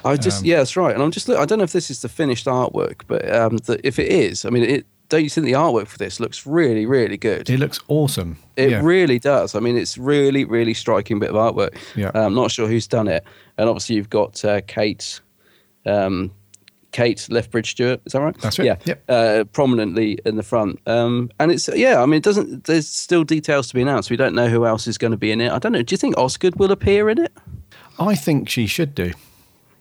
I 0.03 0.13
Um, 0.13 0.19
just 0.19 0.43
yeah, 0.43 0.57
that's 0.57 0.79
right. 0.79 0.95
And 0.95 1.03
I'm 1.03 1.11
just 1.11 1.29
look, 1.29 1.39
I 1.39 1.45
don't 1.45 1.59
know 1.59 1.65
if 1.65 1.73
this 1.73 1.91
is 1.91 2.01
the 2.01 2.09
finished 2.09 2.47
artwork, 2.47 3.03
but 3.07 3.31
um, 3.31 3.59
the, 3.59 3.79
if 3.87 3.99
it 3.99 4.11
is, 4.11 4.47
I 4.47 4.49
mean, 4.49 4.63
it 4.63 4.87
don't 5.11 5.23
you 5.25 5.29
think 5.29 5.45
the 5.45 5.53
artwork 5.53 5.89
for 5.89 5.99
this 5.99 6.21
looks 6.21 6.47
really 6.47 6.87
really 6.87 7.19
good? 7.19 7.51
It 7.51 7.61
looks 7.61 7.81
awesome. 7.89 8.39
It 8.57 8.71
yeah. 8.71 8.81
really 8.83 9.19
does. 9.19 9.55
I 9.55 9.61
mean, 9.61 9.77
it's 9.77 9.99
really 9.99 10.47
really 10.47 10.73
striking 10.73 11.19
bit 11.19 11.29
of 11.29 11.37
artwork. 11.37 11.77
Yeah. 11.97 12.13
I'm 12.15 12.35
not 12.35 12.51
sure 12.51 12.67
who's 12.67 12.87
done 12.87 13.09
it, 13.09 13.25
and 13.59 13.69
obviously 13.69 13.97
you've 13.97 14.09
got 14.09 14.43
uh, 14.43 14.63
Kate. 14.67 15.21
Um, 15.85 16.31
Kate 16.93 17.27
Lethbridge 17.31 17.71
Stewart, 17.73 18.01
is 18.05 18.13
that 18.13 18.21
right? 18.21 18.37
That's 18.41 18.59
right, 18.59 18.67
Yeah, 18.67 18.77
yep. 18.85 19.05
uh, 19.09 19.45
prominently 19.53 20.19
in 20.25 20.37
the 20.37 20.43
front, 20.43 20.81
um, 20.87 21.31
and 21.39 21.51
it's 21.53 21.69
yeah. 21.75 22.03
I 22.03 22.07
mean, 22.07 22.19
it 22.19 22.23
doesn't. 22.25 22.65
There's 22.65 22.89
still 22.89 23.25
details 23.25 23.69
to 23.69 23.75
be 23.75 23.83
announced. 23.83 24.11
We 24.11 24.17
don't 24.17 24.35
know 24.35 24.49
who 24.49 24.67
else 24.67 24.87
is 24.87 24.99
going 24.99 25.13
to 25.13 25.17
be 25.17 25.31
in 25.31 25.41
it. 25.41 25.53
I 25.53 25.59
don't 25.59 25.73
know. 25.73 25.83
Do 25.83 25.93
you 25.93 25.99
think 25.99 26.17
Osgood 26.19 26.57
will 26.57 26.73
appear 26.73 27.09
in 27.11 27.19
it? 27.19 27.33
I 27.99 28.15
think 28.15 28.49
she 28.49 28.67
should 28.67 28.95
do. 28.95 29.13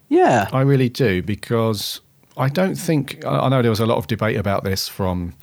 Yeah, 0.10 0.50
I 0.52 0.62
really 0.62 0.90
do 0.90 1.22
because 1.22 2.02
I 2.38 2.50
don't 2.50 2.76
think 2.76 3.24
I 3.26 3.40
I 3.46 3.50
know 3.50 3.62
there 3.62 3.72
was 3.72 3.80
a 3.80 3.86
lot 3.86 3.98
of 3.98 4.08
debate 4.08 4.38
about 4.38 4.64
this 4.64 4.88
from 4.88 5.34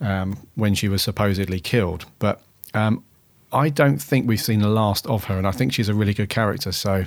um, 0.00 0.36
when 0.54 0.74
she 0.74 0.88
was 0.88 1.02
supposedly 1.02 1.60
killed, 1.60 2.04
but 2.18 2.42
um, 2.74 3.04
I 3.52 3.68
don't 3.68 3.98
think 3.98 4.26
we've 4.28 4.40
seen 4.40 4.60
the 4.60 4.68
last 4.68 5.06
of 5.06 5.24
her, 5.24 5.36
and 5.38 5.46
I 5.46 5.50
think 5.52 5.72
she's 5.72 5.88
a 5.88 5.94
really 5.94 6.14
good 6.14 6.28
character. 6.28 6.72
So 6.72 7.04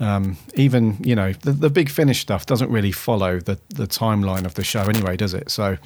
um, 0.00 0.36
even 0.54 0.96
you 1.00 1.14
know 1.14 1.32
the, 1.32 1.52
the 1.52 1.70
big 1.70 1.88
finish 1.88 2.20
stuff 2.20 2.46
doesn't 2.46 2.70
really 2.70 2.92
follow 2.92 3.38
the 3.38 3.58
the 3.68 3.86
timeline 3.86 4.44
of 4.44 4.54
the 4.54 4.64
show 4.64 4.82
anyway, 4.82 5.16
does 5.16 5.34
it? 5.34 5.50
So. 5.50 5.76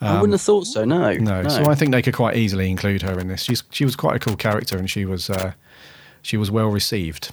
I 0.00 0.20
wouldn't 0.20 0.32
have 0.34 0.42
thought 0.42 0.66
so. 0.66 0.84
No, 0.84 1.08
Um, 1.08 1.18
No, 1.20 1.48
so 1.48 1.64
I 1.70 1.74
think 1.74 1.92
they 1.92 2.02
could 2.02 2.12
quite 2.14 2.36
easily 2.36 2.68
include 2.68 3.00
her 3.00 3.18
in 3.18 3.28
this. 3.28 3.42
She's 3.44 3.62
she 3.70 3.86
was 3.86 3.96
quite 3.96 4.16
a 4.16 4.18
cool 4.18 4.36
character, 4.36 4.76
and 4.76 4.90
she 4.90 5.06
was 5.06 5.30
uh, 5.30 5.52
she 6.20 6.36
was 6.36 6.50
well 6.50 6.68
received. 6.68 7.30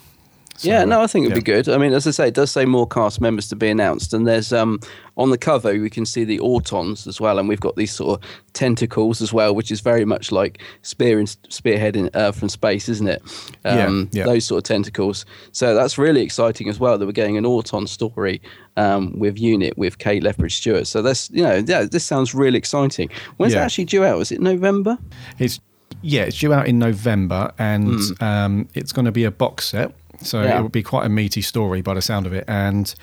So, 0.62 0.70
yeah, 0.70 0.86
no, 0.86 1.02
I 1.02 1.08
think 1.08 1.26
it'd 1.26 1.36
yeah. 1.36 1.40
be 1.40 1.64
good. 1.64 1.70
I 1.70 1.80
mean, 1.80 1.92
as 1.92 2.06
I 2.06 2.12
say, 2.12 2.28
it 2.28 2.36
does 2.36 2.52
say 2.52 2.66
more 2.66 2.86
cast 2.86 3.20
members 3.20 3.50
to 3.50 3.56
be 3.56 3.68
announced, 3.68 4.14
and 4.14 4.28
there's 4.28 4.54
um 4.54 4.80
on 5.18 5.32
the 5.32 5.38
cover 5.38 5.72
we 5.74 5.90
can 5.90 6.06
see 6.06 6.24
the 6.24 6.38
Autons 6.38 7.08
as 7.08 7.20
well, 7.20 7.40
and 7.40 7.50
we've 7.50 7.60
got 7.60 7.76
these 7.78 7.92
sort 7.92 8.22
of 8.22 8.30
tentacles 8.54 9.22
as 9.24 9.34
well, 9.34 9.56
which 9.56 9.72
is 9.72 9.82
very 9.82 10.06
much 10.06 10.32
like 10.32 10.62
spear 10.84 11.18
and 11.18 11.28
spearheading 11.50 12.12
Earth 12.14 12.38
from 12.40 12.48
space, 12.50 12.88
isn't 12.90 13.08
it? 13.08 13.22
Um, 13.66 14.10
Yeah, 14.12 14.20
yeah. 14.22 14.26
Those 14.26 14.46
sort 14.46 14.60
of 14.60 14.64
tentacles. 14.66 15.26
So 15.52 15.74
that's 15.74 15.98
really 15.98 16.22
exciting 16.22 16.70
as 16.70 16.80
well 16.80 16.98
that 17.00 17.06
we're 17.08 17.12
getting 17.12 17.38
an 17.38 17.46
Auton 17.46 17.88
story 17.88 18.40
um, 18.78 19.18
with 19.18 19.40
Unit 19.40 19.76
with 19.80 19.98
Kate 19.98 20.22
Lethbridge 20.22 20.58
Stewart. 20.58 20.86
So 20.86 21.02
that's 21.02 21.30
you 21.32 21.42
know 21.42 21.64
yeah, 21.66 21.86
this 21.86 22.06
sounds 22.06 22.36
really 22.36 22.60
exciting. 22.60 23.10
When's 23.38 23.54
Yeah. 23.54 23.62
it 23.62 23.66
actually 23.66 23.86
due 23.86 24.06
out? 24.06 24.22
Is 24.22 24.32
it 24.32 24.42
November? 24.42 25.00
It's 25.40 25.60
yeah, 26.04 26.24
it's 26.24 26.40
due 26.40 26.54
out 26.54 26.68
in 26.68 26.80
November, 26.80 27.52
and 27.60 28.00
um, 28.22 28.68
it's 28.74 28.92
going 28.92 29.06
to 29.06 29.12
be 29.12 29.24
a 29.24 29.30
box 29.30 29.70
set, 29.70 29.94
so 30.22 30.42
Yeah. 30.44 30.60
it 30.60 30.62
will 30.62 30.70
be 30.70 30.84
quite 30.84 31.06
a 31.06 31.10
meaty 31.10 31.42
story 31.42 31.82
by 31.82 31.94
the 31.94 32.02
sound 32.02 32.26
of 32.26 32.34
it. 32.34 32.44
And 32.48 32.94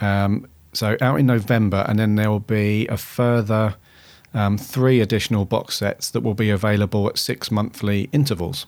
um, 0.00 0.46
so 0.72 0.96
out 1.00 1.18
in 1.18 1.26
November, 1.26 1.84
and 1.88 1.98
then 1.98 2.16
there 2.16 2.30
will 2.30 2.40
be 2.40 2.86
a 2.88 2.96
further 2.96 3.74
um, 4.34 4.58
three 4.58 5.00
additional 5.00 5.44
box 5.46 5.76
sets 5.76 6.10
that 6.10 6.20
will 6.22 6.34
be 6.34 6.50
available 6.50 7.08
at 7.08 7.16
six 7.18 7.50
monthly 7.50 8.08
intervals. 8.12 8.66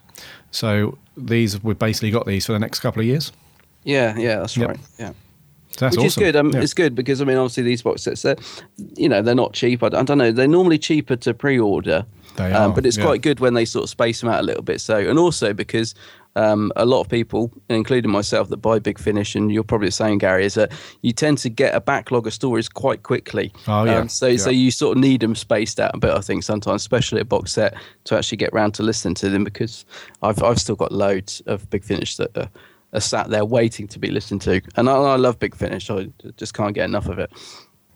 So 0.51 0.97
these 1.17 1.63
we've 1.63 1.79
basically 1.79 2.11
got 2.11 2.27
these 2.27 2.47
for 2.47 2.53
the 2.53 2.59
next 2.59 2.81
couple 2.81 3.01
of 3.01 3.07
years. 3.07 3.33
Yeah, 3.85 4.17
yeah, 4.17 4.37
that's 4.41 4.57
Yep. 4.57 4.69
right. 4.69 4.79
Yeah. 4.99 5.13
So 5.71 5.85
that's 5.85 5.97
Which 5.97 6.07
awesome. 6.07 6.23
is 6.23 6.27
good. 6.27 6.37
Um, 6.37 6.51
Yeah. 6.53 6.61
It's 6.63 6.75
good 6.75 6.95
because 6.95 7.21
I 7.21 7.25
mean, 7.25 7.37
obviously 7.37 7.63
these 7.63 7.83
box 7.83 8.03
sets, 8.03 8.23
they're, 8.23 8.37
you 8.97 9.09
know, 9.09 9.21
they're 9.23 9.35
not 9.35 9.53
cheap. 9.53 9.83
I, 9.83 9.87
I 9.89 10.03
don't 10.03 10.19
know. 10.19 10.33
They're 10.33 10.49
normally 10.49 10.79
cheaper 10.79 11.15
to 11.17 11.35
pre-order, 11.35 12.07
They 12.37 12.53
um, 12.53 12.71
are, 12.73 12.75
but 12.75 12.87
it's 12.87 12.97
yeah. 12.97 13.05
quite 13.05 13.21
good 13.23 13.39
when 13.39 13.55
they 13.55 13.65
sort 13.67 13.85
of 13.85 13.91
space 13.91 14.21
them 14.21 14.31
out 14.31 14.41
a 14.41 14.43
little 14.43 14.63
bit. 14.63 14.81
So, 14.81 14.97
and 14.97 15.19
also 15.19 15.53
because 15.53 15.95
um, 16.39 16.73
a 16.77 16.85
lot 16.85 17.01
of 17.01 17.09
people, 17.09 17.51
including 17.69 18.11
myself, 18.11 18.49
that 18.49 18.59
buy 18.59 18.79
Big 18.79 18.99
Finish, 18.99 19.35
and 19.35 19.53
you're 19.53 19.65
probably 19.65 19.89
the 19.89 19.93
same, 19.93 20.19
Gary, 20.19 20.45
is 20.45 20.55
that 20.55 20.73
you 21.03 21.13
tend 21.13 21.39
to 21.39 21.49
get 21.51 21.75
a 21.75 21.81
backlog 21.81 22.27
of 22.27 22.33
stories 22.33 22.69
quite 22.69 23.03
quickly. 23.03 23.53
Oh, 23.67 23.85
yeah. 23.85 23.99
Um, 23.99 24.09
so, 24.09 24.37
so 24.37 24.51
you 24.51 24.71
sort 24.71 24.97
of 24.97 25.03
need 25.03 25.21
them 25.21 25.35
spaced 25.35 25.81
out 25.81 25.95
a 25.95 25.99
bit. 25.99 26.11
I 26.13 26.21
think 26.21 26.45
sometimes, 26.45 26.83
especially 26.83 27.21
a 27.21 27.25
box 27.25 27.53
set, 27.53 27.75
to 28.05 28.17
actually 28.17 28.39
get 28.39 28.53
round 28.53 28.75
to 28.75 28.83
listening 28.83 29.15
to 29.17 29.29
them 29.29 29.45
because 29.45 29.85
I've 30.23 30.43
I've 30.43 30.59
still 30.61 30.77
got 30.77 30.93
loads 30.93 31.43
of 31.47 31.69
Big 31.71 31.85
Finish 31.85 32.17
that. 32.17 32.37
Are, 32.37 32.51
are 32.95 33.01
sat 33.01 33.29
there 33.29 33.45
waiting 33.45 33.87
to 33.87 33.99
be 33.99 34.11
listened 34.11 34.41
to, 34.41 34.63
and 34.77 34.89
I, 34.89 34.95
I 34.95 35.17
love 35.17 35.39
Big 35.39 35.55
Finish. 35.55 35.91
I 35.91 36.09
just 36.39 36.55
can't 36.55 36.75
get 36.75 36.87
enough 36.87 37.07
of 37.07 37.19
it. 37.19 37.31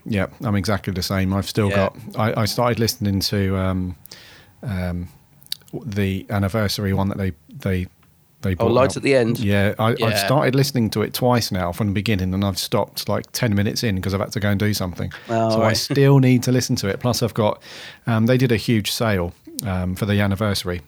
Yeah, 0.04 0.26
I'm 0.44 0.54
exactly 0.54 0.92
the 0.92 1.02
same. 1.02 1.32
I've 1.32 1.48
still 1.48 1.70
Yeah. 1.70 1.76
got. 1.76 1.96
I, 2.18 2.42
I 2.42 2.44
started 2.44 2.78
listening 2.78 3.20
to 3.20 3.56
um, 3.56 3.96
um, 4.62 5.08
the 5.86 6.26
anniversary 6.28 6.92
one 6.92 7.08
that 7.08 7.16
they 7.16 7.32
they 7.48 7.86
they. 8.42 8.54
Oh, 8.58 8.66
lights 8.66 8.94
out. 8.94 8.98
at 8.98 9.02
the 9.02 9.14
End? 9.14 9.38
Yeah, 9.38 9.74
I, 9.78 9.88
I've 9.92 9.98
Yeah. 9.98 10.26
started 10.26 10.54
listening 10.54 10.90
to 10.90 11.02
it 11.02 11.14
twice 11.14 11.50
now 11.50 11.72
from 11.72 11.88
the 11.88 11.92
beginning, 11.94 12.34
and 12.34 12.44
I've 12.44 12.58
stopped 12.58 13.08
like 13.08 13.30
ten 13.32 13.54
minutes 13.54 13.82
in 13.82 13.96
because 13.96 14.14
I've 14.14 14.20
had 14.20 14.32
to 14.32 14.40
go 14.40 14.50
and 14.50 14.60
do 14.60 14.74
something. 14.74 15.12
Oh, 15.28 15.50
so 15.50 15.62
I 15.62 15.72
still 15.88 16.18
need 16.18 16.42
to 16.44 16.52
listen 16.52 16.76
to 16.76 16.88
it. 16.88 17.00
Plus, 17.00 17.22
I've 17.22 17.34
got. 17.34 17.62
Um, 18.06 18.26
they 18.26 18.36
did 18.36 18.52
a 18.52 18.56
huge 18.56 18.90
sale 18.90 19.32
um, 19.64 19.94
for 19.94 20.06
the 20.06 20.20
anniversary, 20.20 20.82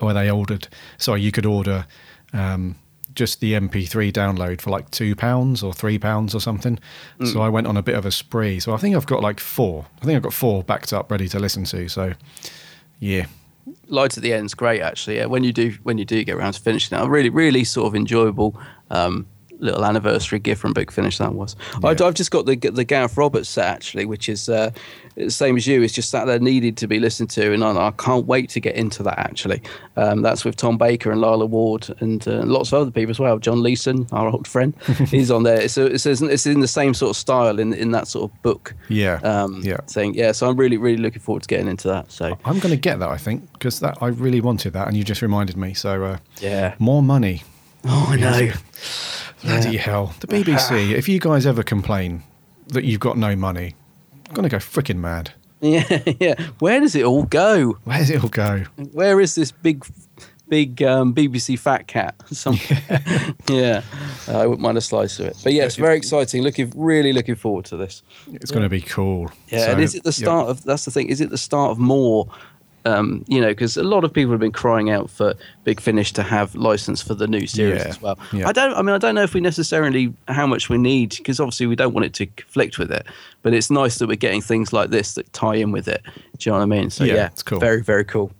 where 0.00 0.14
they 0.14 0.30
ordered. 0.30 0.68
Sorry, 0.98 1.20
you 1.22 1.32
could 1.32 1.46
order. 1.46 1.86
Um, 2.32 2.76
just 3.14 3.38
the 3.38 3.52
MP3 3.52 4.12
download 4.12 4.60
for 4.60 4.70
like 4.70 4.90
two 4.90 5.14
pounds 5.14 5.62
or 5.62 5.72
three 5.72 6.00
pounds 6.00 6.34
or 6.34 6.40
something. 6.40 6.80
Mm. 7.20 7.32
So 7.32 7.42
I 7.42 7.48
went 7.48 7.68
on 7.68 7.76
a 7.76 7.82
bit 7.82 7.94
of 7.94 8.04
a 8.04 8.10
spree. 8.10 8.58
So 8.58 8.74
I 8.74 8.76
think 8.76 8.96
I've 8.96 9.06
got 9.06 9.22
like 9.22 9.38
four. 9.38 9.86
I 10.02 10.04
think 10.04 10.16
I've 10.16 10.22
got 10.22 10.32
four 10.32 10.64
backed 10.64 10.92
up, 10.92 11.12
ready 11.12 11.28
to 11.28 11.38
listen 11.38 11.62
to. 11.66 11.88
So, 11.88 12.14
yeah, 12.98 13.26
Light 13.88 14.16
at 14.16 14.22
the 14.22 14.32
End's 14.32 14.54
great, 14.54 14.80
actually. 14.80 15.16
Yeah, 15.16 15.26
when 15.26 15.44
you 15.44 15.52
do 15.52 15.76
when 15.82 15.98
you 15.98 16.04
do 16.04 16.22
get 16.24 16.34
around 16.34 16.52
to 16.54 16.60
finishing 16.60 16.98
it, 16.98 17.06
really 17.06 17.30
really 17.30 17.64
sort 17.64 17.86
of 17.86 17.94
enjoyable 17.94 18.58
um, 18.90 19.26
little 19.58 19.84
anniversary 19.84 20.38
gift 20.38 20.60
from 20.60 20.72
Big 20.72 20.90
Finish 20.90 21.18
that 21.18 21.34
was. 21.34 21.56
I, 21.82 21.90
I've 21.90 22.14
just 22.14 22.30
got 22.30 22.46
the 22.46 22.56
the 22.56 22.84
Gareth 22.84 23.16
Roberts 23.16 23.48
set 23.48 23.66
actually, 23.66 24.04
which 24.04 24.28
is 24.28 24.48
uh, 24.48 24.70
the 25.16 25.30
same 25.30 25.56
as 25.56 25.66
you. 25.66 25.82
It's 25.82 25.94
just 25.94 26.10
sat 26.10 26.26
there 26.26 26.38
needed 26.38 26.76
to 26.78 26.86
be 26.86 26.98
listened 26.98 27.30
to, 27.30 27.52
and 27.52 27.62
I, 27.64 27.88
I 27.88 27.90
can't 27.92 28.26
wait 28.26 28.50
to 28.50 28.60
get 28.60 28.74
into 28.76 29.02
that. 29.04 29.18
Actually, 29.18 29.62
um, 29.96 30.22
that's 30.22 30.44
with 30.44 30.56
Tom 30.56 30.78
Baker 30.78 31.10
and 31.10 31.20
Lalla 31.20 31.46
Ward 31.46 31.88
and 32.00 32.26
uh, 32.26 32.42
lots 32.44 32.72
of 32.72 32.80
other 32.80 32.90
people 32.90 33.10
as 33.10 33.20
well. 33.20 33.38
John 33.38 33.62
Leeson, 33.62 34.06
our 34.12 34.28
old 34.28 34.46
friend, 34.48 34.74
he's 35.08 35.30
on 35.30 35.42
there. 35.44 35.60
It's, 35.60 35.78
it's 35.78 36.06
it's 36.06 36.46
in 36.46 36.60
the 36.60 36.68
same 36.68 36.94
sort 36.94 37.10
of 37.10 37.16
style 37.16 37.58
in 37.58 37.72
in 37.74 37.92
that 37.92 38.08
sort 38.08 38.30
of 38.30 38.42
book. 38.42 38.74
Yeah, 38.88 39.16
Um, 39.22 39.60
yeah. 39.62 39.78
Thing. 39.88 40.14
Yeah. 40.14 40.32
So 40.32 40.48
I'm 40.48 40.56
really 40.56 40.76
really 40.76 40.98
looking 40.98 41.20
forward 41.20 41.42
to 41.42 41.48
getting 41.48 41.68
into 41.68 41.88
that. 41.88 42.10
So 42.10 42.36
I'm 42.44 42.58
going 42.58 42.74
to 42.74 42.80
get 42.80 42.98
that. 42.98 43.08
I 43.08 43.16
think 43.16 43.52
because 43.52 43.80
that 43.80 43.98
I 44.00 44.08
really 44.08 44.40
wanted 44.40 44.72
that, 44.72 44.88
and 44.88 44.96
you 44.96 45.04
just 45.04 45.22
reminded 45.22 45.56
me. 45.56 45.74
So, 45.74 46.04
uh, 46.04 46.18
yeah. 46.40 46.74
more 46.78 47.02
money. 47.02 47.42
Oh, 47.86 48.06
I 48.10 48.16
know. 48.16 48.50
Bloody 49.42 49.76
hell, 49.76 50.14
the 50.20 50.26
BBC. 50.26 50.90
if 50.96 51.08
you 51.08 51.20
guys 51.20 51.46
ever 51.46 51.62
complain 51.62 52.22
that 52.68 52.84
you've 52.84 53.00
got 53.00 53.18
no 53.18 53.36
money, 53.36 53.74
I'm 54.28 54.34
going 54.34 54.48
to 54.48 54.48
go 54.48 54.56
freaking 54.58 54.96
mad. 54.96 55.32
Yeah, 55.60 56.02
yeah. 56.20 56.34
Where 56.58 56.80
does 56.80 56.94
it 56.94 57.04
all 57.04 57.24
go? 57.24 57.78
Where 57.84 57.98
does 57.98 58.10
it 58.10 58.22
all 58.22 58.28
go? 58.28 58.64
Where 58.92 59.20
is 59.20 59.34
this 59.34 59.50
big, 59.50 59.86
big 60.48 60.82
um, 60.82 61.14
BBC 61.14 61.58
fat 61.58 61.86
cat? 61.86 62.14
Some, 62.30 62.58
yeah, 63.48 63.82
Uh, 64.28 64.38
I 64.38 64.46
wouldn't 64.46 64.60
mind 64.60 64.76
a 64.78 64.82
slice 64.82 65.18
of 65.18 65.26
it. 65.26 65.36
But 65.42 65.52
yeah, 65.52 65.64
it's 65.64 65.76
very 65.76 65.96
exciting. 65.96 66.42
Looking, 66.42 66.72
really 66.76 67.12
looking 67.12 67.34
forward 67.34 67.64
to 67.66 67.76
this. 67.76 68.02
It's 68.32 68.50
going 68.50 68.62
to 68.62 68.68
be 68.68 68.80
cool. 68.82 69.30
Yeah, 69.48 69.66
So, 69.66 69.72
and 69.72 69.80
is 69.80 69.94
it 69.94 70.02
the 70.04 70.08
yeah. 70.10 70.24
start 70.24 70.48
of? 70.48 70.64
That's 70.64 70.84
the 70.84 70.90
thing. 70.90 71.08
Is 71.08 71.20
it 71.20 71.30
the 71.30 71.38
start 71.38 71.70
of 71.70 71.78
more? 71.78 72.28
Um, 72.86 73.24
you 73.28 73.40
know, 73.40 73.48
because 73.48 73.78
a 73.78 73.82
lot 73.82 74.04
of 74.04 74.12
people 74.12 74.32
have 74.32 74.40
been 74.40 74.52
crying 74.52 74.90
out 74.90 75.08
for 75.08 75.32
Big 75.64 75.80
Finish 75.80 76.12
to 76.12 76.22
have 76.22 76.54
license 76.54 77.00
for 77.00 77.14
the 77.14 77.26
new 77.26 77.46
series 77.46 77.80
Yeah, 77.82 77.88
as 77.88 78.02
well. 78.02 78.18
yeah. 78.30 78.46
I 78.46 78.52
don't. 78.52 78.74
I 78.74 78.82
mean, 78.82 78.94
I 78.94 78.98
don't 78.98 79.14
know 79.14 79.22
if 79.22 79.32
we 79.32 79.40
necessarily 79.40 80.12
how 80.28 80.46
much 80.46 80.68
we 80.68 80.76
need 80.76 81.14
because 81.16 81.40
obviously 81.40 81.66
we 81.66 81.76
don't 81.76 81.94
want 81.94 82.04
it 82.04 82.12
to 82.14 82.26
conflict 82.26 82.78
with 82.78 82.92
it. 82.92 83.06
But 83.42 83.54
it's 83.54 83.70
nice 83.70 83.96
that 83.98 84.06
we're 84.06 84.16
getting 84.16 84.42
things 84.42 84.72
like 84.72 84.90
this 84.90 85.14
that 85.14 85.32
tie 85.32 85.54
in 85.54 85.72
with 85.72 85.88
it. 85.88 86.02
Do 86.04 86.10
you 86.40 86.52
know 86.52 86.58
what 86.58 86.62
I 86.64 86.66
mean? 86.66 86.90
So 86.90 87.04
Yeah, 87.04 87.14
yeah, 87.14 87.26
it's 87.28 87.42
cool. 87.42 87.58
Very, 87.58 87.82
very 87.82 88.04
cool. 88.04 88.30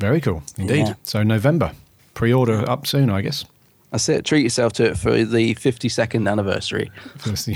Very 0.00 0.20
cool 0.22 0.42
indeed. 0.56 0.94
So 1.02 1.22
November 1.22 1.72
pre-order 2.14 2.68
up 2.68 2.86
soon, 2.86 3.10
I 3.10 3.20
guess. 3.20 3.44
That's 3.90 4.08
it. 4.08 4.24
Treat 4.24 4.42
yourself 4.42 4.72
to 4.74 4.84
it 4.84 4.96
for 4.98 5.22
the 5.24 5.54
52nd 5.54 6.30
anniversary. 6.30 6.90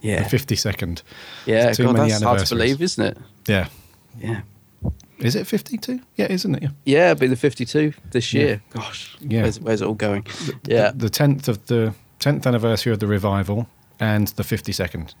Yeah. 0.00 0.22
the 0.22 0.28
50 0.28 0.54
second. 0.56 1.02
Yeah, 1.46 1.72
Too 1.72 1.84
God, 1.84 1.96
many 1.96 2.10
that's 2.10 2.22
hard 2.22 2.40
to 2.44 2.54
believe, 2.54 2.82
isn't 2.82 3.04
it? 3.06 3.18
Yeah. 3.48 3.68
Yeah. 4.20 4.42
Is 5.24 5.34
it 5.36 5.46
52? 5.46 6.00
Yeah, 6.16 6.26
isn't 6.30 6.54
it? 6.56 6.62
Yeah. 6.62 6.68
Yeah, 6.84 7.10
it'll 7.12 7.20
be 7.20 7.26
the 7.28 7.36
52 7.36 7.92
this 8.10 8.32
Yeah. 8.32 8.42
year. 8.42 8.62
Gosh, 8.70 9.16
Yeah. 9.20 9.42
Where's, 9.42 9.60
where's 9.60 9.80
it 9.82 9.86
all 9.86 9.94
going? 9.94 10.26
Yeah, 10.66 10.90
The, 10.90 11.08
the 11.08 11.10
10th 11.10 11.48
of 11.48 11.66
the 11.66 11.94
10th 12.20 12.46
anniversary 12.46 12.92
of 12.92 13.00
the 13.00 13.06
revival 13.06 13.66
and 14.00 14.28
the 14.28 14.42
52nd. 14.42 15.14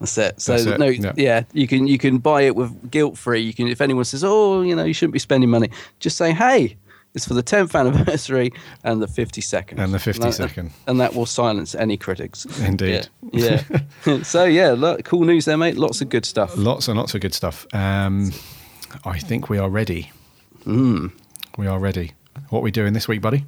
that's 0.00 0.18
it. 0.18 0.40
So 0.40 0.52
That's 0.52 0.66
it, 0.66 0.78
no, 0.78 0.86
yeah. 0.86 1.12
yeah. 1.16 1.42
you 1.52 1.66
can 1.66 1.86
you 1.86 1.98
can 1.98 2.18
buy 2.18 2.42
it 2.42 2.54
with 2.56 2.90
guilt 2.90 3.16
free. 3.18 3.40
You 3.40 3.52
can 3.54 3.68
if 3.68 3.80
anyone 3.80 4.04
says, 4.04 4.22
oh, 4.24 4.62
you 4.62 4.74
know, 4.76 4.84
you 4.84 4.94
shouldn't 4.94 5.12
be 5.14 5.18
spending 5.18 5.50
money, 5.50 5.70
just 6.00 6.16
say, 6.16 6.32
hey, 6.32 6.76
it's 7.14 7.26
for 7.26 7.34
the 7.34 7.42
10th 7.42 7.74
anniversary 7.78 8.52
and 8.84 9.00
the 9.02 9.06
52nd. 9.06 9.78
And 9.78 9.92
the 9.94 9.98
that- 9.98 10.14
52nd. 10.16 10.70
and 10.86 11.00
that 11.00 11.14
will 11.14 11.26
silence 11.26 11.74
any 11.74 11.96
critics. 11.96 12.44
Indeed. 12.60 13.08
Yeah. 13.32 13.62
yeah. 14.06 14.22
so 14.22 14.44
yeah, 14.44 14.70
lo- 14.72 14.98
cool 15.04 15.24
news 15.24 15.44
there, 15.46 15.56
mate. 15.56 15.76
Lots 15.76 16.00
of 16.00 16.08
good 16.10 16.24
stuff. 16.26 16.56
Lots 16.56 16.86
and 16.88 16.96
lots 16.98 17.14
of 17.14 17.20
good 17.20 17.34
stuff. 17.34 17.66
Um, 17.72 18.30
I 19.04 19.18
think 19.18 19.48
we 19.48 19.58
are 19.58 19.68
ready. 19.68 20.10
Hmm. 20.64 21.08
We 21.56 21.66
are 21.66 21.78
ready. 21.78 22.12
What 22.50 22.60
are 22.60 22.62
we 22.62 22.70
doing 22.70 22.92
this 22.92 23.08
week, 23.08 23.20
buddy? 23.20 23.44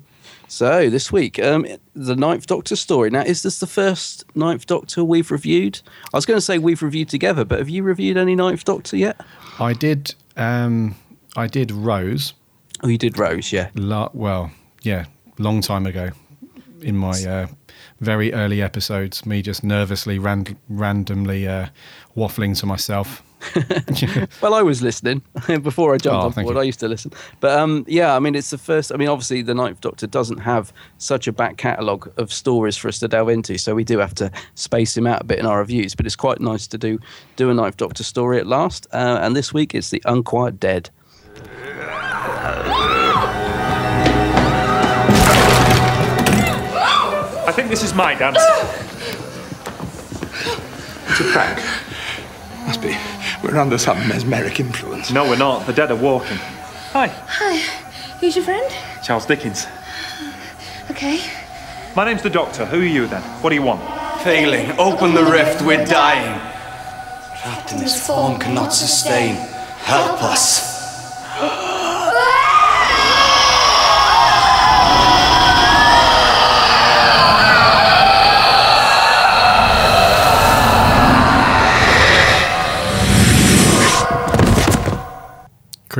So 0.48 0.90
this 0.90 1.12
week, 1.12 1.38
um, 1.38 1.64
the 1.94 2.16
Ninth 2.16 2.46
Doctor 2.46 2.74
story. 2.74 3.09
Now, 3.11 3.22
is 3.22 3.42
this 3.42 3.61
the 3.61 3.66
first 3.66 4.24
Ninth 4.35 4.66
Doctor 4.66 5.05
we've 5.05 5.31
reviewed? 5.31 5.81
I 6.12 6.16
was 6.16 6.26
going 6.26 6.37
to 6.37 6.40
say 6.40 6.59
we've 6.59 6.83
reviewed 6.83 7.09
together, 7.09 7.44
but 7.44 7.59
have 7.61 7.68
you 7.68 7.83
reviewed 7.85 8.16
any 8.16 8.35
Ninth 8.35 8.64
Doctor 8.64 8.96
yet? 8.96 9.20
I 9.61 9.72
did. 9.74 10.14
Um, 10.37 10.96
I 11.37 11.46
did 11.46 11.70
Rose. 11.70 12.35
Oh, 12.83 12.88
you 12.88 12.98
did 12.98 13.16
Rose, 13.18 13.53
yeah. 13.53 13.70
La- 13.74 14.09
well, 14.12 14.50
yeah, 14.83 15.05
long 15.38 15.61
time 15.61 15.87
ago, 15.87 16.11
in 16.83 16.96
my 16.96 17.12
uh, 17.24 17.46
very 18.00 18.33
early 18.33 18.61
episodes, 18.61 19.24
me 19.24 19.42
just 19.42 19.62
nervously, 19.62 20.18
ran- 20.18 20.59
randomly 20.68 21.46
uh, 21.46 21.68
waffling 22.16 22.59
to 22.59 22.66
myself. 22.66 23.22
Well, 24.42 24.55
I 24.55 24.62
was 24.62 24.83
listening 24.83 25.22
before 25.62 25.94
I 25.94 25.98
jumped 25.98 26.22
Oh, 26.22 26.26
on 26.40 26.44
board. 26.44 26.57
you. 26.57 26.61
I 26.61 26.64
used 26.64 26.81
to 26.81 26.88
listen, 26.88 27.12
but 27.40 27.59
um, 27.59 27.85
yeah, 27.88 28.14
I 28.14 28.18
mean, 28.18 28.35
it's 28.35 28.50
the 28.50 28.59
first. 28.59 28.92
I 28.92 28.96
mean, 28.96 29.09
obviously, 29.09 29.42
the 29.42 29.55
Ninth 29.55 29.81
Doctor 29.81 30.07
doesn't 30.07 30.38
have 30.38 30.72
such 30.98 31.26
a 31.26 31.33
back 31.33 31.57
catalogue 31.57 32.11
of 32.18 32.33
stories 32.33 32.76
for 32.76 32.88
us 32.88 32.98
to 33.00 33.09
delve 33.09 33.29
into, 33.31 33.59
so 33.59 33.74
we 33.74 33.85
do 33.85 33.98
have 33.98 34.14
to 34.16 34.31
space 34.55 34.96
him 34.96 35.07
out 35.07 35.22
a 35.22 35.24
bit 35.24 35.38
in 35.38 35.46
our 35.46 35.59
reviews. 35.59 35.94
But 35.94 36.07
it's 36.07 36.16
quite 36.16 36.40
nice 36.40 36.66
to 36.68 36.79
do 36.79 36.98
do 37.37 37.50
a 37.50 37.55
Ninth 37.55 37.76
Doctor 37.76 38.05
story 38.05 38.38
at 38.38 38.46
last. 38.46 38.87
Uh, 38.92 39.18
and 39.22 39.35
this 39.35 39.53
week, 39.55 39.74
it's 39.74 39.90
the 39.90 40.03
Unquiet 40.05 40.61
Dead. 40.61 40.90
I 47.46 47.53
think 47.53 47.68
this 47.68 47.83
is 47.83 47.95
my 47.95 48.14
dance. 48.14 48.38
It's 51.09 51.20
a 51.20 51.24
prank. 51.32 51.59
Must 52.66 52.80
be. 52.82 52.97
We're 53.43 53.57
under 53.57 53.78
some 53.78 53.99
mesmeric 54.09 54.61
influence. 54.61 55.11
No, 55.11 55.24
we're 55.24 55.36
not. 55.36 55.66
The 55.66 55.72
dead 55.72 55.91
are 55.91 55.97
walking. 55.97 56.36
Hi, 56.93 57.07
Hi, 57.07 57.57
who's 58.20 58.36
your 58.36 58.45
friend? 58.45 58.70
Charles 59.03 59.26
Dickens. 59.26 59.66
Okay. 60.91 61.20
My 61.97 62.05
name's 62.05 62.22
the 62.22 62.30
Doctor. 62.30 62.66
Who 62.66 62.80
are 62.80 62.84
you 62.84 63.07
then? 63.07 63.22
What 63.43 63.51
do 63.51 63.57
you 63.57 63.62
want? 63.62 63.80
Failing, 64.22 64.72
open 64.78 65.14
the 65.14 65.24
rift, 65.24 65.62
we're 65.62 65.84
dying. 65.86 66.38
Trapped 67.41 67.72
in 67.72 67.78
this 67.78 68.07
form 68.07 68.38
cannot 68.38 68.70
sustain. 68.70 69.34
Help 69.80 70.22
us. 70.22 71.70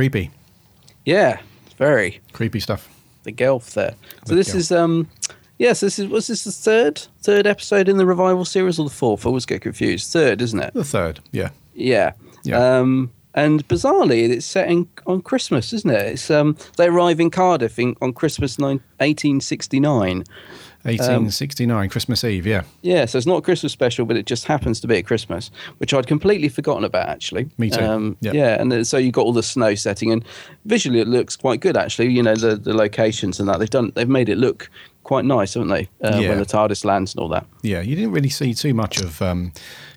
Creepy, 0.01 0.31
Yeah, 1.05 1.39
very 1.77 2.21
creepy 2.33 2.59
stuff. 2.59 2.89
the 3.23 3.31
Gelth 3.31 3.73
there. 3.75 3.93
So 4.25 4.29
The 4.29 4.35
this 4.35 4.49
Gelth. 4.49 4.55
is 4.55 4.71
um, 4.71 5.07
yes, 5.59 5.79
this 5.81 5.99
is 5.99 6.07
was 6.07 6.25
this 6.25 6.43
the 6.43 6.51
third 6.51 6.97
third 7.21 7.45
episode 7.45 7.87
in 7.87 7.97
the 7.97 8.05
revival 8.07 8.43
series 8.45 8.79
or 8.79 8.89
the 8.89 8.95
fourth? 8.95 9.25
I 9.25 9.29
always 9.29 9.45
get 9.45 9.61
confused. 9.61 10.11
Third, 10.11 10.41
isn't 10.41 10.59
it? 10.59 10.73
The 10.73 10.83
third, 10.83 11.19
yeah. 11.31 11.49
Yeah. 11.75 12.13
Yeah. 12.43 12.79
Um, 12.79 13.11
and 13.35 13.65
bizarrely, 13.67 14.27
it's 14.29 14.45
set 14.47 14.69
in, 14.71 14.87
on 15.05 15.21
Christmas, 15.21 15.71
isn't 15.71 15.91
it? 15.91 16.01
It's 16.13 16.31
um, 16.31 16.57
they 16.77 16.87
arrive 16.87 17.19
in 17.19 17.29
Cardiff 17.29 17.77
in, 17.77 17.95
on 18.01 18.11
Christmas 18.11 18.57
nine, 18.57 18.81
1869. 18.97 20.23
1869, 20.83 21.89
Christmas 21.89 22.23
Eve, 22.23 22.45
yeah. 22.47 22.63
Yeah, 22.81 23.05
so 23.05 23.17
it's 23.17 23.27
not 23.27 23.37
a 23.37 23.41
Christmas 23.41 23.71
special, 23.71 24.05
but 24.05 24.17
it 24.17 24.25
just 24.25 24.45
happens 24.45 24.79
to 24.81 24.87
be 24.87 24.97
at 24.97 25.05
Christmas, 25.05 25.51
which 25.77 25.93
I'd 25.93 26.07
completely 26.07 26.49
forgotten 26.49 26.83
about 26.83 27.07
actually. 27.09 27.49
Me 27.57 27.69
too. 27.69 27.81
Um, 27.81 28.17
Yeah. 28.21 28.31
Yeah, 28.33 28.61
and 28.61 28.71
then, 28.71 28.85
so 28.85 28.97
you've 28.97 29.13
got 29.13 29.25
all 29.25 29.33
the 29.33 29.43
snow 29.43 29.75
setting, 29.75 30.11
and 30.11 30.23
visually 30.65 30.99
it 30.99 31.07
looks 31.07 31.35
quite 31.35 31.59
good 31.59 31.77
actually. 31.77 32.09
You 32.11 32.23
know 32.23 32.35
the 32.35 32.55
the 32.55 32.73
locations 32.73 33.39
and 33.39 33.47
that 33.49 33.59
they've 33.59 33.69
done 33.69 33.91
they've 33.95 34.07
made 34.09 34.29
it 34.29 34.37
look 34.37 34.69
quite 35.03 35.25
nice, 35.25 35.53
haven't 35.55 35.69
they? 35.69 35.89
Uh, 36.03 36.19
Yeah. 36.19 36.29
When 36.29 36.39
the 36.39 36.45
TARDIS 36.45 36.85
lands 36.85 37.13
and 37.13 37.21
all 37.21 37.29
that. 37.29 37.45
Yeah, 37.61 37.81
you 37.81 37.95
didn't 37.95 38.11
really 38.11 38.29
see 38.29 38.53
too 38.53 38.73
much 38.73 38.99
of 39.01 39.21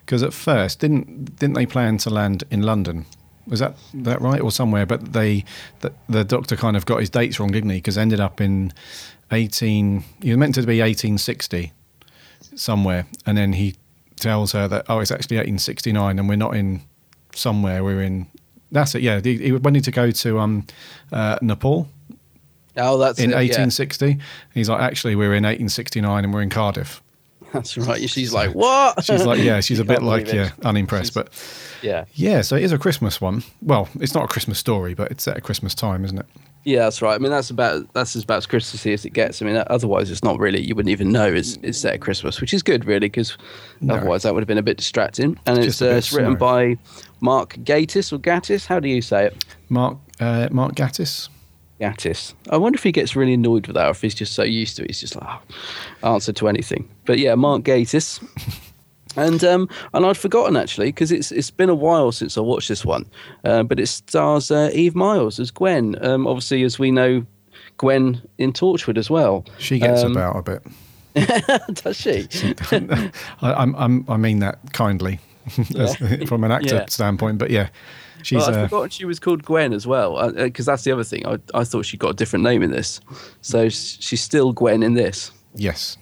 because 0.05 0.23
at 0.23 0.33
first 0.33 0.79
didn't 0.79 1.37
didn't 1.39 1.55
they 1.55 1.65
plan 1.65 1.97
to 1.99 2.09
land 2.09 2.43
in 2.51 2.61
London? 2.61 3.05
Was 3.47 3.59
that 3.59 3.75
that 3.93 4.21
right 4.21 4.41
or 4.41 4.51
somewhere? 4.51 4.85
But 4.87 5.13
they 5.13 5.45
the, 5.81 5.93
the 6.09 6.23
doctor 6.23 6.55
kind 6.55 6.75
of 6.75 6.85
got 6.85 6.99
his 6.99 7.09
dates 7.09 7.39
wrong, 7.39 7.51
didn't 7.51 7.69
he? 7.69 7.77
Because 7.77 7.97
ended 7.97 8.19
up 8.19 8.41
in 8.41 8.73
eighteen. 9.31 10.03
He 10.21 10.29
was 10.29 10.37
meant 10.37 10.55
to 10.55 10.63
be 10.63 10.81
eighteen 10.81 11.17
sixty 11.17 11.73
somewhere, 12.55 13.05
and 13.25 13.37
then 13.37 13.53
he 13.53 13.75
tells 14.17 14.53
her 14.53 14.67
that 14.67 14.85
oh, 14.89 14.99
it's 14.99 15.11
actually 15.11 15.37
eighteen 15.37 15.59
sixty 15.59 15.91
nine, 15.91 16.19
and 16.19 16.29
we're 16.29 16.35
not 16.35 16.55
in 16.55 16.81
somewhere. 17.33 17.83
We're 17.83 18.01
in. 18.01 18.27
That's 18.71 18.95
it. 18.95 19.01
Yeah, 19.01 19.21
he, 19.21 19.37
he 19.37 19.51
wanted 19.51 19.83
to 19.85 19.91
go 19.91 20.11
to 20.11 20.39
um, 20.39 20.65
uh, 21.11 21.37
Naples 21.41 21.87
Oh, 22.77 22.97
that's 22.97 23.19
in 23.19 23.31
it, 23.31 23.33
yeah. 23.33 23.39
eighteen 23.39 23.71
sixty. 23.71 24.19
He's 24.53 24.69
like, 24.69 24.81
actually, 24.81 25.15
we're 25.15 25.33
in 25.33 25.45
eighteen 25.45 25.69
sixty 25.69 26.01
nine, 26.01 26.23
and 26.23 26.33
we're 26.33 26.41
in 26.41 26.49
Cardiff. 26.49 27.01
That's 27.55 27.77
right. 27.77 28.09
She's 28.09 28.33
like, 28.33 28.53
what? 28.53 29.03
She's 29.03 29.25
like, 29.25 29.39
yeah, 29.41 29.59
she's 29.61 29.79
a 29.79 29.83
bit 29.85 30.03
like, 30.03 30.31
yeah, 30.31 30.51
unimpressed. 30.63 31.13
But 31.13 31.29
Yeah. 31.81 32.05
yeah, 32.13 32.41
so 32.41 32.55
it 32.55 32.63
is 32.63 32.71
a 32.71 32.77
Christmas 32.77 33.19
one. 33.19 33.43
Well, 33.61 33.89
it's 33.99 34.13
not 34.13 34.23
a 34.23 34.27
Christmas 34.27 34.59
story, 34.59 34.93
but 34.93 35.11
it's 35.11 35.27
at 35.27 35.37
a 35.37 35.41
Christmas 35.41 35.73
time, 35.75 36.05
isn't 36.05 36.19
it? 36.19 36.25
Yeah, 36.63 36.79
that's 36.79 36.99
right. 37.01 37.13
I 37.13 37.19
mean, 37.19 37.31
that's 37.31 37.51
about 37.51 37.93
that's 37.93 38.15
as 38.15 38.23
about 38.23 38.37
as 38.37 38.47
Christmassy 38.47 38.91
as 38.91 39.05
it 39.05 39.11
gets. 39.11 39.39
I 39.41 39.45
mean, 39.45 39.63
otherwise, 39.67 40.09
it's 40.09 40.23
not 40.23 40.39
really. 40.39 40.59
You 40.59 40.73
wouldn't 40.73 40.91
even 40.91 41.11
know 41.11 41.27
it's, 41.27 41.57
it's 41.61 41.77
set 41.77 41.93
at 41.93 42.01
Christmas, 42.01 42.41
which 42.41 42.55
is 42.55 42.63
good, 42.63 42.85
really, 42.85 43.01
because 43.07 43.37
otherwise 43.87 44.23
that 44.23 44.33
would 44.33 44.41
have 44.41 44.47
been 44.47 44.57
a 44.57 44.63
bit 44.63 44.77
distracting. 44.77 45.39
And 45.45 45.59
It's 45.59 45.67
it's 45.67 45.81
uh, 45.83 45.85
it's 45.95 46.11
written 46.11 46.35
by 46.35 46.77
Mark 47.21 47.53
Gatiss 47.57 48.11
or 48.11 48.17
Gattis. 48.17 48.65
How 48.65 48.79
do 48.79 48.87
you 48.89 49.03
say 49.03 49.25
it? 49.27 49.45
Mark 49.69 49.97
uh, 50.19 50.49
Mark 50.51 50.73
Gattis. 50.73 51.29
Gattis. 51.79 52.33
I 52.49 52.57
wonder 52.57 52.77
if 52.77 52.83
he 52.83 52.91
gets 52.91 53.15
really 53.15 53.33
annoyed 53.33 53.67
with 53.67 53.75
that, 53.75 53.87
or 53.87 53.91
if 53.91 54.01
he's 54.01 54.15
just 54.15 54.33
so 54.33 54.43
used 54.43 54.77
to 54.77 54.83
it, 54.83 54.89
he's 54.91 55.01
just 55.01 55.15
like 55.15 55.39
oh, 56.03 56.13
answer 56.13 56.31
to 56.33 56.47
anything. 56.47 56.87
But 57.05 57.19
yeah, 57.19 57.35
Mark 57.35 57.63
Gatiss. 57.63 58.23
And 59.17 59.41
um, 59.45 59.69
and 59.93 60.05
I'd 60.05 60.17
forgotten 60.17 60.57
actually 60.57 60.87
because 60.87 61.09
it's 61.09 61.31
it's 61.31 61.49
been 61.49 61.69
a 61.69 61.73
while 61.75 62.11
since 62.11 62.37
I 62.37 62.41
watched 62.41 62.67
this 62.67 62.83
one, 62.83 63.05
uh, 63.45 63.63
but 63.63 63.79
it 63.79 63.87
stars 63.87 64.51
uh, 64.51 64.69
Eve 64.73 64.93
Myles 64.93 65.39
as 65.39 65.51
Gwen. 65.51 65.95
Um, 66.05 66.27
obviously, 66.27 66.63
as 66.63 66.79
we 66.79 66.91
know, 66.91 67.25
Gwen 67.77 68.21
in 68.39 68.51
Torchwood 68.51 68.97
as 68.97 69.09
well. 69.09 69.45
She 69.57 69.79
gets 69.79 70.03
Um, 70.03 70.11
about 70.11 70.35
a 70.35 70.41
bit. 70.41 70.63
Does 71.75 71.95
she? 71.95 72.27
I, 73.41 73.53
I'm, 73.53 73.73
I'm, 73.77 74.03
I 74.09 74.17
mean 74.17 74.39
that 74.39 74.59
kindly, 74.73 75.21
as- 75.77 75.95
from 76.27 76.43
an 76.43 76.51
actor 76.51 76.75
Yeah. 76.75 76.85
standpoint. 76.89 77.37
But 77.37 77.51
yeah, 77.51 77.69
she's 78.25 78.39
Well, 78.39 78.49
I'd 78.49 78.55
uh, 78.55 78.67
forgotten 78.67 78.89
she 78.89 79.05
was 79.05 79.19
called 79.19 79.43
Gwen 79.43 79.73
as 79.73 79.85
well, 79.85 80.31
because 80.31 80.65
that's 80.65 80.83
the 80.83 80.91
other 80.91 81.03
thing. 81.03 81.25
I, 81.25 81.37
I 81.53 81.63
thought 81.63 81.85
she 81.85 81.97
got 81.97 82.09
a 82.09 82.13
different 82.13 82.43
name 82.43 82.63
in 82.63 82.71
this, 82.71 82.99
so 83.41 83.69
she's 83.69 84.21
still 84.21 84.51
Gwen 84.51 84.83
in 84.83 84.95
this. 84.95 85.31
yes, 85.53 85.97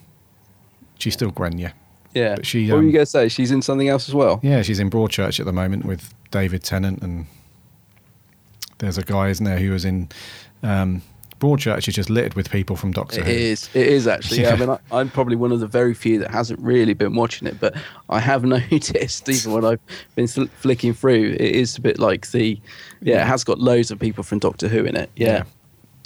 she's 1.00 1.14
still 1.14 1.32
Gwen. 1.32 1.58
Yeah, 1.58 1.74
Yeah. 2.14 2.36
But 2.36 2.46
she, 2.46 2.68
what 2.68 2.76
were 2.76 2.80
um, 2.80 2.88
you 2.88 2.94
going 2.94 3.06
to 3.06 3.12
say? 3.12 3.28
She's 3.28 3.52
in 3.52 3.62
something 3.62 3.90
else 3.90 4.08
as 4.08 4.16
well. 4.16 4.40
yeah, 4.42 4.62
she's 4.62 4.80
in 4.80 4.90
Broadchurch 4.90 5.40
at 5.40 5.46
the 5.46 5.54
moment 5.54 5.86
with 5.86 6.14
David 6.32 6.64
Tennant, 6.64 7.02
and 7.02 7.26
there's 8.80 8.98
a 8.98 9.04
guy, 9.04 9.30
isn't 9.30 9.46
there, 9.46 9.60
who 9.60 9.72
was 9.72 9.86
in 9.86 10.10
um, 10.64 11.02
Broadchurch 11.44 11.88
is 11.90 11.94
just 11.96 12.10
littered 12.10 12.36
with 12.36 12.50
people 12.50 12.76
from 12.78 12.92
Doctor 12.92 13.20
It 13.20 13.26
Who. 13.26 13.32
is. 13.32 13.70
It 13.74 13.88
is 13.88 14.08
actually. 14.08 14.42
Yeah. 14.42 14.50
Yeah. 14.50 14.54
I 14.54 14.58
mean, 14.58 14.70
I, 14.92 15.00
I'm 15.00 15.10
probably 15.10 15.36
one 15.36 15.52
of 15.52 15.60
the 15.60 15.68
very 15.68 15.94
few 15.94 16.20
that 16.20 16.32
hasn't 16.32 16.60
really 16.62 16.94
been 16.94 17.16
watching 17.16 17.48
it, 17.48 17.60
but 17.60 17.76
I 18.10 18.20
have 18.20 18.44
noticed 18.46 19.28
even 19.30 19.52
when 19.52 19.66
I've 19.66 19.80
been 20.16 20.28
fl- 20.28 20.46
flicking 20.60 20.94
through, 20.94 21.32
it 21.34 21.42
is 21.42 21.78
a 21.78 21.82
bit 21.82 22.00
like 22.00 22.32
the. 22.32 22.60
Yeah, 23.02 23.22
it 23.24 23.28
has 23.28 23.44
got 23.44 23.60
loads 23.60 23.92
of 23.92 24.00
people 24.00 24.24
from 24.24 24.40
Doctor 24.40 24.70
Who 24.70 24.86
in 24.86 24.96
it. 24.96 25.10
Yeah. 25.18 25.44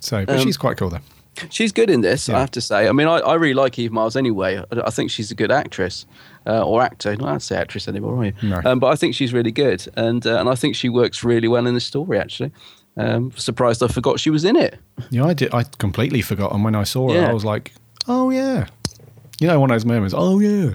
So, 0.02 0.26
but 0.26 0.38
Um, 0.40 0.44
she's 0.44 0.58
quite 0.58 0.78
cool 0.78 0.90
though. 0.90 1.00
She's 1.52 1.72
good 1.72 1.92
in 1.92 2.02
this, 2.02 2.28
Yeah. 2.28 2.38
I 2.38 2.40
have 2.40 2.50
to 2.52 2.62
say. 2.62 2.88
I 2.88 2.92
mean, 2.92 3.08
I, 3.08 3.18
I 3.20 3.36
really 3.36 3.54
like 3.54 3.78
Eve 3.78 3.92
Myles 3.92 4.16
anyway. 4.16 4.58
I, 4.58 4.64
I 4.88 4.90
think 4.90 5.12
she's 5.12 5.30
a 5.30 5.36
good 5.36 5.52
actress 5.52 6.08
uh, 6.48 6.64
or 6.66 6.82
actor. 6.82 7.16
Not 7.16 7.34
to 7.36 7.40
say 7.40 7.58
actress 7.58 7.88
anymore, 7.88 8.18
are 8.18 8.26
you? 8.26 8.34
No. 8.42 8.60
Um, 8.66 8.80
but 8.80 8.88
I 8.88 8.96
think 8.96 9.14
she's 9.14 9.34
really 9.34 9.52
good, 9.52 9.88
and 9.96 10.26
uh, 10.26 10.40
and 10.40 10.50
I 10.50 10.56
think 10.56 10.76
she 10.76 10.90
works 10.90 11.24
really 11.24 11.48
well 11.48 11.68
in 11.68 11.76
the 11.76 11.80
story. 11.80 12.18
Actually, 12.20 12.52
um, 12.98 13.32
surprised 13.36 13.82
I 13.84 13.88
forgot 13.88 14.20
she 14.20 14.30
was 14.30 14.44
in 14.44 14.56
it. 14.56 14.80
Yeah, 15.10 15.26
I 15.26 15.34
did. 15.34 15.54
I 15.54 15.64
completely 15.64 16.22
forgot, 16.22 16.54
and 16.54 16.64
when 16.64 16.76
I 16.76 16.84
saw 16.84 17.10
her, 17.10 17.16
Yeah. 17.22 17.30
I 17.30 17.34
was 17.34 17.46
like, 17.46 17.74
"Oh 18.08 18.30
yeah," 18.30 18.68
you 19.40 19.48
know, 19.48 19.60
one 19.60 19.70
of 19.72 19.76
those 19.76 19.86
moments. 19.86 20.14
Oh 20.18 20.40
yeah, 20.40 20.72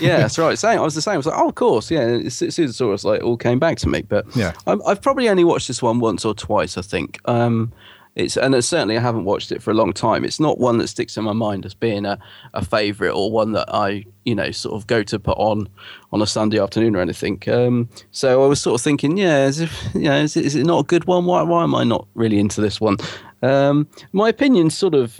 Yeah, 0.00 0.16
that's 0.22 0.38
right. 0.38 0.58
Same. 0.58 0.78
I 0.78 0.82
was 0.82 0.94
the 0.94 1.02
same. 1.02 1.14
I 1.14 1.16
was 1.18 1.26
like, 1.26 1.38
oh, 1.38 1.48
of 1.48 1.54
course. 1.54 1.90
Yeah. 1.90 2.00
As 2.00 2.42
as 2.42 2.54
soon 2.54 2.64
as 2.66 2.70
I 2.72 2.72
saw 2.76 2.90
it, 2.90 2.94
it's 2.94 3.04
like, 3.04 3.20
it 3.20 3.24
all 3.24 3.36
came 3.36 3.58
back 3.58 3.76
to 3.78 3.88
me. 3.88 4.02
But 4.02 4.24
Yeah. 4.34 4.52
I'm, 4.66 4.80
I've 4.86 5.00
probably 5.02 5.28
only 5.28 5.44
watched 5.44 5.68
this 5.68 5.82
one 5.82 6.00
once 6.00 6.24
or 6.24 6.34
twice. 6.34 6.76
I 6.78 6.82
think. 6.82 7.20
Um, 7.26 7.72
it's 8.14 8.36
and 8.36 8.54
it's 8.54 8.68
certainly 8.68 8.98
I 8.98 9.00
haven't 9.00 9.24
watched 9.24 9.52
it 9.52 9.62
for 9.62 9.70
a 9.70 9.74
long 9.74 9.92
time. 9.92 10.24
It's 10.24 10.38
not 10.38 10.58
one 10.58 10.78
that 10.78 10.88
sticks 10.88 11.16
in 11.16 11.24
my 11.24 11.32
mind 11.32 11.64
as 11.64 11.74
being 11.74 12.04
a, 12.04 12.18
a 12.52 12.64
favourite 12.64 13.12
or 13.12 13.30
one 13.30 13.52
that 13.52 13.72
I 13.72 14.04
you 14.24 14.34
know 14.34 14.50
sort 14.50 14.74
of 14.74 14.86
go 14.86 15.02
to 15.02 15.18
put 15.18 15.38
on 15.38 15.68
on 16.12 16.20
a 16.20 16.26
Sunday 16.26 16.58
afternoon 16.58 16.94
or 16.94 17.00
anything. 17.00 17.42
Um, 17.48 17.88
so 18.10 18.44
I 18.44 18.46
was 18.46 18.60
sort 18.60 18.78
of 18.78 18.84
thinking, 18.84 19.16
yeah, 19.16 19.36
as 19.36 19.60
if 19.60 19.88
you 19.94 20.02
know, 20.02 20.18
is 20.18 20.36
it, 20.36 20.44
is 20.44 20.54
it 20.54 20.64
not 20.64 20.80
a 20.80 20.84
good 20.84 21.06
one? 21.06 21.24
Why 21.24 21.42
why 21.42 21.62
am 21.62 21.74
I 21.74 21.84
not 21.84 22.06
really 22.14 22.38
into 22.38 22.60
this 22.60 22.80
one? 22.80 22.98
Um, 23.42 23.88
my 24.12 24.28
opinion 24.28 24.68
sort 24.70 24.94
of 24.94 25.18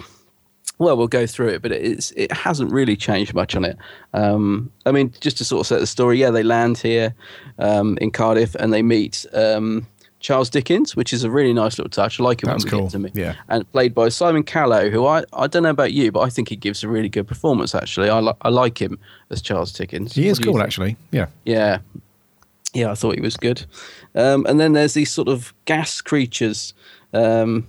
well, 0.79 0.97
we'll 0.97 1.09
go 1.09 1.27
through 1.27 1.49
it, 1.49 1.63
but 1.63 1.73
it's 1.73 2.11
it 2.13 2.33
hasn't 2.33 2.73
really 2.73 2.97
changed 2.97 3.35
much 3.35 3.55
on 3.55 3.65
it. 3.65 3.79
Um, 4.13 4.71
I 4.85 4.93
mean, 4.93 5.15
just 5.21 5.39
to 5.39 5.45
sort 5.45 5.61
of 5.61 5.67
set 5.67 5.81
the 5.81 5.87
story, 5.87 6.19
yeah, 6.19 6.31
they 6.31 6.43
land 6.43 6.79
here 6.79 7.15
um, 7.59 7.97
in 8.01 8.11
Cardiff 8.11 8.55
and 8.57 8.73
they 8.73 8.83
meet 8.83 9.25
um, 9.33 9.87
Charles 10.23 10.49
Dickens, 10.49 10.97
which 10.97 11.13
is 11.13 11.25
a 11.25 11.31
really 11.31 11.53
nice 11.53 11.77
little 11.79 11.91
touch. 11.91 12.19
I 12.19 12.23
like 12.23 12.43
it 12.43 12.47
That 12.47 12.57
when 12.59 12.67
cool, 12.69 12.89
to 12.91 12.99
meet. 12.99 13.15
yeah. 13.15 13.35
and 13.49 13.71
played 13.73 13.95
by 13.95 14.09
Simon 14.09 14.43
Callow, 14.45 14.89
who 14.89 15.05
I, 15.07 15.25
I 15.35 15.47
don't 15.49 15.65
know 15.65 15.71
about 15.71 15.93
you, 15.93 16.11
but 16.13 16.21
I 16.21 16.31
think 16.31 16.49
he 16.49 16.57
gives 16.57 16.83
a 16.83 16.89
really 16.89 17.09
good 17.11 17.27
performance. 17.29 17.75
Actually, 17.75 18.09
I 18.09 18.21
li- 18.21 18.33
I 18.43 18.49
like 18.49 18.81
him 18.81 18.99
as 19.31 19.43
Charles 19.43 19.73
Dickens. 19.73 20.15
he 20.15 20.23
What 20.23 20.31
is 20.31 20.39
cool 20.39 20.63
actually. 20.63 20.97
Yeah, 21.11 21.27
Yeah. 21.45 21.79
Yeah, 22.75 22.91
I 22.91 22.95
thought 22.95 23.17
he 23.17 23.21
was 23.21 23.37
good. 23.37 23.67
Um, 24.15 24.47
and 24.47 24.59
then 24.59 24.73
there's 24.73 24.95
these 24.95 25.11
sort 25.13 25.29
of 25.29 25.53
gas 25.67 26.01
creatures 26.01 26.73
um, 27.13 27.67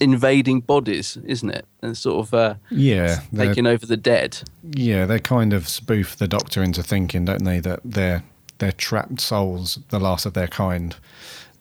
invading 0.00 0.60
bodies, 0.60 1.18
isn't 1.24 1.50
it? 1.50 1.66
And 1.82 1.96
sort 1.96 2.26
of 2.26 2.34
uh, 2.34 2.54
yeah, 2.70 3.20
taking 3.36 3.66
over 3.66 3.84
the 3.84 3.96
dead. 3.96 4.38
yeah. 4.72 5.04
They 5.06 5.18
kind 5.18 5.52
of 5.52 5.68
spoof 5.68 6.16
the 6.16 6.26
Doctor 6.28 6.62
into 6.62 6.82
thinking, 6.82 7.24
don't 7.26 7.44
they, 7.44 7.60
that 7.60 7.80
they're 7.84 8.22
they're 8.60 8.72
trapped 8.72 9.20
souls, 9.20 9.78
the 9.88 9.98
last 9.98 10.24
of 10.26 10.34
their 10.34 10.48
kind. 10.48 10.94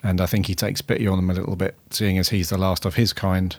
And 0.02 0.22
I 0.22 0.28
think 0.28 0.46
he 0.46 0.56
takes 0.56 0.82
pity 0.82 1.08
on 1.08 1.18
them 1.18 1.30
a 1.30 1.34
little 1.34 1.58
bit, 1.58 1.76
seeing 1.90 2.18
as 2.18 2.30
he's 2.30 2.50
the 2.50 2.58
last 2.58 2.86
of 2.86 2.96
his 2.96 3.12
kind. 3.12 3.58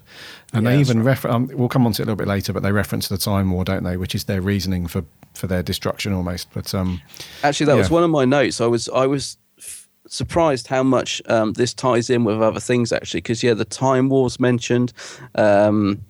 And 0.55 0.65
Yeah, 0.65 0.71
they 0.71 0.81
even 0.81 1.03
refer. 1.03 1.29
Um, 1.29 1.51
we'll 1.53 1.69
come 1.69 1.85
on 1.85 1.93
to 1.93 2.03
it 2.03 2.05
a 2.05 2.07
little 2.07 2.17
bit 2.17 2.29
later, 2.29 2.55
but 2.55 2.63
they 2.63 2.73
reference 2.73 3.09
the 3.09 3.19
Time 3.19 3.51
War, 3.51 3.63
don't 3.65 3.85
they? 3.85 3.99
Which 3.99 4.15
is 4.15 4.25
their 4.25 4.41
reasoning 4.41 4.87
for 4.87 5.05
for 5.35 5.47
their 5.47 5.63
destruction, 5.63 6.15
almost. 6.15 6.49
But 6.55 6.75
um, 6.75 7.03
Actually, 7.43 7.67
that 7.67 7.77
was 7.77 7.91
one 7.91 8.03
of 8.03 8.11
my 8.11 8.25
notes. 8.25 8.61
I 8.61 8.67
was 8.67 8.89
I 8.89 9.07
was 9.07 9.37
f- 9.59 9.87
surprised 10.09 10.67
how 10.69 10.83
much 10.83 11.21
um, 11.27 11.53
this 11.53 11.75
ties 11.75 12.09
in 12.09 12.25
with 12.25 12.41
other 12.41 12.61
things. 12.61 12.91
Actually, 12.91 13.21
because 13.21 13.43
yeah, 13.43 13.53
the 13.53 13.67
Time 13.67 14.09
War's 14.09 14.41
mentioned. 14.41 14.95
Um, 15.35 16.01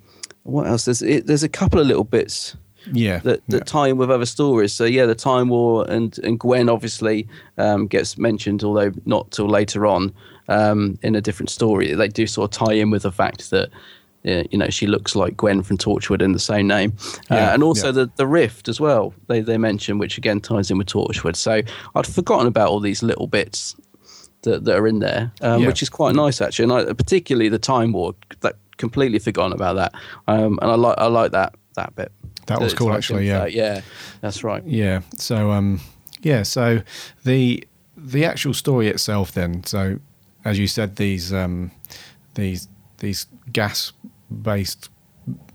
what 0.45 0.69
else? 0.69 0.85
There's 0.85 1.03
it, 1.03 1.27
there's 1.27 1.43
a 1.43 1.49
couple 1.49 1.81
of 1.81 1.89
little 1.89 2.05
bits. 2.05 2.57
Yeah, 2.93 3.19
that, 3.21 3.47
that 3.49 3.57
yeah. 3.57 3.65
tie 3.65 3.89
in 3.89 3.97
with 3.97 4.11
other 4.11 4.27
stories. 4.27 4.73
So 4.73 4.85
yeah, 4.85 5.07
the 5.07 5.15
Time 5.15 5.49
War 5.49 5.85
and 5.89 6.19
and 6.19 6.39
Gwen 6.39 6.69
obviously 6.69 7.29
um, 7.59 7.87
gets 7.87 8.19
mentioned, 8.19 8.63
although 8.65 8.93
not 9.05 9.31
till 9.31 9.49
later 9.49 9.87
on 9.87 10.13
um, 10.49 10.99
in 11.03 11.15
a 11.15 11.21
different 11.21 11.51
story. 11.51 11.95
They 11.95 12.09
do 12.09 12.27
sort 12.27 12.51
of 12.55 12.67
tie 12.67 12.75
in 12.75 12.91
with 12.91 13.03
the 13.03 13.13
fact 13.13 13.51
that 13.51 13.71
uh, 14.27 14.43
you 14.51 14.59
know, 14.59 14.69
she 14.69 14.87
looks 14.87 15.17
like 15.17 15.37
Gwen 15.37 15.63
from 15.63 15.79
Torchwood 15.79 16.21
in 16.21 16.33
the 16.33 16.39
same 16.39 16.67
name, 16.67 16.93
uh, 17.31 17.35
and 17.35 17.63
also 17.63 17.87
yeah. 17.87 17.93
the 17.93 18.11
the 18.17 18.27
rift 18.27 18.69
as 18.69 18.79
well. 18.79 19.15
They 19.29 19.41
they 19.41 19.57
mention, 19.57 19.99
which 19.99 20.19
again 20.19 20.41
ties 20.41 20.71
in 20.71 20.77
with 20.77 20.89
Torchwood. 20.89 21.37
So 21.37 21.63
I'd 21.95 22.07
forgotten 22.07 22.47
about 22.47 22.69
all 22.69 22.81
these 22.81 23.03
little 23.03 23.27
bits 23.27 23.77
that, 24.43 24.65
that 24.65 24.77
are 24.77 24.87
in 24.87 24.99
there, 24.99 25.33
um, 25.41 25.63
Yeah. 25.63 25.69
which 25.69 25.83
is 25.83 25.89
quite 25.89 26.15
nice 26.15 26.41
actually, 26.43 26.65
and 26.65 26.91
I, 26.91 26.93
particularly 26.93 27.49
the 27.49 27.59
Time 27.59 27.93
War. 27.93 28.15
That 28.41 28.57
completely 28.77 29.19
forgotten 29.19 29.53
about 29.53 29.77
that, 29.77 29.95
um, 30.29 30.59
and 30.61 30.71
I 30.71 30.75
like 30.75 30.99
I 30.99 31.07
like 31.07 31.33
that 31.33 31.55
that 31.77 31.95
bit. 31.97 32.13
That 32.51 32.61
was 32.61 32.75
cool, 32.75 32.89
like 32.89 32.99
actually, 32.99 33.27
yeah. 33.27 33.39
that, 33.41 33.53
yeah, 33.53 33.81
that's 34.21 34.45
right. 34.45 34.63
Yeah. 34.67 35.01
So 35.17 35.51
um, 35.51 35.81
yeah. 36.21 36.43
So 36.43 36.83
the 37.25 37.67
the 37.97 38.25
actual 38.25 38.55
story 38.55 38.89
itself, 38.89 39.33
then. 39.33 39.65
So 39.65 39.99
as 40.45 40.59
you 40.59 40.67
said, 40.67 40.97
these 40.97 41.33
um, 41.33 41.71
these 42.35 42.69
these 42.99 43.27
gas 43.53 43.93
based 44.43 44.91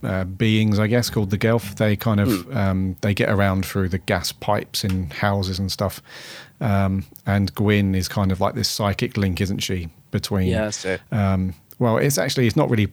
uh, 0.03 0.23
beings, 0.23 0.79
I 0.79 0.87
guess, 0.87 1.09
called 1.09 1.31
the 1.31 1.37
Gelth. 1.37 1.75
They 1.75 1.95
kind 1.95 2.19
of 2.19 2.55
um, 2.55 2.95
they 3.01 3.13
get 3.13 3.29
around 3.29 3.65
through 3.65 3.89
the 3.89 3.97
gas 3.97 4.31
pipes 4.31 4.83
in 4.83 5.09
houses 5.09 5.59
and 5.59 5.71
stuff. 5.71 6.01
Um, 6.61 7.05
and 7.25 7.53
Gwen 7.53 7.95
is 7.95 8.07
kind 8.07 8.31
of 8.31 8.39
like 8.39 8.55
this 8.55 8.69
psychic 8.69 9.17
link, 9.17 9.41
isn't 9.41 9.59
she, 9.59 9.89
between 10.11 10.47
Yeah, 10.47 10.65
that's 10.65 10.85
it. 10.85 11.01
um, 11.11 11.53
well, 11.79 11.97
it's 11.97 12.17
actually 12.17 12.47
it's 12.47 12.55
not 12.55 12.69
really. 12.69 12.87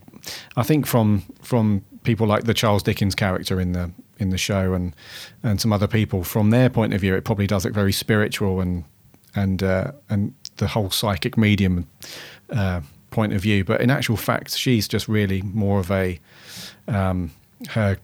I 0.57 0.63
think 0.65 0.87
from 0.87 1.23
from 1.43 1.85
people 2.03 2.27
like 2.27 2.45
the 2.45 2.55
Charles 2.55 2.83
Dickens 2.83 3.15
character 3.15 3.61
in 3.61 3.73
the 3.73 3.91
in 4.19 4.31
the 4.31 4.39
show 4.39 4.73
and 4.73 4.95
and 5.43 5.61
some 5.61 5.73
other 5.73 5.89
people 5.89 6.25
from 6.25 6.51
their 6.51 6.71
point 6.71 6.95
of 6.95 7.01
view, 7.01 7.15
it 7.15 7.25
probably 7.25 7.47
does 7.47 7.65
look 7.65 7.75
very 7.75 7.93
spiritual 7.93 8.61
and 8.61 8.85
and 9.35 9.63
uh, 9.63 9.93
and 10.11 10.35
the 10.57 10.69
whole 10.69 10.91
psychic 10.91 11.37
medium 11.37 11.89
uh, 12.51 12.81
point 13.11 13.33
of 13.33 13.41
view. 13.41 13.65
But 13.65 13.81
in 13.81 13.91
actual 13.91 14.17
fact, 14.17 14.57
she's 14.57 14.89
just 14.89 15.09
really 15.09 15.43
more 15.43 15.81
of 15.81 15.91
a 15.91 16.21
um, 16.89 17.31
her 17.71 17.99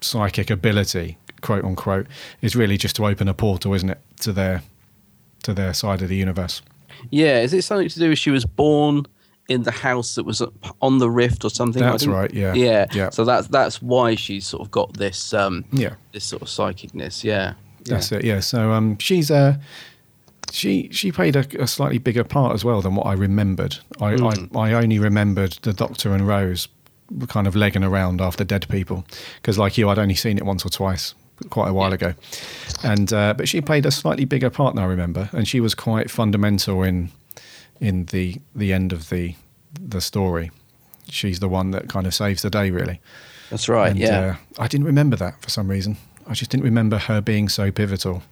psychic 0.00 0.50
ability, 0.50 1.16
quote 1.40 1.64
unquote, 1.64 2.06
is 2.42 2.54
really 2.54 2.76
just 2.76 2.96
to 2.96 3.06
open 3.06 3.28
a 3.28 3.34
portal, 3.34 3.74
isn't 3.74 3.90
it, 3.90 4.00
to 4.20 4.32
their 4.32 4.62
to 5.44 5.54
their 5.54 5.74
side 5.74 6.02
of 6.02 6.08
the 6.08 6.16
universe. 6.16 6.62
Yeah, 7.10 7.40
is 7.40 7.52
it 7.52 7.62
something 7.62 7.88
to 7.88 7.98
do 7.98 8.08
with 8.08 8.18
she 8.18 8.30
was 8.30 8.44
born 8.44 9.06
in 9.48 9.62
the 9.64 9.70
house 9.70 10.14
that 10.14 10.24
was 10.24 10.42
on 10.80 10.98
the 10.98 11.10
rift 11.10 11.44
or 11.44 11.50
something? 11.50 11.82
That's 11.82 12.06
right, 12.06 12.32
yeah. 12.32 12.54
yeah, 12.54 12.86
Yeah. 12.92 13.10
So 13.10 13.24
that's 13.24 13.48
that's 13.48 13.82
why 13.82 14.14
she's 14.14 14.46
sort 14.46 14.62
of 14.62 14.70
got 14.70 14.94
this 14.94 15.34
um 15.34 15.64
Yeah. 15.72 15.94
this 16.12 16.24
sort 16.24 16.42
of 16.42 16.48
psychicness. 16.48 17.22
Yeah, 17.24 17.54
That's 17.84 18.10
it. 18.12 18.24
Yeah. 18.24 18.40
So 18.40 18.72
um, 18.72 18.96
she's 18.98 19.30
uh, 19.30 19.56
she 20.50 20.88
she 20.92 21.10
played 21.12 21.36
a, 21.36 21.44
a 21.62 21.66
slightly 21.66 21.98
bigger 21.98 22.24
part 22.24 22.54
as 22.54 22.64
well 22.64 22.80
than 22.80 22.94
what 22.94 23.06
I 23.06 23.12
remembered. 23.14 23.76
I, 24.00 24.14
Hmm. 24.14 24.56
I 24.56 24.70
I 24.70 24.72
only 24.74 24.98
remembered 24.98 25.52
the 25.62 25.72
Doctor 25.72 26.12
and 26.14 26.26
Rose 26.26 26.68
kind 27.28 27.46
of 27.46 27.54
legging 27.54 27.84
around 27.84 28.20
after 28.20 28.44
dead 28.44 28.66
people 28.68 29.04
because, 29.36 29.58
like 29.58 29.76
you, 29.76 29.88
I'd 29.90 29.98
only 29.98 30.14
seen 30.14 30.38
it 30.38 30.44
once 30.46 30.64
or 30.64 30.70
twice 30.70 31.14
quite 31.50 31.68
a 31.68 31.72
while 31.74 31.92
ago. 31.92 32.14
And 32.82 33.12
uh, 33.12 33.34
but 33.36 33.48
she 33.48 33.60
played 33.60 33.84
a 33.86 33.90
slightly 33.90 34.24
bigger 34.24 34.48
part, 34.50 34.74
than 34.74 34.84
I 34.84 34.86
remember, 34.86 35.28
and 35.32 35.46
she 35.46 35.60
was 35.60 35.74
quite 35.74 36.10
fundamental 36.10 36.82
in 36.82 37.10
in 37.84 38.06
the 38.06 38.40
the 38.54 38.72
end 38.72 38.92
of 38.92 39.10
the 39.10 39.34
the 39.78 40.00
story. 40.00 40.50
She's 41.08 41.38
the 41.38 41.48
one 41.48 41.70
that 41.72 41.88
kind 41.88 42.06
of 42.06 42.14
saves 42.14 42.42
the 42.42 42.50
day, 42.50 42.70
really. 42.70 43.00
that's 43.50 43.68
right. 43.68 43.90
And, 43.90 44.00
yeah, 44.00 44.36
uh, 44.58 44.62
I 44.62 44.68
didn't 44.68 44.86
remember 44.86 45.16
that 45.16 45.42
for 45.42 45.50
some 45.50 45.68
reason. 45.68 45.98
I 46.26 46.32
just 46.32 46.50
didn't 46.50 46.64
remember 46.64 46.96
her 46.96 47.20
being 47.20 47.50
so 47.50 47.70
pivotal. 47.70 48.22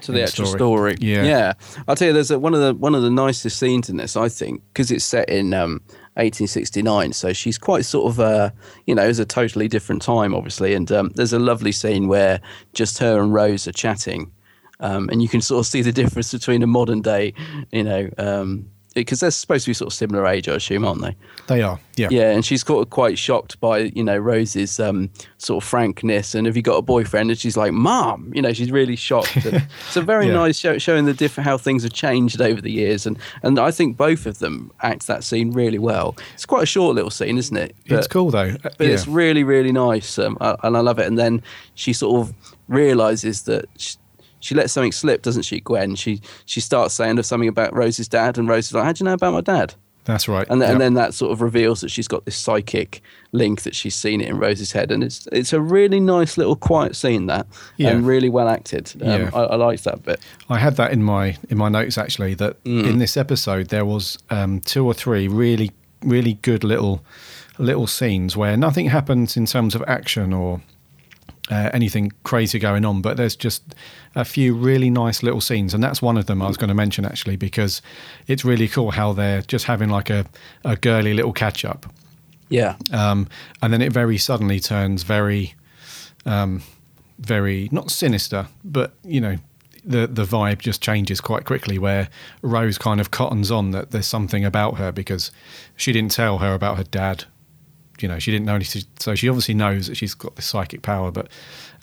to 0.00 0.12
the 0.12 0.22
actual 0.22 0.46
story. 0.46 0.58
story. 0.58 0.96
Yeah. 1.00 1.24
yeah. 1.24 1.52
I'll 1.86 1.94
tell 1.94 2.08
you, 2.08 2.14
there's 2.14 2.30
a, 2.30 2.38
one 2.38 2.54
of 2.54 2.60
the 2.60 2.74
one 2.74 2.94
of 2.94 3.02
the 3.02 3.10
nicest 3.10 3.58
scenes 3.58 3.90
in 3.90 3.98
this, 3.98 4.16
I 4.16 4.30
think, 4.30 4.62
because 4.72 4.90
it's 4.90 5.04
set 5.04 5.28
in 5.28 5.52
um, 5.52 5.82
1869. 6.14 7.12
So 7.12 7.34
she's 7.34 7.58
quite 7.58 7.84
sort 7.84 8.10
of, 8.10 8.18
uh, 8.18 8.50
you 8.86 8.94
know, 8.94 9.06
it's 9.06 9.18
a 9.18 9.26
totally 9.26 9.68
different 9.68 10.00
time, 10.00 10.34
obviously. 10.34 10.72
And 10.72 10.90
um, 10.90 11.10
there's 11.16 11.34
a 11.34 11.38
lovely 11.38 11.72
scene 11.72 12.08
where 12.08 12.40
just 12.72 12.98
her 12.98 13.20
and 13.20 13.34
Rose 13.34 13.68
are 13.68 13.72
chatting, 13.72 14.32
um, 14.80 15.10
and 15.10 15.20
you 15.20 15.28
can 15.28 15.42
sort 15.42 15.60
of 15.60 15.66
see 15.66 15.82
the 15.82 15.92
difference 16.00 16.32
between 16.32 16.62
a 16.62 16.66
modern 16.66 17.02
day, 17.02 17.34
you 17.70 17.84
know. 17.84 18.08
Um, 18.16 18.70
because 19.02 19.20
they're 19.20 19.30
supposed 19.30 19.64
to 19.66 19.70
be 19.70 19.74
sort 19.74 19.92
of 19.92 19.94
similar 19.94 20.26
age, 20.26 20.48
I 20.48 20.54
assume, 20.54 20.84
aren't 20.84 21.02
they? 21.02 21.14
They 21.46 21.62
are, 21.62 21.78
yeah. 21.96 22.08
Yeah, 22.10 22.30
and 22.32 22.44
she's 22.44 22.64
got 22.64 22.90
quite 22.90 23.18
shocked 23.18 23.60
by 23.60 23.78
you 23.94 24.02
know 24.02 24.16
Rose's 24.16 24.80
um, 24.80 25.10
sort 25.38 25.62
of 25.62 25.68
frankness, 25.68 26.34
and 26.34 26.46
have 26.46 26.56
you 26.56 26.62
got 26.62 26.76
a 26.76 26.82
boyfriend? 26.82 27.30
And 27.30 27.38
she's 27.38 27.56
like, 27.56 27.72
"Mom," 27.72 28.32
you 28.34 28.42
know, 28.42 28.52
she's 28.52 28.70
really 28.72 28.96
shocked. 28.96 29.36
It's 29.86 29.96
a 29.96 30.02
very 30.02 30.26
Yeah. 30.26 30.32
nice 30.34 30.58
show, 30.58 30.78
showing 30.78 31.04
the 31.04 31.14
different 31.14 31.46
how 31.46 31.56
things 31.58 31.82
have 31.84 31.92
changed 31.92 32.40
over 32.40 32.60
the 32.60 32.72
years, 32.72 33.06
and 33.06 33.18
and 33.42 33.58
I 33.58 33.70
think 33.70 33.96
both 33.96 34.26
of 34.26 34.38
them 34.40 34.72
act 34.82 35.06
that 35.06 35.22
scene 35.24 35.52
really 35.52 35.78
well. 35.78 36.16
It's 36.34 36.46
quite 36.46 36.62
a 36.64 36.66
short 36.66 36.94
little 36.96 37.10
scene, 37.10 37.38
isn't 37.38 37.56
it? 37.56 37.76
it's 37.84 38.06
cool 38.08 38.30
though. 38.30 38.56
But 38.62 38.80
yeah. 38.80 38.88
it's 38.88 39.06
really 39.06 39.44
really 39.44 39.72
nice, 39.72 40.18
um, 40.18 40.36
and 40.40 40.76
I 40.76 40.80
love 40.80 40.98
it. 40.98 41.06
And 41.06 41.18
then 41.18 41.42
she 41.74 41.92
sort 41.92 42.20
of 42.28 42.34
realizes 42.68 43.42
that. 43.42 43.66
She, 43.76 43.96
she 44.40 44.54
lets 44.54 44.72
something 44.72 44.92
slip, 44.92 45.22
doesn't 45.22 45.42
she, 45.42 45.60
Gwen? 45.60 45.94
She 45.96 46.20
she 46.44 46.60
starts 46.60 46.94
saying 46.94 47.18
of 47.18 47.26
something 47.26 47.48
about 47.48 47.74
Rose's 47.74 48.08
dad, 48.08 48.38
and 48.38 48.48
Rose 48.48 48.66
is 48.66 48.74
like, 48.74 48.84
"How 48.84 48.92
do 48.92 49.02
you 49.02 49.04
know 49.06 49.14
about 49.14 49.32
my 49.34 49.40
dad?" 49.40 49.74
That's 50.04 50.28
right. 50.28 50.46
and 50.48 50.62
then, 50.62 50.68
Yep. 50.68 50.72
and 50.74 50.80
then 50.80 50.94
that 50.94 51.14
sort 51.14 51.32
of 51.32 51.40
reveals 51.42 51.80
that 51.80 51.90
she's 51.90 52.06
got 52.06 52.24
this 52.26 52.36
psychic 52.36 53.02
link 53.32 53.62
that 53.62 53.74
she's 53.74 53.96
seen 53.96 54.20
it 54.20 54.28
in 54.28 54.38
Rose's 54.38 54.70
head, 54.70 54.92
and 54.92 55.02
it's 55.02 55.26
it's 55.32 55.52
a 55.52 55.60
really 55.60 55.98
nice 55.98 56.38
little 56.38 56.54
quiet 56.54 56.94
scene 56.94 57.26
that, 57.26 57.46
Yeah. 57.76 57.88
and 57.90 58.06
really 58.06 58.28
well 58.28 58.48
acted. 58.48 58.92
Um, 59.02 59.08
Yeah. 59.08 59.30
I, 59.34 59.40
I 59.40 59.56
liked 59.56 59.82
that 59.82 60.04
bit. 60.04 60.20
I 60.48 60.58
had 60.58 60.76
that 60.76 60.92
in 60.92 61.02
my 61.02 61.36
in 61.50 61.58
my 61.58 61.68
notes 61.68 61.98
actually 61.98 62.34
that 62.34 62.62
Mm. 62.64 62.86
in 62.86 62.98
this 62.98 63.16
episode 63.16 63.68
there 63.70 63.84
was 63.84 64.16
um, 64.30 64.60
two 64.60 64.86
or 64.86 64.94
three 64.94 65.26
really 65.28 65.72
really 66.04 66.34
good 66.42 66.62
little 66.62 67.02
little 67.58 67.86
scenes 67.88 68.36
where 68.36 68.56
nothing 68.56 68.90
happens 68.90 69.36
in 69.36 69.46
terms 69.46 69.74
of 69.74 69.82
action 69.88 70.32
or 70.32 70.60
uh, 71.50 71.70
anything 71.72 72.12
crazy 72.22 72.58
going 72.58 72.84
on, 72.84 73.00
but 73.00 73.16
there's 73.16 73.34
just 73.36 73.62
a 74.16 74.24
few 74.24 74.54
really 74.54 74.90
nice 74.90 75.22
little 75.22 75.40
scenes, 75.42 75.74
and 75.74 75.84
that's 75.84 76.02
one 76.02 76.16
of 76.16 76.24
them 76.26 76.40
I 76.42 76.48
was 76.48 76.56
going 76.56 76.68
to 76.68 76.74
mention 76.74 77.04
actually 77.04 77.36
because 77.36 77.82
it's 78.26 78.44
really 78.44 78.66
cool 78.66 78.90
how 78.90 79.12
they're 79.12 79.42
just 79.42 79.66
having 79.66 79.90
like 79.90 80.10
a, 80.10 80.24
a 80.64 80.74
girly 80.74 81.14
little 81.14 81.32
catch 81.34 81.64
up, 81.64 81.86
Yeah, 82.48 82.76
um, 82.92 83.28
and 83.60 83.72
then 83.72 83.82
it 83.82 83.92
very 83.92 84.18
suddenly 84.18 84.58
turns 84.58 85.02
very, 85.04 85.54
um, 86.24 86.62
very 87.18 87.68
not 87.70 87.90
sinister, 87.90 88.48
but 88.64 88.94
you 89.04 89.20
know, 89.20 89.36
the 89.84 90.06
the 90.06 90.24
vibe 90.24 90.60
just 90.60 90.82
changes 90.82 91.20
quite 91.20 91.44
quickly. 91.44 91.78
Where 91.78 92.08
Rose 92.42 92.78
kind 92.78 93.00
of 93.00 93.10
cottons 93.10 93.50
on 93.50 93.70
that 93.72 93.90
there's 93.90 94.06
something 94.06 94.44
about 94.46 94.78
her 94.78 94.92
because 94.92 95.30
she 95.76 95.92
didn't 95.92 96.12
tell 96.12 96.38
her 96.38 96.54
about 96.54 96.78
her 96.78 96.84
dad. 96.84 97.24
You 98.00 98.08
know, 98.08 98.18
she 98.18 98.30
didn't 98.30 98.46
know 98.46 98.54
anything, 98.54 98.82
so 98.98 99.14
she 99.14 99.28
obviously 99.28 99.54
knows 99.54 99.86
that 99.86 99.96
she's 99.96 100.14
got 100.14 100.36
this 100.36 100.46
psychic 100.46 100.82
power. 100.82 101.10
But 101.10 101.28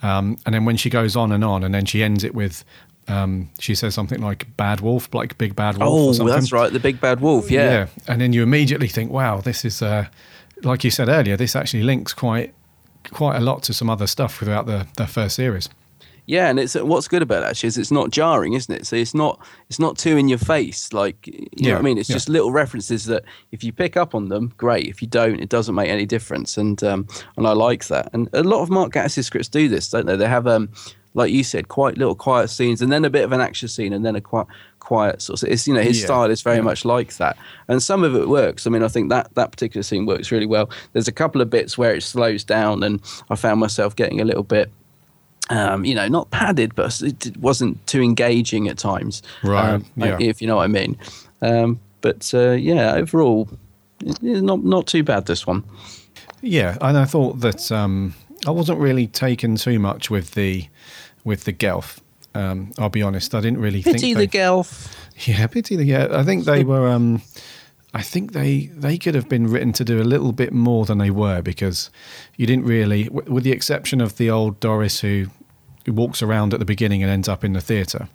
um, 0.04 0.38
and 0.45 0.54
then 0.54 0.66
when 0.66 0.78
she 0.78 0.89
goes 0.89 1.16
on 1.16 1.32
and 1.32 1.43
on, 1.43 1.64
and 1.64 1.74
then 1.74 1.86
she 1.86 2.04
ends 2.04 2.24
it 2.24 2.36
with. 2.36 2.64
Um, 3.06 3.49
she 3.60 3.76
says 3.76 3.93
something 3.93 4.22
like 4.22 4.47
"bad 4.56 4.80
wolf," 4.80 5.14
like 5.14 5.38
"big 5.38 5.58
bad 5.58 5.78
wolf." 5.78 6.22
oh, 6.22 6.26
that's 6.26 6.54
right, 6.54 6.72
the 6.72 6.80
big 6.80 7.01
bad 7.01 7.20
wolf. 7.20 7.51
Yeah, 7.51 7.70
Yeah, 7.70 7.88
and 8.08 8.22
then 8.22 8.32
you 8.32 8.43
immediately 8.43 8.88
think, 8.88 9.12
"Wow, 9.12 9.41
this 9.41 9.66
is 9.66 9.82
uh, 9.82 10.06
like 10.64 10.86
you 10.86 10.89
said 10.89 11.10
earlier. 11.10 11.36
This 11.36 11.54
actually 11.54 11.84
links 11.84 12.14
quite 12.14 12.54
quite 13.12 13.36
a 13.36 13.41
lot 13.41 13.62
to 13.64 13.74
some 13.74 13.89
other 13.89 14.08
stuff 14.08 14.38
throughout 14.38 14.68
the 14.68 14.88
the 14.95 15.06
first 15.06 15.36
series." 15.36 15.68
Yeah, 16.26 16.49
and 16.49 16.59
it's 16.59 16.76
what's 16.76 17.07
good 17.07 17.21
about 17.21 17.43
it 17.43 17.47
actually 17.47 17.67
is 17.67 17.78
it's 17.78 17.91
not 17.91 18.11
jarring, 18.11 18.53
isn't 18.53 18.74
it? 18.74 18.88
So 18.88 18.95
it's 18.95 19.13
not 19.13 19.39
it's 19.69 19.80
not 19.80 19.97
too 19.97 20.15
in 20.15 20.30
your 20.30 20.38
face, 20.38 20.93
like 20.93 21.28
you 21.28 21.47
know 21.67 21.74
what 21.74 21.80
I 21.80 21.82
mean. 21.82 21.97
It's 21.97 22.09
yeah. 22.09 22.15
just 22.15 22.30
little 22.30 22.51
references 22.51 23.05
that 23.05 23.24
if 23.51 23.63
you 23.63 23.74
pick 23.74 23.97
up 23.97 24.15
on 24.15 24.30
them, 24.30 24.53
great. 24.57 24.88
If 24.88 25.01
you 25.01 25.07
don't, 25.07 25.41
it 25.41 25.49
doesn't 25.49 25.76
make 25.76 25.89
any 25.89 26.05
difference, 26.05 26.57
and 26.57 26.82
um, 26.84 27.07
and 27.36 27.45
I 27.45 27.51
like 27.51 27.88
that. 27.88 28.09
And 28.13 28.30
a 28.34 28.43
lot 28.43 28.61
of 28.61 28.69
Mark 28.69 28.93
Gatiss 28.93 29.26
scripts 29.26 29.49
do 29.49 29.67
this, 29.67 29.89
don't 29.89 30.05
they? 30.05 30.15
They 30.15 30.28
have 30.28 30.47
um, 30.47 30.69
like 31.13 31.32
you 31.32 31.43
said, 31.43 31.67
quite 31.67 31.97
little 31.97 32.15
quiet 32.15 32.49
scenes, 32.49 32.82
and 32.82 32.91
then 32.91 33.05
a 33.05 33.09
bit 33.09 33.24
of 33.24 33.32
an 33.32 33.41
action 33.41 33.67
scene, 33.67 33.93
and 33.93 34.05
then 34.05 34.15
a 34.15 34.21
quite 34.21 34.47
quiet 34.80 35.21
sort 35.21 35.43
of. 35.43 35.49
It's 35.49 35.67
you 35.67 35.74
know 35.74 35.82
his 35.82 35.99
Yeah, 35.99 36.05
style 36.05 36.32
is 36.32 36.41
very 36.41 36.57
yeah. 36.57 36.63
much 36.63 36.86
like 36.86 37.15
that, 37.17 37.38
and 37.67 37.82
some 37.82 38.03
of 38.03 38.15
it 38.15 38.30
works. 38.30 38.65
I 38.65 38.69
mean, 38.69 38.84
I 38.84 38.88
think 38.88 39.09
that 39.09 39.34
that 39.36 39.51
particular 39.51 39.84
scene 39.84 40.05
works 40.05 40.32
really 40.32 40.45
well. 40.45 40.69
There's 40.93 41.07
a 41.07 41.13
couple 41.13 41.41
of 41.41 41.49
bits 41.49 41.78
where 41.78 41.93
it 41.93 42.01
slows 42.01 42.43
down, 42.43 42.84
and 42.84 43.01
I 43.30 43.36
found 43.36 43.59
myself 43.59 43.95
getting 43.95 44.21
a 44.21 44.26
little 44.26 44.43
bit 44.43 44.71
um, 45.50 45.86
you 45.86 45.96
know, 45.96 46.08
not 46.08 46.32
padded, 46.32 46.76
but 46.76 47.02
it 47.02 47.36
wasn't 47.38 47.86
too 47.88 48.02
engaging 48.02 48.68
at 48.68 48.78
times. 48.78 49.22
Right, 49.44 49.74
um, 49.74 49.86
yeah. 49.96 50.18
If 50.20 50.41
you 50.41 50.48
know 50.48 50.58
what 50.58 50.64
I 50.64 50.68
mean. 50.68 50.98
Um, 51.41 51.80
but 52.02 52.32
uh, 52.34 52.52
yeah, 52.52 52.94
overall, 52.94 53.50
not 54.22 54.64
not 54.64 54.88
too 54.88 55.04
bad. 55.04 55.26
This 55.26 55.46
one. 55.46 55.64
Yeah, 56.41 56.78
and 56.82 56.98
I 56.98 57.06
thought 57.06 57.39
that 57.39 57.72
um, 57.72 58.14
I 58.46 58.52
wasn't 58.52 58.80
really 58.80 59.08
taken 59.08 59.56
too 59.56 59.80
much 59.80 60.10
with 60.10 60.32
the 60.32 60.68
with 61.24 61.46
the 61.46 61.54
Gelth. 61.54 62.00
Um, 62.36 62.72
I'll 62.78 62.89
be 62.89 63.02
honest, 63.02 63.36
I 63.36 63.41
didn't 63.41 63.60
really 63.60 63.84
Pity 63.84 64.14
think 64.14 64.32
the 64.32 64.38
Gelth. 64.38 64.94
Yeah, 65.28 65.46
pity 65.46 65.76
the 65.76 65.86
yeah. 65.86 66.08
I 66.12 66.24
think 66.24 66.46
they 66.46 66.64
were. 66.64 67.20
I 67.94 68.02
think 68.02 68.32
they 68.32 68.68
they 68.74 68.98
could 68.98 69.14
have 69.14 69.30
been 69.30 69.48
written 69.48 69.72
to 69.74 69.86
do 69.86 70.02
a 70.02 70.04
little 70.04 70.32
bit 70.32 70.52
more 70.52 70.86
than 70.86 70.98
they 70.98 71.12
were 71.12 71.41
because 71.41 71.91
you 72.38 72.48
didn't 72.48 72.66
really, 72.66 73.06
w- 73.06 73.32
with 73.32 73.44
the 73.44 73.52
exception 73.52 74.02
of 74.02 74.18
the 74.18 74.30
old 74.32 74.60
Doris 74.60 75.02
who, 75.02 75.28
who 75.86 75.94
walks 75.94 76.24
around 76.24 76.54
at 76.54 76.60
the 76.60 76.66
beginning 76.66 77.04
and 77.04 77.12
ends 77.12 77.30
up 77.30 77.44
in 77.44 77.54
the 77.54 77.62
theatre. 77.62 78.10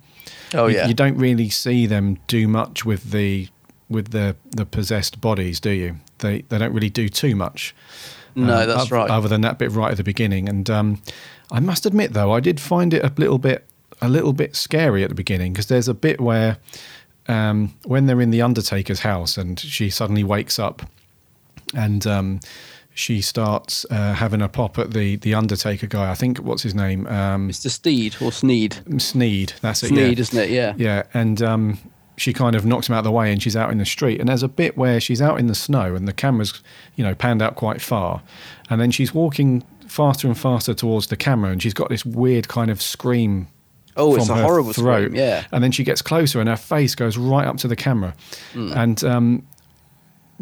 Oh 0.53 0.67
you, 0.67 0.75
yeah. 0.75 0.87
you 0.87 0.93
don't 0.93 1.17
really 1.17 1.49
see 1.49 1.85
them 1.85 2.17
do 2.27 2.47
much 2.47 2.83
with 2.83 3.11
the 3.11 3.47
with 3.89 4.11
the 4.11 4.35
the 4.51 4.65
possessed 4.65 5.21
bodies, 5.21 5.59
do 5.59 5.71
you? 5.71 5.95
They 6.17 6.41
they 6.41 6.57
don't 6.57 6.73
really 6.73 6.89
do 6.89 7.07
too 7.07 7.35
much. 7.35 7.73
No, 8.35 8.65
that's 8.65 8.83
oth- 8.83 8.91
right. 8.91 9.09
Other 9.09 9.27
than 9.27 9.41
that 9.41 9.57
bit 9.57 9.71
right 9.71 9.91
at 9.91 9.97
the 9.97 10.03
beginning, 10.03 10.49
and 10.49 10.69
um, 10.69 11.01
I 11.51 11.59
must 11.59 11.85
admit 11.85 12.13
though, 12.13 12.31
I 12.31 12.39
did 12.39 12.59
find 12.59 12.93
it 12.93 13.03
a 13.03 13.11
little 13.17 13.37
bit 13.37 13.65
a 14.01 14.09
little 14.09 14.33
bit 14.33 14.55
scary 14.55 15.03
at 15.03 15.09
the 15.09 15.15
beginning 15.15 15.53
because 15.53 15.67
there's 15.67 15.87
a 15.87 15.93
bit 15.93 16.21
where 16.21 16.57
um, 17.29 17.73
when 17.85 18.07
they're 18.07 18.21
in 18.21 18.31
the 18.31 18.41
Undertaker's 18.41 19.01
house 19.01 19.37
and 19.37 19.59
she 19.59 19.89
suddenly 19.89 20.23
wakes 20.23 20.59
up 20.59 20.81
and 21.73 22.05
um, 22.07 22.39
she 22.93 23.21
starts 23.21 23.85
uh, 23.89 24.13
having 24.13 24.41
a 24.41 24.49
pop 24.49 24.77
at 24.77 24.91
the 24.91 25.15
the 25.17 25.33
Undertaker 25.33 25.87
guy. 25.87 26.11
I 26.11 26.15
think 26.15 26.39
what's 26.39 26.63
his 26.63 26.75
name? 26.75 27.07
Um, 27.07 27.49
Mr. 27.49 27.69
Steed 27.69 28.15
or 28.21 28.31
Sneed. 28.31 28.77
Sneed. 28.97 29.53
That's 29.61 29.83
it. 29.83 29.87
Sneed, 29.87 30.17
yeah. 30.17 30.21
isn't 30.21 30.37
it? 30.37 30.49
Yeah. 30.49 30.73
Yeah, 30.77 31.03
and 31.13 31.41
um, 31.41 31.77
she 32.17 32.33
kind 32.33 32.55
of 32.55 32.65
knocks 32.65 32.89
him 32.89 32.95
out 32.95 32.99
of 32.99 33.05
the 33.05 33.11
way, 33.11 33.31
and 33.31 33.41
she's 33.41 33.55
out 33.55 33.71
in 33.71 33.77
the 33.77 33.85
street. 33.85 34.19
And 34.19 34.27
there's 34.27 34.43
a 34.43 34.49
bit 34.49 34.77
where 34.77 34.99
she's 34.99 35.21
out 35.21 35.39
in 35.39 35.47
the 35.47 35.55
snow, 35.55 35.95
and 35.95 36.07
the 36.07 36.13
camera's 36.13 36.61
you 36.95 37.03
know 37.03 37.15
panned 37.15 37.41
out 37.41 37.55
quite 37.55 37.81
far, 37.81 38.21
and 38.69 38.81
then 38.81 38.91
she's 38.91 39.13
walking 39.13 39.63
faster 39.87 40.27
and 40.27 40.37
faster 40.37 40.73
towards 40.73 41.07
the 41.07 41.17
camera, 41.17 41.51
and 41.51 41.61
she's 41.61 41.73
got 41.73 41.89
this 41.89 42.05
weird 42.05 42.47
kind 42.47 42.69
of 42.71 42.81
scream. 42.81 43.47
Oh, 43.99 44.15
it's 44.15 44.29
a 44.29 44.35
horrible 44.35 44.73
throat. 44.73 45.03
scream, 45.11 45.15
yeah. 45.15 45.45
and 45.51 45.63
then 45.63 45.71
she 45.71 45.83
gets 45.83 46.01
closer, 46.01 46.39
and 46.39 46.47
her 46.49 46.55
face 46.57 46.95
goes 46.95 47.17
right 47.17 47.45
up 47.47 47.57
to 47.57 47.67
the 47.67 47.75
camera, 47.75 48.13
Hmm. 48.53 48.71
and 48.73 49.03
um, 49.03 49.47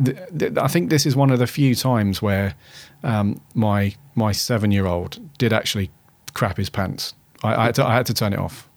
th- 0.03 0.17
th- 0.37 0.57
I 0.57 0.67
think 0.67 0.89
this 0.89 1.05
is 1.05 1.15
one 1.15 1.29
of 1.31 1.39
the 1.39 1.47
few 1.47 1.75
times 1.75 2.21
where 2.21 2.55
um, 3.03 3.41
my 3.53 3.95
my 4.15 4.31
seven 4.31 4.71
year 4.71 4.85
old 4.85 5.19
did 5.37 5.51
actually 5.53 5.89
crap 6.33 6.57
his 6.57 6.69
pants. 6.69 7.13
I, 7.43 7.55
I, 7.55 7.65
had 7.65 7.75
to, 7.75 7.85
I 7.85 7.93
had 7.93 8.05
to 8.07 8.13
turn 8.13 8.33
it 8.33 8.39
off. 8.39 8.67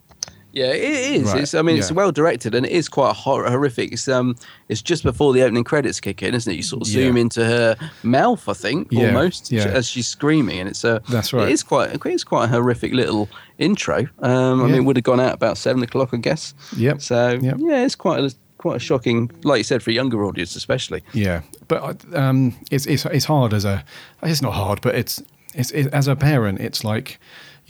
Yeah, 0.53 0.66
it 0.72 1.12
is. 1.12 1.24
Right, 1.24 1.42
It's, 1.42 1.55
I 1.55 1.62
mean, 1.62 1.76
it's 1.78 1.92
well 1.92 2.11
directed 2.12 2.55
and 2.55 2.66
it 2.66 2.72
is 2.72 2.88
quite 2.88 3.14
hor- 3.14 3.48
horrific. 3.48 3.92
It's 3.92 4.09
um, 4.09 4.34
it's 4.68 4.82
just 4.82 5.03
before 5.05 5.32
the 5.32 5.42
opening 5.42 5.64
credits 5.64 6.01
kick 6.01 6.22
in, 6.22 6.34
isn't 6.34 6.53
it? 6.53 6.57
You 6.57 6.62
sort 6.62 6.82
of 6.82 6.88
zoom 6.88 7.16
Yeah. 7.16 7.20
into 7.22 7.44
her 7.44 7.76
mouth, 8.03 8.48
I 8.48 8.55
think, 8.55 8.88
Yeah, 8.90 9.07
almost 9.09 9.53
yeah. 9.53 9.66
as 9.66 9.86
she's 9.88 10.09
screaming, 10.09 10.59
and 10.61 10.68
it's 10.68 10.82
a. 10.84 11.01
That's 11.09 11.32
right. 11.32 11.48
It 11.48 11.53
is 11.53 11.62
quite. 11.62 11.90
It's 12.05 12.24
quite 12.24 12.44
a 12.46 12.48
horrific 12.48 12.92
little 12.92 13.28
intro. 13.59 14.07
Um, 14.20 14.62
I 14.62 14.66
mean, 14.66 14.74
it 14.74 14.84
would 14.84 14.96
have 14.96 15.05
gone 15.05 15.20
out 15.20 15.34
about 15.34 15.57
seven 15.59 15.82
o'clock, 15.82 16.11
I 16.12 16.16
guess. 16.16 16.55
Yep, 16.76 17.01
So 17.01 17.38
yep. 17.40 17.57
yeah, 17.59 17.84
it's 17.84 17.94
quite 17.96 18.20
a 18.24 18.34
quite 18.59 18.76
a 18.76 18.80
shocking, 18.80 19.30
like 19.44 19.59
you 19.59 19.64
said, 19.64 19.82
for 19.82 19.90
a 19.90 19.94
younger 19.94 20.24
audience, 20.24 20.57
especially. 20.57 21.03
Yeah, 21.14 21.42
but 21.68 22.05
um, 22.14 22.57
it's 22.70 22.86
it's 22.86 23.05
it's 23.07 23.24
hard 23.26 23.55
as 23.55 23.64
a. 23.64 23.84
It's 24.22 24.42
not 24.42 24.55
hard, 24.55 24.80
but 24.82 24.94
it's 24.96 25.22
it's 25.55 25.70
it, 25.70 25.86
as 25.92 26.09
a 26.09 26.16
parent, 26.16 26.61
it's 26.61 26.82
like. 26.82 27.18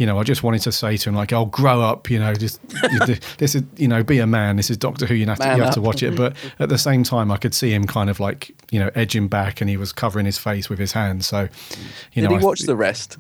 You 0.01 0.07
know, 0.07 0.18
I 0.18 0.22
just 0.22 0.42
wanted 0.42 0.62
to 0.62 0.72
say 0.72 0.96
to 0.96 1.09
him, 1.11 1.14
like, 1.14 1.30
"I'll 1.30 1.44
grow 1.44 1.82
up." 1.82 2.09
You 2.09 2.18
know, 2.18 2.32
just 2.34 2.59
this 3.38 3.55
is, 3.55 3.62
you 3.76 3.86
know, 3.86 4.03
be 4.03 4.18
a 4.18 4.26
man. 4.26 4.57
This 4.57 4.70
is 4.70 4.78
Doctor 4.78 5.05
Who. 5.05 5.14
You 5.14 5.26
have 5.26 5.38
to, 5.38 5.46
Man 5.46 5.59
you 5.59 5.62
have 5.62 5.74
to 5.74 5.82
watch 5.82 6.03
it. 6.03 6.16
But 6.16 6.34
at 6.59 6.70
the 6.70 6.78
same 6.78 7.03
time, 7.05 7.30
I 7.30 7.36
could 7.36 7.53
see 7.55 7.70
him 7.74 7.84
kind 7.86 8.09
of 8.09 8.18
like, 8.18 8.51
you 8.70 8.80
know, 8.80 8.90
edging 8.94 9.28
back, 9.28 9.61
and 9.61 9.68
he 9.68 9.76
was 9.76 9.92
covering 9.92 10.24
his 10.24 10.38
face 10.38 10.70
with 10.70 10.78
his 10.78 10.92
hands. 10.92 11.26
So, 11.26 11.48
you 12.14 12.22
know, 12.22 12.28
Did 12.28 12.30
know, 12.30 12.30
he 12.30 12.36
I- 12.36 12.46
watch 12.46 12.61
the 12.61 12.76
rest? 12.76 13.18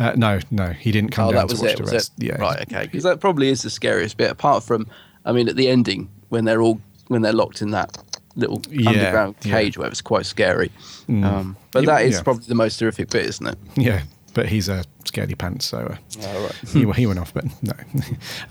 Uh, 0.00 0.14
no, 0.16 0.40
no, 0.50 0.70
he 0.72 0.90
didn't 0.90 1.10
come 1.12 1.28
oh, 1.28 1.32
down 1.32 1.46
that 1.46 1.50
was 1.52 1.60
to 1.60 1.64
watch 1.64 1.72
it. 1.74 1.76
the 1.76 1.82
Was 1.84 1.92
rest. 1.92 2.12
it? 2.18 2.24
Yeah, 2.24 2.36
Right. 2.40 2.60
Okay. 2.62 2.82
Because 2.86 3.04
that 3.04 3.20
probably 3.20 3.48
is 3.48 3.62
the 3.62 3.70
scariest 3.70 4.16
bit. 4.16 4.30
Apart 4.30 4.64
from, 4.64 4.88
I 5.24 5.30
mean, 5.32 5.48
at 5.48 5.54
the 5.56 5.68
ending 5.68 6.10
when 6.28 6.44
they're 6.44 6.60
all 6.60 6.80
when 7.06 7.22
they're 7.22 7.32
locked 7.32 7.62
in 7.62 7.70
that 7.70 7.96
little 8.34 8.60
Yeah, 8.68 8.90
underground 8.90 9.36
yeah. 9.42 9.52
cage, 9.52 9.78
where 9.78 9.88
it's 9.88 10.02
quite 10.02 10.26
scary. 10.26 10.70
Um, 11.08 11.56
but 11.70 11.84
Yeah, 11.84 11.94
that 11.94 12.02
is 12.04 12.14
yeah. 12.16 12.22
probably 12.22 12.46
the 12.46 12.54
most 12.56 12.80
horrific 12.80 13.10
bit, 13.10 13.26
isn't 13.26 13.46
it? 13.46 13.58
Yeah, 13.76 14.02
but 14.36 14.50
he's 14.50 14.68
a 14.68 14.84
scaredy 15.04 15.36
pants, 15.36 15.64
so 15.64 15.78
uh, 15.78 15.96
Oh, 16.22 16.42
right. 16.42 16.54
he, 16.68 16.84
he 16.92 17.06
went 17.06 17.18
off. 17.18 17.32
But 17.32 17.46
no, 17.62 17.72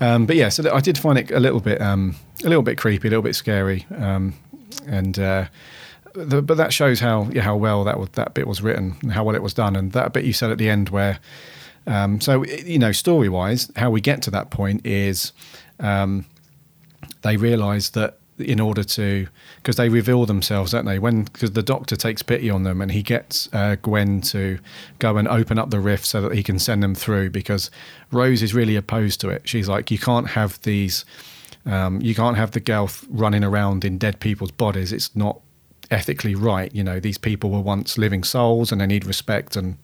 um, 0.00 0.26
but 0.26 0.34
yeah, 0.34 0.48
so 0.48 0.74
I 0.74 0.80
did 0.80 0.98
find 0.98 1.16
it 1.16 1.30
a 1.30 1.38
little 1.38 1.60
bit, 1.60 1.80
um, 1.80 2.16
a 2.44 2.48
little 2.48 2.64
bit 2.64 2.76
creepy, 2.76 3.06
a 3.06 3.10
little 3.10 3.22
bit 3.22 3.36
scary, 3.36 3.86
um, 3.96 4.34
and 4.84 5.16
uh, 5.16 5.46
the, 6.14 6.42
but 6.42 6.56
that 6.56 6.72
shows 6.72 6.98
how 6.98 7.30
yeah, 7.32 7.42
how 7.42 7.56
well 7.56 7.84
that 7.84 8.00
was, 8.00 8.08
that 8.14 8.34
bit 8.34 8.48
was 8.48 8.62
written 8.62 8.96
and 9.00 9.12
how 9.12 9.22
well 9.22 9.36
it 9.36 9.42
was 9.42 9.54
done, 9.54 9.76
and 9.76 9.92
that 9.92 10.12
bit 10.12 10.24
you 10.24 10.32
said 10.32 10.50
at 10.50 10.58
the 10.58 10.68
end 10.68 10.90
where. 10.90 11.20
Um, 11.88 12.20
so 12.20 12.44
you 12.44 12.80
know, 12.80 12.90
story 12.90 13.28
wise, 13.28 13.70
how 13.76 13.90
we 13.90 14.00
get 14.00 14.20
to 14.22 14.30
that 14.32 14.50
point 14.50 14.84
is 14.84 15.32
um, 15.78 16.26
they 17.22 17.36
realise 17.36 17.90
that 17.90 18.18
in 18.38 18.60
order 18.60 18.84
to 18.84 19.26
because 19.56 19.76
they 19.76 19.88
reveal 19.88 20.26
themselves, 20.26 20.72
don't 20.72 20.84
they? 20.84 20.98
When 20.98 21.24
because 21.24 21.52
the 21.52 21.62
Doctor 21.62 21.96
takes 21.96 22.22
pity 22.22 22.50
on 22.50 22.62
them 22.64 22.80
and 22.80 22.92
he 22.92 23.02
gets 23.02 23.48
uh, 23.52 23.76
Gwen 23.82 24.20
to 24.22 24.58
go 24.98 25.16
and 25.16 25.26
open 25.28 25.58
up 25.58 25.70
the 25.70 25.80
rift 25.80 26.04
so 26.04 26.20
that 26.22 26.34
he 26.34 26.42
can 26.42 26.58
send 26.58 26.82
them 26.82 26.94
through. 26.94 27.30
Because 27.30 27.70
Rose 28.10 28.42
is 28.42 28.54
really 28.54 28.76
opposed 28.76 29.20
to 29.22 29.28
it. 29.30 29.48
She's 29.48 29.68
like, 29.68 29.90
you 29.90 29.98
can't 29.98 30.28
have 30.28 30.60
these, 30.62 31.04
um, 31.64 32.00
you 32.00 32.14
can't 32.14 32.36
have 32.36 32.52
the 32.52 32.60
Gelth 32.60 33.06
running 33.08 33.44
around 33.44 33.84
in 33.84 33.98
dead 33.98 34.20
people's 34.20 34.52
bodies. 34.52 34.92
It's 34.92 35.14
not 35.16 35.40
ethically 35.90 36.34
right. 36.34 36.74
You 36.74 36.84
know, 36.84 37.00
these 37.00 37.18
people 37.18 37.50
were 37.50 37.60
once 37.60 37.96
living 37.98 38.24
souls 38.24 38.72
and 38.72 38.80
they 38.80 38.86
need 38.86 39.04
respect 39.04 39.56
and 39.56 39.76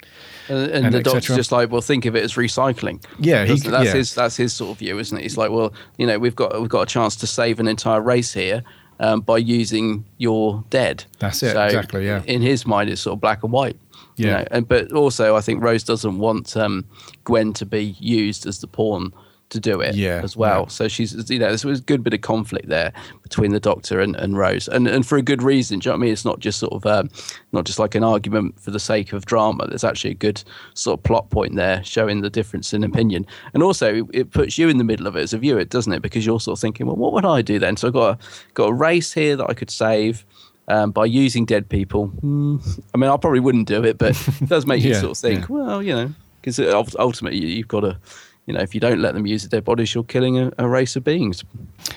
And, 0.52 0.70
and, 0.72 0.86
And 0.86 0.94
the 0.94 1.02
doctor's 1.02 1.36
just 1.36 1.52
like, 1.52 1.70
well, 1.70 1.80
think 1.80 2.04
of 2.04 2.14
it 2.16 2.22
as 2.24 2.34
recycling. 2.34 3.02
Yeah, 3.18 3.44
he- 3.44 3.58
that's 3.58 3.86
yeah. 3.86 3.92
his 3.94 4.14
that's 4.14 4.36
his 4.36 4.52
sort 4.52 4.72
of 4.72 4.78
view, 4.78 4.98
isn't 4.98 5.16
it? 5.16 5.22
He's 5.22 5.36
like, 5.36 5.50
well, 5.50 5.72
you 5.98 6.06
know, 6.06 6.18
we've 6.18 6.36
got 6.36 6.60
we've 6.60 6.68
got 6.70 6.82
a 6.82 6.86
chance 6.86 7.16
to 7.16 7.26
save 7.26 7.60
an 7.60 7.68
entire 7.68 8.00
race 8.00 8.32
here 8.32 8.62
um, 9.00 9.20
by 9.20 9.38
using 9.38 10.04
your 10.18 10.64
dead. 10.70 11.04
That's 11.18 11.42
it, 11.42 11.52
So 11.52 11.64
exactly, 11.64 12.06
yeah. 12.06 12.22
In 12.26 12.42
his 12.42 12.66
mind, 12.66 12.90
it's 12.90 13.00
sort 13.00 13.14
of 13.16 13.20
black 13.20 13.42
and 13.42 13.52
white. 13.52 13.76
you 14.16 14.26
Yeah. 14.26 14.38
know, 14.42 14.48
and 14.50 14.68
but 14.68 14.92
also 14.92 15.36
I 15.36 15.40
think 15.40 15.62
Rose 15.62 15.82
doesn't 15.84 16.18
want 16.18 16.56
um, 16.56 16.84
Gwen 17.24 17.52
to 17.54 17.66
be 17.66 17.96
used 17.98 18.46
as 18.46 18.60
the 18.60 18.66
pawn 18.66 19.12
to 19.52 19.60
do 19.60 19.80
it 19.80 19.94
Yeah, 19.94 20.20
as 20.22 20.36
well. 20.36 20.62
yeah. 20.62 20.68
So 20.68 20.88
she's 20.88 21.30
you 21.30 21.38
know 21.38 21.46
there's 21.54 21.64
a 21.64 21.82
good 21.82 22.02
bit 22.02 22.12
of 22.12 22.20
conflict 22.20 22.68
there 22.68 22.92
between 23.22 23.52
the 23.52 23.60
Doctor 23.60 24.00
and, 24.00 24.16
and 24.16 24.36
Rose, 24.36 24.66
and 24.68 24.86
and 24.88 25.06
for 25.06 25.16
a 25.16 25.22
good 25.22 25.42
reason. 25.42 25.78
Do 25.78 25.86
you 25.88 25.90
know 25.92 25.96
what 25.98 26.02
I 26.02 26.04
mean? 26.04 26.12
It's 26.12 26.24
not 26.24 26.40
just 26.40 26.58
sort 26.58 26.72
of 26.72 26.84
um, 26.86 27.08
not 27.52 27.64
just 27.64 27.78
like 27.78 27.94
an 27.94 28.04
argument 28.04 28.58
for 28.60 28.70
the 28.70 28.80
sake 28.80 29.12
of 29.12 29.24
drama. 29.26 29.66
There's 29.68 29.84
actually 29.84 30.10
a 30.10 30.14
good 30.26 30.42
sort 30.74 30.98
of 30.98 31.04
plot 31.04 31.30
point 31.30 31.54
there 31.56 31.82
showing 31.84 32.20
the 32.22 32.30
difference 32.30 32.72
in 32.74 32.82
opinion, 32.84 33.26
and 33.54 33.62
also 33.62 34.06
it 34.12 34.32
puts 34.32 34.58
you 34.58 34.68
in 34.68 34.78
the 34.78 34.84
middle 34.84 35.06
of 35.06 35.16
it 35.16 35.20
as 35.22 35.32
a 35.32 35.38
viewer, 35.38 35.64
doesn't 35.64 35.92
it? 35.92 36.02
Because 36.02 36.26
you're 36.26 36.40
sort 36.40 36.58
of 36.58 36.60
thinking, 36.60 36.86
well, 36.86 36.96
what 36.96 37.12
would 37.12 37.24
I 37.24 37.42
do 37.42 37.58
then? 37.58 37.76
So 37.76 37.88
I've 37.88 37.94
got 37.94 38.20
a, 38.20 38.24
got 38.54 38.64
a 38.70 38.72
race 38.74 39.12
here 39.12 39.36
that 39.36 39.48
I 39.48 39.54
could 39.54 39.70
save. 39.70 40.24
Um, 40.68 40.92
by 40.92 41.06
using 41.06 41.44
dead 41.44 41.68
people, 41.68 42.06
Hmm, 42.06 42.56
I 42.94 42.96
mean, 42.96 43.10
I 43.10 43.16
probably 43.16 43.40
wouldn't 43.40 43.66
do 43.66 43.82
it, 43.84 43.98
but 43.98 44.10
it 44.40 44.48
does 44.48 44.64
make 44.64 44.80
you 44.82 44.90
Yeah, 44.94 45.00
sort 45.00 45.10
of 45.12 45.18
think, 45.18 45.50
well, 45.50 45.82
you 45.82 45.92
know, 45.92 46.14
because 46.40 46.60
ultimately 46.96 47.40
you- 47.40 47.48
you've 47.48 47.66
got 47.68 47.80
to, 47.80 47.98
you 48.46 48.54
know, 48.54 48.60
if 48.60 48.74
you 48.74 48.80
don't 48.80 49.00
let 49.00 49.14
them 49.14 49.26
use 49.26 49.48
their 49.48 49.60
bodies, 49.60 49.94
you're 49.94 50.04
killing 50.04 50.38
a, 50.38 50.50
a 50.58 50.68
race 50.68 50.96
of 50.96 51.04
beings. 51.04 51.44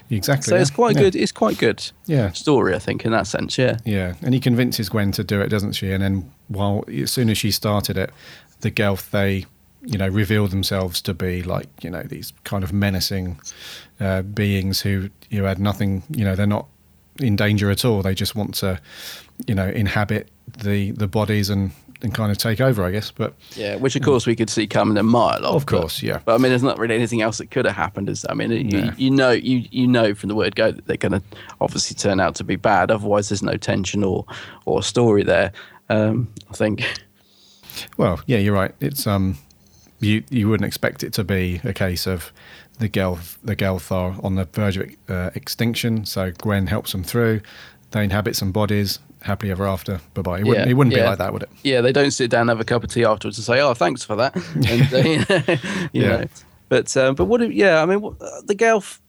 exactly. 0.09 0.49
So 0.49 0.55
yeah, 0.55 0.61
it's 0.61 0.69
quite 0.69 0.95
yeah. 0.95 1.01
good. 1.01 1.15
It's 1.15 1.31
quite 1.31 1.57
good. 1.57 1.91
Yeah. 2.05 2.31
story, 2.31 2.75
I 2.75 2.79
think, 2.79 3.03
in 3.05 3.11
that 3.11 3.27
sense. 3.27 3.57
Yeah. 3.57 3.77
Yeah, 3.83 4.13
and 4.21 4.33
he 4.33 4.39
convinces 4.39 4.89
Gwen 4.89 5.11
to 5.13 5.23
do 5.23 5.41
it, 5.41 5.49
doesn't 5.49 5.73
she? 5.73 5.91
And 5.91 6.03
then, 6.03 6.31
while 6.47 6.83
as 6.87 7.11
soon 7.11 7.29
as 7.29 7.37
she 7.37 7.51
started 7.51 7.97
it, 7.97 8.11
the 8.61 8.69
Gelth 8.69 9.09
they, 9.09 9.45
you 9.81 9.97
know, 9.97 10.07
reveal 10.07 10.47
themselves 10.47 11.01
to 11.01 11.13
be 11.13 11.41
like 11.41 11.67
you 11.81 11.89
know 11.89 12.03
these 12.03 12.31
kind 12.43 12.63
of 12.63 12.71
menacing 12.71 13.39
uh, 13.99 14.21
beings 14.21 14.81
who 14.81 15.09
you 15.29 15.43
had 15.45 15.59
nothing. 15.59 16.03
You 16.09 16.25
know, 16.25 16.35
they're 16.35 16.45
not 16.45 16.67
in 17.19 17.35
danger 17.35 17.71
at 17.71 17.83
all. 17.83 18.01
They 18.01 18.13
just 18.13 18.35
want 18.35 18.53
to, 18.55 18.79
you 19.47 19.55
know, 19.55 19.67
inhabit 19.67 20.29
the 20.59 20.91
the 20.91 21.07
bodies 21.07 21.49
and 21.49 21.71
and 22.05 22.13
kind 22.13 22.31
of 22.31 22.37
take 22.37 22.61
over, 22.61 22.85
I 22.85 22.91
guess. 22.91 23.11
But 23.11 23.33
Yeah, 23.55 23.75
which 23.75 23.97
of 23.97 24.03
course 24.03 24.25
we 24.25 24.35
could 24.35 24.49
see 24.49 24.65
coming 24.67 24.95
a 24.97 25.03
mile 25.03 25.45
off. 25.45 25.55
Of 25.55 25.65
but- 25.65 25.79
course, 25.81 26.01
yeah. 26.01 26.19
But 26.23 26.35
I 26.35 26.37
mean, 26.37 26.51
there's 26.51 26.63
not 26.63 26.77
really 26.79 26.95
anything 26.95 27.21
else 27.21 27.39
that 27.39 27.51
could 27.51 27.65
have 27.65 27.75
happened. 27.75 28.07
Is 28.09 28.25
I 28.29 28.33
mean, 28.33 28.51
you, 28.51 28.63
No. 28.85 28.93
you 28.95 29.11
know, 29.11 29.31
you 29.31 29.65
you 29.71 29.87
know 29.87 30.13
from 30.15 30.29
the 30.29 30.35
word 30.35 30.55
go 30.55 30.71
that 30.71 30.85
they're 30.85 30.95
going 30.95 31.11
to 31.11 31.21
obviously 31.59 31.95
turn 31.95 32.21
out 32.21 32.35
to 32.35 32.43
be 32.45 32.55
bad. 32.55 32.91
Otherwise, 32.91 33.27
there's 33.29 33.43
no 33.43 33.57
tension 33.57 34.03
or 34.03 34.23
or 34.65 34.81
story 34.81 35.23
there. 35.23 35.51
Um, 35.89 36.29
I 36.49 36.53
think. 36.53 36.83
Well, 37.97 38.21
yeah, 38.25 38.37
you're 38.37 38.53
right. 38.53 38.73
It's 38.79 39.05
um, 39.05 39.37
you 39.99 40.23
you 40.29 40.47
wouldn't 40.47 40.65
expect 40.67 41.03
it 41.03 41.11
to 41.13 41.23
be 41.23 41.59
a 41.63 41.73
case 41.73 42.07
of 42.07 42.31
the 42.79 42.87
Gelth 42.89 43.37
the 43.43 43.55
Gelth 43.55 43.91
are 43.91 44.15
on 44.23 44.35
the 44.35 44.45
verge 44.45 44.77
of 44.77 44.89
uh, 45.09 45.31
extinction. 45.35 46.05
So 46.05 46.31
Gwen 46.31 46.67
helps 46.67 46.91
them 46.91 47.03
through. 47.03 47.41
They 47.91 48.03
inhabit 48.03 48.35
some 48.35 48.51
bodies. 48.51 48.99
Happily 49.25 49.51
ever 49.51 49.65
after. 49.67 49.99
Bye 50.13 50.21
bye. 50.21 50.39
It 50.39 50.45
wouldn't, 50.45 50.65
Yeah, 50.67 50.71
it 50.71 50.73
wouldn't 50.75 50.95
be 50.95 51.01
like 51.01 51.17
that, 51.17 51.33
would 51.33 51.43
it? 51.43 51.49
Yeah, 51.63 51.81
they 51.81 51.91
don't 51.91 52.11
sit 52.11 52.29
down 52.29 52.41
and 52.41 52.49
have 52.51 52.59
a 52.59 52.63
cup 52.63 52.83
of 52.83 52.89
tea 52.91 53.03
afterwards 53.05 53.37
and 53.39 53.45
say, 53.45 53.59
"Oh, 53.59 53.73
thanks 53.73 54.03
for 54.03 54.15
that." 54.15 54.35
And, 54.69 54.93
uh, 54.93 55.87
you 55.93 56.01
Yeah. 56.03 56.17
know, 56.17 56.25
but 56.69 56.95
um, 56.95 57.15
but 57.15 57.25
what? 57.25 57.41
Yeah, 57.53 57.81
I 57.81 57.85
mean, 57.85 58.01
what- 58.01 58.21
uh, 58.21 58.41
the 58.45 58.55
Gelth. 58.55 58.99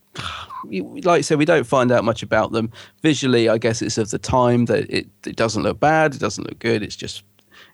Like 0.71 1.19
I 1.19 1.21
said, 1.21 1.39
we 1.39 1.45
don't 1.45 1.67
find 1.67 1.93
out 1.93 2.03
much 2.03 2.23
about 2.23 2.53
them 2.53 2.73
visually. 3.03 3.49
I 3.51 3.59
guess 3.59 3.83
it's 3.83 3.99
of 3.99 4.11
the 4.11 4.19
time 4.19 4.65
that 4.65 4.89
it, 4.91 5.07
it 5.27 5.37
doesn't 5.37 5.63
look 5.63 5.79
bad. 5.79 6.15
It 6.15 6.21
doesn't 6.21 6.45
look 6.45 6.59
good. 6.59 6.83
It's 6.83 6.97
just 6.97 7.23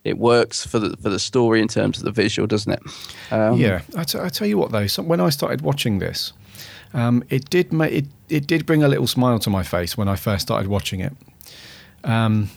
it 0.04 0.18
works 0.18 0.66
for 0.66 0.80
the 0.80 0.96
for 0.96 1.08
the 1.08 1.20
story 1.20 1.60
in 1.60 1.68
terms 1.68 1.98
of 1.98 2.04
the 2.04 2.10
visual, 2.10 2.46
doesn't 2.48 2.72
it? 2.72 2.80
Um, 3.30 3.56
Yeah, 3.58 3.82
I, 3.96 4.02
t- 4.04 4.18
I 4.18 4.28
tell 4.28 4.48
you 4.48 4.58
what 4.58 4.72
though, 4.72 4.88
so 4.88 5.02
when 5.02 5.20
I 5.20 5.30
started 5.30 5.60
watching 5.60 6.00
this, 6.00 6.32
um, 6.92 7.22
it 7.30 7.48
did 7.50 7.72
ma- 7.72 7.84
it 7.84 8.06
it 8.28 8.46
did 8.48 8.66
bring 8.66 8.82
a 8.82 8.88
little 8.88 9.06
smile 9.06 9.38
to 9.38 9.50
my 9.50 9.62
face 9.62 9.96
when 9.96 10.08
I 10.08 10.16
first 10.16 10.42
started 10.42 10.68
watching 10.68 10.98
it. 11.00 11.12
Um, 12.04 12.50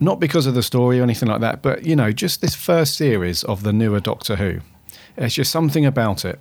not 0.00 0.20
because 0.20 0.46
of 0.46 0.54
the 0.54 0.62
story 0.62 1.00
or 1.00 1.02
anything 1.02 1.28
like 1.28 1.40
that, 1.40 1.60
but 1.62 1.84
you 1.84 1.96
know, 1.96 2.12
just 2.12 2.40
this 2.40 2.54
first 2.54 2.94
series 2.96 3.42
of 3.44 3.62
the 3.62 3.72
newer 3.72 4.00
Doctor 4.00 4.36
Who. 4.36 4.60
There's 5.16 5.34
just 5.34 5.50
something 5.50 5.84
about 5.84 6.24
it 6.24 6.38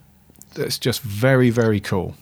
that's 0.54 0.78
just 0.78 1.02
very 1.02 1.50
very 1.50 1.80
cool. 1.80 2.16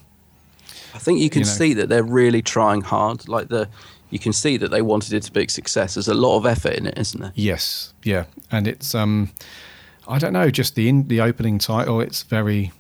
I 0.93 0.97
think 0.99 1.19
you 1.19 1.29
can 1.29 1.41
You 1.41 1.45
know. 1.45 1.51
see 1.51 1.73
that 1.73 1.89
they're 1.89 2.03
really 2.03 2.41
trying 2.41 2.81
hard. 2.81 3.27
Like 3.27 3.49
the, 3.49 3.67
you 4.09 4.19
can 4.19 4.31
see 4.31 4.55
that 4.57 4.71
they 4.71 4.81
wanted 4.81 5.11
it 5.13 5.23
to 5.23 5.31
be 5.31 5.43
a 5.43 5.49
success. 5.49 5.95
There's 5.95 6.07
a 6.07 6.13
lot 6.13 6.37
of 6.37 6.45
effort 6.45 6.73
in 6.73 6.85
it, 6.85 6.97
isn't 6.97 7.19
there? 7.19 7.33
Yes, 7.35 7.93
yeah, 8.03 8.25
and 8.49 8.65
it's 8.65 8.95
um, 8.95 9.31
I 10.07 10.19
don't 10.19 10.31
know, 10.33 10.49
just 10.49 10.75
the 10.75 10.87
in, 10.87 11.07
the 11.09 11.19
opening 11.19 11.57
title. 11.59 11.99
It's 11.99 12.23
very, 12.23 12.71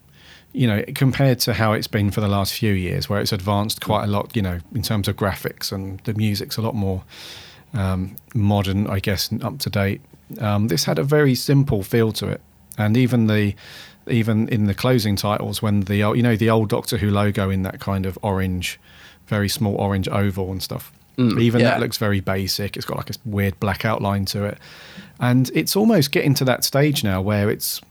you 0.53 0.65
know, 0.65 0.81
compared 0.95 1.39
to 1.39 1.53
how 1.53 1.73
it's 1.73 1.87
been 1.87 2.09
for 2.09 2.21
the 2.21 2.29
last 2.29 2.53
few 2.53 2.71
years, 2.71 3.09
where 3.09 3.19
it's 3.19 3.33
advanced 3.33 3.81
quite 3.81 4.05
a 4.05 4.07
lot, 4.07 4.33
you 4.33 4.41
know, 4.41 4.59
in 4.73 4.81
terms 4.81 5.09
of 5.09 5.17
graphics 5.17 5.73
and 5.73 5.99
the 6.05 6.13
music's 6.13 6.55
a 6.55 6.61
lot 6.61 6.73
more 6.75 7.03
um, 7.75 8.15
modern, 8.33 8.87
I 8.87 8.99
guess, 8.99 9.29
and 9.29 9.43
up 9.43 9.59
to 9.59 9.69
date. 9.69 10.01
Um, 10.39 10.69
this 10.69 10.85
had 10.85 10.97
a 10.97 11.03
very 11.03 11.35
simple 11.35 11.83
feel 11.83 12.11
to 12.13 12.27
it, 12.27 12.41
and 12.77 12.97
even 12.97 13.27
the 13.27 13.53
even 14.07 14.47
in 14.49 14.65
the 14.65 14.73
closing 14.73 15.15
titles 15.15 15.61
when 15.61 15.81
the 15.81 16.03
old- 16.03 16.17
you 16.17 16.23
know 16.23 16.35
the 16.35 16.49
old 16.49 16.69
Doctor 16.69 16.97
Who 16.97 17.09
logo 17.09 17.49
in 17.49 17.63
that 17.63 17.79
kind 17.79 18.05
of 18.05 18.17
orange, 18.21 18.79
very 19.27 19.49
small 19.49 19.75
orange 19.75 20.07
oval 20.07 20.51
and 20.51 20.61
stuff. 20.61 20.91
even 21.39 21.61
yeah. 21.61 21.69
that 21.69 21.79
looks 21.79 21.97
very 21.97 22.19
basic. 22.19 22.75
It's 22.75 22.85
got 22.85 22.97
like 22.97 23.09
a 23.09 23.13
weird 23.23 23.57
black 23.59 23.85
outline 23.85 24.25
to 24.25 24.45
it, 24.45 24.57
and 25.19 25.49
it's 25.53 25.75
almost 25.75 26.11
getting 26.11 26.33
to 26.35 26.45
that 26.45 26.63
stage 26.63 27.03
now 27.03 27.21
where 27.21 27.49
it's. 27.49 27.81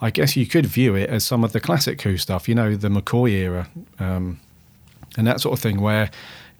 I 0.00 0.10
guess 0.10 0.34
you 0.34 0.46
could 0.46 0.66
view 0.66 0.96
it 0.96 1.08
as 1.10 1.22
some 1.22 1.44
of 1.44 1.52
the 1.52 1.60
classic 1.60 2.02
Who 2.02 2.16
stuff, 2.16 2.48
you 2.48 2.56
know, 2.56 2.74
the 2.74 2.88
McCoy 2.88 3.30
era, 3.30 3.68
um, 4.00 4.40
and 5.16 5.28
that 5.28 5.40
sort 5.40 5.56
of 5.56 5.62
thing, 5.62 5.80
where 5.80 6.10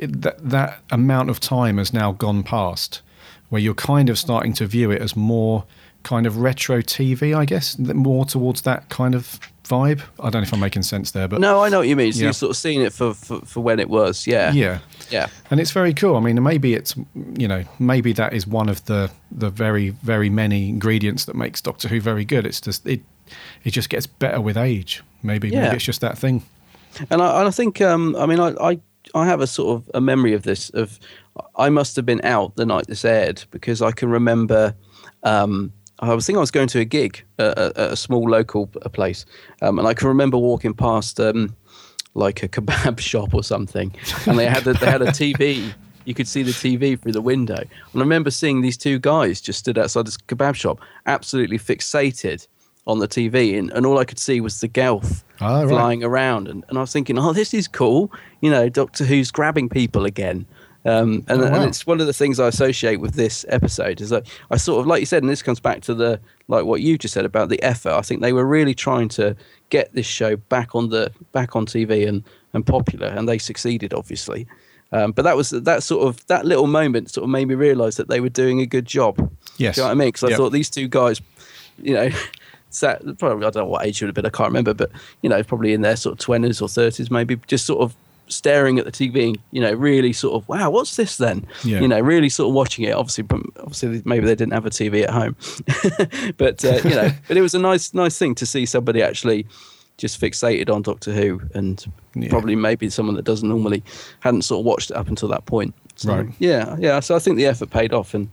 it, 0.02 0.22
that 0.22 0.36
that 0.50 0.80
amount 0.90 1.30
of 1.30 1.40
time 1.40 1.78
has 1.78 1.92
now 1.92 2.12
gone 2.12 2.42
past, 2.42 3.02
where 3.48 3.60
you're 3.60 3.74
kind 3.74 4.08
of 4.10 4.18
starting 4.18 4.52
to 4.54 4.66
view 4.66 4.90
it 4.90 5.00
as 5.02 5.14
more 5.16 5.64
kind 6.02 6.26
of 6.26 6.38
retro 6.38 6.80
TV, 6.82 7.34
I 7.36 7.44
guess, 7.44 7.78
more 7.78 8.24
towards 8.24 8.62
that 8.62 8.88
kind 8.88 9.14
of 9.14 9.38
vibe. 9.64 10.00
I 10.18 10.24
don't 10.30 10.42
know 10.42 10.48
if 10.48 10.52
I'm 10.52 10.58
making 10.60 10.82
sense 10.82 11.12
there, 11.12 11.28
but 11.28 11.40
No, 11.40 11.62
I 11.62 11.68
know 11.68 11.78
what 11.78 11.88
you 11.88 11.94
mean. 11.94 12.12
So 12.12 12.18
Yeah. 12.18 12.24
you're 12.24 12.32
sort 12.32 12.50
of 12.50 12.56
seeing 12.56 12.80
it 12.82 12.92
for, 12.92 13.14
for, 13.14 13.40
for 13.42 13.60
when 13.60 13.78
it 13.78 13.88
was. 13.88 14.26
Yeah. 14.26 14.50
yeah, 14.52 14.80
Yeah. 15.10 15.28
and 15.50 15.60
it's 15.60 15.70
very 15.70 15.94
cool. 15.94 16.16
I 16.16 16.20
mean, 16.20 16.42
maybe 16.42 16.74
it's 16.74 16.94
you 17.38 17.46
know 17.46 17.62
maybe 17.78 18.12
that 18.14 18.32
is 18.32 18.46
one 18.46 18.68
of 18.68 18.84
the 18.86 19.10
the 19.30 19.48
very 19.50 19.90
very 20.02 20.28
many 20.28 20.68
ingredients 20.68 21.24
that 21.26 21.36
makes 21.36 21.60
Doctor 21.62 21.86
Who 21.88 22.00
very 22.00 22.24
good. 22.24 22.44
It's 22.46 22.60
just 22.60 22.84
it 22.86 23.00
it 23.64 23.70
just 23.70 23.88
gets 23.88 24.06
better 24.08 24.40
with 24.40 24.56
age. 24.56 25.02
Maybe 25.22 25.48
Yeah. 25.48 25.62
maybe 25.62 25.76
it's 25.76 25.84
just 25.84 26.00
that 26.00 26.18
thing. 26.18 26.42
And 27.10 27.22
I, 27.22 27.38
and 27.38 27.48
I 27.48 27.50
think, 27.52 27.80
um, 27.80 28.14
I 28.16 28.26
mean, 28.26 28.38
I, 28.40 28.48
I, 28.60 28.80
I 29.14 29.26
have 29.26 29.40
a 29.40 29.46
sort 29.46 29.76
of 29.76 29.90
a 29.94 30.00
memory 30.00 30.32
of 30.32 30.42
this. 30.42 30.70
Of 30.70 30.98
I 31.56 31.68
must 31.68 31.96
have 31.96 32.06
been 32.06 32.20
out 32.24 32.56
the 32.56 32.66
night 32.66 32.86
this 32.86 33.04
aired 33.04 33.44
because 33.50 33.82
I 33.82 33.92
can 33.92 34.10
remember. 34.10 34.74
Um, 35.22 35.72
I 35.98 36.14
was 36.14 36.26
thinking 36.26 36.38
I 36.38 36.40
was 36.40 36.50
going 36.50 36.68
to 36.68 36.80
a 36.80 36.84
gig 36.84 37.22
at, 37.38 37.56
at 37.56 37.76
a 37.76 37.96
small 37.96 38.28
local 38.28 38.66
place, 38.66 39.24
um, 39.60 39.78
and 39.78 39.86
I 39.86 39.94
can 39.94 40.08
remember 40.08 40.36
walking 40.36 40.74
past 40.74 41.20
um, 41.20 41.54
like 42.14 42.42
a 42.42 42.48
kebab 42.48 42.98
shop 43.10 43.34
or 43.34 43.44
something, 43.44 43.94
and 44.26 44.38
they 44.38 44.46
had 44.46 44.66
a, 44.66 44.72
they 44.74 44.86
had 44.86 45.02
a 45.02 45.06
TV. 45.06 45.72
You 46.04 46.14
could 46.14 46.26
see 46.26 46.42
the 46.42 46.50
TV 46.50 47.00
through 47.00 47.12
the 47.12 47.22
window, 47.22 47.58
and 47.58 47.68
I 47.94 48.00
remember 48.00 48.30
seeing 48.30 48.62
these 48.62 48.76
two 48.76 48.98
guys 48.98 49.40
just 49.40 49.60
stood 49.60 49.78
outside 49.78 50.06
this 50.06 50.16
kebab 50.16 50.56
shop, 50.56 50.80
absolutely 51.06 51.58
fixated 51.58 52.48
on 52.86 52.98
the 52.98 53.06
TV, 53.08 53.58
and, 53.58 53.70
and 53.72 53.86
all 53.86 53.98
I 53.98 54.04
could 54.04 54.18
see 54.18 54.40
was 54.40 54.60
the 54.60 54.68
Gelth 54.68 55.22
Ah, 55.40 55.60
right. 55.60 55.68
flying 55.68 56.02
around, 56.04 56.48
and, 56.48 56.64
and 56.68 56.78
I 56.78 56.80
was 56.80 56.92
thinking, 56.92 57.18
oh, 57.18 57.32
this 57.32 57.54
is 57.54 57.68
cool. 57.68 58.10
You 58.40 58.50
know, 58.50 58.68
Doctor 58.68 59.04
Who's 59.04 59.30
grabbing 59.30 59.68
people 59.68 60.04
again. 60.04 60.46
Um, 60.84 61.24
and, 61.28 61.40
Oh, 61.40 61.48
wow. 61.48 61.54
and 61.54 61.64
it's 61.66 61.86
one 61.86 62.00
of 62.00 62.08
the 62.08 62.12
things 62.12 62.40
I 62.40 62.48
associate 62.48 62.96
with 62.98 63.14
this 63.14 63.44
episode 63.48 64.00
is 64.00 64.10
that 64.10 64.26
I 64.50 64.56
sort 64.56 64.80
of 64.80 64.88
like 64.88 64.98
you 64.98 65.06
said, 65.06 65.22
and 65.22 65.30
this 65.30 65.40
comes 65.42 65.60
back 65.60 65.80
to 65.82 65.94
the 65.94 66.18
like 66.48 66.64
what 66.64 66.80
you 66.80 66.98
just 66.98 67.14
said 67.14 67.24
about 67.24 67.50
the 67.50 67.62
effort. 67.62 67.92
I 67.92 68.00
think 68.02 68.20
they 68.20 68.32
were 68.32 68.44
really 68.44 68.74
trying 68.74 69.08
to 69.10 69.36
get 69.70 69.92
this 69.94 70.06
show 70.06 70.34
back 70.36 70.74
on 70.74 70.88
the 70.90 71.12
back 71.30 71.54
on 71.54 71.66
TV 71.66 72.08
and 72.08 72.24
and 72.52 72.66
popular, 72.66 73.06
and 73.06 73.28
they 73.28 73.38
succeeded, 73.38 73.94
obviously. 73.94 74.48
Um, 74.90 75.12
but 75.12 75.22
that 75.22 75.36
was 75.36 75.50
that 75.50 75.84
sort 75.84 76.08
of 76.08 76.26
that 76.26 76.44
little 76.46 76.66
moment 76.66 77.10
sort 77.12 77.22
of 77.22 77.30
made 77.30 77.46
me 77.46 77.54
realise 77.54 77.94
that 77.96 78.08
they 78.08 78.18
were 78.20 78.28
doing 78.28 78.60
a 78.60 78.66
good 78.66 78.84
job. 78.84 79.16
Yes. 79.58 79.76
Do 79.76 79.82
you 79.82 79.84
know 79.84 79.88
what 79.88 79.92
I 79.92 79.94
mean? 79.94 80.08
Because 80.08 80.24
I 80.24 80.28
Yep. 80.30 80.36
thought 80.36 80.50
these 80.50 80.68
two 80.68 80.88
guys, 80.88 81.20
you 81.80 81.94
know, 81.94 82.10
sat 82.74 83.00
probably 83.18 83.46
I 83.46 83.50
don't 83.50 83.64
know 83.64 83.70
what 83.70 83.86
age 83.86 84.00
it 84.00 84.04
would 84.04 84.08
have 84.08 84.14
been. 84.14 84.26
I 84.26 84.30
can't 84.30 84.48
remember, 84.48 84.74
but 84.74 84.90
you 85.22 85.28
know, 85.28 85.42
probably 85.42 85.72
in 85.72 85.82
their 85.82 85.96
sort 85.96 86.14
of 86.14 86.18
twenties 86.18 86.60
or 86.60 86.68
thirties, 86.68 87.10
maybe 87.10 87.36
just 87.46 87.66
sort 87.66 87.80
of 87.80 87.94
staring 88.28 88.78
at 88.78 88.86
the 88.86 88.92
TV. 88.92 89.28
and, 89.28 89.38
You 89.50 89.60
know, 89.60 89.72
really 89.74 90.12
sort 90.12 90.34
of 90.42 90.48
wow, 90.48 90.70
what's 90.70 90.96
this 90.96 91.16
then? 91.18 91.46
Yeah. 91.64 91.80
You 91.80 91.88
know, 91.88 92.00
really 92.00 92.28
sort 92.28 92.48
of 92.48 92.54
watching 92.54 92.84
it. 92.84 92.92
Obviously, 92.92 93.24
but 93.24 93.40
obviously 93.60 94.00
maybe 94.04 94.24
they 94.26 94.34
didn't 94.34 94.52
have 94.54 94.66
a 94.66 94.70
TV 94.70 95.02
at 95.02 95.10
home, 95.10 95.36
but 96.38 96.64
uh, 96.64 96.80
you 96.84 96.94
know, 96.94 97.10
but 97.28 97.36
it 97.36 97.42
was 97.42 97.54
a 97.54 97.58
nice 97.58 97.92
nice 97.94 98.18
thing 98.18 98.34
to 98.36 98.46
see 98.46 98.64
somebody 98.66 99.02
actually 99.02 99.46
just 99.98 100.18
fixated 100.20 100.70
on 100.74 100.80
Doctor 100.82 101.12
Who 101.12 101.40
and 101.54 101.84
Yeah. 102.14 102.30
probably 102.30 102.56
maybe 102.56 102.88
someone 102.90 103.14
that 103.16 103.24
doesn't 103.24 103.48
normally 103.48 103.82
hadn't 104.20 104.42
sort 104.42 104.60
of 104.60 104.64
watched 104.64 104.90
it 104.90 104.96
up 104.96 105.08
until 105.08 105.28
that 105.28 105.44
point. 105.46 105.74
So, 105.96 106.14
Right. 106.14 106.28
Yeah, 106.38 106.76
yeah. 106.80 107.00
So 107.00 107.14
I 107.14 107.18
think 107.18 107.36
the 107.36 107.44
effort 107.46 107.70
paid 107.70 107.92
off, 107.92 108.14
and 108.14 108.28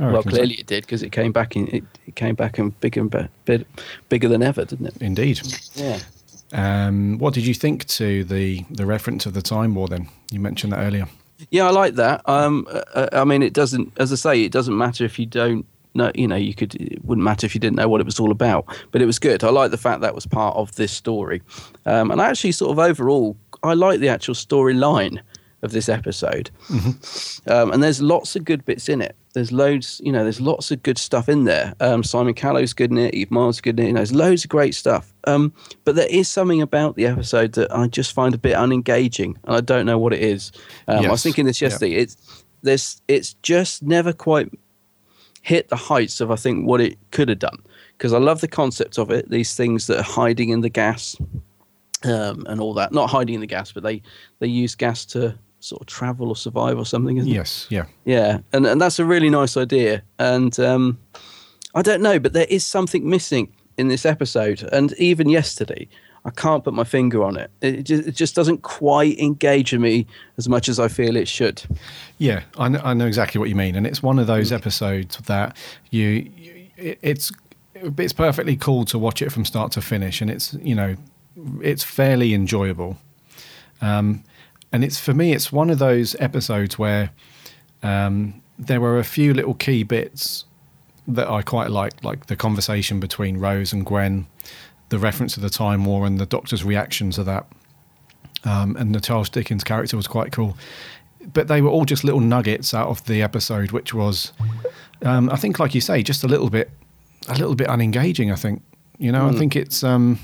well, 0.00 0.10
reckon 0.10 0.30
so. 0.30 0.36
clearly 0.36 0.54
it 0.54 0.66
did 0.66 0.84
because 0.84 1.02
it 1.02 1.12
came 1.12 1.32
back 1.32 1.56
in. 1.56 1.68
It, 1.68 1.84
it 2.06 2.16
came 2.16 2.34
back 2.34 2.58
and 2.58 2.78
bigger 2.80 3.00
and 3.00 3.28
be, 3.44 3.64
bigger 4.08 4.28
than 4.28 4.42
ever, 4.42 4.64
didn't 4.64 4.86
it? 4.86 4.96
Indeed. 5.00 5.40
Yeah. 5.74 5.98
Um, 6.52 7.18
what 7.18 7.34
did 7.34 7.46
you 7.46 7.54
think 7.54 7.86
to 7.86 8.24
the 8.24 8.64
the 8.70 8.86
reference 8.86 9.26
of 9.26 9.34
the 9.34 9.42
Time 9.42 9.74
War? 9.74 9.88
Then 9.88 10.08
you 10.30 10.40
mentioned 10.40 10.72
that 10.72 10.80
earlier. 10.80 11.06
Yeah, 11.50 11.66
I 11.66 11.70
like 11.70 11.94
that. 11.94 12.26
Um, 12.28 12.66
uh, 12.70 13.08
I 13.12 13.24
mean, 13.24 13.42
it 13.42 13.52
doesn't, 13.52 13.92
as 13.98 14.12
I 14.12 14.16
say, 14.16 14.42
it 14.42 14.52
doesn't 14.52 14.76
matter 14.76 15.04
if 15.04 15.18
you 15.18 15.26
don't 15.26 15.66
know. 15.94 16.12
You 16.14 16.28
know, 16.28 16.36
you 16.36 16.54
could. 16.54 16.74
It 16.76 17.04
wouldn't 17.04 17.24
matter 17.24 17.44
if 17.46 17.54
you 17.54 17.60
didn't 17.60 17.76
know 17.76 17.88
what 17.88 18.00
it 18.00 18.04
was 18.04 18.20
all 18.20 18.30
about. 18.30 18.66
But 18.92 19.02
it 19.02 19.06
was 19.06 19.18
good. 19.18 19.42
I 19.42 19.50
like 19.50 19.70
the 19.70 19.78
fact 19.78 20.00
that 20.02 20.14
was 20.14 20.26
part 20.26 20.56
of 20.56 20.74
this 20.76 20.92
story, 20.92 21.42
um, 21.86 22.10
and 22.10 22.20
I 22.20 22.28
actually, 22.28 22.52
sort 22.52 22.70
of 22.70 22.78
overall, 22.78 23.36
I 23.62 23.74
like 23.74 24.00
the 24.00 24.08
actual 24.08 24.34
storyline 24.34 25.20
of 25.62 25.72
this 25.72 25.88
episode. 25.88 26.50
Um, 27.46 27.72
and 27.72 27.82
there's 27.82 28.00
lots 28.00 28.36
of 28.36 28.44
good 28.44 28.64
bits 28.64 28.88
in 28.88 29.00
it. 29.02 29.16
There's 29.34 29.52
loads, 29.52 30.00
you 30.02 30.10
know, 30.12 30.22
there's 30.22 30.40
lots 30.40 30.70
of 30.70 30.82
good 30.82 30.96
stuff 30.96 31.28
in 31.28 31.44
there. 31.44 31.74
Um, 31.80 32.02
Simon 32.04 32.34
Callow's 32.34 32.72
good 32.72 32.90
in 32.92 32.98
it. 32.98 33.14
Eve 33.14 33.30
Myles 33.32 33.60
good 33.60 33.78
in 33.78 33.84
it. 33.84 33.88
You 33.88 33.92
know, 33.94 33.98
there's 33.98 34.12
loads 34.14 34.44
of 34.44 34.48
great 34.50 34.74
stuff. 34.74 35.12
Um, 35.26 35.52
but 35.84 35.96
there 35.96 36.06
is 36.08 36.28
something 36.28 36.62
about 36.62 36.94
the 36.96 37.06
episode 37.06 37.52
that 37.54 37.74
I 37.76 37.88
just 37.88 38.12
find 38.12 38.32
a 38.34 38.38
bit 38.38 38.54
unengaging, 38.56 39.36
and 39.44 39.56
I 39.56 39.60
don't 39.60 39.86
know 39.86 39.98
what 39.98 40.12
it 40.12 40.22
is. 40.22 40.52
Um, 40.88 40.98
I 40.98 41.02
Yes. 41.02 41.10
was 41.10 41.22
thinking 41.24 41.46
this 41.46 41.60
Yeah. 41.60 41.68
yesterday. 41.68 41.94
It's 41.96 42.16
there's 42.62 43.02
it's 43.08 43.34
just 43.42 43.82
never 43.82 44.12
quite 44.12 44.50
hit 45.42 45.68
the 45.68 45.76
heights 45.76 46.20
of 46.22 46.30
I 46.30 46.36
think 46.36 46.66
what 46.66 46.80
it 46.80 46.96
could 47.10 47.28
have 47.28 47.38
done 47.40 47.58
because 47.98 48.12
I 48.14 48.18
love 48.18 48.40
the 48.40 48.48
concept 48.48 48.98
of 48.98 49.10
it. 49.10 49.28
These 49.30 49.54
things 49.54 49.88
that 49.88 49.98
are 49.98 50.02
hiding 50.02 50.48
in 50.50 50.60
the 50.62 50.70
gas 50.70 51.16
um, 52.04 52.46
and 52.48 52.60
all 52.60 52.72
that. 52.74 52.92
Not 52.92 53.10
hiding 53.10 53.34
in 53.34 53.40
the 53.40 53.46
gas, 53.46 53.72
but 53.72 53.82
they 53.82 54.00
they 54.38 54.46
use 54.46 54.74
gas 54.74 55.04
to 55.06 55.36
sort 55.64 55.80
of 55.80 55.86
travel 55.86 56.28
or 56.28 56.36
survive 56.36 56.78
or 56.78 56.86
something. 56.86 57.16
Isn't 57.16 57.30
it? 57.30 57.34
Yes. 57.34 57.66
Yeah. 57.70 57.86
Yeah, 58.04 58.38
and 58.52 58.66
and 58.66 58.80
that's 58.80 58.98
a 58.98 59.04
really 59.04 59.30
nice 59.30 59.56
idea. 59.56 60.02
And 60.18 60.58
um, 60.60 60.98
I 61.74 61.82
don't 61.82 62.02
know, 62.02 62.18
but 62.18 62.32
there 62.32 62.46
is 62.48 62.64
something 62.64 63.08
missing 63.08 63.52
in 63.76 63.88
this 63.88 64.06
episode. 64.06 64.62
And 64.72 64.92
even 64.94 65.28
yesterday, 65.28 65.88
I 66.24 66.30
can't 66.30 66.64
put 66.64 66.72
my 66.72 66.84
finger 66.84 67.22
on 67.22 67.36
it. 67.36 67.50
It 67.60 67.82
just, 67.82 68.08
it 68.08 68.14
just 68.14 68.34
doesn't 68.34 68.62
quite 68.62 69.18
engage 69.18 69.72
with 69.72 69.80
me 69.80 70.06
as 70.38 70.48
much 70.48 70.68
as 70.68 70.80
I 70.80 70.88
feel 70.88 71.16
it 71.16 71.28
should. 71.28 71.62
Yeah, 72.18 72.42
I 72.58 72.68
know, 72.68 72.80
I 72.82 72.94
know 72.94 73.06
exactly 73.06 73.38
what 73.38 73.48
you 73.48 73.56
mean, 73.56 73.74
and 73.76 73.86
it's 73.86 74.02
one 74.02 74.18
of 74.18 74.26
those 74.26 74.52
episodes 74.52 75.18
that 75.26 75.56
you, 75.90 76.30
you 76.36 76.66
it, 76.76 76.98
it's 77.02 77.32
it's 77.74 78.12
perfectly 78.12 78.56
cool 78.56 78.84
to 78.86 78.98
watch 78.98 79.20
it 79.20 79.30
from 79.30 79.44
start 79.44 79.72
to 79.72 79.82
finish, 79.82 80.20
and 80.20 80.30
it's 80.30 80.54
you 80.54 80.74
know 80.74 80.96
it's 81.60 81.84
fairly 81.84 82.32
enjoyable. 82.32 82.96
Um, 83.80 84.24
and 84.74 84.82
it's 84.82 84.98
for 84.98 85.14
me, 85.14 85.32
it's 85.32 85.52
one 85.52 85.70
of 85.70 85.78
those 85.78 86.16
episodes 86.18 86.76
where 86.78 87.10
um, 87.84 88.42
there 88.58 88.80
were 88.80 88.98
a 88.98 89.04
few 89.04 89.32
little 89.32 89.54
key 89.54 89.84
bits 89.84 90.44
that 91.06 91.28
I 91.28 91.42
quite 91.42 91.70
liked, 91.70 92.02
like 92.02 92.26
the 92.26 92.34
conversation 92.34 92.98
between 92.98 93.38
Rose 93.38 93.72
and 93.72 93.86
Gwen, 93.86 94.26
the 94.88 94.98
reference 94.98 95.34
to 95.34 95.40
the 95.40 95.48
Time 95.48 95.84
War, 95.84 96.06
and 96.06 96.18
the 96.18 96.26
Doctor's 96.26 96.64
reaction 96.64 97.12
to 97.12 97.22
that. 97.22 97.46
Um, 98.42 98.74
and 98.76 98.92
the 98.92 99.00
Charles 99.00 99.28
Dickens 99.28 99.62
character 99.62 99.96
was 99.96 100.08
quite 100.08 100.32
cool 100.32 100.56
but 101.32 101.48
they 101.48 101.62
were 101.62 101.70
all 101.70 101.84
just 101.84 102.04
little 102.04 102.20
nuggets 102.20 102.74
out 102.74 102.88
of 102.88 103.04
the 103.06 103.22
episode, 103.22 103.70
which 103.70 103.94
was, 103.94 104.32
um, 105.02 105.30
I 105.30 105.36
think, 105.36 105.58
like 105.58 105.74
you 105.74 105.80
say, 105.80 106.02
just 106.02 106.24
a 106.24 106.28
little 106.28 106.50
bit, 106.50 106.70
a 107.28 107.38
little 107.38 107.54
bit 107.54 107.68
unengaging. 107.68 108.30
I 108.32 108.36
think, 108.36 108.62
you 108.98 109.10
know, 109.10 109.28
I 109.28 109.32
think 109.32 109.56
it's, 109.56 109.82
um, 109.82 110.18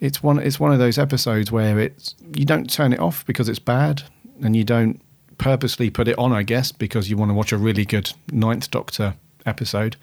it's 0.00 0.22
one, 0.22 0.38
it's 0.38 0.60
one 0.60 0.72
of 0.72 0.78
those 0.78 0.98
episodes 0.98 1.50
where 1.50 1.78
it's 1.78 2.14
you 2.34 2.44
don't 2.44 2.70
turn 2.70 2.92
it 2.92 3.00
off 3.00 3.24
because 3.26 3.48
it's 3.48 3.58
bad, 3.58 4.02
and 4.42 4.54
you 4.54 4.64
don't 4.64 5.00
purposely 5.38 5.90
put 5.90 6.08
it 6.08 6.18
on, 6.18 6.32
I 6.32 6.42
guess, 6.42 6.72
because 6.72 7.08
you 7.08 7.16
want 7.16 7.30
to 7.30 7.34
watch 7.34 7.52
a 7.52 7.58
really 7.58 7.84
good 7.84 8.12
Ninth 8.32 8.70
Doctor 8.70 9.14
episode. 9.46 9.96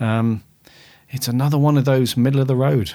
Um, 0.00 0.42
it's 1.10 1.28
another 1.28 1.58
one 1.58 1.78
of 1.78 1.84
those 1.84 2.16
middle 2.16 2.40
of 2.40 2.46
the 2.46 2.56
road. 2.56 2.92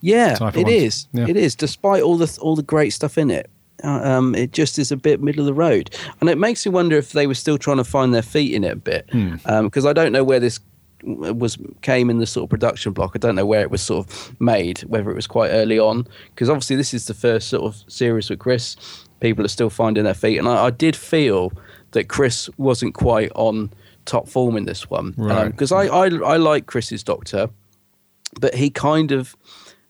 Yeah, 0.00 0.34
type 0.34 0.54
of 0.54 0.60
it 0.60 0.68
is. 0.68 1.06
Yeah. 1.12 1.26
It 1.28 1.36
is. 1.36 1.54
Despite 1.54 2.02
all 2.02 2.16
the 2.16 2.38
all 2.40 2.56
the 2.56 2.62
great 2.62 2.90
stuff 2.90 3.18
in 3.18 3.30
it, 3.30 3.50
uh, 3.82 3.88
um, 3.88 4.34
it 4.34 4.52
just 4.52 4.78
is 4.78 4.92
a 4.92 4.96
bit 4.96 5.20
middle 5.20 5.40
of 5.40 5.46
the 5.46 5.54
road, 5.54 5.94
and 6.20 6.30
it 6.30 6.38
makes 6.38 6.64
me 6.64 6.72
wonder 6.72 6.96
if 6.96 7.12
they 7.12 7.26
were 7.26 7.34
still 7.34 7.58
trying 7.58 7.78
to 7.78 7.84
find 7.84 8.14
their 8.14 8.22
feet 8.22 8.54
in 8.54 8.64
it 8.64 8.72
a 8.72 8.76
bit, 8.76 9.06
because 9.62 9.84
I 9.84 9.92
don't 9.92 10.12
know 10.12 10.24
where 10.24 10.40
this 10.40 10.58
was 11.04 11.58
came 11.82 12.10
in 12.10 12.18
the 12.18 12.26
sort 12.26 12.44
of 12.44 12.50
production 12.50 12.92
block. 12.92 13.12
I 13.14 13.18
don't 13.18 13.34
know 13.34 13.46
where 13.46 13.60
it 13.62 13.70
was 13.70 13.82
sort 13.82 14.06
of 14.08 14.40
made, 14.40 14.80
whether 14.80 15.10
it 15.10 15.14
was 15.16 15.26
quite 15.26 15.50
early 15.50 15.78
on, 15.78 16.06
because 16.34 16.48
obviously 16.48 16.76
this 16.76 16.94
is 16.94 17.06
the 17.06 17.14
first 17.14 17.48
sort 17.48 17.64
of 17.64 17.84
series 17.92 18.30
with 18.30 18.38
Chris. 18.38 18.76
People 19.20 19.44
are 19.44 19.48
still 19.48 19.70
finding 19.70 20.04
their 20.04 20.14
feet, 20.14 20.38
and 20.38 20.48
I, 20.48 20.66
I 20.66 20.70
did 20.70 20.96
feel 20.96 21.52
that 21.92 22.08
Chris 22.08 22.50
wasn't 22.58 22.94
quite 22.94 23.30
on 23.34 23.70
top 24.04 24.28
form 24.28 24.56
in 24.56 24.64
this 24.66 24.90
one 24.90 25.14
Right. 25.16 25.50
because 25.50 25.72
I, 25.72 25.84
I 25.86 26.06
I 26.06 26.36
like 26.36 26.66
Chris's 26.66 27.02
Doctor, 27.02 27.48
but 28.40 28.54
he 28.54 28.68
kind 28.70 29.12
of 29.12 29.34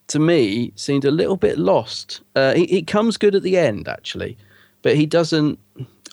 to 0.09 0.19
me 0.19 0.73
seemed 0.77 1.05
a 1.05 1.11
little 1.11 1.37
bit 1.37 1.59
lost. 1.59 2.21
Uh, 2.37 2.55
he, 2.55 2.67
he 2.67 2.83
comes 2.83 3.17
good 3.17 3.35
at 3.35 3.43
the 3.43 3.57
end 3.57 3.89
actually, 3.89 4.37
but 4.83 4.97
he 4.97 5.07
doesn't. 5.07 5.59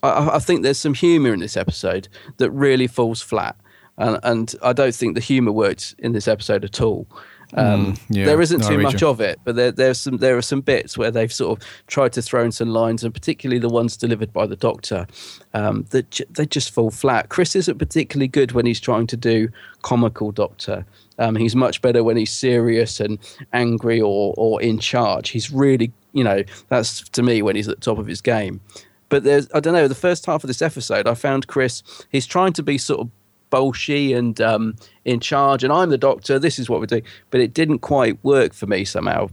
I, 0.02 0.36
I 0.36 0.40
think 0.40 0.64
there's 0.64 0.80
some 0.80 0.94
humour 0.96 1.34
in 1.34 1.40
this 1.42 1.58
episode 1.58 2.08
that 2.38 2.50
really 2.52 2.88
falls 2.88 3.22
flat, 3.22 3.56
and, 3.98 4.20
and 4.24 4.56
I 4.64 4.74
don't 4.74 4.96
think 4.96 5.16
the 5.16 5.22
humour 5.22 5.52
works 5.52 5.96
in 6.00 6.12
this 6.14 6.28
episode 6.28 6.64
at 6.64 6.82
all. 6.82 7.08
Um, 7.54 7.96
Mm, 7.96 8.00
yeah. 8.10 8.26
There 8.26 8.40
isn't 8.42 8.64
too 8.64 8.78
much 8.78 9.02
you. 9.02 9.10
of 9.10 9.20
it, 9.20 9.38
but 9.44 9.58
there, 9.58 9.74
there's 9.74 10.00
some 10.00 10.18
there 10.18 10.38
are 10.38 10.42
some 10.42 10.62
bits 10.62 10.98
where 10.98 11.12
they've 11.12 11.34
sort 11.34 11.60
of 11.60 11.68
tried 11.88 12.14
to 12.14 12.22
throw 12.22 12.46
in 12.46 12.52
some 12.54 12.70
lines, 12.70 13.04
and 13.04 13.14
particularly 13.14 13.60
the 13.60 13.68
ones 13.68 13.98
delivered 13.98 14.32
by 14.32 14.46
the 14.48 14.56
Doctor, 14.56 15.06
um, 15.54 15.86
that 15.90 16.10
j- 16.12 16.24
they 16.30 16.46
just 16.46 16.70
fall 16.72 16.92
flat. 16.92 17.28
Chris 17.28 17.54
isn't 17.58 17.78
particularly 17.78 18.30
good 18.30 18.54
when 18.54 18.66
he's 18.66 18.80
trying 18.80 19.06
to 19.08 19.18
do 19.18 19.50
comical 19.82 20.32
Doctor. 20.32 20.86
Um, 21.20 21.36
he's 21.36 21.54
much 21.54 21.82
better 21.82 22.06
when 22.06 22.16
he's 22.16 22.32
serious 22.32 23.02
and 23.02 23.20
angry 23.52 24.00
or 24.00 24.34
or 24.38 24.62
in 24.62 24.80
charge. 24.80 25.28
He's 25.32 25.52
really, 25.52 25.92
you 26.14 26.24
know, 26.24 26.44
that's 26.70 27.02
to 27.10 27.22
me 27.22 27.42
when 27.42 27.58
he's 27.58 27.68
at 27.68 27.82
the 27.82 27.86
top 27.86 27.98
of 27.98 28.08
his 28.08 28.22
game. 28.22 28.62
But 29.10 29.26
there's, 29.26 29.50
I 29.54 29.60
don't 29.60 29.74
know, 29.74 29.90
the 29.90 29.94
first 29.96 30.26
half 30.26 30.42
of 30.46 30.48
this 30.48 30.62
episode, 30.62 31.06
I 31.06 31.16
found 31.16 31.48
Chris, 31.48 31.84
he's 32.14 32.26
trying 32.26 32.54
to 32.54 32.64
be 32.64 32.78
sort 32.78 33.02
of 33.02 33.10
bolshy 33.52 34.16
and 34.18 34.40
um, 34.42 34.76
in 35.06 35.20
charge, 35.20 35.64
and 35.64 35.72
I'm 35.72 35.90
the 35.90 35.98
doctor, 35.98 36.40
this 36.40 36.58
is 36.58 36.70
what 36.70 36.80
we're 36.80 36.88
doing. 36.88 37.04
But 37.30 37.42
it 37.42 37.54
didn't 37.54 37.80
quite 37.80 38.18
work 38.24 38.54
for 38.54 38.66
me 38.66 38.86
somehow. 38.86 39.30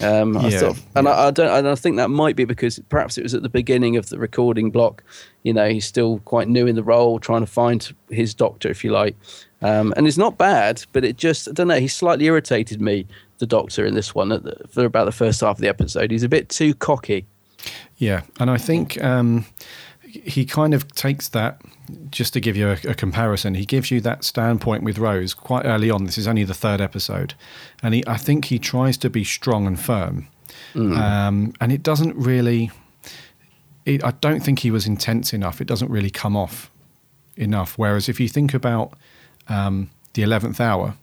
Um, 0.00 0.36
I 0.36 0.48
Yeah, 0.50 0.60
thought, 0.60 0.78
and 0.94 1.08
I, 1.08 1.26
I 1.26 1.30
don't, 1.32 1.50
and 1.50 1.68
I 1.68 1.74
think 1.74 1.96
that 1.96 2.08
might 2.08 2.36
be 2.36 2.44
because 2.44 2.78
perhaps 2.88 3.18
it 3.18 3.22
was 3.22 3.34
at 3.34 3.42
the 3.42 3.48
beginning 3.48 3.96
of 3.96 4.08
the 4.08 4.18
recording 4.18 4.70
block. 4.70 5.02
You 5.42 5.52
know, 5.52 5.68
he's 5.68 5.86
still 5.86 6.20
quite 6.20 6.48
new 6.48 6.66
in 6.66 6.76
the 6.76 6.84
role, 6.84 7.18
trying 7.18 7.40
to 7.40 7.50
find 7.50 7.92
his 8.08 8.32
doctor, 8.32 8.68
if 8.70 8.84
you 8.84 8.92
like. 8.92 9.16
Um, 9.60 9.92
and 9.96 10.06
it's 10.06 10.16
not 10.16 10.38
bad, 10.38 10.84
but 10.92 11.04
it 11.04 11.16
just, 11.16 11.48
I 11.48 11.52
don't 11.52 11.66
know, 11.66 11.80
he 11.80 11.88
slightly 11.88 12.26
irritated 12.26 12.80
me, 12.80 13.06
the 13.38 13.46
doctor, 13.46 13.84
in 13.84 13.94
this 13.94 14.14
one 14.14 14.30
at 14.30 14.44
the, 14.44 14.56
for 14.70 14.84
about 14.84 15.06
the 15.06 15.12
first 15.12 15.40
half 15.40 15.56
of 15.56 15.60
the 15.60 15.68
episode. 15.68 16.12
He's 16.12 16.22
a 16.22 16.28
bit 16.28 16.48
too 16.48 16.74
cocky. 16.74 17.26
Yeah, 17.96 18.22
and 18.38 18.50
I 18.50 18.56
think 18.56 19.02
um, 19.02 19.46
he 20.08 20.44
kind 20.44 20.74
of 20.74 20.92
takes 20.94 21.28
that. 21.28 21.60
Just 22.10 22.34
to 22.34 22.40
give 22.40 22.56
you 22.56 22.68
a, 22.68 22.78
a 22.90 22.94
comparison, 22.94 23.54
he 23.54 23.64
gives 23.64 23.90
you 23.90 24.00
that 24.02 24.22
standpoint 24.22 24.82
with 24.82 24.98
Rose 24.98 25.32
quite 25.32 25.64
early 25.64 25.90
on. 25.90 26.04
This 26.04 26.18
is 26.18 26.28
only 26.28 26.44
the 26.44 26.54
third 26.54 26.80
episode, 26.80 27.34
and 27.82 27.94
he, 27.94 28.06
I 28.06 28.16
think 28.16 28.46
he 28.46 28.58
tries 28.58 28.96
to 28.98 29.10
be 29.10 29.24
strong 29.24 29.66
and 29.66 29.80
firm, 29.80 30.28
um, 30.74 31.54
and 31.60 31.72
it 31.72 31.82
doesn't 31.82 32.14
really. 32.16 32.70
It, 33.86 34.04
I 34.04 34.10
don't 34.20 34.40
think 34.40 34.58
he 34.58 34.70
was 34.70 34.86
intense 34.86 35.32
enough. 35.32 35.62
It 35.62 35.66
doesn't 35.66 35.90
really 35.90 36.10
come 36.10 36.36
off 36.36 36.70
enough. 37.36 37.78
Whereas 37.78 38.08
if 38.08 38.20
you 38.20 38.28
think 38.28 38.52
about 38.52 38.92
um, 39.48 39.90
the 40.12 40.22
eleventh 40.22 40.60
hour, 40.60 40.94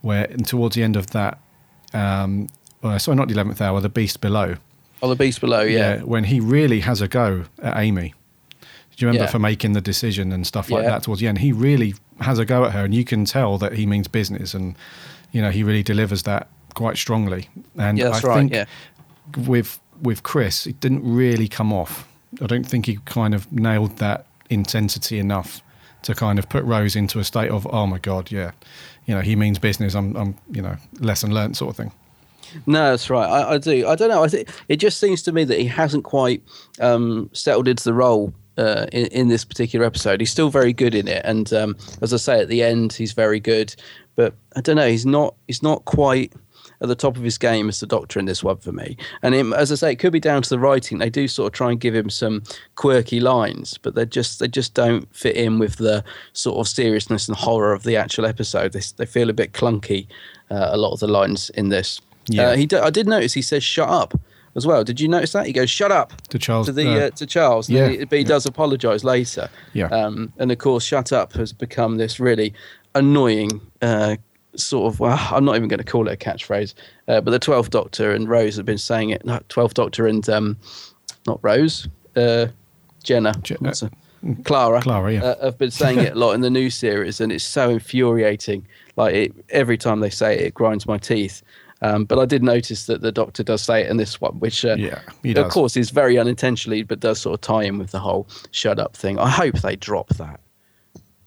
where 0.00 0.24
and 0.24 0.46
towards 0.46 0.76
the 0.76 0.82
end 0.82 0.96
of 0.96 1.08
that, 1.08 1.38
um, 1.92 2.48
well, 2.80 2.98
sorry, 2.98 3.16
not 3.16 3.28
the 3.28 3.34
eleventh 3.34 3.60
hour, 3.60 3.80
the 3.80 3.90
Beast 3.90 4.20
Below 4.22 4.56
Oh, 5.02 5.10
the 5.10 5.16
beast 5.16 5.40
below, 5.40 5.60
yeah. 5.60 6.00
when 6.00 6.24
he 6.24 6.40
really 6.40 6.80
has 6.80 7.02
a 7.02 7.08
go 7.08 7.44
at 7.62 7.76
Amy. 7.76 8.14
Do 8.96 9.04
you 9.04 9.08
remember 9.08 9.24
Yeah. 9.26 9.30
for 9.30 9.38
making 9.38 9.72
the 9.74 9.80
decision 9.80 10.32
and 10.32 10.46
stuff 10.46 10.70
like 10.70 10.84
Yeah. 10.84 10.90
that 10.90 11.02
towards 11.02 11.20
the 11.20 11.28
end? 11.28 11.38
He 11.38 11.52
really 11.52 11.94
has 12.20 12.38
a 12.38 12.44
go 12.44 12.64
at 12.64 12.72
her, 12.72 12.84
and 12.84 12.94
you 12.94 13.04
can 13.04 13.24
tell 13.26 13.58
that 13.58 13.74
he 13.74 13.86
means 13.86 14.08
business, 14.08 14.54
and 14.54 14.74
you 15.32 15.42
know 15.42 15.50
he 15.50 15.62
really 15.62 15.82
delivers 15.82 16.22
that 16.22 16.48
quite 16.74 16.96
strongly. 16.96 17.48
And 17.76 17.98
Yeah, 17.98 18.08
I 18.08 18.20
right, 18.20 18.34
think 18.38 18.52
yeah. 18.52 18.64
with 19.46 19.78
with 20.02 20.22
Chris, 20.22 20.66
it 20.66 20.80
didn't 20.80 21.02
really 21.04 21.48
come 21.48 21.72
off. 21.72 22.06
I 22.42 22.46
don't 22.46 22.66
think 22.66 22.86
he 22.86 22.98
kind 23.06 23.34
of 23.34 23.50
nailed 23.52 23.96
that 23.98 24.26
intensity 24.50 25.18
enough 25.18 25.62
to 26.02 26.14
kind 26.14 26.38
of 26.38 26.48
put 26.48 26.62
Rose 26.64 26.94
into 26.96 27.18
a 27.18 27.24
state 27.24 27.50
of 27.50 27.66
oh 27.70 27.86
my 27.86 27.98
god, 27.98 28.30
yeah, 28.30 28.52
you 29.06 29.14
know 29.14 29.20
he 29.20 29.36
means 29.36 29.58
business. 29.58 29.94
I'm, 29.94 30.16
I'm 30.16 30.34
you 30.50 30.62
know 30.62 30.76
lesson 31.00 31.32
learnt 31.34 31.56
sort 31.56 31.70
of 31.70 31.76
thing. 31.76 31.92
No, 32.64 32.90
that's 32.90 33.10
right. 33.10 33.28
I, 33.28 33.54
I 33.54 33.58
do. 33.58 33.86
I 33.88 33.94
don't 33.96 34.08
know. 34.08 34.22
I 34.24 34.28
think 34.28 34.48
it 34.68 34.76
just 34.76 34.98
seems 35.00 35.20
to 35.24 35.32
me 35.32 35.44
that 35.44 35.58
he 35.58 35.66
hasn't 35.66 36.04
quite 36.04 36.42
um, 36.80 37.28
settled 37.32 37.68
into 37.68 37.84
the 37.84 37.92
role 37.92 38.32
uh, 38.56 38.86
in, 38.92 39.06
in 39.06 39.28
this 39.28 39.44
particular 39.44 39.84
episode. 39.84 40.20
He's 40.20 40.30
still 40.30 40.50
very 40.50 40.72
good 40.72 40.94
in 40.94 41.08
it, 41.08 41.22
and 41.24 41.52
um, 41.52 41.76
as 42.02 42.12
I 42.12 42.18
say, 42.18 42.40
at 42.40 42.48
the 42.48 42.62
end, 42.62 42.92
he's 42.92 43.12
very 43.12 43.40
good. 43.40 43.74
But 44.14 44.34
I 44.54 44.60
don't 44.60 44.76
know. 44.76 44.88
He's 44.88 45.06
not. 45.06 45.34
He's 45.46 45.62
not 45.62 45.84
quite 45.84 46.32
at 46.80 46.88
the 46.88 46.94
top 46.94 47.16
of 47.16 47.22
his 47.22 47.38
game 47.38 47.68
as 47.68 47.80
the 47.80 47.86
Doctor 47.86 48.18
in 48.18 48.26
this 48.26 48.42
one 48.44 48.58
for 48.58 48.72
me. 48.72 48.96
And 49.22 49.34
it, 49.34 49.46
as 49.54 49.72
I 49.72 49.76
say, 49.76 49.92
it 49.92 49.96
could 49.96 50.12
be 50.12 50.20
down 50.20 50.42
to 50.42 50.48
the 50.48 50.58
writing. 50.58 50.98
They 50.98 51.10
do 51.10 51.28
sort 51.28 51.48
of 51.48 51.52
try 51.52 51.70
and 51.70 51.80
give 51.80 51.94
him 51.94 52.10
some 52.10 52.42
quirky 52.74 53.20
lines, 53.20 53.78
but 53.78 53.94
they 53.94 54.06
just 54.06 54.40
they 54.40 54.48
just 54.48 54.74
don't 54.74 55.14
fit 55.14 55.36
in 55.36 55.58
with 55.58 55.76
the 55.76 56.04
sort 56.32 56.58
of 56.58 56.68
seriousness 56.68 57.28
and 57.28 57.36
horror 57.36 57.72
of 57.72 57.82
the 57.82 57.96
actual 57.96 58.26
episode. 58.26 58.72
They 58.72 58.82
they 58.96 59.06
feel 59.06 59.30
a 59.30 59.34
bit 59.34 59.52
clunky. 59.52 60.06
Uh, 60.50 60.68
a 60.70 60.76
lot 60.76 60.92
of 60.92 61.00
the 61.00 61.08
lines 61.08 61.50
in 61.50 61.70
this. 61.70 62.00
Yeah. 62.28 62.50
Uh, 62.50 62.56
he 62.56 62.66
d- 62.66 62.76
I 62.76 62.90
did 62.90 63.06
notice 63.08 63.32
he 63.32 63.42
says 63.42 63.64
"shut 63.64 63.88
up" 63.88 64.14
as 64.56 64.66
well. 64.66 64.82
Did 64.82 64.98
you 65.00 65.06
notice 65.08 65.32
that? 65.32 65.46
He 65.46 65.52
goes 65.52 65.70
"shut 65.70 65.92
up" 65.92 66.12
To 66.28 66.38
Charles, 66.38 66.66
to 66.66 66.72
the 66.72 66.88
uh, 67.04 67.06
uh, 67.06 67.10
to 67.10 67.26
Charles. 67.26 67.68
yeah, 67.68 67.88
Yeah, 67.88 68.04
but 68.06 68.18
he 68.18 68.22
yeah. 68.24 68.28
does 68.28 68.46
apologise 68.46 69.04
later. 69.04 69.48
Yeah. 69.74 69.86
Um, 69.88 70.32
and 70.38 70.50
of 70.50 70.58
course, 70.58 70.84
"shut 70.84 71.12
up" 71.12 71.32
has 71.34 71.52
become 71.52 71.96
this 71.98 72.18
really 72.18 72.52
annoying 72.94 73.60
uh, 73.82 74.16
sort 74.56 74.92
of. 74.92 75.00
Well, 75.00 75.18
I'm 75.30 75.44
not 75.44 75.56
even 75.56 75.68
going 75.68 75.78
to 75.78 75.84
call 75.84 76.08
it 76.08 76.12
a 76.12 76.16
catchphrase. 76.16 76.74
Uh, 77.08 77.20
but 77.20 77.30
the 77.30 77.38
Twelfth 77.38 77.70
Doctor 77.70 78.12
and 78.12 78.28
Rose 78.28 78.56
have 78.56 78.66
been 78.66 78.78
saying 78.78 79.10
it. 79.10 79.22
Twelfth 79.48 79.74
Doctor 79.74 80.06
and 80.06 80.28
um, 80.28 80.56
not 81.26 81.38
Rose, 81.42 81.88
uh, 82.16 82.46
Jenna, 83.04 83.34
her- 83.48 83.90
Clara, 84.44 84.80
Clara, 84.80 85.12
yeah. 85.12 85.22
uh, 85.22 85.44
have 85.44 85.58
been 85.58 85.70
saying 85.70 85.98
it 86.00 86.14
a 86.14 86.18
lot 86.18 86.32
in 86.32 86.40
the 86.40 86.50
new 86.50 86.70
series, 86.70 87.20
and 87.20 87.30
it's 87.30 87.44
so 87.44 87.70
infuriating. 87.70 88.66
Like 88.96 89.14
it, 89.14 89.32
every 89.50 89.76
time 89.76 90.00
they 90.00 90.10
say 90.10 90.34
it, 90.34 90.40
it 90.40 90.54
grinds 90.54 90.86
my 90.86 90.98
teeth. 90.98 91.42
Um, 91.82 92.04
but 92.04 92.18
I 92.18 92.24
did 92.24 92.42
notice 92.42 92.86
that 92.86 93.02
the 93.02 93.12
Doctor 93.12 93.42
does 93.42 93.60
say 93.62 93.82
it 93.82 93.90
in 93.90 93.98
this 93.98 94.18
one, 94.20 94.38
which, 94.40 94.64
uh, 94.64 94.76
Yeah, 94.78 95.00
he 95.22 95.30
of 95.30 95.34
does. 95.36 95.52
course, 95.52 95.76
is 95.76 95.90
very 95.90 96.18
unintentionally, 96.18 96.82
but 96.82 97.00
does 97.00 97.20
sort 97.20 97.34
of 97.34 97.40
tie 97.42 97.64
in 97.64 97.76
with 97.78 97.90
the 97.90 98.00
whole 98.00 98.26
"shut 98.50 98.78
up" 98.78 98.96
thing. 98.96 99.18
I 99.18 99.28
hope 99.28 99.56
they 99.60 99.76
drop 99.76 100.08
that. 100.16 100.40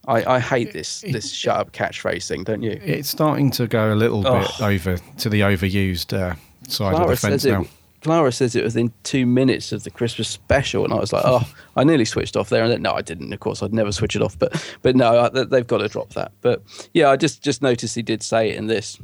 I, 0.08 0.36
I 0.36 0.40
hate 0.40 0.74
this 0.74 1.02
this 1.02 1.32
"shut 1.32 1.56
up" 1.56 1.72
catchphrase 1.72 2.28
thing, 2.28 2.44
don't 2.44 2.64
you? 2.64 2.80
It's 2.84 3.10
starting 3.10 3.52
to 3.52 3.68
go 3.68 3.94
a 3.94 3.96
little 3.96 4.24
bit 4.24 4.32
Oh. 4.60 4.66
over 4.66 4.98
to 4.98 5.30
the 5.30 5.42
overused 5.42 6.14
uh, 6.18 6.34
side 6.68 6.94
of 6.94 6.96
Clara 6.96 7.10
the 7.10 7.16
fence 7.18 7.44
says 7.44 7.46
it. 7.46 7.52
now. 7.52 7.66
Clara 8.02 8.32
says 8.32 8.56
it 8.56 8.64
within 8.64 8.94
two 9.04 9.26
minutes 9.26 9.74
of 9.74 9.84
the 9.84 9.92
Christmas 9.92 10.30
special, 10.30 10.86
and 10.86 10.94
I 10.94 10.96
was 10.98 11.12
like, 11.14 11.24
"Oh, 11.26 11.44
I 11.76 11.84
nearly 11.84 12.06
switched 12.06 12.36
off 12.38 12.50
there." 12.50 12.64
And 12.64 12.72
then, 12.72 12.82
no, 12.82 12.94
I 12.94 13.02
didn't. 13.02 13.34
Of 13.34 13.40
course, 13.42 13.62
I'd 13.62 13.74
never 13.74 13.92
switch 13.92 14.16
it 14.16 14.22
off, 14.24 14.40
but 14.40 14.52
but 14.82 14.96
no, 14.96 15.20
I, 15.32 15.44
they've 15.44 15.68
got 15.68 15.80
to 15.80 15.88
drop 15.90 16.10
that. 16.14 16.32
But 16.42 16.64
yeah, 16.94 17.10
I 17.12 17.18
just 17.18 17.44
just 17.44 17.62
noticed 17.62 17.94
he 17.96 18.02
did 18.02 18.24
say 18.24 18.50
it 18.50 18.56
in 18.56 18.66
this. 18.68 18.98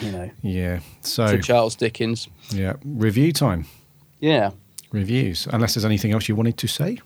You 0.00 0.12
know, 0.12 0.30
Yeah. 0.42 0.80
So 1.02 1.38
Charles 1.38 1.74
Dickens. 1.76 2.28
yeah, 2.50 2.74
review 2.84 3.32
time. 3.32 3.66
Yeah. 4.20 4.50
Reviews. 4.92 5.46
Unless 5.52 5.74
there's 5.74 5.84
anything 5.84 6.12
else 6.12 6.28
you 6.28 6.34
wanted 6.34 6.56
to 6.58 6.66
say. 6.66 6.98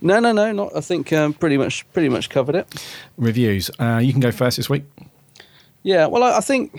No, 0.00 0.20
no, 0.20 0.32
no, 0.32 0.52
not. 0.52 0.76
I 0.76 0.80
think 0.80 1.12
um, 1.12 1.32
pretty 1.32 1.56
much 1.56 1.90
pretty 1.92 2.08
much 2.08 2.30
covered 2.30 2.54
it. 2.54 2.86
Reviews. 3.16 3.70
Uh, 3.78 3.98
you 4.02 4.12
can 4.12 4.20
go 4.20 4.30
first 4.30 4.56
this 4.56 4.70
week. 4.70 4.84
Yeah, 5.82 6.06
well, 6.06 6.22
I, 6.22 6.38
I 6.38 6.40
think, 6.40 6.72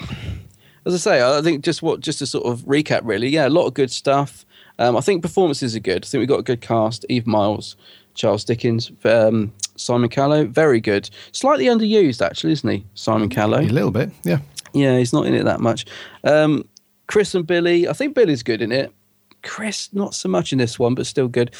as 0.85 0.93
I 0.93 0.97
say, 0.97 1.37
I 1.37 1.41
think 1.41 1.63
just 1.63 1.81
what 1.81 1.99
just 1.99 2.19
to 2.19 2.25
sort 2.27 2.45
of 2.45 2.61
recap, 2.65 3.01
really. 3.03 3.27
Yeah, 3.29 3.47
a 3.47 3.49
lot 3.49 3.65
of 3.67 3.73
good 3.73 3.91
stuff. 3.91 4.45
Um, 4.79 4.95
I 4.95 5.01
think 5.01 5.21
performances 5.21 5.75
are 5.75 5.79
good. 5.79 6.05
I 6.05 6.07
think 6.07 6.19
we've 6.19 6.27
got 6.29 6.39
a 6.39 6.43
good 6.43 6.61
cast. 6.61 7.05
Eve 7.09 7.25
Myles, 7.25 7.75
Charles 8.13 8.43
Dickens, 8.43 8.91
um, 9.05 9.51
Simon 9.75 10.07
Callow, 10.09 10.45
very 10.45 10.79
good. 10.79 11.09
Slightly 11.31 11.65
underused, 11.65 12.23
actually, 12.23 12.53
isn't 12.53 12.69
he, 12.69 12.85
Simon 12.93 13.27
Callow? 13.29 13.59
A 13.61 13.63
little 13.63 13.91
bit. 13.91 14.11
Yeah. 14.23 14.39
Yeah, 14.73 14.97
he's 14.97 15.13
not 15.13 15.25
in 15.25 15.33
it 15.33 15.43
that 15.45 15.59
much. 15.59 15.85
Um, 16.23 16.67
Chris 17.07 17.33
and 17.35 17.45
Billie, 17.47 17.87
I 17.87 17.93
think 17.93 18.15
Billie's 18.15 18.43
good 18.43 18.61
in 18.61 18.71
it. 18.71 18.91
Chris, 19.43 19.89
not 19.93 20.13
so 20.13 20.27
much 20.29 20.51
in 20.51 20.57
this 20.59 20.77
one, 20.77 20.93
but 20.95 21.05
still 21.05 21.27
good. 21.27 21.53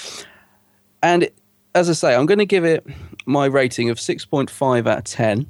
And 1.02 1.24
it- 1.24 1.38
as 1.76 1.90
I 1.90 1.94
say, 1.94 2.16
I'm 2.16 2.26
going 2.26 2.40
to 2.40 2.46
give 2.46 2.66
it 2.66 2.86
my 3.28 3.46
rating 3.46 3.90
of 3.90 4.00
6.5 4.00 4.88
out 4.88 4.98
of 4.98 5.04
10. 5.04 5.46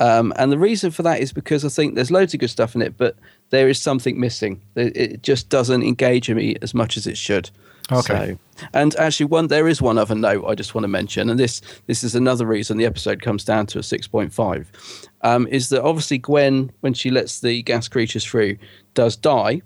Um, 0.00 0.32
and 0.36 0.50
the 0.52 0.58
reason 0.58 0.90
for 0.90 1.02
that 1.02 1.20
is 1.20 1.32
because 1.32 1.64
I 1.64 1.68
think 1.68 1.94
there's 1.94 2.10
loads 2.10 2.34
of 2.34 2.40
good 2.40 2.50
stuff 2.50 2.74
in 2.74 2.82
it, 2.82 2.96
but 2.96 3.16
there 3.50 3.68
is 3.68 3.80
something 3.80 4.18
missing. 4.18 4.60
It, 4.76 4.96
it 4.96 5.22
just 5.22 5.48
doesn't 5.48 5.82
engage 5.82 6.30
me 6.30 6.56
as 6.62 6.72
much 6.74 6.96
as 6.96 7.06
it 7.06 7.16
should. 7.16 7.50
Okay. 7.92 8.38
So, 8.56 8.66
and 8.72 8.96
actually, 8.96 9.26
one 9.26 9.48
there 9.48 9.68
is 9.68 9.82
one 9.82 9.98
other 9.98 10.14
note 10.14 10.44
I 10.46 10.54
just 10.54 10.74
want 10.74 10.84
to 10.84 10.88
mention, 10.88 11.28
and 11.28 11.38
this 11.38 11.60
this 11.86 12.02
is 12.02 12.14
another 12.14 12.46
reason 12.46 12.78
the 12.78 12.86
episode 12.86 13.20
comes 13.20 13.44
down 13.44 13.66
to 13.66 13.78
a 13.78 13.82
six 13.82 14.06
point 14.06 14.32
five, 14.32 14.70
um, 15.22 15.46
is 15.48 15.68
that 15.68 15.82
obviously 15.82 16.18
Gwen, 16.18 16.72
when 16.80 16.94
she 16.94 17.10
lets 17.10 17.40
the 17.40 17.62
gas 17.62 17.88
creatures 17.88 18.24
through, 18.24 18.56
does 18.94 19.16
die, 19.16 19.60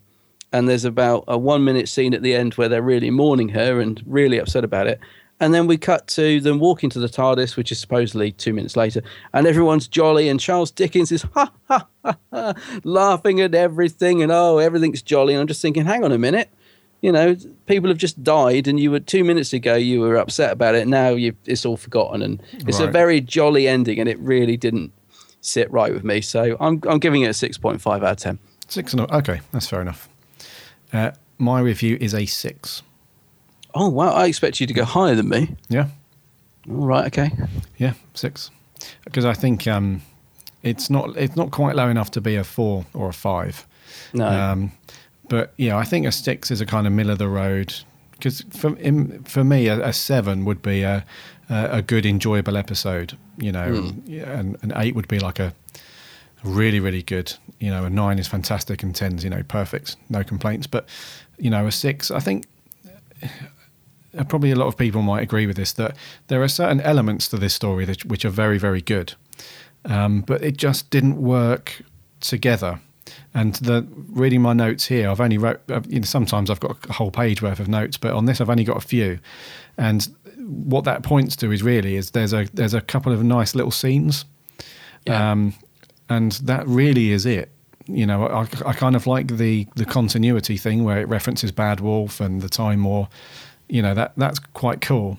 and 0.52 0.68
there's 0.68 0.84
about 0.84 1.24
a 1.28 1.38
one 1.38 1.64
minute 1.64 1.88
scene 1.88 2.12
at 2.12 2.22
the 2.22 2.34
end 2.34 2.54
where 2.54 2.68
they're 2.68 2.82
really 2.82 3.10
mourning 3.10 3.50
her 3.50 3.80
and 3.80 4.02
really 4.06 4.38
upset 4.38 4.64
about 4.64 4.86
it. 4.86 4.98
And 5.40 5.54
then 5.54 5.68
we 5.68 5.76
cut 5.76 6.08
to 6.08 6.40
them 6.40 6.58
walking 6.58 6.90
to 6.90 6.98
the 6.98 7.06
TARDIS, 7.06 7.56
which 7.56 7.70
is 7.70 7.78
supposedly 7.78 8.32
two 8.32 8.52
minutes 8.52 8.76
later, 8.76 9.02
and 9.32 9.46
everyone's 9.46 9.86
jolly, 9.86 10.28
and 10.28 10.40
Charles 10.40 10.72
Dickens 10.72 11.12
is 11.12 11.22
ha 11.34 11.52
ha 11.68 11.86
ha, 12.02 12.16
ha 12.32 12.54
laughing 12.82 13.40
at 13.40 13.54
everything, 13.54 14.20
and 14.22 14.32
oh, 14.32 14.58
everything's 14.58 15.02
jolly. 15.02 15.34
And 15.34 15.40
I'm 15.40 15.46
just 15.46 15.62
thinking, 15.62 15.84
hang 15.84 16.02
on 16.02 16.10
a 16.10 16.18
minute, 16.18 16.50
you 17.00 17.12
know, 17.12 17.36
people 17.66 17.88
have 17.88 17.98
just 17.98 18.22
died, 18.24 18.66
and 18.66 18.78
you 18.80 18.90
were 18.90 19.00
two 19.00 19.22
minutes 19.24 19.52
ago 19.52 19.74
you 19.76 20.00
were 20.00 20.16
upset 20.16 20.52
about 20.52 20.74
it. 20.74 20.88
Now 20.88 21.10
you 21.10 21.34
it's 21.46 21.64
all 21.64 21.76
forgotten, 21.76 22.22
and 22.22 22.42
it's 22.66 22.80
a 22.80 22.86
very 22.88 23.20
jolly 23.20 23.68
ending, 23.68 23.98
and 24.00 24.08
it 24.08 24.18
really 24.18 24.56
didn't 24.56 24.92
sit 25.40 25.70
right 25.70 25.92
with 25.92 26.04
me. 26.04 26.20
So 26.20 26.56
I'm 26.60 26.80
I'm 26.88 26.98
giving 26.98 27.22
it 27.22 27.28
a 27.28 27.34
six 27.34 27.56
point 27.58 27.80
five 27.80 28.02
out 28.02 28.12
of 28.12 28.16
ten. 28.18 28.38
Six 28.68 28.92
and 28.92 29.02
okay, 29.10 29.40
that's 29.52 29.68
fair 29.68 29.80
enough. 29.80 30.08
Uh, 30.92 31.12
my 31.38 31.60
review 31.60 31.96
is 32.00 32.14
a 32.14 32.26
six. 32.26 32.82
Oh 33.74 33.88
wow, 33.88 34.12
I 34.12 34.26
expect 34.26 34.60
you 34.60 34.66
to 34.66 34.74
go 34.74 34.84
higher 34.84 35.14
than 35.14 35.28
me. 35.28 35.54
Yeah, 35.68 35.88
All 36.68 36.86
right, 36.86 37.06
okay. 37.06 37.30
yeah, 37.76 37.92
six. 38.14 38.50
Because 39.04 39.24
I 39.24 39.34
think 39.34 39.66
um, 39.66 40.02
it's 40.62 40.90
not 40.90 41.16
it's 41.16 41.36
not 41.36 41.50
quite 41.50 41.76
low 41.76 41.88
enough 41.88 42.10
to 42.12 42.20
be 42.20 42.34
a 42.36 42.44
four 42.44 42.86
or 42.94 43.08
a 43.08 43.12
five. 43.12 43.66
No, 44.12 44.26
Um, 44.26 44.72
but 45.28 45.52
yeah, 45.56 45.76
I 45.76 45.84
think 45.84 46.06
a 46.06 46.12
six 46.12 46.50
is 46.50 46.60
a 46.60 46.66
kind 46.66 46.86
of 46.86 46.92
middle 46.92 47.12
of 47.12 47.18
the 47.18 47.28
road. 47.28 47.74
Because 48.12 48.40
for 48.50 48.76
in, 48.78 49.22
for 49.24 49.44
me, 49.44 49.68
a, 49.68 49.86
a 49.86 49.92
seven 49.92 50.44
would 50.44 50.60
be 50.60 50.82
a, 50.82 51.04
a 51.48 51.82
good, 51.82 52.04
enjoyable 52.04 52.56
episode. 52.56 53.16
You 53.36 53.52
know, 53.52 53.64
and, 53.64 54.08
yeah, 54.08 54.38
and 54.38 54.56
an 54.62 54.72
eight 54.76 54.94
would 54.94 55.08
be 55.08 55.20
like 55.20 55.38
a 55.38 55.54
really, 56.42 56.80
really 56.80 57.02
good. 57.02 57.34
You 57.60 57.70
know, 57.70 57.84
a 57.84 57.90
nine 57.90 58.18
is 58.18 58.26
fantastic, 58.26 58.82
and 58.82 58.94
ten's 58.94 59.22
you 59.22 59.30
know 59.30 59.42
perfect, 59.44 59.96
no 60.08 60.24
complaints. 60.24 60.66
But 60.66 60.88
you 61.38 61.50
know, 61.50 61.66
a 61.66 61.72
six, 61.72 62.10
I 62.10 62.18
think 62.18 62.46
uh, 63.22 64.24
probably 64.24 64.50
a 64.50 64.56
lot 64.56 64.66
of 64.66 64.76
people 64.76 65.02
might 65.02 65.22
agree 65.22 65.46
with 65.46 65.56
this 65.56 65.72
that 65.74 65.96
there 66.28 66.42
are 66.42 66.48
certain 66.48 66.80
elements 66.80 67.28
to 67.28 67.36
this 67.36 67.54
story 67.54 67.84
that, 67.84 68.04
which 68.04 68.24
are 68.24 68.30
very, 68.30 68.58
very 68.58 68.80
good, 68.80 69.14
um, 69.84 70.22
but 70.22 70.42
it 70.42 70.56
just 70.56 70.90
didn't 70.90 71.22
work 71.22 71.82
together. 72.20 72.80
And 73.34 73.54
the 73.56 73.86
reading 74.08 74.42
my 74.42 74.52
notes 74.52 74.86
here, 74.86 75.10
I've 75.10 75.20
only 75.20 75.38
wrote. 75.38 75.60
uh, 75.70 75.80
You 75.88 76.00
know, 76.00 76.04
sometimes 76.04 76.50
I've 76.50 76.60
got 76.60 76.76
a 76.88 76.92
whole 76.92 77.10
page 77.10 77.42
worth 77.42 77.60
of 77.60 77.68
notes, 77.68 77.96
but 77.96 78.12
on 78.12 78.24
this 78.26 78.40
I've 78.40 78.50
only 78.50 78.64
got 78.64 78.76
a 78.76 78.86
few. 78.86 79.18
And 79.76 80.08
what 80.46 80.84
that 80.84 81.02
points 81.02 81.36
to 81.36 81.52
is 81.52 81.62
really 81.62 81.96
is 81.96 82.10
there's 82.12 82.32
a 82.32 82.46
there's 82.54 82.74
a 82.74 82.80
couple 82.80 83.12
of 83.12 83.22
nice 83.22 83.54
little 83.54 83.70
scenes, 83.70 84.24
Yeah. 85.06 85.32
um, 85.32 85.54
and 86.08 86.32
that 86.32 86.66
really 86.66 87.10
is 87.10 87.26
it. 87.26 87.50
You 87.86 88.06
know, 88.06 88.26
I, 88.26 88.46
I 88.66 88.72
kind 88.72 88.96
of 88.96 89.06
like 89.06 89.36
the 89.36 89.66
the 89.76 89.84
continuity 89.84 90.56
thing 90.56 90.84
where 90.84 91.00
it 91.00 91.08
references 91.08 91.52
Bad 91.52 91.80
Wolf 91.80 92.20
and 92.20 92.42
the 92.42 92.48
Time 92.48 92.84
War. 92.84 93.08
You 93.68 93.82
know 93.82 93.94
that 93.94 94.12
that's 94.16 94.38
quite 94.38 94.80
cool, 94.80 95.18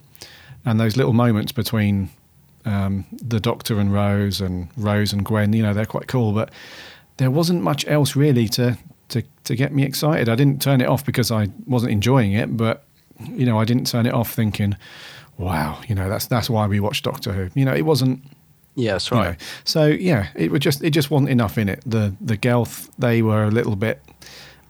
and 0.66 0.80
those 0.80 0.98
little 0.98 1.14
moments 1.14 1.52
between 1.52 2.10
um, 2.66 3.06
the 3.12 3.40
Doctor 3.40 3.80
and 3.80 3.94
Rose 3.94 4.42
and 4.42 4.68
Rose 4.78 5.14
and 5.14 5.24
Gwen. 5.26 5.54
You 5.54 5.64
know, 5.64 5.74
they're 5.74 5.86
quite 5.86 6.08
cool, 6.08 6.32
but 6.34 6.50
there 7.20 7.30
wasn't 7.30 7.62
much 7.62 7.86
else 7.88 8.16
really 8.16 8.48
to 8.48 8.78
to 9.10 9.22
to 9.44 9.56
get 9.56 9.74
me 9.74 9.84
excited. 9.84 10.30
I 10.30 10.36
didn't 10.36 10.62
turn 10.62 10.82
it 10.82 10.88
off 10.88 11.06
because 11.06 11.32
I 11.32 11.50
wasn't 11.68 11.92
enjoying 11.92 12.32
it, 12.32 12.56
but 12.56 12.86
you 13.30 13.46
know, 13.46 13.60
I 13.60 13.66
didn't 13.66 13.88
turn 13.88 14.06
it 14.06 14.14
off 14.14 14.32
thinking, 14.34 14.76
"Wow, 15.38 15.82
you 15.88 15.96
know, 15.96 16.10
that's 16.10 16.28
that's 16.28 16.50
why 16.50 16.66
we 16.66 16.80
watch 16.80 17.02
Doctor 17.02 17.34
Who." 17.34 17.50
You 17.54 17.66
know, 17.66 17.74
it 17.74 17.84
wasn't 17.84 18.24
yeah, 18.76 18.94
that's 18.94 19.12
you 19.12 19.18
right. 19.18 19.32
know. 19.32 19.46
So 19.66 19.86
yeah, 19.86 20.28
it 20.34 20.50
was 20.50 20.62
just 20.62 20.82
it 20.82 20.92
just 20.92 21.12
wasn't 21.12 21.30
enough 21.30 21.58
in 21.58 21.68
it. 21.68 21.84
The 21.86 22.16
the 22.22 22.38
Gelth 22.38 22.90
they 22.98 23.22
were 23.22 23.44
a 23.44 23.52
little 23.52 23.76
bit 23.76 24.02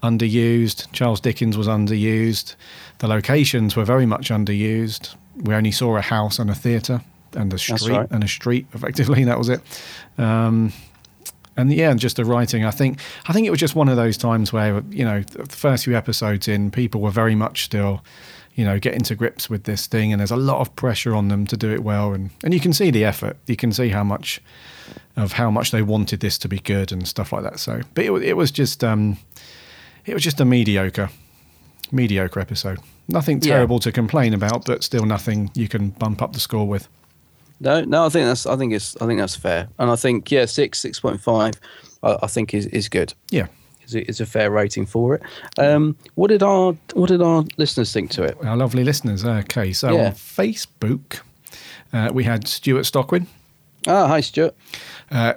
underused. 0.02 0.92
Charles 0.92 1.22
Dickens 1.22 1.56
was 1.56 1.68
underused. 1.68 2.56
The 2.98 3.08
locations 3.08 3.76
were 3.76 3.86
very 3.86 4.08
much 4.08 4.30
underused. 4.30 5.16
We 5.36 5.54
only 5.54 5.72
saw 5.72 5.98
a 5.98 6.02
house 6.02 6.40
and 6.40 6.50
a 6.50 6.56
theatre 6.56 7.02
and 7.34 7.54
a 7.54 7.60
street 7.60 7.92
right. 7.92 8.10
and 8.10 8.24
a 8.24 8.28
street. 8.28 8.66
Effectively, 8.74 9.24
that 9.26 9.38
was 9.38 9.50
it. 9.50 9.62
Um, 10.18 10.74
and 11.60 11.72
yeah, 11.74 11.92
and 11.92 12.00
just 12.00 12.16
the 12.16 12.26
writing. 12.26 12.66
I 12.66 12.72
think 12.72 13.00
I 13.28 13.34
think 13.34 13.48
it 13.48 13.50
was 13.52 13.60
just 13.60 13.76
one 13.76 13.90
of 13.90 13.96
those 13.98 14.18
times 14.18 14.52
where 14.54 14.82
you 14.90 15.04
know 15.06 15.22
the 15.22 15.46
first 15.46 15.84
few 15.86 15.96
episodes 15.96 16.48
in, 16.48 16.72
people 16.72 17.02
were 17.02 17.12
very 17.12 17.36
much 17.36 17.64
still, 17.66 18.02
you 18.56 18.66
know, 18.66 18.80
getting 18.80 19.02
to 19.02 19.16
grips 19.16 19.50
with 19.50 19.64
this 19.64 19.88
thing, 19.88 20.12
and 20.14 20.20
there's 20.20 20.32
a 20.32 20.36
lot 20.38 20.60
of 20.62 20.76
pressure 20.76 21.14
on 21.16 21.28
them 21.28 21.46
to 21.48 21.58
do 21.58 21.72
it 21.72 21.84
well, 21.84 22.14
and 22.14 22.30
and 22.44 22.54
you 22.54 22.60
can 22.60 22.74
see 22.74 22.92
the 22.92 23.06
effort. 23.06 23.38
You 23.48 23.56
can 23.56 23.72
see 23.74 23.90
how 23.90 24.04
much 24.04 24.42
of 25.16 25.34
how 25.34 25.52
much 25.52 25.72
they 25.72 25.82
wanted 25.82 26.20
this 26.20 26.38
to 26.38 26.48
be 26.48 26.60
good 26.60 26.92
and 26.92 27.08
stuff 27.08 27.34
like 27.34 27.44
that. 27.44 27.60
So, 27.60 27.82
but 27.94 28.06
it, 28.06 28.12
it 28.24 28.38
was 28.38 28.52
just 28.52 28.84
um, 28.84 29.18
it 30.06 30.14
was 30.14 30.24
just 30.24 30.40
a 30.40 30.46
mediocre, 30.46 31.10
mediocre 31.92 32.40
episode. 32.40 32.80
Nothing 33.08 33.42
Yeah. 33.42 33.56
terrible 33.56 33.80
to 33.80 33.92
complain 33.92 34.34
about, 34.34 34.66
but 34.66 34.84
still 34.84 35.06
nothing 35.06 35.50
you 35.56 35.68
can 35.68 35.90
bump 35.90 36.22
up 36.22 36.34
the 36.34 36.40
score 36.40 36.68
with. 36.68 36.88
No, 37.60 37.84
no, 37.84 38.06
I 38.06 38.10
think 38.10 38.26
that's 38.26 38.46
I 38.46 38.56
think 38.56 38.74
it's 38.74 38.96
I 39.02 39.06
think 39.06 39.20
that's 39.20 39.36
fair, 39.36 39.68
and 39.78 39.92
I 39.92 39.96
think 39.96 40.32
yeah, 40.32 40.46
six 40.46 40.80
six 40.80 41.00
point 41.00 41.20
five, 41.22 41.54
I, 42.04 42.18
I 42.24 42.28
think 42.28 42.54
is 42.54 42.66
is 42.68 42.90
good. 42.90 43.14
Yeah. 43.32 43.48
Is 43.86 43.96
a, 43.96 44.08
is 44.08 44.22
a 44.22 44.26
fair 44.28 44.52
rating 44.52 44.86
for 44.86 45.16
it. 45.16 45.24
Um, 45.58 45.96
what 46.16 46.28
did 46.28 46.44
our 46.44 46.74
what 46.94 47.10
did 47.10 47.22
our 47.24 47.44
listeners 47.58 47.92
think 47.92 48.12
to 48.12 48.24
it? 48.24 48.38
our 48.44 48.56
lovely 48.56 48.84
listeners. 48.84 49.26
Okay, 49.26 49.74
so 49.74 49.92
Yeah. 49.92 50.06
on 50.08 50.12
Facebook, 50.14 51.22
uh, 51.92 52.10
we 52.14 52.24
had 52.24 52.48
Stuart 52.48 52.84
Stockwin. 52.86 53.26
Ah, 53.88 54.08
hi 54.08 54.22
Stuart. 54.22 54.56
Uh, 55.10 55.34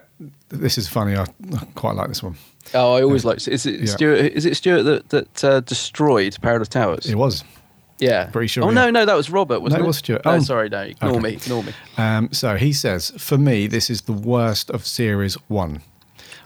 this 0.50 0.76
is 0.76 0.86
funny. 0.88 1.16
I, 1.16 1.22
I 1.54 1.64
quite 1.74 1.94
like 1.96 2.08
this 2.08 2.22
one. 2.22 2.36
Oh, 2.74 2.94
I 2.94 3.02
always 3.02 3.24
like. 3.24 3.48
Is 3.48 3.64
it 3.66 3.80
Yeah. 3.80 3.86
Stuart? 3.86 4.18
Is 4.34 4.44
it 4.44 4.56
Stuart 4.56 4.82
that 4.82 5.08
that 5.08 5.44
uh, 5.44 5.60
destroyed 5.60 6.36
Paradise 6.42 6.68
Towers? 6.68 7.06
It 7.06 7.16
was. 7.16 7.44
Yeah, 8.02 8.26
pretty 8.26 8.48
sure, 8.48 8.64
Oh 8.64 8.70
no, 8.70 8.90
no, 8.90 9.04
that 9.06 9.14
was 9.14 9.30
Robert, 9.30 9.60
wasn't 9.60 9.80
it 9.80 9.84
it? 9.84 9.86
was 9.86 9.96
Stuart. 9.98 10.22
Oh, 10.24 10.32
Oh. 10.36 10.40
sorry, 10.40 10.68
no, 10.68 10.80
ignore 10.82 11.10
Okay. 11.12 11.20
me, 11.20 11.32
ignore 11.34 11.62
me. 11.62 11.72
Um, 11.96 12.28
so 12.32 12.56
he 12.56 12.72
says, 12.72 13.12
for 13.18 13.38
me, 13.38 13.66
this 13.66 13.88
is 13.88 14.02
the 14.02 14.12
worst 14.12 14.70
of 14.70 14.86
series 14.86 15.34
one. 15.48 15.80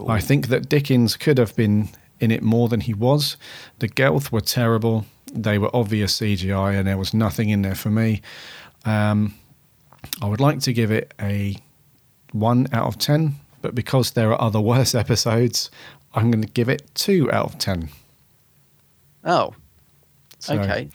I 0.07 0.21
think 0.21 0.49
that 0.49 0.69
Dickens 0.69 1.17
could 1.17 1.39
have 1.39 1.57
been 1.57 1.89
in 2.21 2.31
it 2.31 2.43
more 2.43 2.69
than 2.69 2.81
he 2.83 2.93
was. 2.95 3.37
The 3.79 3.89
Gelth 3.89 4.31
were 4.31 4.41
terrible. 4.43 5.07
They 5.33 5.59
were 5.59 5.71
obvious 5.75 6.21
CGI, 6.21 6.75
and 6.79 6.87
there 6.87 6.99
was 6.99 7.13
nothing 7.15 7.49
in 7.51 7.63
there 7.63 7.75
for 7.75 7.91
me. 7.91 8.21
Um, 8.85 9.35
I 10.23 10.27
would 10.27 10.41
like 10.41 10.61
to 10.61 10.73
give 10.73 10.91
it 10.91 11.13
a 11.21 11.57
one 12.33 12.69
out 12.73 12.87
of 12.87 12.99
ten, 12.99 13.37
but 13.63 13.75
because 13.75 14.11
there 14.13 14.31
are 14.33 14.41
other 14.41 14.61
worse 14.73 14.95
episodes, 14.95 15.71
I'm 16.15 16.31
going 16.31 16.43
to 16.45 16.49
give 16.53 16.69
it 16.69 16.83
two 16.95 17.31
out 17.33 17.47
of 17.47 17.59
ten. 17.59 17.89
Oh, 19.25 19.55
So- 20.39 20.59
okay. 20.61 20.89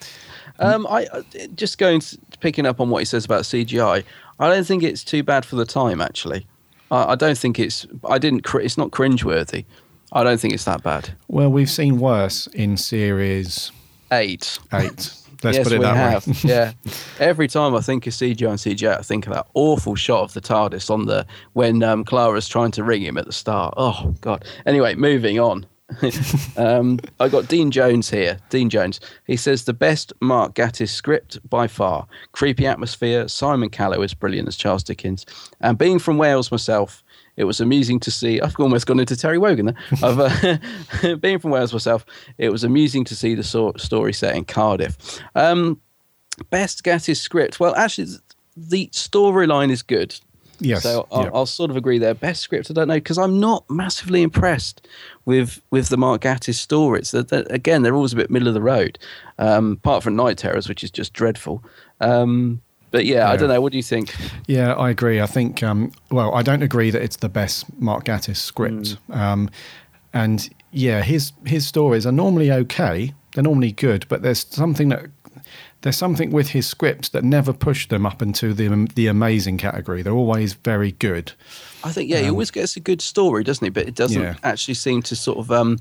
Um, 0.62 0.88
I 0.88 1.08
I- 1.14 1.48
just 1.56 1.78
going 1.78 2.00
to, 2.02 2.18
picking 2.40 2.66
up 2.66 2.80
on 2.80 2.90
what 2.90 3.00
he 3.00 3.06
says 3.06 3.26
about 3.26 3.42
CGI. 3.44 4.04
I 4.40 4.50
don't 4.50 4.66
think 4.66 4.84
it's 4.84 5.04
too 5.04 5.24
bad 5.24 5.46
for 5.46 5.56
the 5.56 5.66
time. 5.66 6.02
Actually, 6.02 6.46
I, 6.90 7.12
I 7.12 7.16
don't 7.16 7.38
think 7.38 7.60
it's. 7.60 7.86
I 8.08 8.18
didn't. 8.18 8.46
It's 8.56 8.78
not 8.78 8.92
cringeworthy. 8.92 9.66
I 10.14 10.24
don't 10.24 10.40
think 10.40 10.54
it's 10.54 10.66
that 10.66 10.84
bad. 10.84 11.12
Well, 11.30 11.50
we've 11.52 11.70
seen 11.70 12.00
worse 12.00 12.48
in 12.48 12.76
series 12.78 13.72
Eight. 14.12 14.60
eight. 14.74 15.14
Let's 15.44 15.58
yes, 15.58 15.64
put 15.68 15.74
it 15.74 15.82
that 15.82 15.96
have. 15.96 16.28
way. 16.28 16.34
yeah. 16.44 16.74
Every 17.20 17.48
time 17.48 17.74
I 17.74 17.80
think 17.82 18.06
of 18.06 18.14
CGI 18.14 18.48
and 18.50 18.60
CGI, 18.60 19.00
I 19.00 19.02
think 19.02 19.26
of 19.26 19.34
that 19.34 19.48
awful 19.56 19.96
shot 19.96 20.22
of 20.22 20.34
the 20.34 20.42
TARDIS 20.42 20.92
on 20.92 21.08
the 21.08 21.26
when 21.54 21.82
um, 21.82 22.04
Clara's 22.04 22.48
trying 22.48 22.70
to 22.72 22.84
ring 22.84 23.02
him 23.02 23.18
at 23.18 23.26
the 23.26 23.32
start. 23.34 23.74
Oh 23.76 24.14
God. 24.22 24.46
Anyway, 24.68 24.94
moving 24.94 25.40
on. 25.40 25.66
um, 26.58 27.00
I 27.20 27.30
got 27.30 27.48
Dean 27.48 27.72
Jones 27.72 28.10
here. 28.10 28.38
Dean 28.50 28.70
Jones. 28.70 29.00
He 29.28 29.36
says 29.36 29.66
the 29.66 29.74
best 29.74 30.14
Mark 30.22 30.56
Gatiss 30.56 30.90
script 30.90 31.38
by 31.50 31.68
far. 31.68 32.08
Creepy 32.32 32.66
atmosphere. 32.66 33.28
Simon 33.28 33.70
Callow 33.70 34.02
is 34.02 34.14
brilliant 34.14 34.48
as 34.48 34.56
Charles 34.56 34.84
Dickens. 34.84 35.26
And 35.60 35.78
being 35.78 36.00
from 36.00 36.18
Wales 36.18 36.52
myself, 36.52 37.04
it 37.38 37.46
was 37.46 37.60
amusing 37.62 38.00
to 38.02 38.12
see. 38.12 38.42
I've 38.42 38.60
almost 38.60 38.86
gone 38.86 39.00
into 39.00 39.16
Terry 39.16 39.38
Wogan 39.38 39.68
there. 39.68 39.76
I've, 40.04 40.20
uh, 40.20 41.16
being 41.22 41.40
from 41.40 41.52
Wales 41.52 41.74
myself, 41.74 42.06
it 42.38 42.50
was 42.52 42.64
amusing 42.64 43.04
to 43.06 43.16
see 43.16 43.36
the 43.36 43.44
so- 43.44 43.74
story 43.78 44.14
set 44.14 44.36
in 44.36 44.46
Cardiff. 44.46 44.98
Um, 45.36 45.80
best 46.50 46.84
Gatiss 46.84 47.18
script. 47.18 47.60
Well, 47.60 47.76
actually, 47.76 48.18
the 48.56 48.88
storyline 48.88 49.72
is 49.72 49.82
good. 49.82 50.20
Yes. 50.62 50.84
So 50.84 51.08
I'll, 51.12 51.24
yeah. 51.24 51.30
I'll 51.34 51.46
sort 51.46 51.72
of 51.72 51.76
agree 51.76 51.98
there. 51.98 52.14
Best 52.14 52.42
script, 52.42 52.70
I 52.70 52.74
don't 52.74 52.88
know, 52.88 52.96
because 52.96 53.18
I'm 53.18 53.40
not 53.40 53.70
massively 53.70 54.22
impressed 54.22 54.88
with 55.26 55.62
with 55.72 55.90
the 55.90 55.98
Mark 55.98 56.22
Gatiss 56.22 56.56
stories. 56.56 57.12
That 57.12 57.48
again, 57.50 57.82
they're 57.82 57.96
always 57.96 58.14
a 58.14 58.16
bit 58.16 58.30
middle 58.30 58.48
of 58.48 58.54
the 58.54 58.62
road. 58.62 59.00
Um, 59.38 59.74
apart 59.74 60.04
from 60.04 60.16
Night 60.16 60.38
Terrors, 60.38 60.70
which 60.70 60.84
is 60.84 60.92
just 60.92 61.14
dreadful. 61.14 61.64
Um, 62.00 62.62
but 62.92 63.06
yeah, 63.06 63.30
I 63.30 63.38
don't 63.38 63.48
know. 63.48 63.62
What 63.62 63.72
do 63.72 63.78
you 63.78 63.84
think? 63.84 64.14
Yeah, 64.48 64.74
I 64.74 64.90
agree. 64.90 65.22
I 65.22 65.26
think, 65.26 65.64
um, 65.64 65.94
well, 66.12 66.36
I 66.36 66.42
don't 66.42 66.62
agree 66.62 66.92
that 66.92 67.02
it's 67.02 67.16
the 67.16 67.30
best 67.30 67.66
Mark 67.80 68.04
Gatiss 68.04 68.36
script. 68.36 68.98
Um, 69.10 69.50
and 70.14 70.50
yeah, 70.72 71.02
his 71.02 71.32
his 71.46 71.66
stories 71.66 72.06
are 72.06 72.12
normally 72.12 72.52
okay. 72.52 73.14
They're 73.34 73.44
normally 73.44 73.72
good, 73.72 74.06
but 74.10 74.24
there's 74.24 74.46
something 74.50 74.90
that 74.90 75.06
there's 75.82 75.98
something 75.98 76.32
with 76.32 76.50
his 76.50 76.68
scripts 76.68 77.10
that 77.10 77.24
never 77.24 77.54
push 77.54 77.88
them 77.88 78.06
up 78.06 78.22
into 78.22 78.54
the 78.54 78.68
the 78.96 79.08
amazing 79.08 79.58
category. 79.58 80.02
They're 80.02 80.14
always 80.14 80.54
very 80.54 80.92
good. 80.94 81.32
I 81.84 81.92
think 81.92 82.10
yeah, 82.10 82.20
he 82.20 82.30
always 82.30 82.52
gets 82.52 82.76
a 82.76 82.80
good 82.80 83.02
story, 83.02 83.44
doesn't 83.44 83.66
he? 83.66 83.70
But 83.70 83.88
it 83.88 83.96
doesn't 83.96 84.18
Um, 84.22 84.24
Yeah. 84.28 84.36
actually 84.44 84.76
seem 84.76 85.02
to 85.04 85.16
sort 85.16 85.40
of 85.40 85.52
um, 85.52 85.80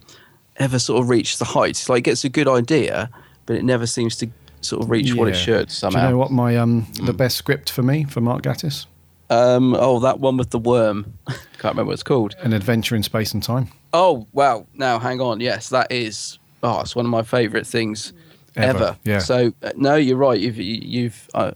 ever 0.56 0.78
sort 0.78 1.00
of 1.02 1.08
reach 1.08 1.38
the 1.38 1.44
heights. 1.44 1.88
Like 1.88 1.98
it 2.00 2.10
gets 2.10 2.24
a 2.24 2.28
good 2.28 2.48
idea, 2.48 3.10
but 3.46 3.56
it 3.56 3.64
never 3.64 3.86
seems 3.86 4.16
to 4.16 4.28
sort 4.62 4.82
of 4.82 4.90
reach 4.90 5.14
what 5.14 5.28
it 5.28 5.34
Yeah. 5.34 5.40
should 5.40 5.68
Do 5.68 5.74
somehow. 5.74 6.04
you 6.04 6.10
know 6.10 6.18
what 6.18 6.30
my 6.30 6.56
um 6.56 6.86
the 7.02 7.12
best 7.12 7.36
script 7.36 7.70
for 7.70 7.82
me 7.82 8.04
for 8.04 8.20
Mark 8.20 8.42
Gatiss? 8.42 8.86
Um, 9.28 9.74
oh, 9.78 10.00
that 10.00 10.18
one 10.18 10.36
with 10.36 10.50
the 10.50 10.58
worm. 10.58 11.12
Can't 11.28 11.74
remember 11.74 11.84
what 11.86 11.92
it's 11.94 12.02
called. 12.02 12.34
An 12.42 12.52
Adventure 12.52 12.96
in 12.96 13.02
Space 13.02 13.32
and 13.34 13.42
Time. 13.42 13.68
Oh 13.92 14.26
wow! 14.32 14.66
Now 14.74 14.98
hang 14.98 15.20
on. 15.20 15.40
Yes, 15.40 15.68
that 15.68 15.92
is. 15.92 16.38
Oh, 16.62 16.80
it's 16.80 16.96
one 16.96 17.04
of 17.06 17.10
my 17.10 17.22
favourite 17.22 17.66
things 17.66 18.12
Ever, 18.56 18.96
yeah. 19.04 19.18
So 19.20 19.52
uh, 19.62 19.70
no, 19.76 19.94
you're 19.94 20.16
right. 20.16 20.38
You've 20.40 20.58
you- 20.58 20.80
you've 20.82 21.28
uh, 21.34 21.52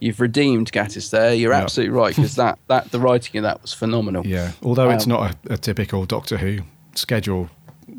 you've 0.00 0.20
redeemed 0.20 0.72
Gatiss 0.72 1.10
there. 1.10 1.34
You're 1.34 1.52
Yeah. 1.52 1.62
absolutely 1.62 1.94
right 1.96 2.14
because 2.16 2.36
that 2.36 2.58
that 2.68 2.90
the 2.90 2.98
writing 3.00 3.36
in 3.36 3.42
that 3.42 3.60
was 3.62 3.72
phenomenal. 3.72 4.26
Yeah, 4.26 4.52
although 4.62 4.90
it's 4.90 5.04
Um, 5.04 5.10
not 5.10 5.36
a, 5.50 5.54
a 5.54 5.56
typical 5.58 6.04
Doctor 6.06 6.38
Who 6.38 6.60
schedule 6.94 7.50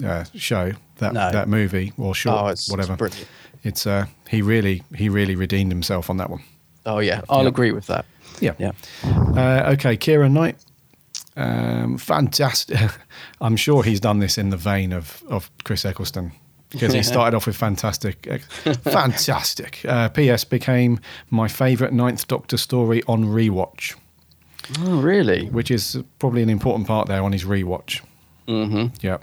uh, 0.04 0.24
show 0.36 0.74
that 0.98 1.14
No. 1.14 1.32
that 1.32 1.48
movie 1.48 1.94
or 1.98 2.16
short 2.16 2.36
Oh, 2.38 2.40
it's- 2.46 2.60
it's 2.62 2.70
whatever. 2.72 2.96
brilliant. 2.96 3.28
It's 3.64 3.86
uh, 3.86 4.06
he 4.30 4.42
really 4.42 4.84
he 4.96 5.10
really 5.10 5.36
redeemed 5.36 5.72
himself 5.72 6.10
on 6.10 6.18
that 6.18 6.30
one. 6.30 6.42
Oh 6.86 7.00
yeah, 7.00 7.22
I'll 7.30 7.42
Yeah. 7.44 7.50
agree 7.50 7.72
with 7.72 7.88
that. 7.88 8.06
Yeah. 8.40 8.54
Yeah. 8.58 8.72
Uh, 9.04 9.72
okay, 9.74 9.98
Kieran 9.98 10.34
Knight. 10.34 10.56
Um, 11.36 11.98
fantastic. 11.98 12.80
I'm 13.42 13.56
sure 13.58 13.84
he's 13.84 14.00
done 14.00 14.20
this 14.20 14.38
in 14.38 14.50
the 14.50 14.58
vein 14.58 14.92
of, 14.94 15.24
of 15.30 15.50
Chris 15.64 15.86
Eccleston 15.86 16.32
because 16.70 16.94
he 16.94 17.04
started 17.04 17.36
off 17.36 17.48
with 17.48 17.56
fantastic. 17.56 18.26
fantastic. 18.84 19.82
Uh, 19.88 20.10
P.S. 20.10 20.44
became 20.44 21.00
my 21.30 21.48
favourite 21.48 21.94
Ninth 21.94 22.28
Doctor 22.28 22.58
story 22.58 23.02
on 23.08 23.26
rewatch, 23.26 23.96
Oh 24.80 25.02
really? 25.02 25.48
which 25.48 25.72
is 25.72 26.02
probably 26.20 26.44
an 26.44 26.50
important 26.50 26.88
part 26.88 27.08
there 27.08 27.24
on 27.24 27.32
his 27.32 27.44
rewatch. 27.44 28.02
Mm-hmm. 28.48 28.96
Yeah. 29.02 29.18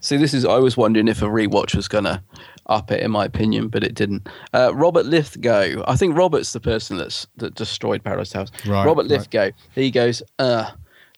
See, 0.00 0.16
this 0.16 0.34
is. 0.34 0.44
I 0.44 0.58
was 0.58 0.76
wondering 0.76 1.06
if 1.08 1.22
a 1.22 1.26
rewatch 1.26 1.74
was 1.76 1.86
gonna 1.86 2.22
up 2.66 2.90
it, 2.90 3.00
in 3.02 3.10
my 3.10 3.24
opinion, 3.24 3.68
but 3.68 3.84
it 3.84 3.94
didn't. 3.94 4.28
Uh, 4.52 4.72
Robert 4.74 5.06
Lithgow. 5.06 5.84
I 5.86 5.96
think 5.96 6.16
Robert's 6.16 6.52
the 6.52 6.60
person 6.60 6.98
that's 6.98 7.26
that 7.36 7.54
destroyed 7.54 8.02
Paradise 8.02 8.32
House. 8.32 8.50
Right, 8.66 8.84
Robert 8.84 9.08
right. 9.10 9.54
He 9.74 9.90
goes. 9.90 10.22
Uh, 10.38 10.70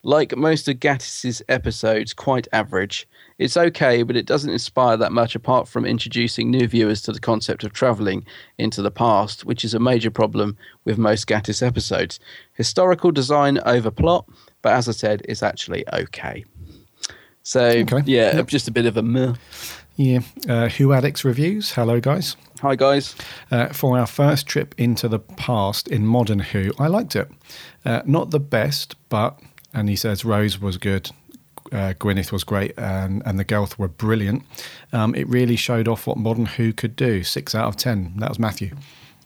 like 0.07 0.37
most 0.37 0.69
of 0.69 0.79
Gatiss's 0.81 1.43
episodes, 1.49 2.13
quite 2.13 2.47
average. 2.53 3.09
It's 3.39 3.57
okay, 3.57 4.03
but 4.05 4.17
it 4.17 4.27
doesn't 4.27 4.51
inspire 4.51 4.97
that 4.97 5.11
much 5.13 5.35
apart 5.35 5.67
from 5.67 5.85
introducing 5.85 6.51
new 6.51 6.69
viewers 6.69 7.03
to 7.03 7.13
the 7.13 7.19
concept 7.21 7.65
of 7.65 7.73
travelling 7.73 8.25
into 8.59 8.81
the 8.81 8.93
past, 8.93 9.45
which 9.45 9.65
is 9.65 9.75
a 9.75 9.81
major 9.81 10.11
problem 10.11 10.57
with 10.85 10.99
most 10.99 11.27
Gatiss 11.27 11.67
episodes. 11.67 12.21
Historical 12.53 13.11
design 13.11 13.59
over 13.67 13.91
plot, 13.91 14.25
but 14.63 14.73
as 14.73 14.89
I 14.89 14.93
said, 14.93 15.23
it's 15.29 15.43
actually 15.43 15.85
okay. 15.93 16.45
So, 17.43 17.61
Okay. 17.65 18.03
yeah, 18.07 18.37
Yep. 18.37 18.47
just 18.47 18.69
a 18.69 18.71
bit 18.71 18.87
of 18.87 18.97
a 18.97 19.03
meh. 19.03 19.35
Yeah. 19.97 20.21
Uh, 20.49 20.69
Who 20.69 20.93
Addicts 20.93 21.25
reviews. 21.25 21.73
Hello, 21.73 22.01
guys. 22.01 22.37
Hi, 22.63 22.75
guys. 22.77 23.15
Uh, 23.51 23.67
for 23.69 23.99
our 23.99 24.07
first 24.07 24.47
trip 24.47 24.75
into 24.79 25.09
the 25.09 25.19
past 25.19 25.89
in 25.89 26.07
modern 26.07 26.39
Who, 26.39 26.73
I 26.79 26.87
liked 26.87 27.15
it. 27.17 27.29
Uh, 27.85 28.03
not 28.07 28.31
the 28.31 28.41
best, 28.41 28.95
but, 29.09 29.39
and 29.73 29.89
he 29.89 29.97
says 29.97 30.25
Rose 30.25 30.61
was 30.61 30.79
good, 30.79 31.11
uh, 31.75 31.93
Gwyneth 31.95 32.33
was 32.33 32.45
great, 32.45 32.73
and, 32.79 33.23
and 33.27 33.39
the 33.39 33.45
Gelth 33.45 33.79
were 33.79 33.89
brilliant. 33.89 34.43
Um, 34.93 35.15
it 35.15 35.29
really 35.29 35.57
showed 35.57 35.89
off 35.89 36.07
what 36.07 36.17
modern 36.17 36.47
Who 36.47 36.73
could 36.73 36.97
do. 36.97 37.23
Six 37.25 37.55
out 37.55 37.67
of 37.67 37.77
ten. 37.77 38.15
That 38.19 38.29
was 38.29 38.39
Matthew. 38.39 38.75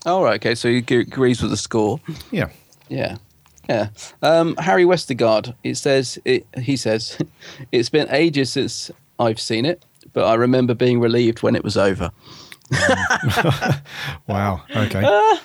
All 0.07 0.25
right, 0.25 0.35
okay, 0.41 0.55
so 0.55 0.69
he 0.69 0.79
agrees 0.79 1.43
with 1.43 1.51
the 1.51 1.57
score. 1.57 2.01
Yeah. 2.31 2.49
Yeah. 2.89 3.17
Yeah. 3.69 3.89
Um, 4.23 4.57
Harry 4.57 4.85
Westergaard, 4.85 5.55
it 5.63 5.77
says, 5.77 6.19
it, 6.25 6.47
he 6.59 6.77
says, 6.77 7.19
it's 7.73 7.91
been 7.91 8.09
ages 8.11 8.51
since 8.51 8.91
I've 9.19 9.39
seen 9.39 9.67
it, 9.67 9.85
but 10.15 10.25
I 10.25 10.35
remember 10.35 10.75
being 10.75 11.01
relieved 11.01 11.43
when 11.43 11.55
it 11.55 11.63
was 11.65 11.77
over. 11.77 12.11
Wow. 14.27 14.63
Okay. 14.75 15.05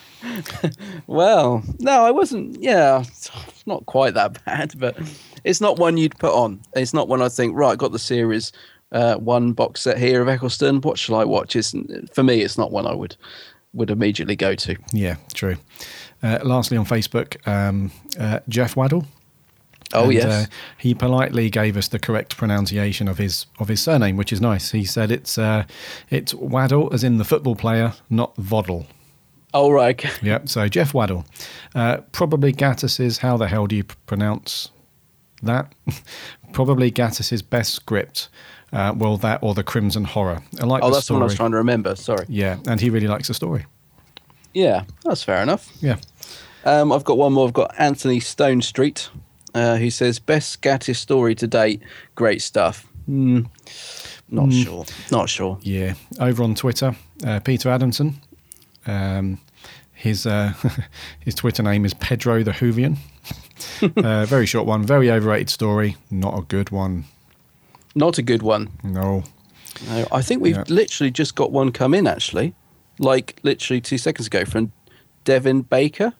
Well, 1.08 1.64
no, 1.80 2.06
I 2.06 2.12
wasn't. 2.12 2.62
Yeah, 2.62 3.02
it's 3.02 3.30
not 3.66 3.86
quite 3.86 4.14
that 4.14 4.44
bad, 4.46 4.74
but 4.78 4.98
it's 5.44 5.62
not 5.62 5.78
one 5.78 5.98
you'd 5.98 6.18
put 6.20 6.34
on. 6.34 6.62
It's 6.76 6.94
not 6.94 7.08
one 7.08 7.22
I 7.22 7.30
think. 7.30 7.56
Right, 7.56 7.78
got 7.78 7.92
the 7.92 8.00
series 8.00 8.52
uh, 8.94 9.16
one 9.16 9.54
box 9.54 9.82
set 9.82 9.98
here 9.98 10.22
of 10.22 10.30
Eccleston. 10.30 10.80
What 10.82 10.98
shall 10.98 11.16
I 11.16 11.26
watch? 11.26 11.56
It's, 11.56 11.76
for 12.14 12.24
me, 12.24 12.42
it's 12.42 12.58
not 12.58 12.72
one 12.72 12.88
I 12.88 12.94
would 12.94 13.18
would 13.74 13.90
immediately 13.90 14.36
go 14.36 14.54
to. 14.54 14.76
yeah. 14.92 15.16
True. 15.34 15.58
Uh, 16.22 16.38
lastly, 16.44 16.78
on 16.78 16.86
Facebook, 16.86 17.46
um, 17.48 17.92
uh, 18.20 18.40
Jeff 18.48 18.76
Waddle. 18.76 19.06
Oh 19.96 20.06
And, 20.06 20.14
yes. 20.14 20.26
uh, 20.26 20.46
he 20.78 20.94
politely 20.94 21.50
gave 21.50 21.76
us 21.76 21.88
the 21.88 21.98
correct 22.00 22.38
pronunciation 22.38 23.08
of 23.08 23.18
his 23.18 23.48
of 23.60 23.68
his 23.68 23.82
surname, 23.82 24.16
which 24.16 24.32
is 24.32 24.40
nice. 24.40 24.72
He 24.72 24.86
said 24.86 25.12
it's 25.12 25.38
uh, 25.38 25.66
it's 26.10 26.34
Waddle, 26.36 26.94
as 26.94 27.04
in 27.04 27.18
the 27.18 27.26
football 27.26 27.56
player, 27.56 27.94
not 28.10 28.36
Voddle. 28.36 28.86
oh 29.56 29.72
right. 29.72 29.96
okay. 29.96 30.12
Yep. 30.22 30.50
So 30.50 30.68
Jeff 30.68 30.94
Waddle, 30.94 31.26
uh, 31.74 31.98
probably 32.12 32.52
Gatiss's. 32.52 33.20
How 33.20 33.38
the 33.38 33.48
hell 33.48 33.66
do 33.68 33.76
you 33.76 33.84
pronounce 34.06 34.70
that? 35.46 35.74
probably 36.54 36.92
Gatiss's 36.92 37.42
best 37.42 37.74
script. 37.74 38.30
Uh, 38.72 38.94
well, 38.96 39.18
that 39.18 39.42
or 39.44 39.54
the 39.54 39.64
Crimson 39.64 40.04
Horror. 40.04 40.42
I 40.60 40.66
like 40.66 40.84
Oh, 40.84 40.92
that's 40.92 41.08
the 41.08 41.14
one 41.14 41.22
I 41.22 41.26
was 41.26 41.36
trying 41.36 41.52
to 41.52 41.58
remember. 41.58 41.96
Sorry. 41.96 42.26
Yeah, 42.28 42.58
and 42.68 42.82
he 42.82 42.90
really 42.90 43.08
likes 43.08 43.28
the 43.28 43.34
story. 43.34 43.66
Yeah, 44.54 44.84
that's 45.04 45.24
fair 45.24 45.42
enough. 45.42 45.72
Yeah. 45.80 45.98
Um, 46.66 46.92
I've 46.92 47.04
got 47.04 47.18
one 47.18 47.34
more. 47.34 47.48
I've 47.48 47.54
got 47.54 47.74
Anthony 47.78 48.20
Stone 48.20 48.62
Street, 48.62 49.10
uh, 49.54 49.76
who 49.78 49.90
says 49.90 50.18
best 50.20 50.62
Gatiss 50.62 50.96
story 50.96 51.36
to 51.36 51.48
date. 51.48 51.82
Great 52.16 52.42
stuff. 52.42 52.88
Hmm. 53.06 53.42
Not 54.30 54.52
sure. 54.52 54.86
Not 55.12 55.30
sure. 55.30 55.60
Yeah. 55.62 55.94
Over 56.20 56.44
on 56.44 56.56
Twitter, 56.56 56.96
uh, 57.26 57.40
Peter 57.42 57.70
Adamson. 57.70 58.20
Um, 58.88 59.40
his 59.94 60.26
uh, 60.26 60.54
his 61.20 61.36
Twitter 61.36 61.62
name 61.62 61.86
is 61.86 61.94
Pedro 61.94 62.44
the 62.44 62.52
Whovian. 62.52 62.98
uh, 63.98 64.26
very 64.26 64.46
short 64.46 64.66
one. 64.68 64.86
Very 64.86 65.10
overrated 65.12 65.50
story. 65.50 65.96
Not 66.12 66.38
a 66.38 66.42
good 66.42 66.70
one. 66.72 67.06
Not 67.96 68.18
a 68.18 68.22
good 68.22 68.42
one. 68.42 68.70
No. 68.84 69.24
No, 69.88 70.08
I 70.12 70.22
think 70.22 70.42
we've 70.42 70.56
Yeah. 70.56 70.64
literally 70.68 71.12
just 71.12 71.36
got 71.36 71.52
one 71.52 71.72
come 71.72 71.94
in 71.94 72.08
actually, 72.08 72.54
like 73.00 73.40
literally 73.44 73.82
two 73.82 73.98
seconds 73.98 74.28
ago 74.28 74.46
from 74.46 74.72
Devin 75.24 75.62
Baker. 75.64 76.14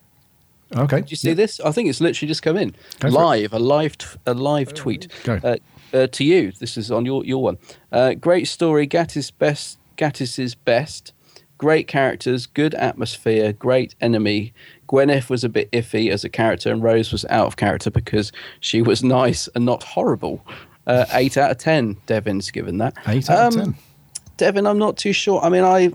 Okay. 0.76 1.02
Did 1.02 1.12
you 1.12 1.18
see 1.18 1.34
this? 1.34 1.60
I 1.60 1.72
think 1.72 1.88
it's 1.90 2.02
literally 2.02 2.28
just 2.28 2.42
come 2.42 2.58
in 2.58 2.74
Go 3.00 3.10
live, 3.10 3.54
a 3.54 3.60
live, 3.60 3.96
t- 3.98 4.08
a 4.26 4.34
live 4.34 4.74
tweet. 4.74 5.08
Go. 5.24 5.40
Uh, 5.44 5.58
uh, 5.94 6.08
to 6.08 6.24
you. 6.24 6.52
This 6.60 6.78
is 6.78 6.90
on 6.90 7.06
your 7.06 7.24
your 7.26 7.44
one. 7.44 7.58
Uh, 7.92 8.16
great 8.16 8.48
story. 8.48 8.88
Gatiss 8.88 9.32
best. 9.38 9.78
Gatiss's 9.98 10.56
best. 10.56 11.14
Great 11.60 11.88
characters, 11.88 12.46
good 12.48 12.74
atmosphere, 12.74 13.54
great 13.54 13.96
enemy. 14.02 14.52
Gwyneth 14.90 15.30
was 15.30 15.44
a 15.44 15.50
bit 15.50 15.72
iffy 15.72 16.10
as 16.12 16.24
a 16.24 16.30
character, 16.30 16.72
and 16.72 16.84
Rose 16.84 17.12
was 17.12 17.26
out 17.30 17.48
of 17.48 17.56
character 17.58 17.90
because 17.90 18.32
she 18.60 18.82
was 18.82 19.04
nice 19.04 19.48
and 19.56 19.66
not 19.66 19.84
horrible. 19.84 20.46
Uh, 20.86 21.06
eight 21.14 21.38
out 21.38 21.52
of 21.52 21.58
ten. 21.58 21.98
Devin's 22.06 22.52
given 22.52 22.78
that. 22.80 22.94
Eight 23.08 23.30
out 23.30 23.54
of 23.54 23.60
Um, 23.60 23.60
ten. 23.74 23.76
Devin, 24.38 24.66
I'm 24.68 24.80
not 24.80 24.98
too 24.98 25.14
sure. 25.14 25.42
I 25.42 25.50
mean, 25.50 25.64
I 25.64 25.86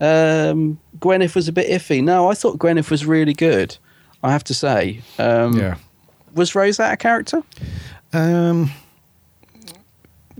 um, 0.00 0.78
Gwyneth 0.98 1.34
was 1.34 1.48
a 1.48 1.52
bit 1.52 1.68
iffy. 1.68 2.02
No, 2.02 2.28
I 2.30 2.34
thought 2.34 2.58
Gwyneth 2.58 2.90
was 2.90 3.04
really 3.06 3.34
good. 3.34 3.76
I 4.22 4.32
have 4.32 4.44
to 4.44 4.54
say. 4.54 5.00
Um, 5.18 5.58
Yeah. 5.58 5.76
Was 6.34 6.54
Rose 6.54 6.78
out 6.78 6.92
of 6.92 6.98
character? 6.98 7.42
Um, 8.12 8.70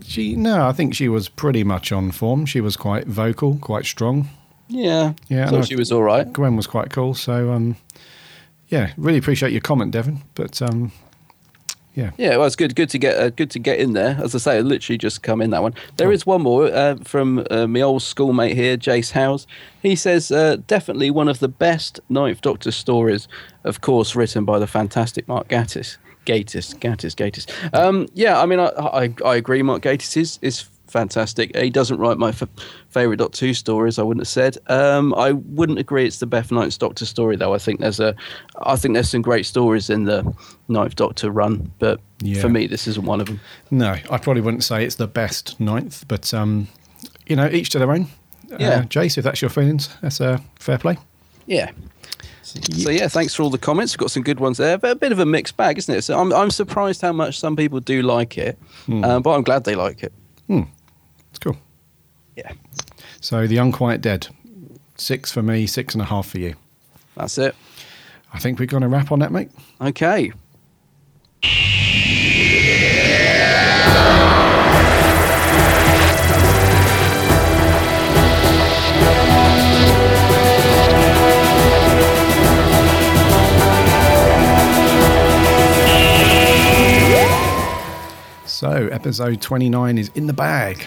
she 0.02 0.36
no, 0.36 0.66
I 0.68 0.72
think 0.72 0.94
she 0.94 1.08
was 1.08 1.28
pretty 1.28 1.64
much 1.64 1.90
on 1.92 2.10
form. 2.12 2.46
She 2.46 2.60
was 2.60 2.76
quite 2.76 3.06
vocal, 3.06 3.58
quite 3.60 3.84
strong. 3.84 4.28
Yeah. 4.68 5.14
Yeah, 5.28 5.48
Thought 5.48 5.66
she 5.66 5.76
was 5.76 5.90
all 5.90 6.02
right. 6.02 6.30
Gwen 6.32 6.56
was 6.56 6.66
quite 6.66 6.90
cool. 6.90 7.14
So 7.14 7.52
um, 7.52 7.76
yeah, 8.68 8.92
really 8.96 9.18
appreciate 9.18 9.52
your 9.52 9.60
comment, 9.60 9.92
Devon. 9.92 10.22
But 10.34 10.60
um, 10.62 10.92
yeah, 11.94 12.10
Yeah, 12.16 12.36
well, 12.36 12.46
it's 12.46 12.54
good. 12.56 12.76
Good 12.76 12.90
to 12.90 12.98
get. 12.98 13.16
Uh, 13.16 13.30
good 13.30 13.50
to 13.52 13.58
get 13.58 13.80
in 13.80 13.94
there. 13.94 14.18
As 14.22 14.34
I 14.34 14.38
say, 14.38 14.56
I 14.58 14.60
literally 14.60 14.98
just 14.98 15.22
come 15.22 15.40
in 15.40 15.50
that 15.50 15.62
one. 15.62 15.74
There 15.96 16.12
is 16.12 16.24
one 16.26 16.42
more 16.42 16.66
uh, 16.66 16.96
from 17.02 17.44
uh, 17.50 17.66
my 17.66 17.80
old 17.80 18.02
schoolmate 18.02 18.54
here, 18.54 18.76
Jace 18.76 19.12
Howes. 19.12 19.46
He 19.82 19.96
says 19.96 20.30
uh, 20.30 20.58
definitely 20.66 21.10
one 21.10 21.28
of 21.28 21.40
the 21.40 21.48
best 21.48 21.98
Ninth 22.08 22.40
Doctor 22.42 22.70
stories, 22.70 23.26
of 23.64 23.80
course, 23.80 24.14
written 24.14 24.44
by 24.44 24.58
the 24.58 24.66
fantastic 24.66 25.26
Mark 25.26 25.48
Gatiss. 25.48 25.96
Gatiss, 26.26 26.78
Gatiss, 26.78 27.16
Gatiss. 27.16 27.74
Um, 27.74 28.06
yeah, 28.12 28.40
I 28.40 28.44
mean, 28.46 28.60
I, 28.60 28.66
I 28.76 29.14
I 29.24 29.36
agree. 29.36 29.62
Mark 29.62 29.82
Gatiss 29.82 30.16
is 30.16 30.38
is 30.42 30.68
fantastic. 30.88 31.54
He 31.56 31.70
doesn't 31.70 31.98
write 31.98 32.18
my 32.18 32.30
f- 32.30 32.42
favorite 32.90 33.18
Doctor 33.18 33.46
Who 33.46 33.54
stories. 33.54 33.98
I 33.98 34.02
wouldn't 34.02 34.22
have 34.22 34.28
said. 34.28 34.58
Um, 34.68 35.14
I 35.14 35.32
wouldn't 35.32 35.78
agree. 35.78 36.06
It's 36.06 36.18
the 36.18 36.26
Beth 36.26 36.50
Ninth 36.50 36.78
Doctor 36.78 37.06
story, 37.06 37.36
though. 37.36 37.54
I 37.54 37.58
think 37.58 37.80
there's 37.80 38.00
a, 38.00 38.14
I 38.62 38.76
think 38.76 38.94
there's 38.94 39.10
some 39.10 39.22
great 39.22 39.46
stories 39.46 39.90
in 39.90 40.04
the 40.04 40.34
Ninth 40.68 40.96
Doctor 40.96 41.30
run, 41.30 41.70
but 41.78 42.00
Yeah. 42.20 42.40
for 42.40 42.48
me, 42.48 42.66
this 42.66 42.86
isn't 42.88 43.04
one 43.06 43.20
of 43.20 43.26
them. 43.26 43.40
no, 43.70 43.96
I 44.10 44.18
probably 44.18 44.42
wouldn't 44.42 44.64
say 44.64 44.84
it's 44.84 44.96
the 44.96 45.06
best 45.08 45.58
ninth, 45.60 46.04
but 46.08 46.32
um, 46.34 46.68
you 47.26 47.36
know, 47.36 47.48
each 47.48 47.70
to 47.70 47.78
their 47.78 47.92
own. 47.92 48.06
Yeah. 48.58 48.68
Uh, 48.70 48.82
Jace, 48.84 49.18
if 49.18 49.24
that's 49.24 49.42
your 49.42 49.50
feelings, 49.50 49.88
that's 50.00 50.20
a 50.20 50.26
uh, 50.34 50.38
fair 50.58 50.78
play. 50.78 50.96
Yeah. 51.46 51.70
So 52.42 52.88
yeah, 52.88 53.08
thanks 53.08 53.34
for 53.34 53.42
all 53.42 53.50
the 53.50 53.58
comments. 53.58 53.92
We've 53.92 53.98
got 53.98 54.10
some 54.10 54.22
good 54.22 54.40
ones 54.40 54.56
there, 54.56 54.78
but 54.78 54.90
a 54.90 54.94
bit 54.94 55.12
of 55.12 55.18
a 55.18 55.26
mixed 55.26 55.58
bag, 55.58 55.76
isn't 55.76 55.94
it? 55.94 56.00
So 56.02 56.18
I'm 56.18 56.32
I'm 56.32 56.50
surprised 56.50 57.02
how 57.02 57.12
much 57.12 57.38
some 57.38 57.56
people 57.56 57.78
do 57.78 58.00
like 58.00 58.38
it, 58.38 58.58
um, 58.88 59.20
but 59.20 59.32
I'm 59.34 59.42
glad 59.42 59.64
they 59.64 59.74
like 59.74 60.02
it. 60.02 60.14
Cool. 60.48 60.66
Yeah. 62.38 62.52
So 63.20 63.48
the 63.48 63.56
Unquiet 63.56 64.00
Dead, 64.00 64.28
six 64.94 65.32
for 65.32 65.42
me, 65.42 65.66
six 65.66 65.94
and 65.94 66.00
a 66.00 66.04
half 66.04 66.28
for 66.28 66.38
you. 66.38 66.54
That's 67.16 67.36
it. 67.36 67.56
I 68.32 68.38
think 68.38 68.60
we're 68.60 68.66
going 68.66 68.84
to 68.84 68.88
wrap 68.88 69.10
on 69.10 69.18
that, 69.18 69.32
mate. 69.32 69.50
Okay. 69.80 70.32
So, 88.46 88.88
episode 88.92 89.40
29 89.40 89.98
is 89.98 90.10
in 90.14 90.26
the 90.28 90.32
bag. 90.32 90.86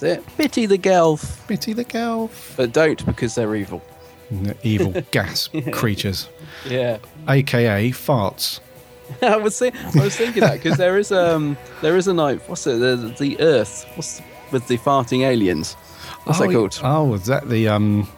That's 0.00 0.18
it. 0.18 0.36
Pity 0.36 0.66
the 0.66 0.78
Gelth. 0.78 1.46
Bitty 1.46 1.72
the 1.72 1.84
Gelf. 1.84 2.54
But 2.56 2.72
don't 2.72 3.04
because 3.06 3.34
they're 3.34 3.54
evil. 3.54 3.82
The 4.30 4.56
evil 4.62 4.94
gas 5.10 5.48
creatures, 5.72 6.28
Yeah. 6.64 6.98
aka 7.28 7.90
farts. 7.90 8.60
I 9.22 9.36
was 9.36 9.60
I 9.60 9.72
was 9.96 10.14
thinking 10.16 10.42
that 10.42 10.62
because 10.62 10.78
there 10.78 10.96
is 10.96 11.10
um 11.10 11.56
there 11.82 11.96
is 11.96 12.06
a 12.06 12.14
night 12.14 12.40
what's 12.48 12.64
it 12.68 12.78
the 12.78 13.12
the 13.18 13.40
Earth 13.40 13.84
what's 13.96 14.22
with 14.52 14.68
the 14.68 14.78
farting 14.78 15.22
aliens 15.26 15.74
what's 16.22 16.40
oh, 16.40 16.46
that 16.46 16.52
called 16.54 16.80
Oh, 16.84 17.14
is 17.14 17.26
that 17.26 17.48
the 17.48 17.66
um 17.66 18.08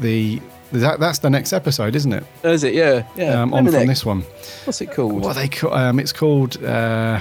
the 0.00 0.40
that 0.70 1.00
that's 1.00 1.18
the 1.18 1.30
next 1.30 1.52
episode, 1.52 1.96
isn't 1.96 2.12
it? 2.12 2.24
oh, 2.44 2.52
is 2.52 2.62
it 2.62 2.74
yeah 2.74 3.02
yeah 3.16 3.42
um, 3.42 3.52
on 3.52 3.64
from 3.66 3.86
this 3.88 4.06
one. 4.06 4.20
what's 4.66 4.80
it 4.80 4.92
called 4.92 5.14
What 5.24 5.36
are 5.36 5.40
they 5.42 5.48
call, 5.48 5.74
um 5.74 5.98
it's 5.98 6.12
called 6.12 6.62
uh 6.62 7.18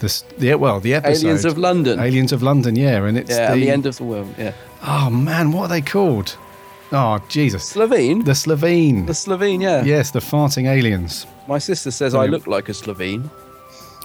this 0.00 0.22
the 0.38 0.54
well 0.54 0.80
the 0.80 0.94
episode 0.94 1.24
Aliens 1.26 1.44
of 1.44 1.58
London 1.58 1.98
Aliens 2.00 2.32
of 2.32 2.42
London, 2.42 2.76
yeah, 2.76 3.04
and 3.04 3.18
it's 3.18 3.30
yeah 3.30 3.54
the, 3.54 3.60
the, 3.60 3.70
end 3.70 3.86
of 3.86 3.96
the 3.96 4.04
world 4.04 4.34
yeah 4.38 4.52
Oh 4.82 5.10
man, 5.10 5.50
what 5.52 5.62
are 5.64 5.68
they 5.68 5.80
called? 5.82 6.36
Oh 6.92 7.18
Jesus. 7.28 7.72
Slitheen 7.74 8.24
The 8.24 8.32
Slitheen. 8.32 9.06
the 9.06 9.12
Slitheen 9.12 9.60
yeah 9.62 9.82
yes, 9.84 10.10
the 10.10 10.20
farting 10.20 10.66
aliens. 10.66 11.26
my 11.46 11.58
sister 11.58 11.90
says 11.90 12.14
I 12.14 12.26
look 12.26 12.46
like 12.46 12.68
a 12.68 12.72
Slitheen 12.72 13.28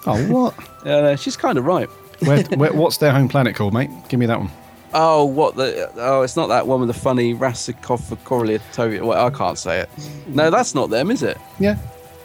Oh 0.06 0.22
what? 0.28 0.54
yeah 0.86 1.16
she's 1.16 1.38
kind 1.38 1.58
of 1.58 1.66
right 1.66 1.90
where, 2.22 2.44
where, 2.58 2.74
what's 2.74 2.98
their 2.98 3.12
home 3.12 3.28
planet 3.28 3.56
called, 3.56 3.74
mate? 3.74 3.90
Give 4.10 4.20
me 4.20 4.26
that 4.28 4.40
one. 4.40 4.52
oh 4.94 5.24
what 5.26 5.56
the 5.56 5.90
oh 5.98 6.22
it's 6.24 6.36
not 6.36 6.48
that 6.48 6.66
one 6.68 6.80
with 6.82 6.88
the 6.88 6.94
funny 7.00 7.34
Rassicophocorelia 7.36 9.02
well, 9.06 9.28
I 9.28 9.30
can't 9.30 9.58
say 9.58 9.80
it 9.82 9.90
no 10.28 10.50
that's 10.50 10.76
not 10.76 10.90
them 10.90 11.10
is 11.12 11.24
it 11.24 11.38
Yeah. 11.60 11.78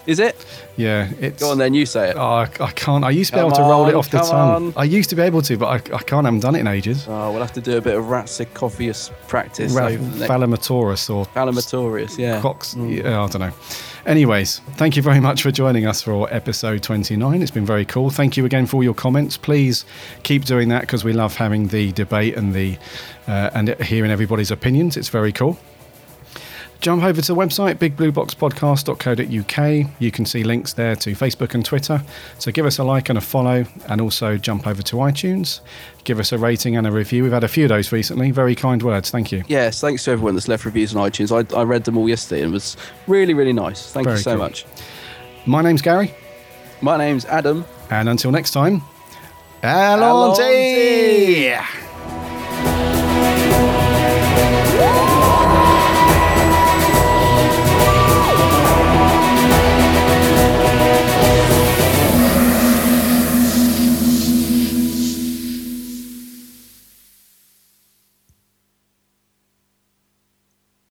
Is 0.09 0.19
it 0.19 0.35
Yeah, 0.77 1.11
it's. 1.21 1.41
go 1.43 1.51
on 1.53 1.59
then 1.59 1.75
you 1.75 1.87
say 1.87 2.11
it 2.11 2.17
Oh, 2.17 2.21
I, 2.43 2.49
I 2.61 2.71
can't. 2.73 3.05
I 3.05 3.11
used 3.11 3.31
to 3.31 3.37
be 3.37 3.41
Come 3.41 3.49
able 3.53 3.57
to 3.57 3.63
roll 3.63 3.89
it 3.89 3.95
off 3.95 4.11
the 4.11 4.19
come 4.19 4.27
tongue. 4.31 4.67
on. 4.69 4.73
I 4.77 4.85
used 4.85 5.11
to 5.11 5.17
be 5.17 5.23
able 5.23 5.43
to, 5.43 5.57
but 5.57 5.67
I, 5.67 5.75
I 5.97 6.03
can't. 6.03 6.25
I 6.27 6.29
haven't 6.29 6.41
done 6.41 6.55
it 6.57 6.61
in 6.61 6.67
ages. 6.67 7.07
Oh, 7.09 7.31
we'll 7.31 7.41
have 7.43 7.53
to 7.53 7.61
do 7.61 7.77
a 7.77 7.81
bit 7.81 7.95
of 7.97 8.05
Rassicophius 8.07 9.11
practice. 9.29 9.73
Ra- 9.73 9.87
over 9.87 9.99
the 10.05 10.19
next- 10.21 10.31
Phalamotaurus 10.31 11.15
or 11.15 11.27
Phalamotorius, 11.27 12.17
yeah. 12.19 12.41
Cox. 12.41 12.75
Yeah, 12.77 13.23
I 13.23 13.27
don't 13.29 13.41
know. 13.41 13.53
Anyways, 14.07 14.61
thank 14.77 14.97
you 14.97 15.03
very 15.03 15.21
much 15.21 15.43
for 15.43 15.51
joining 15.51 15.85
us 15.85 16.01
for 16.01 16.33
episode 16.33 16.83
29. 16.83 17.43
It's 17.43 17.51
been 17.51 17.67
very 17.67 17.85
cool. 17.85 18.09
Thank 18.09 18.39
you 18.39 18.47
again 18.47 18.65
for 18.67 18.77
all 18.77 18.83
your 18.85 18.95
comments. 18.95 19.37
Please 19.37 19.85
keep 20.23 20.45
doing 20.47 20.69
that 20.71 20.81
because 20.83 21.05
we 21.05 21.13
love 21.13 21.37
having 21.37 21.69
the 21.69 21.93
debate 21.93 22.35
and 22.37 22.55
the 22.55 22.79
uh, 23.27 23.51
and 23.53 23.69
hearing 23.83 24.11
everybody's 24.11 24.51
opinions. 24.51 24.97
It's 24.97 25.11
very 25.11 25.33
cool. 25.33 25.59
Jump 26.81 27.03
over 27.03 27.21
to 27.21 27.35
the 27.35 27.39
website, 27.39 27.75
bigblueboxpodcast.co.uk. 27.77 29.91
You 29.99 30.11
can 30.13 30.25
see 30.25 30.45
links 30.45 30.75
there 30.75 30.95
to 30.95 31.11
Facebook 31.11 31.55
and 31.55 31.65
Twitter. 31.65 32.01
So 32.39 32.53
give 32.53 32.67
us 32.67 32.79
a 32.79 32.85
like 32.85 33.09
and 33.09 33.19
a 33.19 33.21
follow, 33.21 33.65
and 33.89 34.01
also 34.01 34.37
jump 34.37 34.65
over 34.67 34.81
to 34.83 34.97
iTunes. 34.97 35.59
Give 36.05 36.21
us 36.21 36.31
a 36.31 36.39
rating 36.39 36.77
and 36.77 36.87
a 36.87 36.93
review. 36.93 37.25
We've 37.25 37.33
had 37.33 37.43
a 37.43 37.49
few 37.49 37.65
of 37.65 37.71
those 37.71 37.91
recently. 37.91 38.31
Very 38.31 38.55
kind 38.55 38.81
words. 38.81 39.11
Thank 39.11 39.33
you. 39.33 39.43
Yes, 39.49 39.81
thanks 39.81 40.05
to 40.05 40.13
everyone 40.13 40.35
that's 40.35 40.47
left 40.47 40.65
reviews 40.65 40.95
on 40.95 41.11
iTunes. 41.11 41.33
I, 41.33 41.59
I 41.59 41.65
read 41.65 41.83
them 41.83 41.99
all 41.99 42.09
yesterday 42.09 42.43
and 42.43 42.53
it 42.53 42.55
was 42.55 42.77
really, 43.09 43.35
really 43.35 43.53
nice. 43.53 43.91
Thank 43.93 44.05
Very 44.07 44.19
you 44.19 44.23
so 44.23 44.31
cool. 44.37 44.39
much. 44.39 44.65
My 45.47 45.63
name's 45.63 45.83
Gary, 45.83 46.15
My 46.81 46.97
name's 46.97 47.25
Adam. 47.25 47.65
and 47.91 48.09
until 48.09 48.31
next 48.31 48.53
time! 48.53 48.83
Allons-y! 49.65 51.59